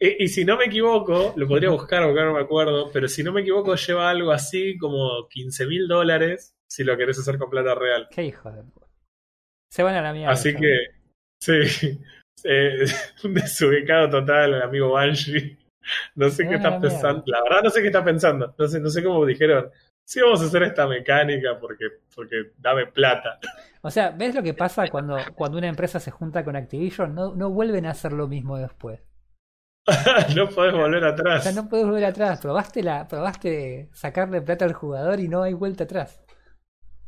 Y, 0.00 0.24
y 0.24 0.28
si 0.28 0.44
no 0.44 0.56
me 0.56 0.64
equivoco, 0.64 1.34
lo 1.36 1.46
podría 1.46 1.70
buscar 1.70 2.02
porque 2.04 2.22
no 2.22 2.32
me 2.32 2.40
acuerdo, 2.40 2.90
pero 2.90 3.06
si 3.06 3.22
no 3.22 3.32
me 3.32 3.42
equivoco 3.42 3.74
lleva 3.74 4.08
algo 4.08 4.32
así 4.32 4.78
como 4.78 5.28
15 5.28 5.66
mil 5.66 5.86
dólares 5.86 6.54
si 6.70 6.84
lo 6.84 6.96
querés 6.96 7.18
hacer 7.18 7.36
con 7.38 7.50
plata 7.50 7.74
real. 7.74 8.08
Qué 8.10 8.24
hijo 8.24 8.50
de 8.50 8.62
puta. 8.62 8.86
Se 9.70 9.82
van 9.82 9.96
a 9.96 10.02
la 10.02 10.12
mierda. 10.12 10.32
Así 10.32 10.54
que, 10.54 10.74
sí, 11.40 12.00
eh, 12.44 12.84
un 13.24 13.34
desubicado 13.34 14.08
total 14.08 14.54
el 14.54 14.62
amigo 14.62 14.92
Banshee. 14.92 15.58
No 16.14 16.28
sé 16.28 16.46
qué 16.46 16.56
está 16.56 16.78
pensando, 16.78 17.22
la 17.26 17.42
verdad 17.42 17.62
no 17.64 17.70
sé 17.70 17.80
qué 17.80 17.86
está 17.86 18.04
pensando, 18.04 18.54
no 18.56 18.68
sé, 18.68 18.80
no 18.80 18.90
sé 18.90 19.02
cómo 19.02 19.24
dijeron, 19.24 19.70
sí 20.06 20.20
vamos 20.20 20.42
a 20.42 20.44
hacer 20.44 20.62
esta 20.62 20.86
mecánica 20.86 21.58
porque, 21.58 21.86
porque 22.14 22.52
dame 22.58 22.86
plata. 22.86 23.40
O 23.80 23.90
sea, 23.90 24.10
¿ves 24.10 24.34
lo 24.34 24.42
que 24.42 24.54
pasa 24.54 24.86
cuando, 24.90 25.16
cuando 25.34 25.58
una 25.58 25.68
empresa 25.68 25.98
se 25.98 26.10
junta 26.10 26.44
con 26.44 26.54
Activision? 26.54 27.14
No, 27.14 27.34
no 27.34 27.50
vuelven 27.50 27.86
a 27.86 27.92
hacer 27.92 28.12
lo 28.12 28.28
mismo 28.28 28.58
después. 28.58 29.00
no 30.36 30.48
podés 30.48 30.72
volver 30.74 31.04
O 31.04 31.08
atrás. 31.08 31.44
sea, 31.44 31.52
no 31.52 31.68
puedes 31.68 31.86
volver 31.86 32.04
atrás. 32.04 32.40
Probaste, 32.40 32.82
la, 32.82 33.06
probaste 33.08 33.88
sacarle 33.92 34.42
plata 34.42 34.64
al 34.64 34.72
jugador 34.74 35.20
y 35.20 35.28
no 35.28 35.42
hay 35.42 35.54
vuelta 35.54 35.84
atrás. 35.84 36.20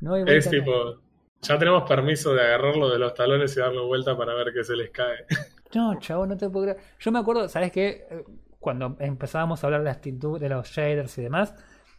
No 0.00 0.14
hay 0.14 0.24
vuelta 0.24 0.38
Es 0.38 0.46
atrás. 0.48 0.64
tipo, 0.64 1.02
ya 1.42 1.58
tenemos 1.58 1.84
permiso 1.88 2.34
de 2.34 2.42
agarrarlo 2.42 2.88
de 2.90 2.98
los 2.98 3.14
talones 3.14 3.56
y 3.56 3.60
darle 3.60 3.80
vuelta 3.82 4.16
para 4.16 4.34
ver 4.34 4.52
qué 4.54 4.64
se 4.64 4.76
les 4.76 4.90
cae. 4.90 5.26
No, 5.74 5.98
chavo, 5.98 6.26
no 6.26 6.36
te 6.36 6.50
puedo 6.50 6.66
creer. 6.66 6.80
Yo 6.98 7.10
me 7.12 7.18
acuerdo, 7.18 7.48
¿sabes 7.48 7.72
qué? 7.72 8.06
Eh, 8.10 8.24
Cuando 8.58 8.96
empezábamos 9.00 9.64
a 9.64 9.66
hablar 9.66 9.80
de 9.80 9.86
las 9.86 10.02
tintu- 10.02 10.38
de 10.38 10.48
los 10.50 10.68
shaders 10.68 11.16
y 11.18 11.22
demás, 11.22 11.54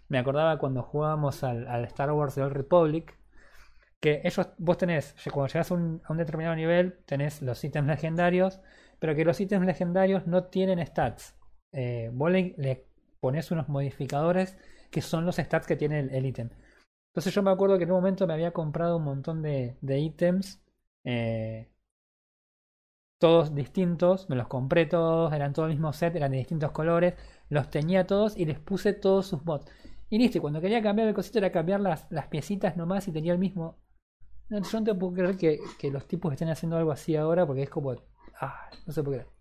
me 0.10 0.20
acordaba 0.20 0.60
cuando 0.60 0.84
jugábamos 0.84 1.44
al, 1.44 1.68
al 1.68 1.84
Star 1.86 2.12
Wars 2.12 2.36
The 2.36 2.44
Old 2.44 2.54
Republic, 2.54 3.18
que 4.00 4.22
ellos, 4.24 4.48
vos 4.60 4.78
tenés, 4.78 5.16
cuando 5.32 5.48
llegas 5.52 5.72
a 5.72 5.74
un, 5.76 6.02
a 6.06 6.12
un 6.12 6.18
determinado 6.20 6.56
nivel, 6.56 7.00
tenés 7.06 7.42
los 7.42 7.64
ítems 7.64 7.88
legendarios, 7.88 8.62
pero 9.04 9.16
que 9.16 9.26
los 9.26 9.42
ítems 9.42 9.66
legendarios 9.66 10.28
no 10.28 10.46
tienen 10.46 10.80
stats. 10.88 11.36
Eh, 11.74 12.10
vos 12.14 12.32
le, 12.32 12.88
pones 13.20 13.52
unos 13.52 13.68
modificadores 13.68 14.58
que 14.92 15.02
son 15.02 15.26
los 15.26 15.36
stats 15.36 15.68
que 15.68 15.76
tiene 15.76 16.00
el- 16.00 16.26
ítem. 16.26 16.50
Entonces 17.10 17.34
yo 17.36 17.44
me 17.44 17.52
acuerdo 17.52 17.78
que 17.78 17.84
en 17.84 17.92
un 17.92 17.98
momento 17.98 18.28
me 18.28 18.34
había 18.34 18.52
comprado 18.54 18.98
un 18.98 19.04
montón 19.04 19.42
de, 19.42 19.76
ítems. 19.84 20.62
eh, 21.04 21.68
todos 23.18 23.56
distintos, 23.56 24.30
me 24.30 24.36
los 24.36 24.48
compré 24.48 24.86
todos, 24.86 25.32
eran 25.34 25.54
todo 25.54 25.66
el 25.66 25.72
mismo 25.72 25.94
set, 25.94 26.16
eran 26.16 26.32
de 26.32 26.38
distintos 26.38 26.72
colores, 26.72 27.16
los 27.50 27.70
tenía 27.70 28.06
todos 28.06 28.38
y 28.38 28.46
les 28.46 28.60
puse 28.60 28.94
todos 28.94 29.28
sus 29.28 29.44
mods. 29.46 29.66
Y 30.10 30.18
listo, 30.20 30.42
cuando 30.42 30.62
quería 30.62 30.82
cambiar 30.84 31.08
el 31.08 31.14
cosito 31.16 31.40
era 31.40 31.52
cambiar 31.52 31.80
las, 31.82 32.06
las 32.12 32.28
piecitas 32.28 32.76
nomás 32.78 33.08
y 33.08 33.12
tenía 33.12 33.34
el 33.34 33.40
mismo 33.40 33.78
No, 34.50 34.62
yo 34.64 34.80
no 34.80 34.86
te 34.86 34.96
puedo 34.96 35.14
creer 35.14 35.38
que, 35.38 35.60
que 35.80 35.92
los 35.92 36.08
tipos 36.08 36.34
estén 36.34 36.50
haciendo 36.50 36.78
algo 36.78 36.92
así 36.94 37.16
ahora 37.18 37.46
porque 37.48 37.64
es 37.64 37.72
como. 37.72 37.96
Ah, 38.46 38.70
no 38.86 38.94
se 38.94 39.04
puede 39.04 39.18
creer. 39.20 39.34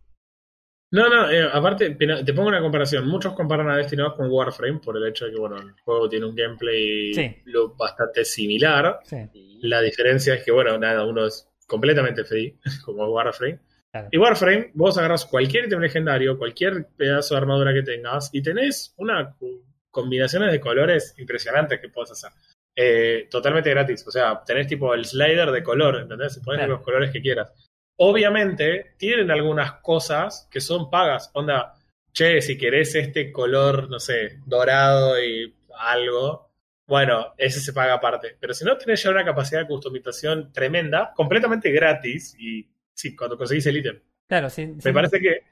No, 0.94 1.08
no, 1.08 1.30
eh, 1.30 1.48
aparte, 1.50 1.90
te 1.94 2.34
pongo 2.34 2.48
una 2.48 2.60
comparación. 2.60 3.08
Muchos 3.08 3.32
comparan 3.32 3.70
a 3.70 3.76
Destiny 3.78 4.02
2 4.02 4.14
con 4.14 4.30
Warframe 4.30 4.78
por 4.80 4.94
el 4.98 5.06
hecho 5.06 5.24
de 5.24 5.32
que, 5.32 5.40
bueno, 5.40 5.56
el 5.56 5.72
juego 5.80 6.06
tiene 6.08 6.26
un 6.26 6.34
gameplay 6.36 7.14
Sí. 7.14 7.36
bastante 7.78 8.24
similar. 8.26 9.00
Sí, 9.04 9.16
La 9.62 9.80
diferencia 9.80 10.34
es 10.34 10.44
que, 10.44 10.52
bueno, 10.52 10.76
nada, 10.76 11.06
uno 11.06 11.24
es 11.26 11.48
completamente 11.66 12.24
free, 12.24 12.58
como 12.84 13.06
Warframe. 13.08 13.58
claro. 13.90 14.08
Y 14.12 14.18
Warframe, 14.18 14.70
vos 14.74 14.98
agarras 14.98 15.24
cualquier 15.24 15.64
ítem 15.64 15.80
legendario, 15.80 16.36
cualquier 16.36 16.88
pedazo 16.94 17.34
de 17.34 17.40
armadura 17.40 17.72
que 17.72 17.82
tengas, 17.82 18.28
y 18.34 18.42
tenés 18.42 18.92
una 18.98 19.34
co- 19.34 19.62
combinaciones 19.90 20.52
de 20.52 20.60
colores 20.60 21.14
impresionantes 21.16 21.80
que 21.80 21.88
puedes 21.88 22.10
hacer. 22.10 22.32
Eh, 22.76 23.28
totalmente 23.30 23.70
gratis. 23.70 24.06
O 24.06 24.10
sea, 24.10 24.42
tenés 24.44 24.66
tipo 24.66 24.92
el 24.92 25.06
slider 25.06 25.50
de 25.50 25.62
color, 25.62 26.00
¿entendés? 26.02 26.38
Pones 26.44 26.58
Claro. 26.60 26.74
los 26.74 26.82
colores 26.82 27.10
que 27.10 27.20
quieras. 27.22 27.50
Obviamente, 27.96 28.94
tienen 28.96 29.30
algunas 29.30 29.80
cosas 29.80 30.48
que 30.50 30.60
son 30.60 30.90
pagas. 30.90 31.30
Onda, 31.34 31.74
che, 32.12 32.40
si 32.40 32.56
querés 32.58 32.94
este 32.94 33.30
color, 33.32 33.88
no 33.88 34.00
sé, 34.00 34.40
dorado 34.46 35.22
y 35.22 35.54
algo, 35.78 36.50
bueno, 36.86 37.34
ese 37.38 37.60
se 37.60 37.72
paga 37.72 37.94
aparte. 37.94 38.36
Pero 38.38 38.54
si 38.54 38.64
no, 38.64 38.76
tenés 38.76 39.02
ya 39.02 39.10
una 39.10 39.24
capacidad 39.24 39.60
de 39.60 39.66
customización 39.66 40.52
tremenda, 40.52 41.12
completamente 41.14 41.70
gratis, 41.70 42.34
y 42.38 42.68
sí, 42.92 43.16
cuando 43.16 43.36
conseguís 43.38 43.66
el 43.66 43.78
ítem. 43.78 44.00
Claro, 44.28 44.50
sí. 44.50 44.66
Me 44.66 44.80
sí. 44.80 44.92
parece 44.92 45.20
que, 45.20 45.42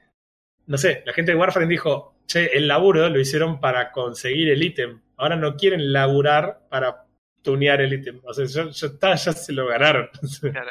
no 0.67 0.77
sé, 0.77 1.03
la 1.05 1.13
gente 1.13 1.31
de 1.31 1.37
Warframe 1.37 1.67
dijo, 1.67 2.15
che, 2.27 2.45
el 2.57 2.67
laburo 2.67 3.09
lo 3.09 3.19
hicieron 3.19 3.59
para 3.59 3.91
conseguir 3.91 4.49
el 4.49 4.61
ítem. 4.61 5.01
Ahora 5.17 5.35
no 5.35 5.55
quieren 5.55 5.93
laburar 5.93 6.67
para 6.69 7.05
tunear 7.41 7.81
el 7.81 7.93
ítem. 7.93 8.21
O 8.23 8.33
sea, 8.33 8.45
ya, 8.45 8.69
ya 8.69 8.87
está, 8.87 9.15
ya 9.15 9.33
se 9.33 9.53
lo 9.53 9.67
ganaron. 9.67 10.09
Claro. 10.41 10.69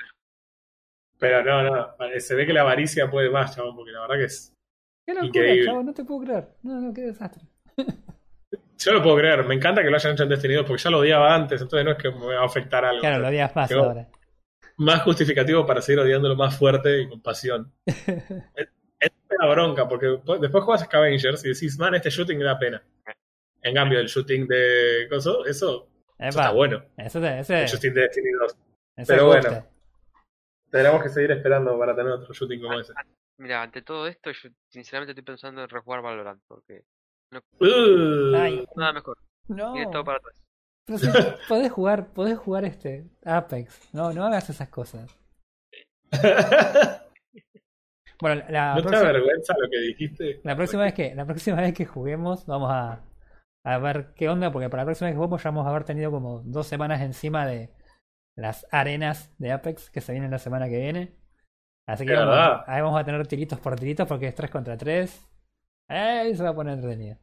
Pero 1.20 1.44
no, 1.44 1.62
no, 1.62 1.94
se 2.18 2.34
ve 2.34 2.46
que 2.46 2.52
la 2.52 2.62
avaricia 2.62 3.08
puede 3.10 3.30
más, 3.30 3.54
chabón, 3.54 3.76
porque 3.76 3.92
la 3.92 4.00
verdad 4.00 4.16
que 4.16 4.24
es... 4.24 4.52
Qué 5.06 5.14
locura, 5.14 5.26
Increíble. 5.28 5.64
chavo, 5.66 5.82
no 5.84 5.94
te 5.94 6.04
puedo 6.04 6.20
creer. 6.24 6.48
No, 6.62 6.80
no, 6.80 6.92
qué 6.92 7.02
desastre. 7.02 7.42
Yo 8.78 8.92
lo 8.94 9.02
puedo 9.02 9.16
creer, 9.16 9.44
me 9.44 9.54
encanta 9.54 9.82
que 9.82 9.90
lo 9.90 9.96
hayan 9.96 10.14
hecho 10.14 10.22
en 10.22 10.30
Destiny 10.30 10.54
2 10.54 10.64
porque 10.66 10.82
ya 10.82 10.90
lo 10.90 10.98
odiaba 11.00 11.34
antes, 11.34 11.60
entonces 11.60 11.84
no 11.84 11.90
es 11.92 11.98
que 11.98 12.10
me 12.10 12.34
va 12.34 12.40
a 12.42 12.46
afectar 12.46 12.82
algo. 12.84 13.00
Claro, 13.00 13.18
lo 13.18 13.28
odias 13.28 13.54
más 13.54 13.68
Pero- 13.68 13.84
ahora. 13.84 14.08
Más 14.78 15.02
justificativo 15.02 15.66
para 15.66 15.82
seguir 15.82 16.00
odiándolo 16.00 16.34
más 16.36 16.56
fuerte 16.56 17.02
y 17.02 17.08
con 17.08 17.20
pasión. 17.20 17.70
es, 17.86 18.68
es 18.98 19.10
una 19.38 19.50
bronca, 19.50 19.86
porque 19.86 20.06
después 20.40 20.64
juegas 20.64 20.82
a 20.82 20.86
Scavengers 20.86 21.44
y 21.44 21.48
decís, 21.48 21.78
man, 21.78 21.94
este 21.94 22.08
shooting 22.08 22.38
da 22.38 22.58
pena. 22.58 22.82
En 23.60 23.74
cambio, 23.74 24.00
el 24.00 24.06
shooting 24.06 24.46
de 24.48 25.04
eso, 25.04 25.44
eso 25.44 25.86
Epa, 26.16 26.28
está 26.28 26.50
bueno. 26.52 26.82
Eso 26.96 27.20
te, 27.20 27.40
ese, 27.40 27.60
El 27.60 27.68
shooting 27.68 27.92
de 27.92 28.00
Destiny 28.00 28.30
2. 28.40 28.56
ese 28.96 29.12
pero 29.12 29.26
gusta. 29.26 29.48
bueno. 29.50 29.66
Tenemos 30.70 31.02
que 31.02 31.08
seguir 31.08 31.30
esperando 31.32 31.78
para 31.78 31.94
tener 31.94 32.12
otro 32.12 32.32
shooting 32.32 32.60
como 32.62 32.78
ese. 32.80 32.92
Mira, 33.38 33.62
ante 33.62 33.82
todo 33.82 34.06
esto, 34.06 34.30
yo 34.30 34.50
sinceramente 34.68 35.12
estoy 35.12 35.24
pensando 35.24 35.62
en 35.62 35.68
rejugar 35.68 36.02
Valorant, 36.02 36.42
porque 36.46 36.84
Uh, 37.60 38.34
Ay, 38.34 38.66
nada 38.74 38.92
mejor. 38.92 39.16
no. 39.48 39.72
Tiene 39.72 39.90
todo 39.92 40.04
para 40.04 40.18
atrás. 40.18 40.34
Pero 40.84 40.98
si 40.98 41.06
podés 41.48 41.70
jugar, 41.70 42.12
podés 42.12 42.36
jugar 42.38 42.64
este 42.64 43.06
Apex. 43.24 43.94
No, 43.94 44.12
no 44.12 44.24
hagas 44.24 44.50
esas 44.50 44.68
cosas. 44.68 45.16
Bueno, 48.22 48.42
la, 48.50 48.74
¿No 48.74 48.82
te 48.82 48.82
da 48.82 48.88
próxima, 48.90 49.12
vergüenza 49.12 49.54
lo 49.58 49.70
que 49.70 49.78
dijiste? 49.78 50.40
la 50.44 50.54
próxima 50.54 50.82
vez 50.82 50.92
que 50.92 51.14
la 51.14 51.24
próxima 51.24 51.56
vez 51.58 51.72
que 51.72 51.86
juguemos 51.86 52.44
vamos 52.44 52.70
a, 52.70 53.00
a 53.64 53.78
ver 53.78 54.12
qué 54.14 54.28
onda, 54.28 54.52
porque 54.52 54.68
para 54.68 54.82
la 54.82 54.88
próxima 54.88 55.06
vez 55.06 55.14
que 55.14 55.16
juguemos 55.16 55.42
ya 55.42 55.48
vamos 55.50 55.66
a 55.66 55.70
haber 55.70 55.84
tenido 55.84 56.10
como 56.10 56.42
dos 56.44 56.66
semanas 56.66 57.00
encima 57.00 57.46
de 57.46 57.70
las 58.41 58.66
arenas 58.70 59.32
de 59.38 59.53
Apex 59.53 59.91
que 59.91 60.01
se 60.01 60.12
vienen 60.12 60.30
la 60.30 60.38
semana 60.38 60.68
que 60.68 60.78
viene. 60.80 61.14
Así 61.86 62.07
que 62.07 62.14
vamos, 62.14 62.62
ahí 62.66 62.80
vamos 62.82 63.01
a 63.01 63.05
tener 63.05 63.26
tiritos 63.26 63.59
por 63.61 63.76
tiritos 63.78 64.07
porque 64.07 64.28
es 64.28 64.34
3 64.34 64.51
contra 64.51 64.76
3. 64.76 65.26
Ahí 65.88 66.34
se 66.36 66.43
va 66.43 66.51
a 66.51 66.55
poner 66.55 66.74
entretenido. 66.74 67.18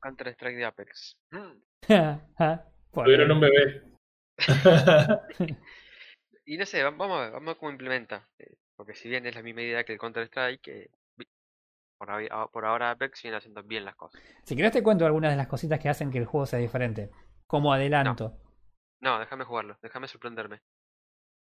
Counter 0.00 0.28
Strike 0.28 0.56
de 0.56 0.64
Apex. 0.64 1.16
Mm. 1.30 1.62
Tuvieron 2.92 3.30
un 3.32 3.40
bebé. 3.40 3.82
Y 6.44 6.56
no 6.56 6.66
sé, 6.66 6.82
va- 6.82 6.90
vamos 6.90 7.18
a 7.18 7.20
ver, 7.22 7.30
vamos 7.32 7.48
a 7.48 7.50
ver 7.52 7.56
cómo 7.58 7.70
implementa. 7.70 8.28
eh, 8.38 8.56
Porque 8.76 8.94
si 8.94 9.08
bien 9.08 9.24
es 9.26 9.34
la 9.34 9.42
misma 9.42 9.62
idea 9.62 9.84
que 9.84 9.92
el 9.92 9.98
Counter 9.98 10.24
Strike, 10.24 10.68
eh, 10.68 10.90
vi- 11.16 11.28
por, 11.98 12.10
ahí- 12.10 12.26
a- 12.30 12.48
por 12.48 12.64
ahora 12.64 12.90
Apex 12.90 13.22
viene 13.22 13.36
haciendo 13.36 13.62
bien 13.62 13.84
las 13.84 13.94
cosas. 13.94 14.20
Si 14.42 14.56
querés 14.56 14.72
te 14.72 14.82
cuento 14.82 15.06
algunas 15.06 15.30
de 15.30 15.36
las 15.36 15.46
cositas 15.46 15.78
que 15.78 15.88
hacen 15.88 16.10
que 16.10 16.18
el 16.18 16.26
juego 16.26 16.46
sea 16.46 16.58
diferente. 16.58 17.10
Como 17.46 17.72
adelanto. 17.72 18.30
No, 18.30 18.41
déjame 19.02 19.44
jugarlo, 19.44 19.76
déjame 19.82 20.08
sorprenderme. 20.08 20.60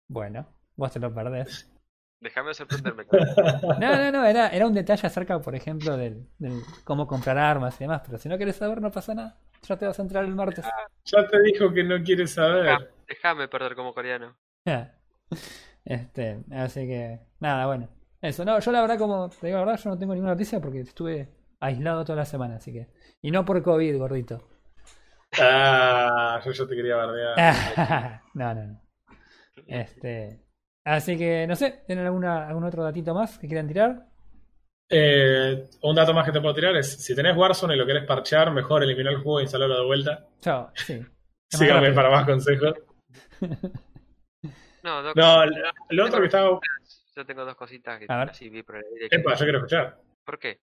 Bueno, 0.09 0.47
vos 0.77 0.93
te 0.93 1.01
lo 1.01 1.13
perdés. 1.13 1.71
Déjame 2.21 2.53
sorprenderme. 2.53 3.07
No, 3.81 3.97
no, 3.97 4.11
no, 4.11 4.25
era, 4.25 4.49
era 4.49 4.67
un 4.67 4.75
detalle 4.75 5.07
acerca, 5.07 5.39
por 5.41 5.55
ejemplo, 5.55 5.97
del, 5.97 6.27
del 6.39 6.63
cómo 6.83 7.07
comprar 7.07 7.39
armas 7.39 7.77
y 7.77 7.85
demás. 7.85 8.03
Pero 8.05 8.19
si 8.19 8.29
no 8.29 8.37
querés 8.37 8.57
saber, 8.57 8.81
no 8.83 8.91
pasa 8.91 9.15
nada. 9.15 9.39
Ya 9.63 9.77
te 9.77 9.87
vas 9.87 9.99
a 9.99 10.03
entrar 10.03 10.25
el 10.25 10.35
martes. 10.35 10.65
Ya 11.05 11.27
te 11.29 11.41
dijo 11.43 11.73
que 11.73 11.85
no 11.85 12.03
quiere 12.03 12.27
saber. 12.27 12.93
déjame 13.07 13.47
perder 13.47 13.77
como 13.77 13.95
coreano. 13.95 14.37
Este, 15.85 16.43
así 16.51 16.87
que, 16.87 17.21
nada, 17.41 17.67
bueno. 17.67 17.89
Eso, 18.21 18.45
no, 18.45 18.59
yo 18.59 18.73
la 18.73 18.81
verdad, 18.81 18.99
como 18.99 19.29
te 19.31 19.47
digo 19.47 19.59
la 19.61 19.65
verdad, 19.65 19.81
yo 19.83 19.91
no 19.91 19.99
tengo 19.99 20.13
ninguna 20.13 20.33
noticia 20.33 20.61
porque 20.61 20.81
estuve 20.81 21.29
aislado 21.61 22.05
toda 22.05 22.17
la 22.17 22.25
semana, 22.25 22.57
así 22.57 22.73
que. 22.73 22.89
Y 23.23 23.31
no 23.31 23.45
por 23.45 23.63
COVID, 23.63 23.97
gordito. 23.97 24.49
Ah, 25.39 26.41
yo, 26.45 26.53
yo 26.53 26.67
te 26.67 26.75
quería 26.77 26.97
bardear. 26.97 28.23
no, 28.35 28.55
no, 28.55 28.67
no. 28.67 28.81
Este. 29.67 30.45
Así 30.85 31.19
que, 31.19 31.47
no 31.47 31.55
sé, 31.55 31.83
¿tienen 31.87 32.07
alguna, 32.07 32.49
algún 32.49 32.65
otro 32.65 32.83
datito 32.83 33.13
más 33.15 33.39
que 33.39 33.47
quieran 33.47 33.69
tirar? 33.69 34.07
Eh, 34.91 35.69
un 35.83 35.95
dato 35.95 36.15
más 36.15 36.25
que 36.25 36.33
te 36.33 36.41
puedo 36.41 36.55
tirar 36.55 36.75
es, 36.77 37.05
si 37.05 37.15
tenés 37.15 37.37
Warzone 37.37 37.75
y 37.75 37.79
lo 37.79 37.85
querés 37.85 38.07
parchear, 38.07 38.51
mejor 38.53 38.83
eliminar 38.83 39.13
el 39.13 39.19
juego 39.23 39.41
e 39.41 39.43
instalarlo 39.43 39.81
de 39.81 39.85
vuelta. 39.85 40.27
Chao, 40.41 40.71
sí. 40.75 41.05
Síganme 41.51 41.93
para 41.93 42.09
más 42.11 42.25
consejos. 42.25 42.75
No, 44.83 45.03
Doc, 45.03 45.17
No, 45.17 45.45
lo, 45.45 45.57
lo 45.91 46.07
otro 46.07 46.21
que 46.21 46.27
estaba... 46.27 46.59
yo 47.17 47.27
tengo 47.27 47.45
dos 47.45 47.57
cositas 47.57 47.99
que 47.99 48.07
A 48.09 48.17
ver. 48.19 48.31
así 48.31 48.49
vi 48.49 48.63
por 48.63 48.77
el 48.77 48.85
que- 49.11 49.15
Epa, 49.17 49.35
yo 49.35 49.45
quiero 49.45 49.59
escuchar. 49.59 49.99
¿Por 50.25 50.39
qué? 50.39 50.61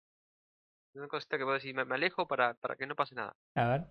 Una 0.95 1.07
cosita 1.07 1.38
que 1.38 1.43
puedo 1.43 1.55
decir, 1.55 1.76
me, 1.76 1.86
me 1.86 1.95
alejo 1.95 2.28
para, 2.28 2.53
para 2.55 2.76
que 2.76 2.88
no 2.88 2.95
pase 2.95 3.13
nada. 3.16 3.36
A 3.55 3.68
ver. 3.68 3.82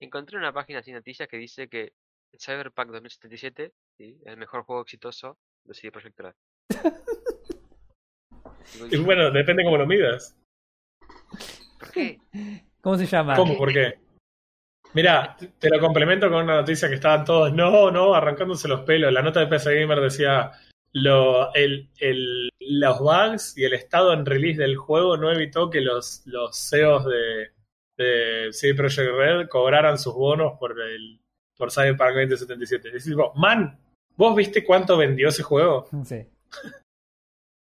Encontré 0.00 0.36
una 0.38 0.52
página 0.52 0.82
sin 0.82 0.94
noticias 0.94 1.28
que 1.28 1.36
dice 1.36 1.68
que 1.68 1.92
Cyberpunk 2.38 2.90
2077 2.90 3.72
¿sí? 3.96 4.18
es 4.22 4.26
el 4.26 4.36
mejor 4.36 4.64
juego 4.64 4.82
exitoso 4.82 5.38
de 5.64 5.74
CD 5.74 5.92
Projekt 5.92 6.20
Red. 6.20 6.34
Y 8.90 8.96
bueno, 8.98 9.30
depende 9.30 9.62
cómo 9.64 9.76
lo 9.76 9.86
midas. 9.86 10.36
¿Por 11.78 11.90
qué? 11.92 12.18
¿Cómo 12.80 12.96
se 12.98 13.06
llama? 13.06 13.36
¿Cómo? 13.36 13.56
¿Por 13.56 13.72
qué? 13.72 13.98
Mira, 14.94 15.36
te- 15.38 15.48
te 15.48 15.70
lo 15.70 15.80
complemento 15.80 16.28
con 16.30 16.44
una 16.44 16.56
noticia 16.56 16.88
que 16.88 16.94
estaban 16.94 17.24
todos, 17.24 17.52
no, 17.52 17.90
no, 17.90 18.14
arrancándose 18.14 18.68
los 18.68 18.82
pelos. 18.82 19.12
La 19.12 19.22
nota 19.22 19.40
de 19.40 19.46
PC 19.46 19.80
Gamer 19.80 20.00
decía, 20.00 20.52
lo, 20.92 21.52
el, 21.54 21.88
el- 21.98 22.48
los 22.60 22.98
bugs 23.00 23.56
y 23.56 23.64
el 23.64 23.74
estado 23.74 24.12
en 24.12 24.24
release 24.26 24.60
del 24.60 24.76
juego 24.76 25.16
no 25.16 25.32
evitó 25.32 25.70
que 25.70 25.80
los, 25.80 26.22
los 26.26 26.56
CEOs 26.68 27.06
de, 27.06 27.50
de 27.96 28.48
CD 28.52 28.74
Projekt 28.74 29.12
Red 29.12 29.48
cobraran 29.48 29.98
sus 29.98 30.14
bonos 30.14 30.58
por 30.58 30.80
el 30.80 31.20
por 31.56 31.70
Cyberpunk 31.70 32.28
2077. 32.28 32.88
Decís, 32.88 33.04
tipo, 33.04 33.32
man, 33.34 33.78
¿vos 34.16 34.34
viste 34.34 34.64
cuánto 34.64 34.96
vendió 34.96 35.28
ese 35.28 35.42
juego? 35.42 35.88
Sí. 36.04 36.26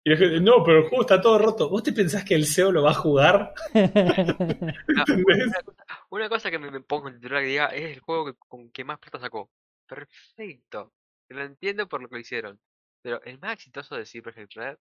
Y 0.04 0.10
la 0.10 0.16
gente, 0.16 0.40
no, 0.40 0.64
pero 0.64 0.78
el 0.78 0.88
juego 0.88 1.02
está 1.02 1.20
todo 1.20 1.38
roto. 1.38 1.68
¿Vos 1.68 1.84
te 1.84 1.92
pensás 1.92 2.24
que 2.24 2.34
el 2.34 2.44
CEO 2.44 2.72
lo 2.72 2.82
va 2.82 2.90
a 2.90 2.94
jugar? 2.94 3.54
Ah, 3.74 5.04
¿Entendés? 5.06 5.46
una, 5.46 5.62
cosa, 5.62 6.06
una 6.10 6.28
cosa 6.28 6.50
que 6.50 6.58
me, 6.58 6.72
me 6.72 6.80
pongo 6.80 7.08
en 7.08 7.14
titular 7.14 7.40
que 7.40 7.48
diga 7.48 7.66
es 7.66 7.96
el 7.96 8.00
juego 8.00 8.26
que, 8.26 8.34
con 8.48 8.70
que 8.70 8.84
más 8.84 8.98
plata 8.98 9.20
sacó. 9.20 9.48
Perfecto. 9.86 10.92
Lo 11.28 11.42
entiendo 11.44 11.88
por 11.88 12.02
lo 12.02 12.08
que 12.08 12.16
lo 12.16 12.20
hicieron. 12.20 12.60
Pero 13.02 13.22
el 13.22 13.38
más 13.38 13.54
exitoso 13.54 13.96
de 13.96 14.04
CD 14.04 14.22
Projekt 14.22 14.54
Red. 14.54 14.76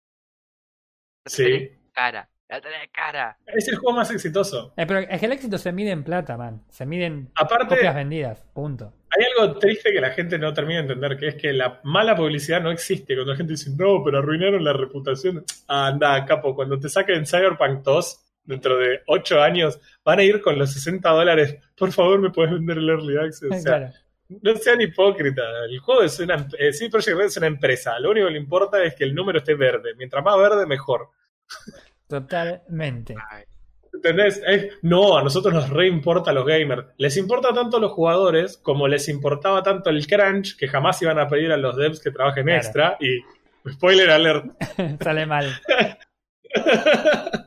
Sí. 1.25 1.71
cara. 1.93 2.29
La 2.49 2.61
tenés 2.61 2.89
cara. 2.93 3.37
Es 3.47 3.67
el 3.69 3.77
juego 3.77 3.97
más 3.97 4.11
exitoso. 4.13 4.73
Eh, 4.77 4.87
pero 4.87 5.01
es 5.01 5.19
que 5.19 5.27
el 5.27 5.33
éxito 5.33 5.59
se 5.59 5.73
mide 5.73 5.91
en 5.91 6.05
plata, 6.05 6.37
man. 6.37 6.63
Se 6.69 6.87
mide 6.87 7.07
en 7.07 7.31
Aparte, 7.35 7.75
copias 7.75 7.95
vendidas. 7.95 8.41
Punto. 8.55 8.93
Hay 9.11 9.25
algo 9.37 9.59
triste 9.59 9.93
que 9.93 10.01
la 10.01 10.11
gente 10.11 10.39
no 10.39 10.53
termina 10.55 10.83
de 10.83 10.93
entender, 10.93 11.17
que 11.17 11.29
es 11.29 11.35
que 11.35 11.53
la 11.53 11.81
mala 11.83 12.15
publicidad 12.15 12.61
no 12.61 12.71
existe. 12.71 13.15
Cuando 13.15 13.33
la 13.33 13.37
gente 13.37 13.55
dice, 13.55 13.71
no, 13.77 14.03
pero 14.05 14.19
arruinaron 14.19 14.63
la 14.63 14.73
reputación. 14.73 15.45
Ah, 15.67 15.89
anda, 15.89 16.25
capo, 16.25 16.55
cuando 16.55 16.79
te 16.79 16.89
saquen 16.89 17.27
Cyberpunk 17.27 17.83
2, 17.83 18.21
dentro 18.45 18.79
de 18.79 19.01
8 19.07 19.43
años, 19.43 19.81
van 20.05 20.21
a 20.21 20.23
ir 20.23 20.41
con 20.41 20.57
los 20.57 20.73
60 20.73 21.09
dólares. 21.11 21.57
Por 21.77 21.91
favor, 21.91 22.21
me 22.21 22.31
puedes 22.31 22.53
vender 22.53 22.79
el 22.79 22.89
Early 22.89 23.17
Access. 23.17 23.51
O 23.51 23.55
sea, 23.55 23.63
claro. 23.79 23.93
no 24.29 24.57
sean 24.57 24.81
hipócritas. 24.81 25.47
El 25.69 25.81
juego 25.81 26.03
es 26.03 26.21
una... 26.21 26.35
em- 26.35 26.49
eh, 26.59 26.73
CD 26.73 26.91
Projekt 26.91 27.17
Red 27.17 27.27
es 27.27 27.37
una 27.39 27.49
empresa. 27.49 27.99
Lo 27.99 28.13
único 28.13 28.29
que 28.29 28.35
le 28.35 28.39
importa 28.39 28.85
es 28.85 28.95
que 28.95 29.03
el 29.03 29.17
número 29.17 29.39
esté 29.39 29.55
verde. 29.55 29.95
Mientras 29.97 30.23
más 30.25 30.39
verde, 30.39 30.65
mejor. 30.65 31.09
Totalmente. 32.09 33.15
Ay, 33.31 33.45
¿Entendés? 33.93 34.43
No, 34.83 35.17
a 35.17 35.23
nosotros 35.25 35.55
nos 35.55 35.71
reimporta 35.71 36.31
a 36.31 36.35
los 36.35 36.45
gamers. 36.47 36.87
Les 36.99 37.17
importa 37.17 37.53
tanto 37.55 37.79
a 37.79 37.81
los 37.81 37.93
jugadores 37.93 38.59
como 38.59 38.89
les 38.89 39.09
importaba 39.09 39.63
tanto 39.63 39.89
el 39.91 40.07
crunch 40.07 40.57
que 40.57 40.69
jamás 40.69 41.01
iban 41.03 41.19
a 41.19 41.29
pedir 41.29 41.51
a 41.51 41.57
los 41.57 41.77
devs 41.77 42.01
que 42.01 42.11
trabajen 42.11 42.45
Claro. 42.45 42.59
extra. 42.59 42.97
Y 43.01 43.21
spoiler 43.71 44.11
alert. 44.11 44.47
Sale 45.03 45.25
mal. 45.27 45.47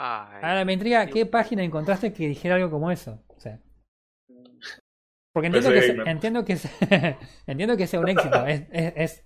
Ay, 0.00 0.40
Ahora 0.42 0.64
me 0.64 0.74
intriga 0.74 1.06
qué 1.06 1.26
página 1.26 1.64
encontraste 1.64 2.12
que 2.12 2.28
dijera 2.28 2.54
algo 2.56 2.70
como 2.70 2.90
eso. 2.90 3.24
O 3.28 3.40
sea, 3.40 3.58
porque 5.32 5.46
entiendo 5.48 5.70
que, 5.72 5.86
gamer. 5.88 6.08
entiendo 6.08 6.44
que 6.44 6.56
entiendo 7.46 7.76
que 7.76 7.86
sea 7.86 8.00
un 8.00 8.08
éxito, 8.08 8.46
es, 8.46 8.62
es- 8.70 8.92
es, 8.96 9.24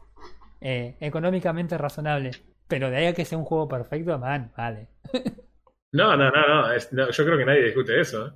eh, 0.60 0.96
económicamente 1.00 1.76
razonable, 1.76 2.30
pero 2.72 2.88
de 2.88 2.96
ahí 2.96 3.06
a 3.06 3.12
que 3.12 3.26
sea 3.26 3.36
un 3.36 3.44
juego 3.44 3.68
perfecto, 3.68 4.18
man, 4.18 4.50
vale. 4.56 4.88
No, 5.94 6.16
no, 6.16 6.30
no, 6.30 6.48
no, 6.48 6.72
es- 6.72 6.90
no, 6.94 7.10
Yo 7.10 7.22
creo 7.22 7.36
que 7.36 7.44
nadie 7.44 7.64
discute 7.64 8.00
eso. 8.00 8.26
¿eh? 8.26 8.32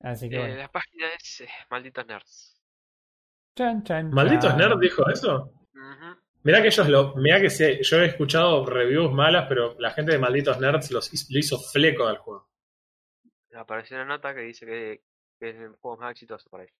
Así 0.00 0.30
que 0.30 0.36
eh, 0.36 0.38
bueno. 0.38 0.54
la 0.58 0.68
página 0.70 1.08
es 1.18 1.40
eh, 1.40 1.48
Malditos 1.70 2.06
Nerds. 2.06 2.62
Chan, 3.58 3.82
chan, 3.82 4.10
¿Malditos 4.12 4.50
chan. 4.50 4.58
Nerd 4.58 4.78
dijo 4.78 5.02
eso? 5.10 5.52
Ujú. 5.74 6.20
Mirá 6.44 6.62
que 6.62 6.68
ellos 6.68 6.88
lo. 6.88 7.16
Mirá 7.16 7.40
que 7.40 7.50
sí, 7.50 7.80
yo 7.82 7.96
he 8.00 8.06
escuchado 8.06 8.64
reviews 8.64 9.10
malas, 9.12 9.46
pero 9.48 9.74
la 9.80 9.90
gente 9.90 10.12
de 10.12 10.20
Malditos 10.20 10.60
Nerds 10.60 10.92
los, 10.92 11.12
hizo- 11.12 11.26
lo 11.30 11.38
hizo 11.40 11.58
fleco 11.58 12.06
al 12.06 12.18
juego. 12.18 12.48
Apareció 13.56 13.96
una 13.96 14.04
nota 14.06 14.32
que 14.36 14.42
dice 14.42 14.64
que, 14.64 15.02
que 15.40 15.50
es 15.50 15.56
el 15.56 15.74
juego 15.80 15.96
más 15.96 16.12
exitoso 16.12 16.48
para 16.48 16.62
ellos. 16.62 16.76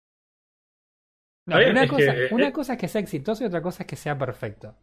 No, 1.46 1.56
una, 1.56 1.88
cosa, 1.88 2.14
que, 2.14 2.26
eh, 2.26 2.28
una 2.30 2.48
eh. 2.48 2.52
cosa 2.52 2.74
es 2.74 2.78
que 2.78 2.86
sea 2.86 3.00
exitoso 3.00 3.42
y 3.42 3.48
otra 3.48 3.60
cosa 3.62 3.82
es 3.82 3.88
que 3.88 3.96
sea 3.96 4.16
perfecto. 4.16 4.76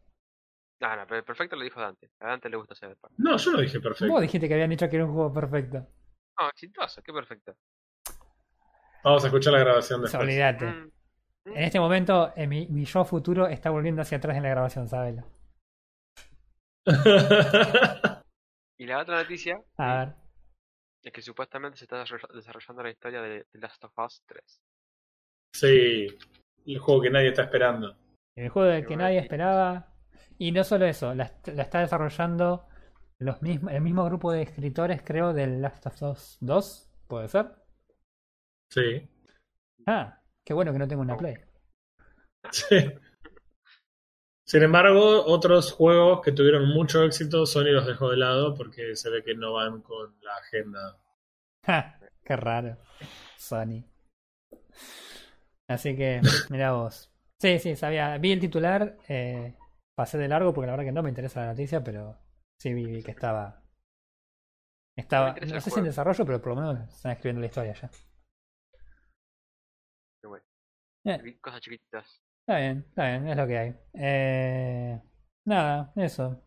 No, 0.81 0.95
no, 0.95 1.05
pero 1.07 1.25
perfecto 1.25 1.55
lo 1.57 1.63
dijo 1.63 1.79
Dante. 1.81 2.09
A 2.21 2.27
Dante 2.27 2.49
le 2.49 2.57
gusta 2.57 2.73
Cyberpunk. 2.75 3.13
No, 3.17 3.35
yo 3.37 3.51
no 3.51 3.59
dije 3.61 3.79
perfecto. 3.81 4.11
Vos 4.13 4.21
dijiste 4.21 4.47
que 4.47 4.53
habían 4.53 4.69
dicho 4.69 4.87
que 4.89 4.95
era 4.95 5.05
un 5.05 5.13
juego 5.13 5.33
perfecto. 5.33 5.85
No, 6.39 6.49
exitoso, 6.49 7.01
qué 7.03 7.11
perfecto. 7.11 7.53
Vamos 9.03 9.23
a 9.23 9.27
escuchar 9.27 9.53
la 9.53 9.59
grabación 9.59 10.01
después. 10.01 10.21
olvídate. 10.23 10.65
Mm, 10.65 10.91
En 11.47 11.63
este 11.63 11.79
momento, 11.79 12.31
eh, 12.35 12.47
mi, 12.47 12.67
mi 12.67 12.85
yo 12.85 13.03
futuro 13.05 13.47
está 13.47 13.69
volviendo 13.69 14.01
hacia 14.01 14.17
atrás 14.19 14.37
en 14.37 14.43
la 14.43 14.49
grabación, 14.49 14.87
¿sabes? 14.87 15.15
Y 18.77 18.85
la 18.85 18.99
otra 18.99 19.21
noticia 19.21 19.61
A 19.77 19.97
ver. 20.05 20.13
es 21.03 21.11
que 21.11 21.21
supuestamente 21.21 21.77
se 21.77 21.83
está 21.83 22.01
desarroll- 22.01 22.33
desarrollando 22.33 22.83
la 22.83 22.89
historia 22.91 23.21
de 23.21 23.45
The 23.51 23.59
Last 23.59 23.83
of 23.83 23.91
Us 23.97 24.23
3. 24.25 24.61
sí, 25.53 26.07
el 26.65 26.79
juego 26.79 27.01
que 27.01 27.09
nadie 27.09 27.27
está 27.29 27.43
esperando. 27.43 27.97
El 28.37 28.47
juego 28.49 28.69
del 28.69 28.85
que 28.85 28.95
nadie 28.95 29.17
noticia. 29.17 29.21
esperaba. 29.23 29.88
Y 30.39 30.51
no 30.51 30.63
solo 30.63 30.85
eso, 30.87 31.13
la, 31.13 31.25
est- 31.25 31.49
la 31.49 31.61
está 31.63 31.81
desarrollando 31.81 32.65
los 33.19 33.41
mismos, 33.43 33.73
el 33.73 33.81
mismo 33.81 34.05
grupo 34.05 34.31
de 34.31 34.41
escritores, 34.41 35.01
creo, 35.03 35.33
del 35.33 35.61
Last 35.61 35.85
of 35.85 36.01
Us 36.01 36.37
2, 36.41 36.89
¿puede 37.07 37.27
ser? 37.27 37.51
Sí. 38.69 39.07
Ah, 39.85 40.21
qué 40.45 40.53
bueno 40.53 40.71
que 40.71 40.79
no 40.79 40.87
tengo 40.87 41.01
una 41.01 41.17
Play. 41.17 41.35
Sí. 42.51 42.91
Sin 44.45 44.63
embargo, 44.63 45.23
otros 45.27 45.71
juegos 45.71 46.19
que 46.21 46.33
tuvieron 46.33 46.67
mucho 46.67 47.05
éxito, 47.05 47.45
Sony 47.45 47.71
los 47.71 47.85
dejó 47.87 48.09
de 48.09 48.17
lado 48.17 48.53
porque 48.53 48.97
se 48.97 49.09
ve 49.09 49.23
que 49.23 49.33
no 49.33 49.53
van 49.53 49.81
con 49.81 50.13
la 50.21 50.35
agenda. 50.35 50.97
Ja, 51.67 51.97
qué 52.25 52.35
raro. 52.35 52.77
Sony. 53.37 53.85
Así 55.67 55.95
que, 55.95 56.21
mira 56.49 56.73
vos. 56.73 57.09
Sí, 57.39 57.59
sí, 57.59 57.75
sabía. 57.75 58.17
Vi 58.17 58.31
el 58.31 58.39
titular, 58.39 58.97
eh, 59.07 59.53
pasé 59.99 60.17
de 60.17 60.29
largo 60.29 60.53
porque 60.53 60.67
la 60.67 60.71
verdad 60.77 60.85
que 60.85 60.93
no 60.93 61.03
me 61.03 61.09
interesa 61.09 61.41
la 61.41 61.47
noticia, 61.47 61.83
pero 61.83 62.17
sí 62.57 62.73
vi, 62.73 62.85
vi 62.85 63.03
que 63.03 63.11
estaba. 63.11 63.61
Estaba, 64.95 65.35
no 65.35 65.59
sé 65.59 65.69
si 65.69 65.79
en 65.79 65.83
desarrollo, 65.83 66.25
pero 66.25 66.41
por 66.41 66.55
lo 66.55 66.61
menos 66.61 66.87
están 66.87 67.11
escribiendo 67.11 67.41
la 67.41 67.47
historia 67.47 67.73
ya. 67.73 67.89
Qué 70.21 70.27
bueno. 70.29 70.45
Eh. 71.03 71.37
Cosas 71.41 71.59
chiquititas. 71.59 72.23
Está 72.47 72.59
bien, 72.59 72.85
está 72.87 73.09
bien, 73.09 73.27
es 73.27 73.35
lo 73.35 73.45
que 73.45 73.57
hay. 73.57 73.75
Eh, 73.93 75.01
nada, 75.45 75.91
eso. 75.97 76.45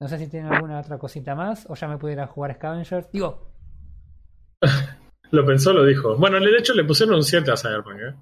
No 0.00 0.08
sé 0.08 0.18
si 0.18 0.28
tienen 0.28 0.52
alguna 0.52 0.80
otra 0.80 0.98
cosita 0.98 1.36
más 1.36 1.70
o 1.70 1.76
ya 1.76 1.86
me 1.86 1.98
pudiera 1.98 2.26
jugar 2.26 2.56
Scavengers. 2.56 3.12
Digo, 3.12 3.54
Lo 5.30 5.46
pensó, 5.46 5.72
lo 5.72 5.84
dijo. 5.84 6.16
Bueno, 6.16 6.40
de 6.40 6.58
hecho 6.58 6.74
le 6.74 6.82
pusieron 6.82 7.14
un 7.14 7.22
7 7.22 7.48
a 7.48 7.56
Cyberpunk, 7.56 8.00
¿eh? 8.00 8.14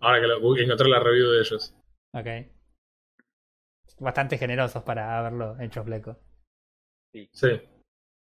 Ahora 0.00 0.18
que 0.18 0.26
lo, 0.28 0.56
encontré 0.56 0.88
la 0.88 0.98
review 0.98 1.28
de 1.28 1.40
ellos. 1.40 1.74
ok. 2.14 2.57
Bastante 4.00 4.38
generosos 4.38 4.82
para 4.82 5.18
haberlo 5.18 5.56
hecho 5.60 5.82
fleco. 5.84 6.16
Sí, 7.12 7.28
Sí, 7.32 7.60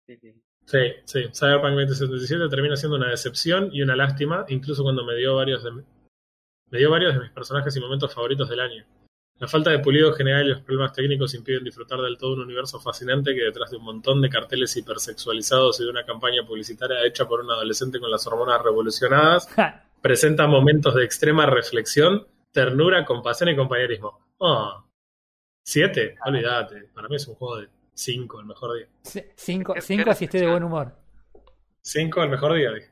sí. 0.07 0.33
sí, 0.65 0.79
sí. 1.05 1.29
Cyberpunk 1.33 1.75
2077 1.87 2.49
termina 2.49 2.75
siendo 2.75 2.97
una 2.97 3.09
decepción 3.09 3.69
y 3.71 3.81
una 3.81 3.95
lástima, 3.95 4.45
incluso 4.49 4.83
cuando 4.83 5.05
me 5.05 5.15
dio 5.15 5.35
varios 5.35 5.63
de, 5.63 5.71
me 5.71 6.77
dio 6.77 6.89
varios 6.89 7.13
de 7.13 7.21
mis 7.21 7.31
personajes 7.31 7.75
y 7.75 7.79
momentos 7.79 8.13
favoritos 8.13 8.49
del 8.49 8.59
año. 8.59 8.85
La 9.39 9.47
falta 9.47 9.69
de 9.71 9.79
pulido 9.79 10.11
general 10.13 10.45
y 10.45 10.49
los 10.49 10.61
problemas 10.61 10.91
técnicos 10.91 11.33
impiden 11.33 11.63
disfrutar 11.63 11.99
del 12.01 12.17
todo 12.17 12.33
un 12.33 12.41
universo 12.41 12.79
fascinante 12.79 13.33
que 13.33 13.43
detrás 13.43 13.71
de 13.71 13.77
un 13.77 13.85
montón 13.85 14.21
de 14.21 14.29
carteles 14.29 14.75
hipersexualizados 14.75 15.79
y 15.79 15.85
de 15.85 15.89
una 15.89 16.05
campaña 16.05 16.45
publicitaria 16.45 17.05
hecha 17.05 17.25
por 17.25 17.39
un 17.41 17.51
adolescente 17.51 17.99
con 17.99 18.11
las 18.11 18.27
hormonas 18.27 18.61
revolucionadas, 18.61 19.47
presenta 20.01 20.45
momentos 20.45 20.93
de 20.93 21.05
extrema 21.05 21.45
reflexión, 21.45 22.27
ternura, 22.51 23.05
compasión 23.05 23.49
y 23.49 23.55
compañerismo. 23.55 24.19
Oh, 24.39 24.85
¿Siete? 25.69 26.15
Olvídate. 26.25 26.85
Para 26.95 27.07
mí 27.07 27.15
es 27.15 27.27
un 27.27 27.35
juego 27.35 27.57
de 27.57 27.67
cinco, 27.93 28.39
el 28.39 28.47
mejor 28.47 28.75
día. 28.75 28.87
cinco, 29.35 29.75
¿Qué- 29.75 29.81
cinco 29.81 30.05
qué 30.05 30.15
si 30.15 30.25
estoy 30.25 30.39
de 30.39 30.47
buen 30.49 30.63
humor. 30.63 30.95
Cinco, 31.83 32.23
el 32.23 32.29
mejor 32.31 32.55
día, 32.55 32.71
dije. 32.71 32.89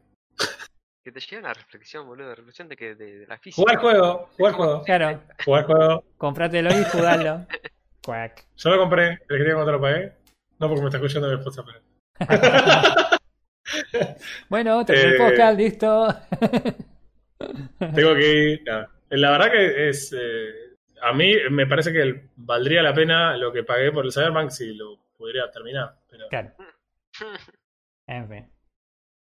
Que 1.03 1.11
te 1.11 1.19
lleve 1.19 1.39
una 1.41 1.53
reflexión, 1.55 2.05
boludo. 2.05 2.35
Reflexión 2.35 2.69
de 2.69 2.75
que 2.77 2.93
de, 2.93 3.19
de 3.21 3.25
la 3.25 3.39
física. 3.39 3.63
Jugar 3.63 3.77
juego, 3.81 4.29
jugar 4.37 4.53
juego, 4.53 4.83
Claro, 4.83 5.23
jugar 5.43 5.65
juego. 5.65 6.03
comprátelo 6.17 6.69
y 6.69 6.83
jugalo. 6.83 7.47
Quack. 8.05 8.45
Yo 8.57 8.69
lo 8.69 8.77
compré, 8.77 9.07
el 9.13 9.17
que 9.27 9.35
tiene 9.37 9.53
cuánto 9.55 9.71
lo 9.71 9.81
pagué. 9.81 10.13
No 10.59 10.67
porque 10.67 10.81
me 10.81 10.87
está 10.89 10.97
escuchando 10.97 11.29
mi 11.29 11.35
esposa, 11.35 11.63
pero. 11.65 11.81
Bueno, 14.49 14.85
terminó 14.85 15.09
el 15.09 15.15
Eh, 15.15 15.17
podcast, 15.29 15.57
listo. 15.57 16.07
Tengo 17.95 18.13
que 18.15 18.33
ir. 18.33 18.63
nada. 18.65 18.91
La 19.09 19.31
verdad 19.31 19.51
que 19.51 19.89
es. 19.89 20.13
eh, 20.17 20.66
a 21.01 21.13
mí 21.13 21.33
me 21.51 21.67
parece 21.67 21.91
que 21.93 22.29
valdría 22.35 22.81
la 22.81 22.93
pena 22.93 23.35
lo 23.37 23.51
que 23.51 23.63
pagué 23.63 23.91
por 23.91 24.05
el 24.05 24.11
Cyberpunk 24.11 24.49
si 24.49 24.73
lo 24.73 24.97
pudiera 25.17 25.49
terminar. 25.51 25.95
Pero... 26.09 26.27
Claro. 26.29 26.51
En 28.09 28.29
fin. 28.29 28.49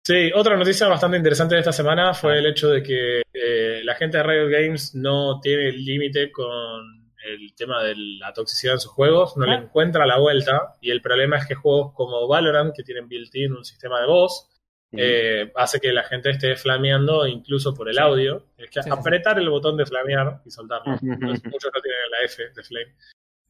Sí, 0.04 0.32
otra 0.36 0.58
noticia 0.58 0.88
bastante 0.88 1.16
interesante 1.18 1.56
de 1.56 1.62
esta 1.62 1.72
semana 1.72 2.14
fue 2.14 2.40
el 2.40 2.46
hecho 2.46 2.70
de 2.70 2.84
que 2.84 3.22
eh, 3.34 3.82
la 3.84 3.96
gente 3.96 4.18
de 4.18 4.24
Riot 4.24 4.50
Games 4.50 4.94
no 4.96 5.40
tiene 5.40 5.72
límite 5.72 6.30
con 6.32 6.84
el 7.26 7.56
tema 7.56 7.82
de 7.84 7.96
la 7.96 8.34
toxicidad 8.34 8.74
en 8.76 8.80
sus 8.82 8.92
juegos, 8.92 9.36
no 9.38 9.46
le 9.46 9.54
Ah. 9.54 9.60
encuentra 9.64 10.06
la 10.06 10.20
vuelta 10.20 10.76
y 10.82 10.92
el 10.92 11.02
problema 11.02 11.38
es 11.38 11.48
que 11.48 11.56
juegos 11.56 11.94
como 11.96 12.28
Valorant, 12.28 12.76
que 12.76 12.84
tienen 12.84 13.08
built-in 13.08 13.54
un 13.54 13.64
sistema 13.66 14.00
de 14.02 14.08
voz, 14.08 14.48
eh, 14.94 15.52
hace 15.56 15.80
que 15.80 15.91
la 15.91 16.03
gente 16.03 16.30
esté 16.30 16.56
flameando 16.56 17.28
incluso 17.28 17.74
por 17.74 17.90
el 17.90 17.98
audio. 17.99 18.45
Es 18.57 18.70
que 18.70 18.82
Sí, 18.84 18.90
apretar 18.90 19.38
el 19.40 19.49
botón 19.49 19.76
de 19.78 19.86
flamear 19.86 20.41
y 20.45 20.52
soltarlo. 20.52 20.94
Entonces, 21.02 21.44
muchos 21.52 21.72
no 21.74 21.82
tienen 21.82 22.12
la 22.12 22.26
F 22.26 22.49
de 22.56 22.64
flame. 22.64 22.95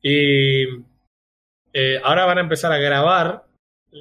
Y 0.01 0.63
eh, 1.73 1.99
ahora 2.03 2.25
van 2.25 2.37
a 2.37 2.41
empezar 2.41 2.71
a 2.71 2.77
grabar 2.77 3.45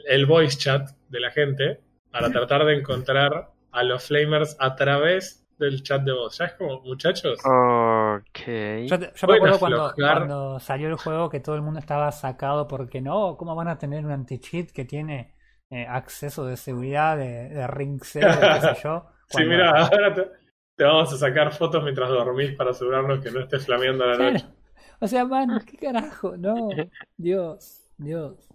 el 0.06 0.26
voice 0.26 0.58
chat 0.58 0.90
de 1.08 1.20
la 1.20 1.30
gente 1.30 1.80
para 2.10 2.30
tratar 2.30 2.64
de 2.64 2.74
encontrar 2.76 3.50
a 3.72 3.82
los 3.82 4.06
flamers 4.06 4.56
a 4.60 4.74
través 4.76 5.44
del 5.58 5.82
chat 5.82 6.02
de 6.02 6.12
voz. 6.12 6.38
Ya 6.38 6.46
es 6.46 6.52
como, 6.54 6.80
muchachos. 6.82 7.38
Ok. 7.44 8.46
Yo, 8.86 8.98
te- 8.98 9.12
yo 9.14 9.26
me 9.28 9.34
acuerdo 9.36 9.58
cuando 9.94 10.60
salió 10.60 10.88
el 10.88 10.94
juego 10.96 11.28
que 11.28 11.40
todo 11.40 11.54
el 11.56 11.62
mundo 11.62 11.80
estaba 11.80 12.10
sacado 12.12 12.66
porque 12.68 13.00
no, 13.00 13.36
¿cómo 13.36 13.54
van 13.54 13.68
a 13.68 13.78
tener 13.78 14.04
un 14.04 14.12
anti-cheat 14.12 14.70
que 14.70 14.84
tiene 14.84 15.33
eh, 15.74 15.86
acceso 15.88 16.46
de 16.46 16.56
seguridad 16.56 17.16
de, 17.16 17.48
de 17.50 17.66
ring 17.66 18.00
0, 18.04 18.28
qué 18.40 18.60
sé 18.60 18.82
yo? 18.82 19.06
Sí, 19.28 19.44
mira, 19.44 19.70
ahora 19.70 20.14
te, 20.14 20.30
te 20.76 20.84
vamos 20.84 21.12
a 21.12 21.16
sacar 21.18 21.52
fotos 21.52 21.82
mientras 21.82 22.08
dormís 22.10 22.54
para 22.56 22.70
asegurarnos 22.70 23.20
que 23.22 23.30
no 23.30 23.40
estés 23.40 23.64
flameando 23.66 24.06
la 24.06 24.16
Claro. 24.16 24.32
noche. 24.32 24.46
O 25.00 25.06
sea, 25.08 25.24
man, 25.26 25.60
qué 25.66 25.76
carajo, 25.76 26.36
no, 26.36 26.68
Dios, 27.16 27.90
Dios. 27.98 28.48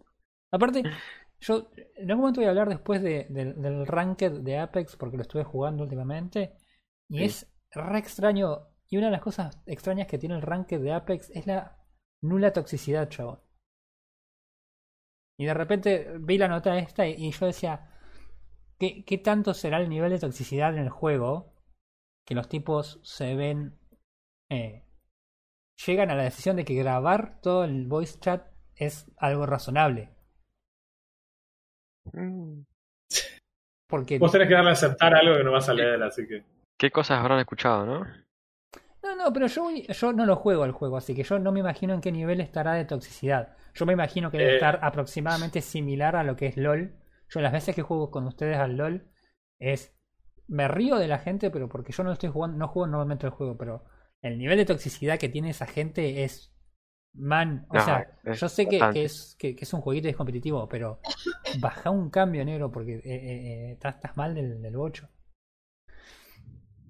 Aparte, 0.51 0.83
yo 1.41 1.69
en 1.95 2.09
algún 2.09 2.21
momento 2.23 2.39
voy 2.41 2.47
a 2.47 2.49
hablar 2.49 2.69
después 2.69 3.01
de- 3.03 3.27
del- 3.29 3.61
del 3.61 3.85
ranked 3.85 4.41
de 4.41 4.57
Apex 4.57 4.95
porque 4.95 5.17
lo 5.17 5.23
estuve 5.23 5.43
jugando 5.43 5.83
últimamente 5.83 6.55
y 7.09 7.19
Sí. 7.19 7.23
es 7.25 7.47
re 7.71 7.99
extraño. 7.99 8.67
Y 8.89 8.97
una 8.97 9.07
de 9.07 9.11
las 9.11 9.21
cosas 9.21 9.61
extrañas 9.67 10.07
que 10.07 10.17
tiene 10.17 10.35
el 10.35 10.41
ranked 10.41 10.81
de 10.81 10.93
Apex 10.93 11.29
es 11.31 11.45
la 11.45 11.77
nula 12.21 12.51
toxicidad, 12.53 13.09
chavo. 13.09 13.43
Y 15.39 15.45
de 15.45 15.53
repente 15.53 16.17
vi 16.19 16.37
la 16.37 16.49
nota 16.49 16.77
esta 16.77 17.07
y, 17.07 17.31
yo 17.31 17.45
decía, 17.45 17.89
¿qué, 18.77 19.05
¿qué 19.05 19.17
tanto 19.17 19.53
será 19.53 19.79
el 19.79 19.87
nivel 19.87 20.11
de 20.11 20.19
toxicidad 20.19 20.73
en 20.73 20.79
el 20.79 20.89
juego 20.89 21.53
que 22.25 22.35
los 22.35 22.49
tipos 22.49 22.99
se 23.03 23.35
ven... 23.35 23.79
eh, 24.51 24.83
llegan 25.87 26.11
a 26.11 26.15
la 26.15 26.23
decisión 26.23 26.57
de 26.57 26.65
que 26.65 26.75
grabar 26.75 27.39
todo 27.39 27.63
el 27.63 27.87
voice 27.87 28.19
chat 28.19 28.47
es 28.75 29.09
algo 29.15 29.45
razonable. 29.45 30.09
Mm, 32.11 32.63
Porque 33.87 34.19
Vos 34.19 34.33
tenés 34.33 34.49
que 34.49 34.55
darle 34.55 34.71
a 34.71 34.73
aceptar 34.73 35.15
algo 35.15 35.37
que 35.37 35.43
no 35.45 35.53
vas 35.53 35.69
a 35.69 35.73
leer, 35.73 36.03
así 36.03 36.27
que. 36.27 36.43
¿Qué 36.77 36.91
cosas 36.91 37.17
habrán 37.17 37.39
escuchado, 37.39 37.85
no? 37.85 38.05
No, 39.19 39.33
pero 39.33 39.47
yo, 39.47 39.69
yo 39.71 40.13
no 40.13 40.25
lo 40.25 40.35
juego 40.37 40.63
al 40.63 40.71
juego, 40.71 40.97
así 40.97 41.13
que 41.13 41.23
yo 41.23 41.39
no 41.39 41.51
me 41.51 41.59
imagino 41.59 41.93
en 41.93 42.01
qué 42.01 42.11
nivel 42.11 42.39
estará 42.41 42.73
de 42.73 42.85
toxicidad. 42.85 43.55
Yo 43.73 43.85
me 43.85 43.93
imagino 43.93 44.31
que 44.31 44.37
debe 44.37 44.51
Eh. 44.51 44.53
estar 44.53 44.79
aproximadamente 44.81 45.61
similar 45.61 46.15
a 46.15 46.23
lo 46.23 46.35
que 46.35 46.47
es 46.47 46.57
LOL. 46.57 46.93
Yo 47.29 47.41
las 47.41 47.51
veces 47.51 47.75
que 47.75 47.81
juego 47.81 48.11
con 48.11 48.25
ustedes 48.27 48.57
al 48.57 48.77
LOL 48.77 49.07
es... 49.59 49.93
Me 50.47 50.67
río 50.67 50.95
de 50.97 51.07
la 51.07 51.19
gente, 51.19 51.51
pero 51.51 51.69
porque 51.69 51.91
yo 51.91 52.03
no 52.03 52.11
estoy 52.11 52.29
jugando, 52.29 52.57
no 52.57 52.67
juego 52.69 52.87
normalmente 52.87 53.27
el 53.27 53.31
juego, 53.33 53.57
pero 53.57 53.83
el 54.21 54.37
nivel 54.39 54.57
de 54.57 54.65
toxicidad 54.65 55.19
que 55.19 55.29
tiene 55.29 55.49
esa 55.51 55.67
gente 55.67 56.23
es... 56.23 56.55
Man, 57.13 57.65
o 57.69 57.73
No, 57.75 57.81
sea, 57.81 58.07
yo 58.33 58.49
sé 58.49 58.67
que, 58.67 59.03
es, 59.03 59.35
que, 59.39 59.55
que 59.55 59.65
es 59.65 59.73
un 59.73 59.81
jueguito 59.81 60.07
y 60.07 60.11
es 60.11 60.17
competitivo, 60.17 60.67
pero 60.69 60.99
baja 61.59 61.89
un 61.89 62.09
cambio 62.09 62.45
negro 62.45 62.71
porque 62.71 62.95
eh, 62.95 63.01
eh, 63.05 63.69
eh, 63.69 63.71
estás, 63.73 63.95
estás 63.95 64.15
mal 64.15 64.33
del, 64.35 64.61
del 64.61 64.77
bocho. 64.77 65.09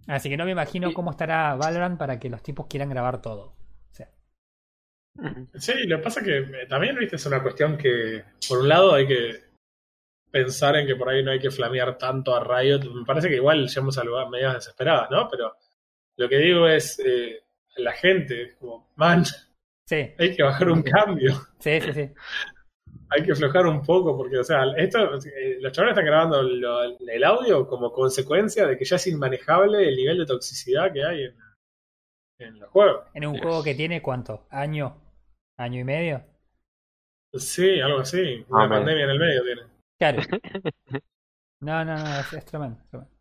Así 0.09 0.27
que 0.29 0.37
no 0.37 0.45
me 0.45 0.51
imagino 0.51 0.91
cómo 0.93 1.11
estará 1.11 1.55
Valorant 1.55 1.97
para 1.97 2.19
que 2.19 2.29
los 2.29 2.41
tipos 2.41 2.67
quieran 2.67 2.89
grabar 2.89 3.21
todo. 3.21 3.53
O 3.91 3.93
sea, 3.93 4.09
Ujú. 5.15 5.47
Sí, 5.55 5.73
lo 5.85 5.97
que 5.97 6.03
pasa 6.03 6.23
que 6.23 6.37
eh, 6.39 6.65
también, 6.67 6.95
viste, 6.97 7.17
es 7.17 7.25
una 7.25 7.43
cuestión 7.43 7.77
que, 7.77 8.23
por 8.47 8.59
un 8.59 8.69
lado, 8.69 8.93
hay 8.95 9.07
que 9.07 9.35
pensar 10.31 10.75
en 10.77 10.87
que 10.87 10.95
por 10.95 11.09
ahí 11.09 11.23
no 11.23 11.31
hay 11.31 11.39
que 11.39 11.51
flamear 11.51 11.97
tanto 11.97 12.35
a 12.35 12.43
Riot. 12.43 12.79
Me 12.93 13.05
parece 13.05 13.29
que 13.29 13.35
igual 13.35 13.67
llegamos 13.67 13.97
a 13.97 14.03
lugar- 14.03 14.29
medidas 14.29 14.55
desesperadas, 14.55 15.09
¿no? 15.11 15.27
Pero 15.29 15.55
lo 16.17 16.29
que 16.29 16.37
digo 16.37 16.67
es, 16.67 16.99
eh, 17.05 17.43
la 17.77 17.91
gente, 17.93 18.43
es 18.43 18.55
como, 18.55 18.91
man, 18.95 19.25
sí, 19.85 20.11
hay 20.17 20.35
que 20.35 20.43
bajar 20.43 20.69
un 20.69 20.81
cambio. 20.83 21.33
sí, 21.59 21.79
sí, 21.81 21.93
sí. 21.93 22.09
hay 23.09 23.23
que 23.23 23.31
aflojar 23.31 23.65
un 23.67 23.81
poco, 23.83 24.15
porque, 24.15 24.37
o 24.37 24.43
sea, 24.43 24.63
esto, 24.77 25.15
eh, 25.25 25.57
los 25.59 25.71
chavales 25.71 25.93
están 25.93 26.05
grabando 26.05 26.41
lo- 26.43 26.83
el 26.83 27.23
audio 27.23 27.67
como 27.67 27.91
consecuencia 27.91 28.67
de 28.67 28.77
que 28.77 28.85
ya 28.85 28.97
es 28.97 29.07
inmanejable 29.07 29.87
el 29.87 29.95
nivel 29.95 30.17
de 30.19 30.25
toxicidad 30.25 30.91
que 30.93 31.03
hay 31.03 31.23
en, 31.25 31.35
en 32.39 32.59
los 32.59 32.69
juegos. 32.69 33.07
En 33.13 33.25
un 33.25 33.33
Yes. 33.33 33.41
juego 33.43 33.63
que 33.63 33.75
tiene 33.75 34.01
cuánto? 34.01 34.45
¿Año? 34.49 34.95
¿Año 35.57 35.79
y 35.79 35.83
medio? 35.83 36.23
Sí, 37.33 37.79
algo 37.81 37.99
así. 37.99 38.43
Ah, 38.49 38.55
Una 38.55 38.67
me- 38.67 38.75
pandemia 38.77 39.03
en 39.05 39.09
el 39.11 39.19
medio 39.19 39.43
tiene. 39.43 39.61
Claro. 39.99 40.21
No, 41.61 41.83
no, 41.83 41.93
no, 41.97 42.19
es, 42.21 42.31
es 42.31 42.45
tremendo. 42.45 42.79
es 42.81 42.89
tremendo. 42.89 43.11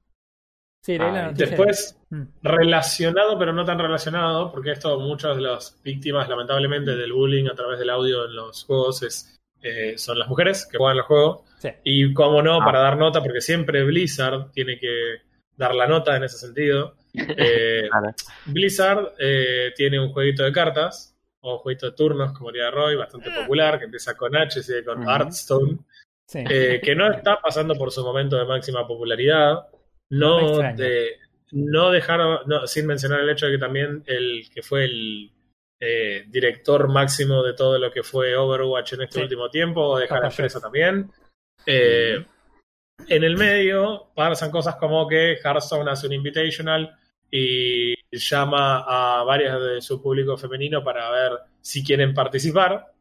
Sí, 0.85 0.93
leí 0.97 1.11
la 1.11 1.25
Ah, 1.25 1.27
noticia. 1.27 1.47
Después, 1.47 1.95
Mm, 2.11 2.23
relacionado, 2.41 3.37
pero 3.37 3.53
no 3.53 3.65
tan 3.65 3.81
relacionado, 3.81 4.53
porque 4.53 4.71
esto 4.71 4.99
muchas 5.01 5.35
de 5.37 5.43
las 5.43 5.83
víctimas, 5.83 6.29
lamentablemente, 6.29 6.93
del 6.95 7.13
bullying 7.13 7.49
a 7.51 7.55
través 7.57 7.81
del 7.81 7.91
audio 7.91 8.27
en 8.27 8.37
los 8.37 8.65
juegos 8.65 9.03
es, 9.03 9.38
eh, 9.63 9.95
son 9.99 10.19
las 10.19 10.29
mujeres 10.29 10.67
que 10.71 10.79
juegan 10.79 10.97
los 10.99 11.07
juegos. 11.07 11.41
sí. 11.59 11.69
Y 11.85 12.13
como 12.15 12.41
no, 12.43 12.61
Ah. 12.63 12.65
para 12.65 12.81
dar 12.81 12.97
nota, 12.97 13.21
porque 13.23 13.41
siempre 13.41 13.85
Blizzard 13.85 14.51
tiene 14.53 14.79
que 14.79 15.23
dar 15.57 15.75
la 15.75 15.87
nota 15.87 16.17
en 16.17 16.25
ese 16.25 16.39
sentido. 16.39 16.95
Eh. 17.37 17.89
Blizzard 18.47 19.15
eh, 19.19 19.73
tiene 19.75 19.99
un 19.99 20.13
jueguito 20.13 20.45
de 20.45 20.53
cartas, 20.53 21.17
o 21.41 21.55
un 21.55 21.59
jueguito 21.59 21.87
de 21.87 21.97
turnos, 21.97 22.33
como 22.33 22.51
diría 22.53 22.71
Roy, 22.71 22.97
bastante 22.97 23.31
popular, 23.31 23.79
que 23.79 23.87
empieza 23.87 24.15
con 24.17 24.37
H, 24.37 24.63
sigue 24.63 24.85
con 24.85 25.03
sí. 26.27 26.45
eh, 26.49 26.81
que 26.83 26.95
no 26.95 27.11
está 27.13 27.41
pasando 27.41 27.75
por 27.75 27.91
su 27.91 28.05
momento 28.05 28.37
de 28.37 28.45
máxima 28.45 28.87
popularidad. 28.87 29.67
No, 30.11 30.59
de- 30.75 31.17
no 31.53 31.91
dejaron, 31.91 32.41
no, 32.47 32.67
sin 32.67 32.87
mencionar 32.87 33.21
el 33.21 33.31
hecho 33.31 33.47
de 33.47 33.53
que 33.53 33.59
también 33.59 34.03
el 34.07 34.49
que 34.55 34.63
fue 34.63 34.85
el 34.85 35.31
eh, 35.81 36.25
director 36.29 36.89
máximo 36.89 37.43
de 37.43 37.55
todo 37.55 37.79
lo 37.79 37.91
que 37.91 38.03
fue 38.03 38.37
Overwatch 38.37 38.95
en 38.95 39.03
este 39.03 39.15
Sí. 39.19 39.23
último 39.23 39.49
tiempo, 39.51 39.99
deja 39.99 40.19
la 40.21 40.29
empresa 40.29 40.61
también. 40.61 41.11
Eh, 41.67 42.25
en 43.07 43.25
el 43.25 43.37
medio 43.37 44.11
pasan 44.15 44.51
cosas 44.51 44.77
como 44.77 45.07
que 45.07 45.35
Hearthstone 45.43 45.91
hace 45.91 46.07
un 46.09 46.15
invitational 46.15 46.97
y 47.31 47.95
llama 48.11 48.85
a 48.87 49.23
varias 49.25 49.61
de 49.61 49.81
su 49.81 50.03
público 50.03 50.37
femenino 50.37 50.83
para 50.83 51.11
ver 51.11 51.33
si 51.61 51.85
quieren 51.85 52.15
participar. 52.15 52.93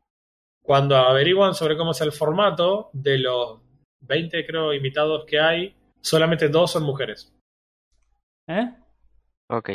Cuando 0.61 0.97
averiguan 0.97 1.55
sobre 1.55 1.77
cómo 1.77 1.91
es 1.91 2.01
el 2.01 2.11
formato, 2.11 2.89
de 2.93 3.17
los 3.19 3.59
20 4.01 4.45
creo 4.45 4.73
invitados 4.73 5.25
que 5.25 5.39
hay, 5.39 5.75
solamente 6.01 6.49
dos 6.49 6.71
son 6.71 6.83
mujeres. 6.83 7.33
¿Eh? 8.47 8.69
Ok. 9.49 9.69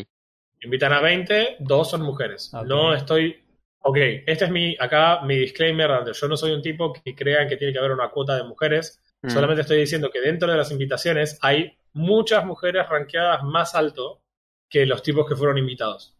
Invitan 0.62 0.92
a 0.92 1.00
20, 1.00 1.56
dos 1.60 1.90
son 1.90 2.02
mujeres. 2.02 2.52
No 2.66 2.94
estoy. 2.94 3.38
Ok, 3.80 3.96
este 4.26 4.44
es 4.44 4.50
mi, 4.50 4.76
acá 4.78 5.22
mi 5.22 5.36
disclaimer, 5.36 5.88
donde 5.88 6.12
yo 6.12 6.28
no 6.28 6.36
soy 6.36 6.52
un 6.52 6.62
tipo 6.62 6.92
que 6.92 7.14
crea 7.16 7.48
que 7.48 7.56
tiene 7.56 7.72
que 7.72 7.78
haber 7.78 7.90
una 7.90 8.10
cuota 8.10 8.36
de 8.36 8.44
mujeres. 8.44 9.00
Mm. 9.22 9.30
Solamente 9.30 9.62
estoy 9.62 9.78
diciendo 9.78 10.10
que 10.10 10.20
dentro 10.20 10.50
de 10.50 10.56
las 10.56 10.70
invitaciones 10.70 11.38
hay 11.42 11.76
muchas 11.92 12.44
mujeres 12.44 12.88
rankeadas 12.88 13.42
más 13.42 13.74
alto 13.74 14.22
que 14.68 14.86
los 14.86 15.02
tipos 15.02 15.28
que 15.28 15.34
fueron 15.34 15.58
invitados. 15.58 16.16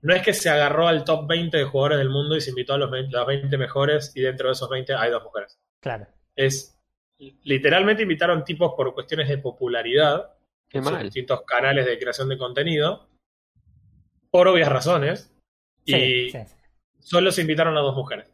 No 0.00 0.14
es 0.14 0.22
que 0.22 0.32
se 0.32 0.48
agarró 0.48 0.88
al 0.88 1.04
top 1.04 1.28
20 1.28 1.56
de 1.56 1.64
jugadores 1.64 1.98
del 1.98 2.10
mundo 2.10 2.36
y 2.36 2.40
se 2.40 2.50
invitó 2.50 2.74
a 2.74 2.78
los 2.78 2.90
20, 2.90 3.16
los 3.16 3.26
20 3.26 3.58
mejores 3.58 4.12
y 4.16 4.20
dentro 4.20 4.48
de 4.48 4.52
esos 4.52 4.68
20 4.68 4.94
hay 4.94 5.10
dos 5.10 5.22
mujeres. 5.22 5.58
Claro. 5.80 6.06
Es 6.34 6.78
literalmente 7.44 8.02
invitaron 8.02 8.44
tipos 8.44 8.72
por 8.76 8.92
cuestiones 8.94 9.28
de 9.28 9.38
popularidad 9.38 10.32
Qué 10.72 10.78
en 10.78 10.84
mal. 10.84 11.02
distintos 11.04 11.42
canales 11.42 11.86
de 11.86 11.98
creación 11.98 12.28
de 12.28 12.38
contenido 12.38 13.08
por 14.30 14.48
obvias 14.48 14.68
razones 14.70 15.28
Sí, 15.84 15.94
y 15.94 16.30
sí, 16.30 16.38
sí. 16.46 16.54
solo 17.00 17.30
se 17.30 17.42
invitaron 17.42 17.76
a 17.76 17.80
dos 17.80 17.94
mujeres. 17.94 18.26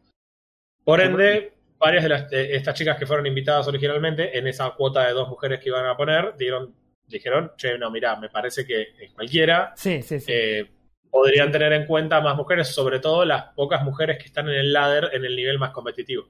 Por 0.84 1.00
ende, 1.00 1.54
varias 1.78 2.02
de 2.04 2.08
las, 2.08 2.30
de 2.30 2.54
estas 2.56 2.74
chicas 2.74 2.96
que 2.98 3.06
fueron 3.06 3.26
invitadas 3.26 3.66
originalmente 3.68 4.38
en 4.38 4.46
esa 4.46 4.70
cuota 4.70 5.06
de 5.06 5.12
dos 5.12 5.28
mujeres 5.28 5.58
que 5.60 5.68
iban 5.70 5.86
a 5.86 5.96
poner, 5.96 6.36
dieron, 6.36 6.74
dijeron, 7.06 7.52
che, 7.56 7.76
no, 7.78 7.90
mirá, 7.90 8.16
me 8.16 8.28
parece 8.28 8.64
que 8.66 8.82
eh, 8.82 9.10
cualquiera 9.14 9.72
Sí, 9.76 10.02
sí, 10.02 10.20
sí. 10.20 10.30
eh, 10.32 10.70
podrían 11.10 11.50
tener 11.50 11.72
en 11.72 11.86
cuenta 11.86 12.20
más 12.20 12.36
mujeres, 12.36 12.68
sobre 12.68 13.00
todo 13.00 13.24
las 13.24 13.44
pocas 13.54 13.82
mujeres 13.82 14.18
que 14.18 14.26
están 14.26 14.48
en 14.48 14.54
el 14.56 14.72
ladder 14.72 15.10
en 15.14 15.24
el 15.24 15.34
nivel 15.34 15.58
más 15.58 15.70
competitivo. 15.70 16.28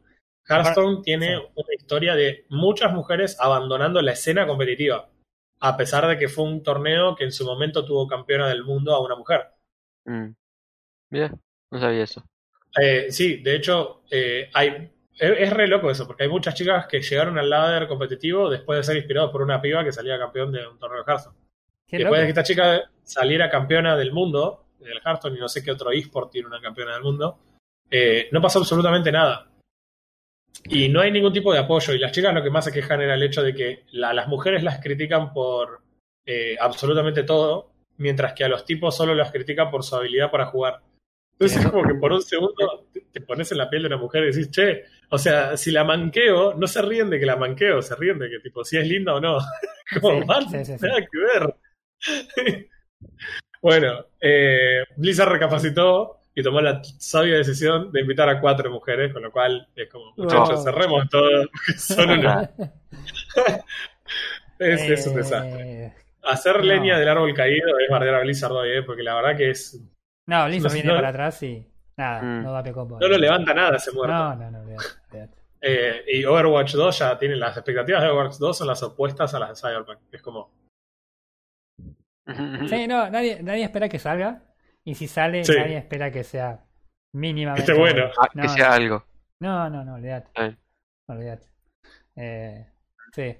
Hearthstone 0.49 1.03
tiene 1.03 1.37
sí. 1.37 1.43
una 1.57 1.75
historia 1.77 2.15
de 2.15 2.47
muchas 2.49 2.93
mujeres 2.93 3.37
abandonando 3.41 4.01
la 4.03 4.13
escena 4.13 4.47
competitiva, 4.47 5.09
a 5.61 5.77
pesar 5.77 6.07
de 6.07 6.19
que 6.19 6.29
fue 6.29 6.45
un 6.45 6.63
torneo 6.63 7.17
que 7.17 7.25
en 7.25 7.33
su 7.33 7.45
momento 7.45 7.85
tuvo 7.85 8.07
campeona 8.07 8.49
del 8.49 8.65
mundo 8.65 8.95
a 8.95 9.05
una 9.05 9.17
mujer. 9.17 9.47
Mm. 10.05 10.31
Mira, 11.11 11.35
no 11.71 11.79
sabía 11.79 12.05
eso. 12.05 12.25
Eh, 12.81 13.07
sí, 13.11 13.39
de 13.39 13.57
hecho, 13.57 14.03
eh, 14.11 14.51
hay, 14.55 14.91
es, 15.15 15.33
es 15.39 15.53
re 15.53 15.67
loco 15.67 15.91
eso, 15.91 16.07
porque 16.07 16.25
hay 16.25 16.29
muchas 16.29 16.55
chicas 16.55 16.87
que 16.87 17.01
llegaron 17.01 17.39
al 17.39 17.51
ladder 17.51 17.89
competitivo 17.89 18.49
después 18.49 18.79
de 18.79 18.85
ser 18.85 18.97
inspirados 18.97 19.31
por 19.33 19.43
una 19.43 19.61
piba 19.61 19.85
que 19.85 19.93
salía 19.93 20.19
campeón 20.19 20.53
de 20.53 20.67
un 20.67 20.79
torneo 20.79 21.03
de 21.03 21.11
Hearthstone. 21.11 21.37
Qué 21.87 21.97
Después 21.97 22.19
loco. 22.19 22.21
de 22.21 22.27
que 22.27 22.41
esta 22.41 22.43
chica 22.43 22.91
saliera 23.03 23.49
campeona 23.49 23.97
del 23.97 24.13
mundo, 24.13 24.67
del 24.79 25.01
Hearthstone, 25.05 25.37
y 25.37 25.41
no 25.41 25.49
sé 25.49 25.65
qué 25.65 25.73
otro 25.73 25.91
eSport 25.91 26.31
tiene 26.31 26.47
una 26.47 26.61
campeona 26.61 26.93
del 26.93 27.03
mundo, 27.03 27.39
eh, 27.91 28.29
no 28.31 28.43
pasó 28.43 28.59
absolutamente 28.59 29.11
nada. 29.11 29.51
Y 30.65 30.89
no 30.89 31.01
hay 31.01 31.11
ningún 31.11 31.33
tipo 31.33 31.53
de 31.53 31.61
apoyo. 31.61 31.95
Y 31.95 31.99
las 31.99 32.13
chicas 32.13 32.35
lo 32.35 32.43
que 32.43 32.51
más 32.51 32.65
se 32.65 32.73
quejan 32.73 33.01
era 33.01 33.15
el 33.15 33.23
hecho 33.23 33.43
de 33.43 33.55
que 33.55 33.85
la- 33.93 34.13
las 34.13 34.29
mujeres 34.29 34.63
las 34.63 34.81
critican 34.81 35.33
por 35.33 35.81
eh, 36.27 36.57
absolutamente 36.61 37.23
todo, 37.23 37.73
mientras 37.97 38.35
que 38.35 38.45
a 38.45 38.49
los 38.49 38.65
tipos 38.67 38.95
solo 38.95 39.15
las 39.15 39.33
critican 39.33 39.71
por 39.71 39.83
su 39.83 39.97
habilidad 39.97 40.31
para 40.31 40.47
jugar. 40.47 40.83
Entonces 41.33 41.65
es 41.65 41.71
como 41.71 41.87
que 41.89 41.95
por 41.95 42.13
un 42.13 42.21
segundo 42.21 42.87
te- 43.13 43.21
pones 43.23 43.51
en 43.53 43.59
la 43.59 43.71
piel 43.71 43.83
de 43.83 43.89
una 43.89 43.97
mujer 43.97 44.25
y 44.25 44.27
decís, 44.27 44.51
che, 44.51 44.83
o 45.09 45.17
sea, 45.17 45.57
si 45.57 45.71
la 45.71 45.85
manqueo, 45.85 46.53
no 46.55 46.67
se 46.67 46.83
ríen 46.83 47.09
de 47.09 47.19
que 47.19 47.25
la 47.27 47.37
manqueo, 47.37 47.81
se 47.81 47.95
ríen 47.97 48.19
de 48.19 48.29
que 48.29 48.41
tipo, 48.41 48.63
si 48.65 48.77
es 48.77 48.87
linda 48.87 49.15
o 49.15 49.21
no. 49.21 49.39
Como, 50.03 50.21
sí, 50.51 50.65
sí, 50.65 50.77
sí. 50.79 50.87
nada 50.87 51.01
que 51.01 51.19
ver. 51.19 51.55
bueno, 53.63 54.07
eh, 54.21 54.85
Blizzard 54.97 55.31
recapacitó 55.31 56.18
y 56.39 56.43
tomó 56.43 56.61
la 56.61 56.81
sabia 56.99 57.37
decisión 57.37 57.91
de 57.91 58.01
invitar 58.03 58.29
a 58.29 58.41
cuatro 58.41 58.71
mujeres, 58.71 59.13
con 59.13 59.23
lo 59.23 59.33
cual 59.33 59.67
es 59.75 59.89
como, 59.91 60.13
muchachos, 60.17 60.57
Wow. 60.57 60.65
cerremos 60.65 61.09
todo, 61.09 61.49
son 61.77 62.11
una- 62.11 62.51
es, 64.59 64.83
es 64.91 65.07
un 65.07 65.17
desastre. 65.17 65.85
Eh, 65.87 65.93
Hacer 66.23 66.57
no. 66.59 66.63
leña 66.63 66.99
del 66.99 67.09
árbol 67.09 67.33
caído 67.35 67.79
es 67.79 67.89
bardear 67.91 68.17
a 68.17 68.21
Blizzard 68.21 68.53
hoy, 68.53 68.71
eh, 68.71 68.83
porque 68.83 69.03
la 69.03 69.15
verdad 69.15 69.37
que 69.37 69.51
es 69.51 69.81
No, 70.27 70.45
Blizzard 70.47 70.71
No, 70.71 70.75
viene 70.75 70.89
no- 70.91 70.95
para 70.97 71.09
atrás 71.09 71.43
y 71.43 71.67
nada, 71.97 72.23
Mm. 72.23 72.43
no 72.45 72.53
da 72.53 72.63
bola. 72.73 72.99
no 73.01 73.09
lo 73.09 73.19
levanta 73.19 73.55
nada 73.55 73.77
ese 73.77 73.93
muerto. 73.93 74.15
No, 74.15 74.35
no, 74.37 74.51
no, 74.51 74.61
olvídate, 74.61 74.85
olvídate. 75.11 75.39
Eh, 75.61 76.05
y 76.13 76.25
Overwatch 76.25 76.75
2 76.75 76.99
ya 77.01 77.19
tiene 77.19 77.35
las 77.35 77.57
expectativas 77.57 78.01
de 78.03 78.09
Overwatch 78.11 78.37
2 78.39 78.59
son 78.59 78.69
las 78.69 78.81
opuestas 78.85 79.35
a 79.35 79.41
las 79.41 79.49
de 79.61 79.69
Cyberpunk. 79.69 79.99
Es 80.13 80.23
como, 80.23 80.51
Sí, 82.69 82.87
no, 82.87 83.09
nadie, 83.11 83.43
nadie 83.43 83.65
espera 83.65 83.89
que 83.89 83.99
salga. 83.99 84.43
Y 84.85 84.95
si 84.95 85.07
sale, 85.09 85.45
Sí. 85.45 85.53
nadie 85.57 85.79
espera 85.79 86.11
que 86.11 86.25
sea 86.25 86.65
mínimamente. 87.15 87.73
Bueno. 87.75 88.05
Ah, 88.19 88.29
No, 88.35 88.43
que 88.43 88.49
sea 88.49 88.73
algo. 88.75 89.05
No, 89.41 89.69
no, 89.71 89.85
no, 89.85 89.95
olvídate. 89.95 90.31
Bien. 90.41 90.59
Olvídate. 91.09 91.47
Eh, 92.17 92.67
sí. 93.13 93.37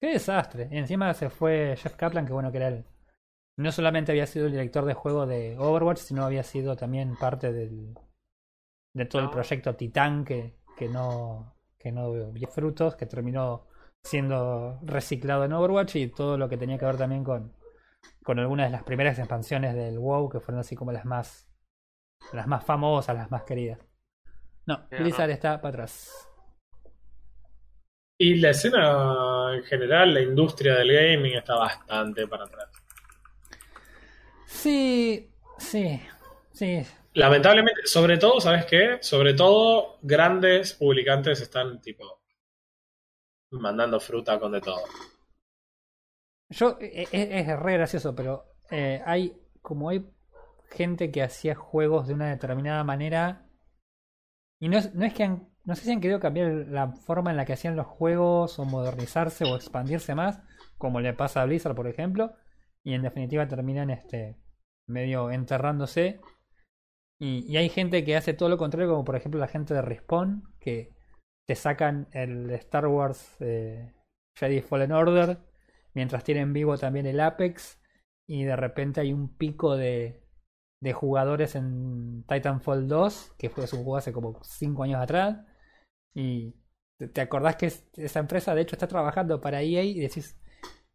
Qué 0.00 0.10
desastre. 0.12 0.68
Y 0.70 0.78
encima 0.78 1.12
se 1.14 1.28
fue 1.30 1.74
Jeff 1.76 1.96
Kaplan, 1.96 2.26
que 2.26 2.32
bueno, 2.32 2.50
que 2.52 2.58
era 2.58 2.68
el. 2.68 2.84
No 3.58 3.72
solamente 3.72 4.12
había 4.12 4.26
sido 4.26 4.46
el 4.46 4.52
director 4.52 4.84
de 4.84 4.94
juego 4.94 5.26
de 5.26 5.56
Overwatch, 5.58 5.98
sino 5.98 6.24
había 6.24 6.44
sido 6.44 6.76
también 6.76 7.16
parte 7.16 7.52
del. 7.52 7.94
de 8.94 9.04
todo 9.06 9.22
el 9.22 9.30
proyecto 9.30 9.74
Titán 9.74 10.24
que, 10.24 10.54
que 10.76 10.88
no. 10.88 11.54
que 11.78 11.90
no 11.90 12.12
dio 12.32 12.48
frutos, 12.48 12.94
que 12.96 13.06
terminó 13.06 13.66
siendo 14.04 14.78
reciclado 14.82 15.44
en 15.44 15.52
Overwatch 15.52 15.96
y 15.96 16.08
todo 16.08 16.38
lo 16.38 16.48
que 16.48 16.56
tenía 16.56 16.78
que 16.78 16.86
ver 16.86 16.96
también 16.96 17.24
con, 17.24 17.52
con 18.28 18.38
algunas 18.38 18.66
de 18.66 18.72
las 18.72 18.82
primeras 18.82 19.18
expansiones 19.18 19.74
del 19.74 19.98
WoW, 19.98 20.28
que 20.28 20.38
fueron 20.38 20.60
así 20.60 20.76
como 20.76 20.92
las 20.92 21.06
más 21.06 21.48
las 22.34 22.46
más 22.46 22.62
famosas, 22.62 23.16
las 23.16 23.30
más 23.30 23.44
queridas. 23.44 23.78
No, 24.66 24.86
Ya, 24.90 24.98
Blizzard 24.98 25.28
no. 25.28 25.32
está 25.32 25.62
para 25.62 25.70
atrás. 25.70 26.28
Y 28.18 28.34
la 28.34 28.50
escena 28.50 29.54
en 29.54 29.62
general, 29.64 30.12
la 30.12 30.20
industria 30.20 30.74
del 30.74 30.92
gaming 30.92 31.38
está 31.38 31.54
bastante 31.54 32.28
para 32.28 32.44
atrás. 32.44 32.68
Sí, 34.44 35.30
sí, 35.56 35.98
sí. 36.52 36.82
Lamentablemente, 37.14 37.86
sobre 37.86 38.18
todo, 38.18 38.42
¿sabes 38.42 38.66
qué? 38.66 38.98
Sobre 39.00 39.32
todo, 39.32 39.96
grandes 40.02 40.74
publicantes 40.74 41.40
están 41.40 41.80
tipo 41.80 42.20
mandando 43.52 43.98
fruta 43.98 44.38
con 44.38 44.52
de 44.52 44.60
todo. 44.60 44.82
Yo, 46.50 46.78
e- 46.80 47.08
e- 47.12 47.40
es, 47.40 47.58
re 47.58 47.74
gracioso, 47.74 48.14
pero 48.14 48.46
eh, 48.70 49.02
hay, 49.04 49.36
como 49.62 49.90
hay 49.90 50.06
gente 50.70 51.10
que 51.10 51.22
hacía 51.22 51.54
juegos 51.54 52.08
de 52.08 52.14
una 52.14 52.28
determinada 52.28 52.84
manera, 52.84 53.46
y 54.60 54.68
no 54.68 54.78
es, 54.78 54.94
no 54.94 55.04
es 55.04 55.14
que 55.14 55.24
han, 55.24 55.48
no 55.64 55.74
sé 55.74 55.84
si 55.84 55.92
han 55.92 56.00
querido 56.00 56.20
cambiar 56.20 56.48
la 56.68 56.92
forma 56.92 57.30
en 57.30 57.36
la 57.36 57.44
que 57.44 57.52
hacían 57.52 57.76
los 57.76 57.86
juegos, 57.86 58.58
o 58.58 58.64
modernizarse, 58.64 59.44
o 59.44 59.56
expandirse 59.56 60.14
más, 60.14 60.40
como 60.78 61.00
le 61.00 61.12
pasa 61.12 61.42
a 61.42 61.46
Blizzard, 61.46 61.74
por 61.74 61.86
ejemplo, 61.86 62.34
y 62.82 62.94
en 62.94 63.02
definitiva 63.02 63.46
terminan 63.48 63.90
este 63.90 64.38
medio 64.86 65.30
enterrándose. 65.30 66.20
Y, 67.20 67.44
y 67.52 67.56
hay 67.56 67.68
gente 67.68 68.04
que 68.04 68.16
hace 68.16 68.32
todo 68.32 68.48
lo 68.48 68.58
contrario, 68.58 68.90
como 68.90 69.04
por 69.04 69.16
ejemplo 69.16 69.40
la 69.40 69.48
gente 69.48 69.74
de 69.74 69.82
Respawn, 69.82 70.44
que 70.60 70.94
te 71.46 71.54
sacan 71.54 72.08
el 72.12 72.50
Star 72.52 72.86
Wars 72.86 73.36
eh, 73.40 73.92
Jedi 74.36 74.60
Fallen 74.60 74.92
Order, 74.92 75.38
mientras 75.98 76.22
tienen 76.22 76.52
vivo 76.52 76.78
también 76.78 77.06
el 77.06 77.18
Apex, 77.18 77.80
y 78.28 78.44
de 78.44 78.54
repente 78.54 79.00
hay 79.00 79.12
un 79.12 79.36
pico 79.36 79.76
de, 79.76 80.22
de 80.80 80.92
jugadores 80.92 81.56
en 81.56 82.22
Titanfall 82.28 82.86
2, 82.86 83.34
que 83.36 83.50
fue 83.50 83.66
su 83.66 83.78
juego 83.78 83.96
hace 83.96 84.12
como 84.12 84.40
5 84.44 84.84
años 84.84 85.02
atrás, 85.02 85.44
y 86.14 86.54
te, 87.12 87.20
acordás 87.20 87.56
que 87.56 87.66
es- 87.66 87.84
esa 87.96 88.20
empresa 88.20 88.54
de 88.54 88.62
hecho 88.62 88.76
está 88.76 88.86
trabajando 88.86 89.40
para 89.40 89.60
EA 89.60 89.82
y 89.82 89.98
decís, 89.98 90.38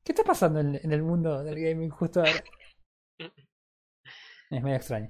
¿qué 0.05 0.13
está 0.13 0.23
pasando 0.23 0.61
en, 0.61 0.79
el 0.89 1.03
mundo 1.03 1.43
del 1.43 1.59
gaming 1.59 1.89
justo 1.89 2.21
ahora? 2.21 2.41
Es 4.49 4.63
medio 4.63 4.77
extraño. 4.77 5.09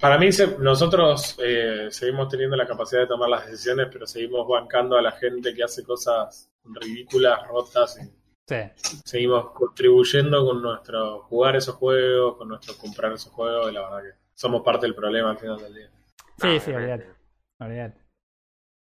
Para 0.00 0.18
mí, 0.18 0.30
nosotros 0.58 1.38
eh, 1.40 1.86
seguimos 1.90 2.28
teniendo 2.28 2.56
la 2.56 2.66
capacidad 2.66 3.02
de 3.02 3.06
tomar 3.06 3.28
las 3.28 3.46
decisiones, 3.46 3.86
pero 3.92 4.04
seguimos 4.04 4.48
bancando 4.48 4.96
a 4.96 5.02
la 5.02 5.12
gente 5.12 5.54
que 5.54 5.62
hace 5.62 5.84
cosas 5.84 6.50
ridículas, 6.64 7.46
rotas, 7.46 8.00
y 8.02 8.23
Sí, 8.46 8.56
seguimos 9.04 9.52
contribuyendo 9.52 10.44
con 10.44 10.60
nuestro 10.60 11.20
jugar 11.22 11.56
esos 11.56 11.76
juegos, 11.76 12.36
con 12.36 12.48
nuestro 12.48 12.74
comprar 12.76 13.12
esos 13.12 13.32
juegos, 13.32 13.70
y 13.70 13.74
la 13.74 13.80
verdad 13.82 14.02
que 14.02 14.18
somos 14.34 14.62
parte 14.62 14.86
del 14.86 14.94
problema 14.94 15.30
al 15.30 15.38
final 15.38 15.58
del 15.58 15.74
día. 15.74 15.90
sí, 16.38 16.56
Ah, 16.56 16.60
sí, 16.60 16.70
obviamente. 16.72 17.06
olvídate. 17.06 17.14
olvídate. 17.60 18.00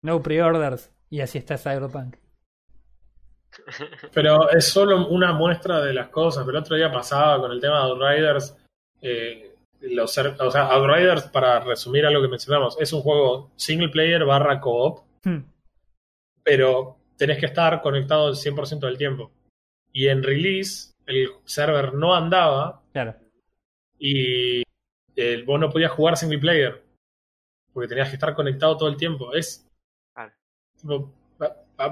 No 0.02 0.22
pre-orders, 0.22 0.90
y 1.10 1.20
así 1.20 1.38
está 1.38 1.56
Cyberpunk. 1.56 2.16
Pero 4.12 4.50
es 4.50 4.66
solo 4.68 5.08
una 5.08 5.32
muestra 5.32 5.80
de 5.80 5.94
las 5.94 6.08
cosas. 6.10 6.46
El 6.46 6.56
otro 6.56 6.76
día 6.76 6.92
pasaba 6.92 7.40
con 7.40 7.50
el 7.50 7.60
tema 7.60 7.78
de 7.86 7.90
Outriders. 7.92 8.56
Eh, 9.00 9.54
los, 9.80 10.18
o 10.18 10.50
sea, 10.50 10.66
Outriders, 10.66 11.24
para 11.28 11.60
resumir 11.60 12.04
a 12.04 12.10
lo 12.10 12.20
que 12.20 12.28
mencionamos, 12.28 12.76
es 12.80 12.92
un 12.92 13.00
juego 13.00 13.50
single 13.56 13.88
player 13.88 14.24
barra 14.24 14.60
co-op, 14.60 15.06
Hmm, 15.24 15.38
pero 16.44 16.96
tenés 17.16 17.38
que 17.38 17.46
estar 17.46 17.80
conectado 17.82 18.28
el 18.28 18.36
100% 18.36 18.86
del 18.86 18.98
tiempo. 18.98 19.32
Y 19.98 20.06
en 20.06 20.22
release, 20.22 20.94
el 21.06 21.28
server 21.44 21.92
no 21.92 22.14
andaba 22.14 22.84
Claro. 22.92 23.16
y 23.98 24.62
eh, 25.16 25.42
vos 25.44 25.58
no 25.58 25.68
podías 25.70 25.90
jugar 25.90 26.16
single 26.16 26.38
player 26.38 26.84
porque 27.72 27.88
tenías 27.88 28.08
que 28.08 28.14
estar 28.14 28.32
conectado 28.32 28.76
todo 28.76 28.88
el 28.88 28.96
tiempo. 28.96 29.32
Es. 29.34 29.68
Claro. 30.14 30.32
tipo, 30.80 31.12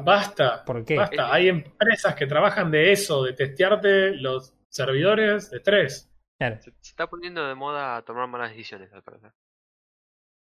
basta. 0.04 0.64
¿Por 0.64 0.84
qué? 0.84 0.96
Basta. 0.96 1.32
Hay 1.34 1.48
empresas 1.48 2.14
que 2.14 2.28
trabajan 2.28 2.70
de 2.70 2.92
eso, 2.92 3.24
de 3.24 3.32
testearte 3.32 4.12
los 4.14 4.54
servidores 4.68 5.50
de 5.50 5.58
tres. 5.58 6.08
Claro. 6.38 6.58
Se, 6.62 6.70
se 6.70 6.90
está 6.90 7.08
poniendo 7.08 7.44
de 7.44 7.56
moda 7.56 8.02
tomar 8.02 8.28
malas 8.28 8.50
decisiones, 8.50 8.92
al 8.92 9.02
parecer. 9.02 9.32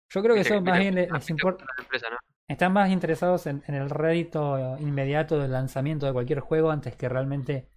Yo 0.10 0.24
creo 0.24 0.34
que 0.34 0.42
eso 0.42 0.60
más 0.62 0.80
bien 0.80 0.96
les 0.96 1.30
importa. 1.30 1.64
que 1.64 1.74
la 1.78 1.84
empresa, 1.84 2.10
¿no? 2.10 2.18
Están 2.52 2.74
más 2.74 2.92
interesados 2.92 3.48
en, 3.48 3.64
en 3.68 3.76
el 3.76 3.90
rédito 3.90 4.78
inmediato 4.80 5.40
del 5.40 5.52
lanzamiento 5.52 6.06
de 6.06 6.12
cualquier 6.12 6.42
juego 6.42 6.70
antes 6.70 6.96
que 6.96 7.08
realmente 7.08 7.70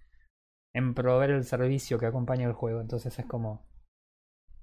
en 0.73 0.93
proveer 0.93 1.31
el 1.31 1.45
servicio 1.45 1.97
que 1.97 2.05
acompaña 2.05 2.45
el 2.45 2.53
juego. 2.53 2.81
Entonces 2.81 3.17
es 3.17 3.25
como. 3.25 3.65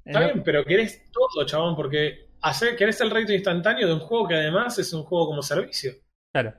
Está 0.05 0.23
Eh, 0.23 0.27
bien, 0.27 0.43
pero 0.45 0.65
querés 0.65 1.11
todo, 1.11 1.47
chabón, 1.47 1.75
porque 1.75 2.29
hacer, 2.43 2.77
querés 2.77 3.01
el 3.01 3.11
rédito 3.11 3.33
instantáneo 3.33 3.87
de 3.89 3.95
un 3.95 4.01
juego 4.01 4.29
que 4.29 4.35
además 4.35 4.79
es 4.79 4.93
un 4.93 5.05
juego 5.05 5.29
como 5.29 5.43
servicio. 5.43 5.93
Claro. 6.33 6.53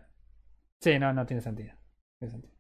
Sí, 0.82 0.98
no, 0.98 1.14
no 1.14 1.26
tiene 1.26 1.42
sentido. 1.42 1.74
Tiene 2.20 2.32
sentido. 2.32 2.54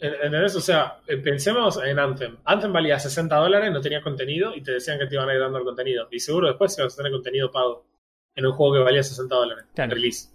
¿Entendés? 0.00 0.56
O 0.56 0.60
sea, 0.60 1.00
eh, 1.06 1.18
pensemos 1.18 1.78
en 1.84 1.98
Anthem. 1.98 2.38
Anthem 2.44 2.72
valía 2.72 2.98
60 2.98 3.36
dólares, 3.36 3.70
no 3.70 3.80
tenía 3.80 4.00
contenido 4.00 4.54
y 4.56 4.62
te 4.62 4.72
decían 4.72 4.98
que 4.98 5.06
te 5.06 5.14
iban 5.14 5.28
a 5.28 5.34
ir 5.34 5.40
dando 5.40 5.58
el 5.58 5.64
contenido. 5.64 6.08
Y 6.10 6.18
seguro 6.18 6.48
después 6.48 6.76
ibas 6.78 6.94
a 6.94 6.96
tener 6.96 7.12
contenido 7.12 7.50
pago 7.50 7.86
en 8.34 8.46
un 8.46 8.52
juego 8.52 8.74
que 8.74 8.80
valía 8.80 9.02
60 9.02 9.34
dólares. 9.34 9.64
Claro. 9.74 9.90
en 9.92 9.96
Release. 9.96 10.28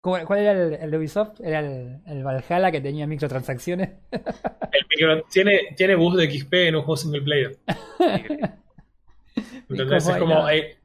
¿Cuál, 0.00 0.38
era 0.38 0.52
el, 0.52 0.74
el 0.74 0.90
de 0.90 0.98
Ubisoft? 0.98 1.40
¿Era 1.40 1.60
el, 1.60 2.00
el 2.06 2.22
Valhalla 2.22 2.70
que 2.70 2.82
tenía 2.82 3.06
microtransacciones? 3.06 3.90
El 4.10 4.86
micro- 4.90 5.24
tiene, 5.30 5.74
tiene 5.76 5.94
boost 5.94 6.18
de 6.18 6.30
XP 6.30 6.52
en 6.54 6.76
un 6.76 6.82
juego 6.82 6.96
single 6.98 7.22
player. 7.22 7.56
¿Entendés? 9.68 10.06
¿Y 10.06 10.10
Es 10.10 10.16
como 10.18 10.48
eh, 10.48 10.76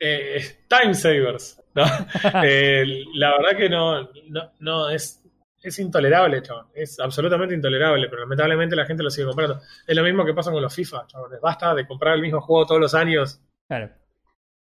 eh, 0.00 0.42
Time 0.68 0.94
Savers. 0.94 1.62
¿no? 1.74 1.84
Eh, 2.44 2.84
la 3.14 3.36
verdad 3.36 3.56
que 3.56 3.68
no, 3.68 4.02
no, 4.28 4.52
no 4.60 4.88
es, 4.88 5.22
es 5.62 5.78
intolerable, 5.78 6.42
chabón. 6.42 6.68
Es 6.74 6.98
absolutamente 7.00 7.54
intolerable, 7.54 8.08
pero 8.08 8.22
lamentablemente 8.22 8.74
la 8.76 8.86
gente 8.86 9.02
lo 9.02 9.10
sigue 9.10 9.26
comprando. 9.26 9.60
Es 9.86 9.94
lo 9.96 10.02
mismo 10.02 10.24
que 10.24 10.34
pasa 10.34 10.50
con 10.50 10.62
los 10.62 10.74
FIFA, 10.74 11.06
chabones. 11.06 11.40
Basta 11.40 11.74
de 11.74 11.86
comprar 11.86 12.14
el 12.14 12.22
mismo 12.22 12.40
juego 12.40 12.66
todos 12.66 12.80
los 12.80 12.94
años. 12.94 13.40
Claro. 13.68 13.90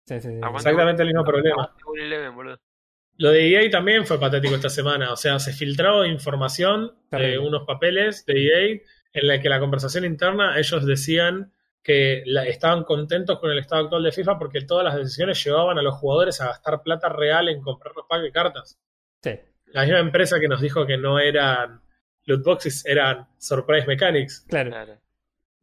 Sí, 0.06 0.20
sí, 0.20 0.28
sí. 0.28 0.34
Aguanta. 0.42 0.58
Exactamente 0.58 1.02
el 1.02 1.08
mismo 1.08 1.24
problema. 1.24 1.74
Lo 3.16 3.30
de 3.30 3.48
EA 3.50 3.70
también 3.70 4.06
fue 4.06 4.18
patético 4.18 4.54
esta 4.54 4.70
semana. 4.70 5.12
O 5.12 5.16
sea, 5.16 5.38
se 5.38 5.52
filtró 5.52 6.04
información 6.06 6.86
de 7.10 7.18
Terrible. 7.18 7.38
unos 7.40 7.66
papeles 7.66 8.24
de 8.24 8.46
EA 8.46 8.80
en 9.12 9.26
la 9.26 9.40
que 9.40 9.48
la 9.48 9.60
conversación 9.60 10.04
interna 10.04 10.58
ellos 10.58 10.86
decían 10.86 11.52
que 11.82 12.22
la- 12.26 12.46
estaban 12.46 12.84
contentos 12.84 13.38
con 13.38 13.50
el 13.50 13.58
estado 13.58 13.84
actual 13.84 14.02
de 14.04 14.12
FIFA 14.12 14.38
porque 14.38 14.62
todas 14.62 14.84
las 14.84 14.96
decisiones 14.96 15.42
llevaban 15.44 15.78
a 15.78 15.82
los 15.82 15.94
jugadores 15.96 16.40
a 16.40 16.46
gastar 16.46 16.82
plata 16.82 17.08
real 17.08 17.48
en 17.48 17.60
comprar 17.60 17.94
los 17.94 18.06
packs 18.08 18.22
de 18.22 18.32
cartas. 18.32 18.78
Sí. 19.22 19.38
La 19.66 19.82
misma 19.82 19.98
empresa 20.00 20.40
que 20.40 20.48
nos 20.48 20.60
dijo 20.60 20.86
que 20.86 20.96
no 20.96 21.18
eran 21.18 21.80
loot 22.24 22.42
boxes, 22.44 22.84
eran 22.86 23.26
surprise 23.38 23.86
mechanics. 23.86 24.46
Claro. 24.48 24.70
Claro. 24.70 24.98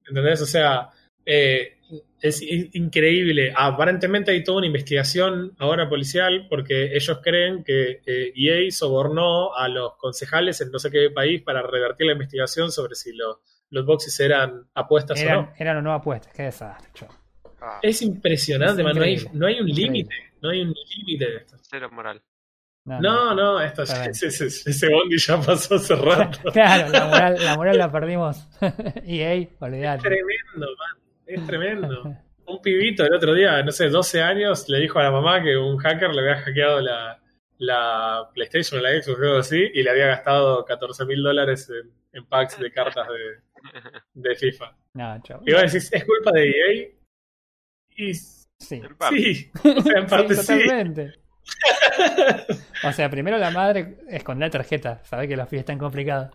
¿Entendés? 0.08 0.42
O 0.42 0.46
sea, 0.46 0.90
eh, 1.26 1.77
es 2.22 2.42
in- 2.42 2.70
increíble. 2.74 3.54
Aparentemente 3.56 4.32
hay 4.32 4.44
toda 4.44 4.58
una 4.60 4.68
investigación 4.68 5.54
ahora 5.60 5.88
policial 5.90 6.48
porque 6.50 6.96
ellos 6.96 7.20
creen 7.24 7.64
que 7.64 8.02
eh, 8.06 8.34
EA 8.36 8.72
sobornó 8.72 9.56
a 9.56 9.68
los 9.68 9.96
concejales 9.98 10.60
en 10.62 10.72
no 10.72 10.80
sé 10.80 10.90
qué 10.92 11.10
país 11.12 11.42
para 11.42 11.62
revertir 11.62 12.08
la 12.08 12.14
investigación 12.14 12.72
sobre 12.72 12.96
si 12.96 13.14
los, 13.14 13.38
los 13.70 13.86
boxes 13.86 14.20
eran 14.20 14.68
apuestas 14.74 15.20
o 15.20 15.24
Eran, 15.24 15.36
no. 15.42 15.54
eran 15.58 15.78
o 15.78 15.82
no 15.82 15.94
apuestas. 15.94 16.34
Qué 16.34 16.44
desastre. 16.44 16.90
Ah, 17.62 17.80
Es 17.82 18.02
impresionante, 18.02 18.82
Es 18.82 18.86
man. 18.86 18.96
No 18.96 19.04
hay, 19.04 19.26
no 19.34 19.48
hay 19.48 19.60
un 19.60 19.68
límite. 19.68 20.16
No 20.42 20.50
hay 20.50 20.62
un 20.62 20.74
límite 20.98 21.26
de 21.26 21.38
esto. 21.38 21.56
cero 21.62 21.90
moral. 21.92 22.22
No, 22.86 23.02
No, 23.02 23.36
no, 23.36 23.60
esto, 23.62 23.84
ese, 23.84 24.28
ese, 24.28 24.46
ese 24.46 24.88
bondi 24.90 25.18
ya 25.18 25.42
pasó 25.42 25.76
hace 25.76 25.94
rato. 25.98 26.40
Claro, 26.54 26.88
la 26.90 27.06
moral, 27.08 27.36
la 27.44 27.56
moral 27.58 27.78
la 27.78 27.92
perdimos. 27.92 28.48
EA, 29.06 29.34
Es 29.34 29.50
olvidate. 29.60 30.04
tremendo, 30.04 30.68
man. 30.78 31.07
Es 31.28 31.46
tremendo. 31.46 32.16
Un 32.46 32.62
pibito 32.62 33.04
el 33.06 33.14
otro 33.14 33.34
día, 33.34 33.62
no 33.62 33.72
sé, 33.72 33.90
12 33.90 34.22
años, 34.22 34.70
le 34.70 34.80
dijo 34.80 35.00
a 35.00 35.04
la 35.04 35.12
mamá 35.12 35.44
que 35.44 35.58
un 35.58 35.78
hacker 35.78 36.14
le 36.14 36.22
había 36.22 36.42
hackeado 36.42 36.80
la, 36.80 37.22
la 37.58 38.30
PlayStation 38.34 38.80
o 38.80 38.84
la 38.84 38.92
Xbox 38.92 39.20
o 39.20 39.24
algo 39.24 39.38
así 39.40 39.70
y 39.74 39.84
le 39.84 39.90
había 39.90 40.08
gastado 40.08 40.64
14 40.64 41.06
mil 41.06 41.22
dólares 41.22 41.70
en, 41.70 41.92
en 42.14 42.26
packs 42.26 42.58
de 42.58 42.72
cartas 42.72 43.08
de, 43.08 43.42
de 44.14 44.36
FIFA. 44.36 44.76
No. 44.98 45.22
Y 45.46 45.54
vos 45.54 45.62
decís, 45.62 45.94
¿es 45.94 46.04
culpa 46.06 46.32
de 46.32 46.50
EA? 46.50 46.90
Y 47.98 48.14
Sí. 48.16 48.82
Sí, 49.12 49.52
o 49.64 49.82
sea, 49.82 50.00
en 50.00 50.06
parte 50.08 50.34
Sí, 50.34 50.42
sí. 50.42 50.60
totalmente. 50.64 51.14
O 52.84 52.92
sea, 52.92 53.10
primero 53.10 53.38
la 53.38 53.52
madre 53.52 54.00
esconde 54.10 54.46
la 54.46 54.52
tarjeta, 54.52 55.02
sabe 55.04 55.28
que 55.28 55.38
la 55.38 55.46
fiesta 55.48 55.72
es 55.74 55.80
complicada. 55.80 56.32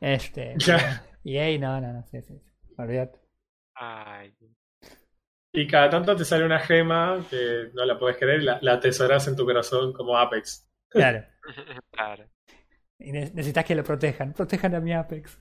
Este. 0.00 0.54
Ya. 0.58 1.02
Y 1.24 1.36
ahí 1.38 1.58
no, 1.58 1.80
no, 1.80 1.92
no, 1.92 2.02
sí, 2.04 2.20
sí. 2.22 2.34
sí. 2.38 2.74
Olvídate. 2.76 3.18
Ay, 3.74 4.34
Y 5.52 5.66
cada 5.66 5.90
tanto 5.90 6.14
te 6.16 6.24
sale 6.24 6.44
una 6.44 6.58
gema 6.60 7.24
que 7.28 7.70
no 7.74 7.84
la 7.84 7.98
podés 7.98 8.16
creer 8.18 8.40
y 8.40 8.44
la, 8.44 8.58
la 8.62 8.74
atesorás 8.74 9.26
en 9.28 9.36
tu 9.36 9.44
corazón 9.44 9.92
como 9.92 10.16
Apex. 10.16 10.68
Claro. 10.88 11.24
Claro. 11.92 12.24
Y 12.98 13.10
ne- 13.12 13.30
necesitas 13.34 13.64
que 13.64 13.74
lo 13.74 13.82
protejan. 13.82 14.32
Protejan 14.32 14.74
a 14.76 14.80
mi 14.80 14.92
Apex. 14.92 15.38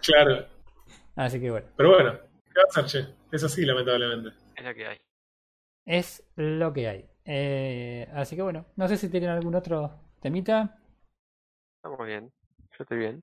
Claro. 0.00 0.46
Así 1.16 1.40
que 1.40 1.50
bueno. 1.50 1.66
Pero 1.76 1.90
bueno, 1.90 2.12
¿qué 2.44 2.52
va 2.60 2.62
a 2.62 2.80
hacer, 2.80 2.84
che? 2.86 3.14
Es 3.32 3.42
así, 3.44 3.64
lamentablemente. 3.64 4.30
Es 4.56 4.64
lo 4.64 4.74
que 4.74 4.86
hay. 4.86 5.00
Es 5.86 6.24
lo 6.36 6.72
que 6.72 6.88
hay. 6.88 7.10
Eh, 7.24 8.08
así 8.14 8.36
que 8.36 8.42
bueno. 8.42 8.66
No 8.76 8.86
sé 8.88 8.96
si 8.96 9.08
tienen 9.10 9.30
algún 9.30 9.54
otro 9.56 10.12
temita. 10.20 10.78
Estamos 11.82 12.06
bien. 12.06 12.32
Yo 12.70 12.76
estoy 12.84 12.98
bien. 12.98 13.22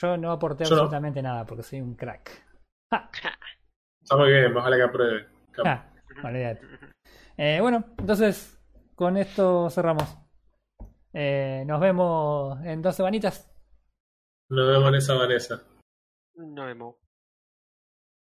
Yo 0.00 0.16
no 0.16 0.32
aporté 0.32 0.64
Yo 0.64 0.70
no. 0.70 0.76
absolutamente 0.82 1.22
nada 1.22 1.46
porque 1.46 1.62
soy 1.62 1.80
un 1.80 1.94
crack. 1.94 2.44
Ja, 2.92 3.08
Está 4.02 4.16
muy 4.18 4.30
bien, 4.30 4.54
ojalá 4.54 4.76
que 4.76 4.82
apruebe. 4.82 5.26
Ja, 5.52 5.90
olvídate. 6.22 6.60
Eh, 7.38 7.58
bueno, 7.62 7.84
entonces 7.96 8.62
con 8.94 9.16
esto 9.16 9.70
cerramos. 9.70 10.14
Eh, 11.14 11.64
nos 11.66 11.80
vemos 11.80 12.62
en 12.64 12.82
dos 12.82 12.94
semanitas. 12.94 13.50
Nos 14.50 14.68
vemos 14.68 14.88
en 14.90 14.94
esa 14.96 15.14
Vanessa. 15.14 15.62
Nos 16.34 16.66
vemos. 16.66 16.96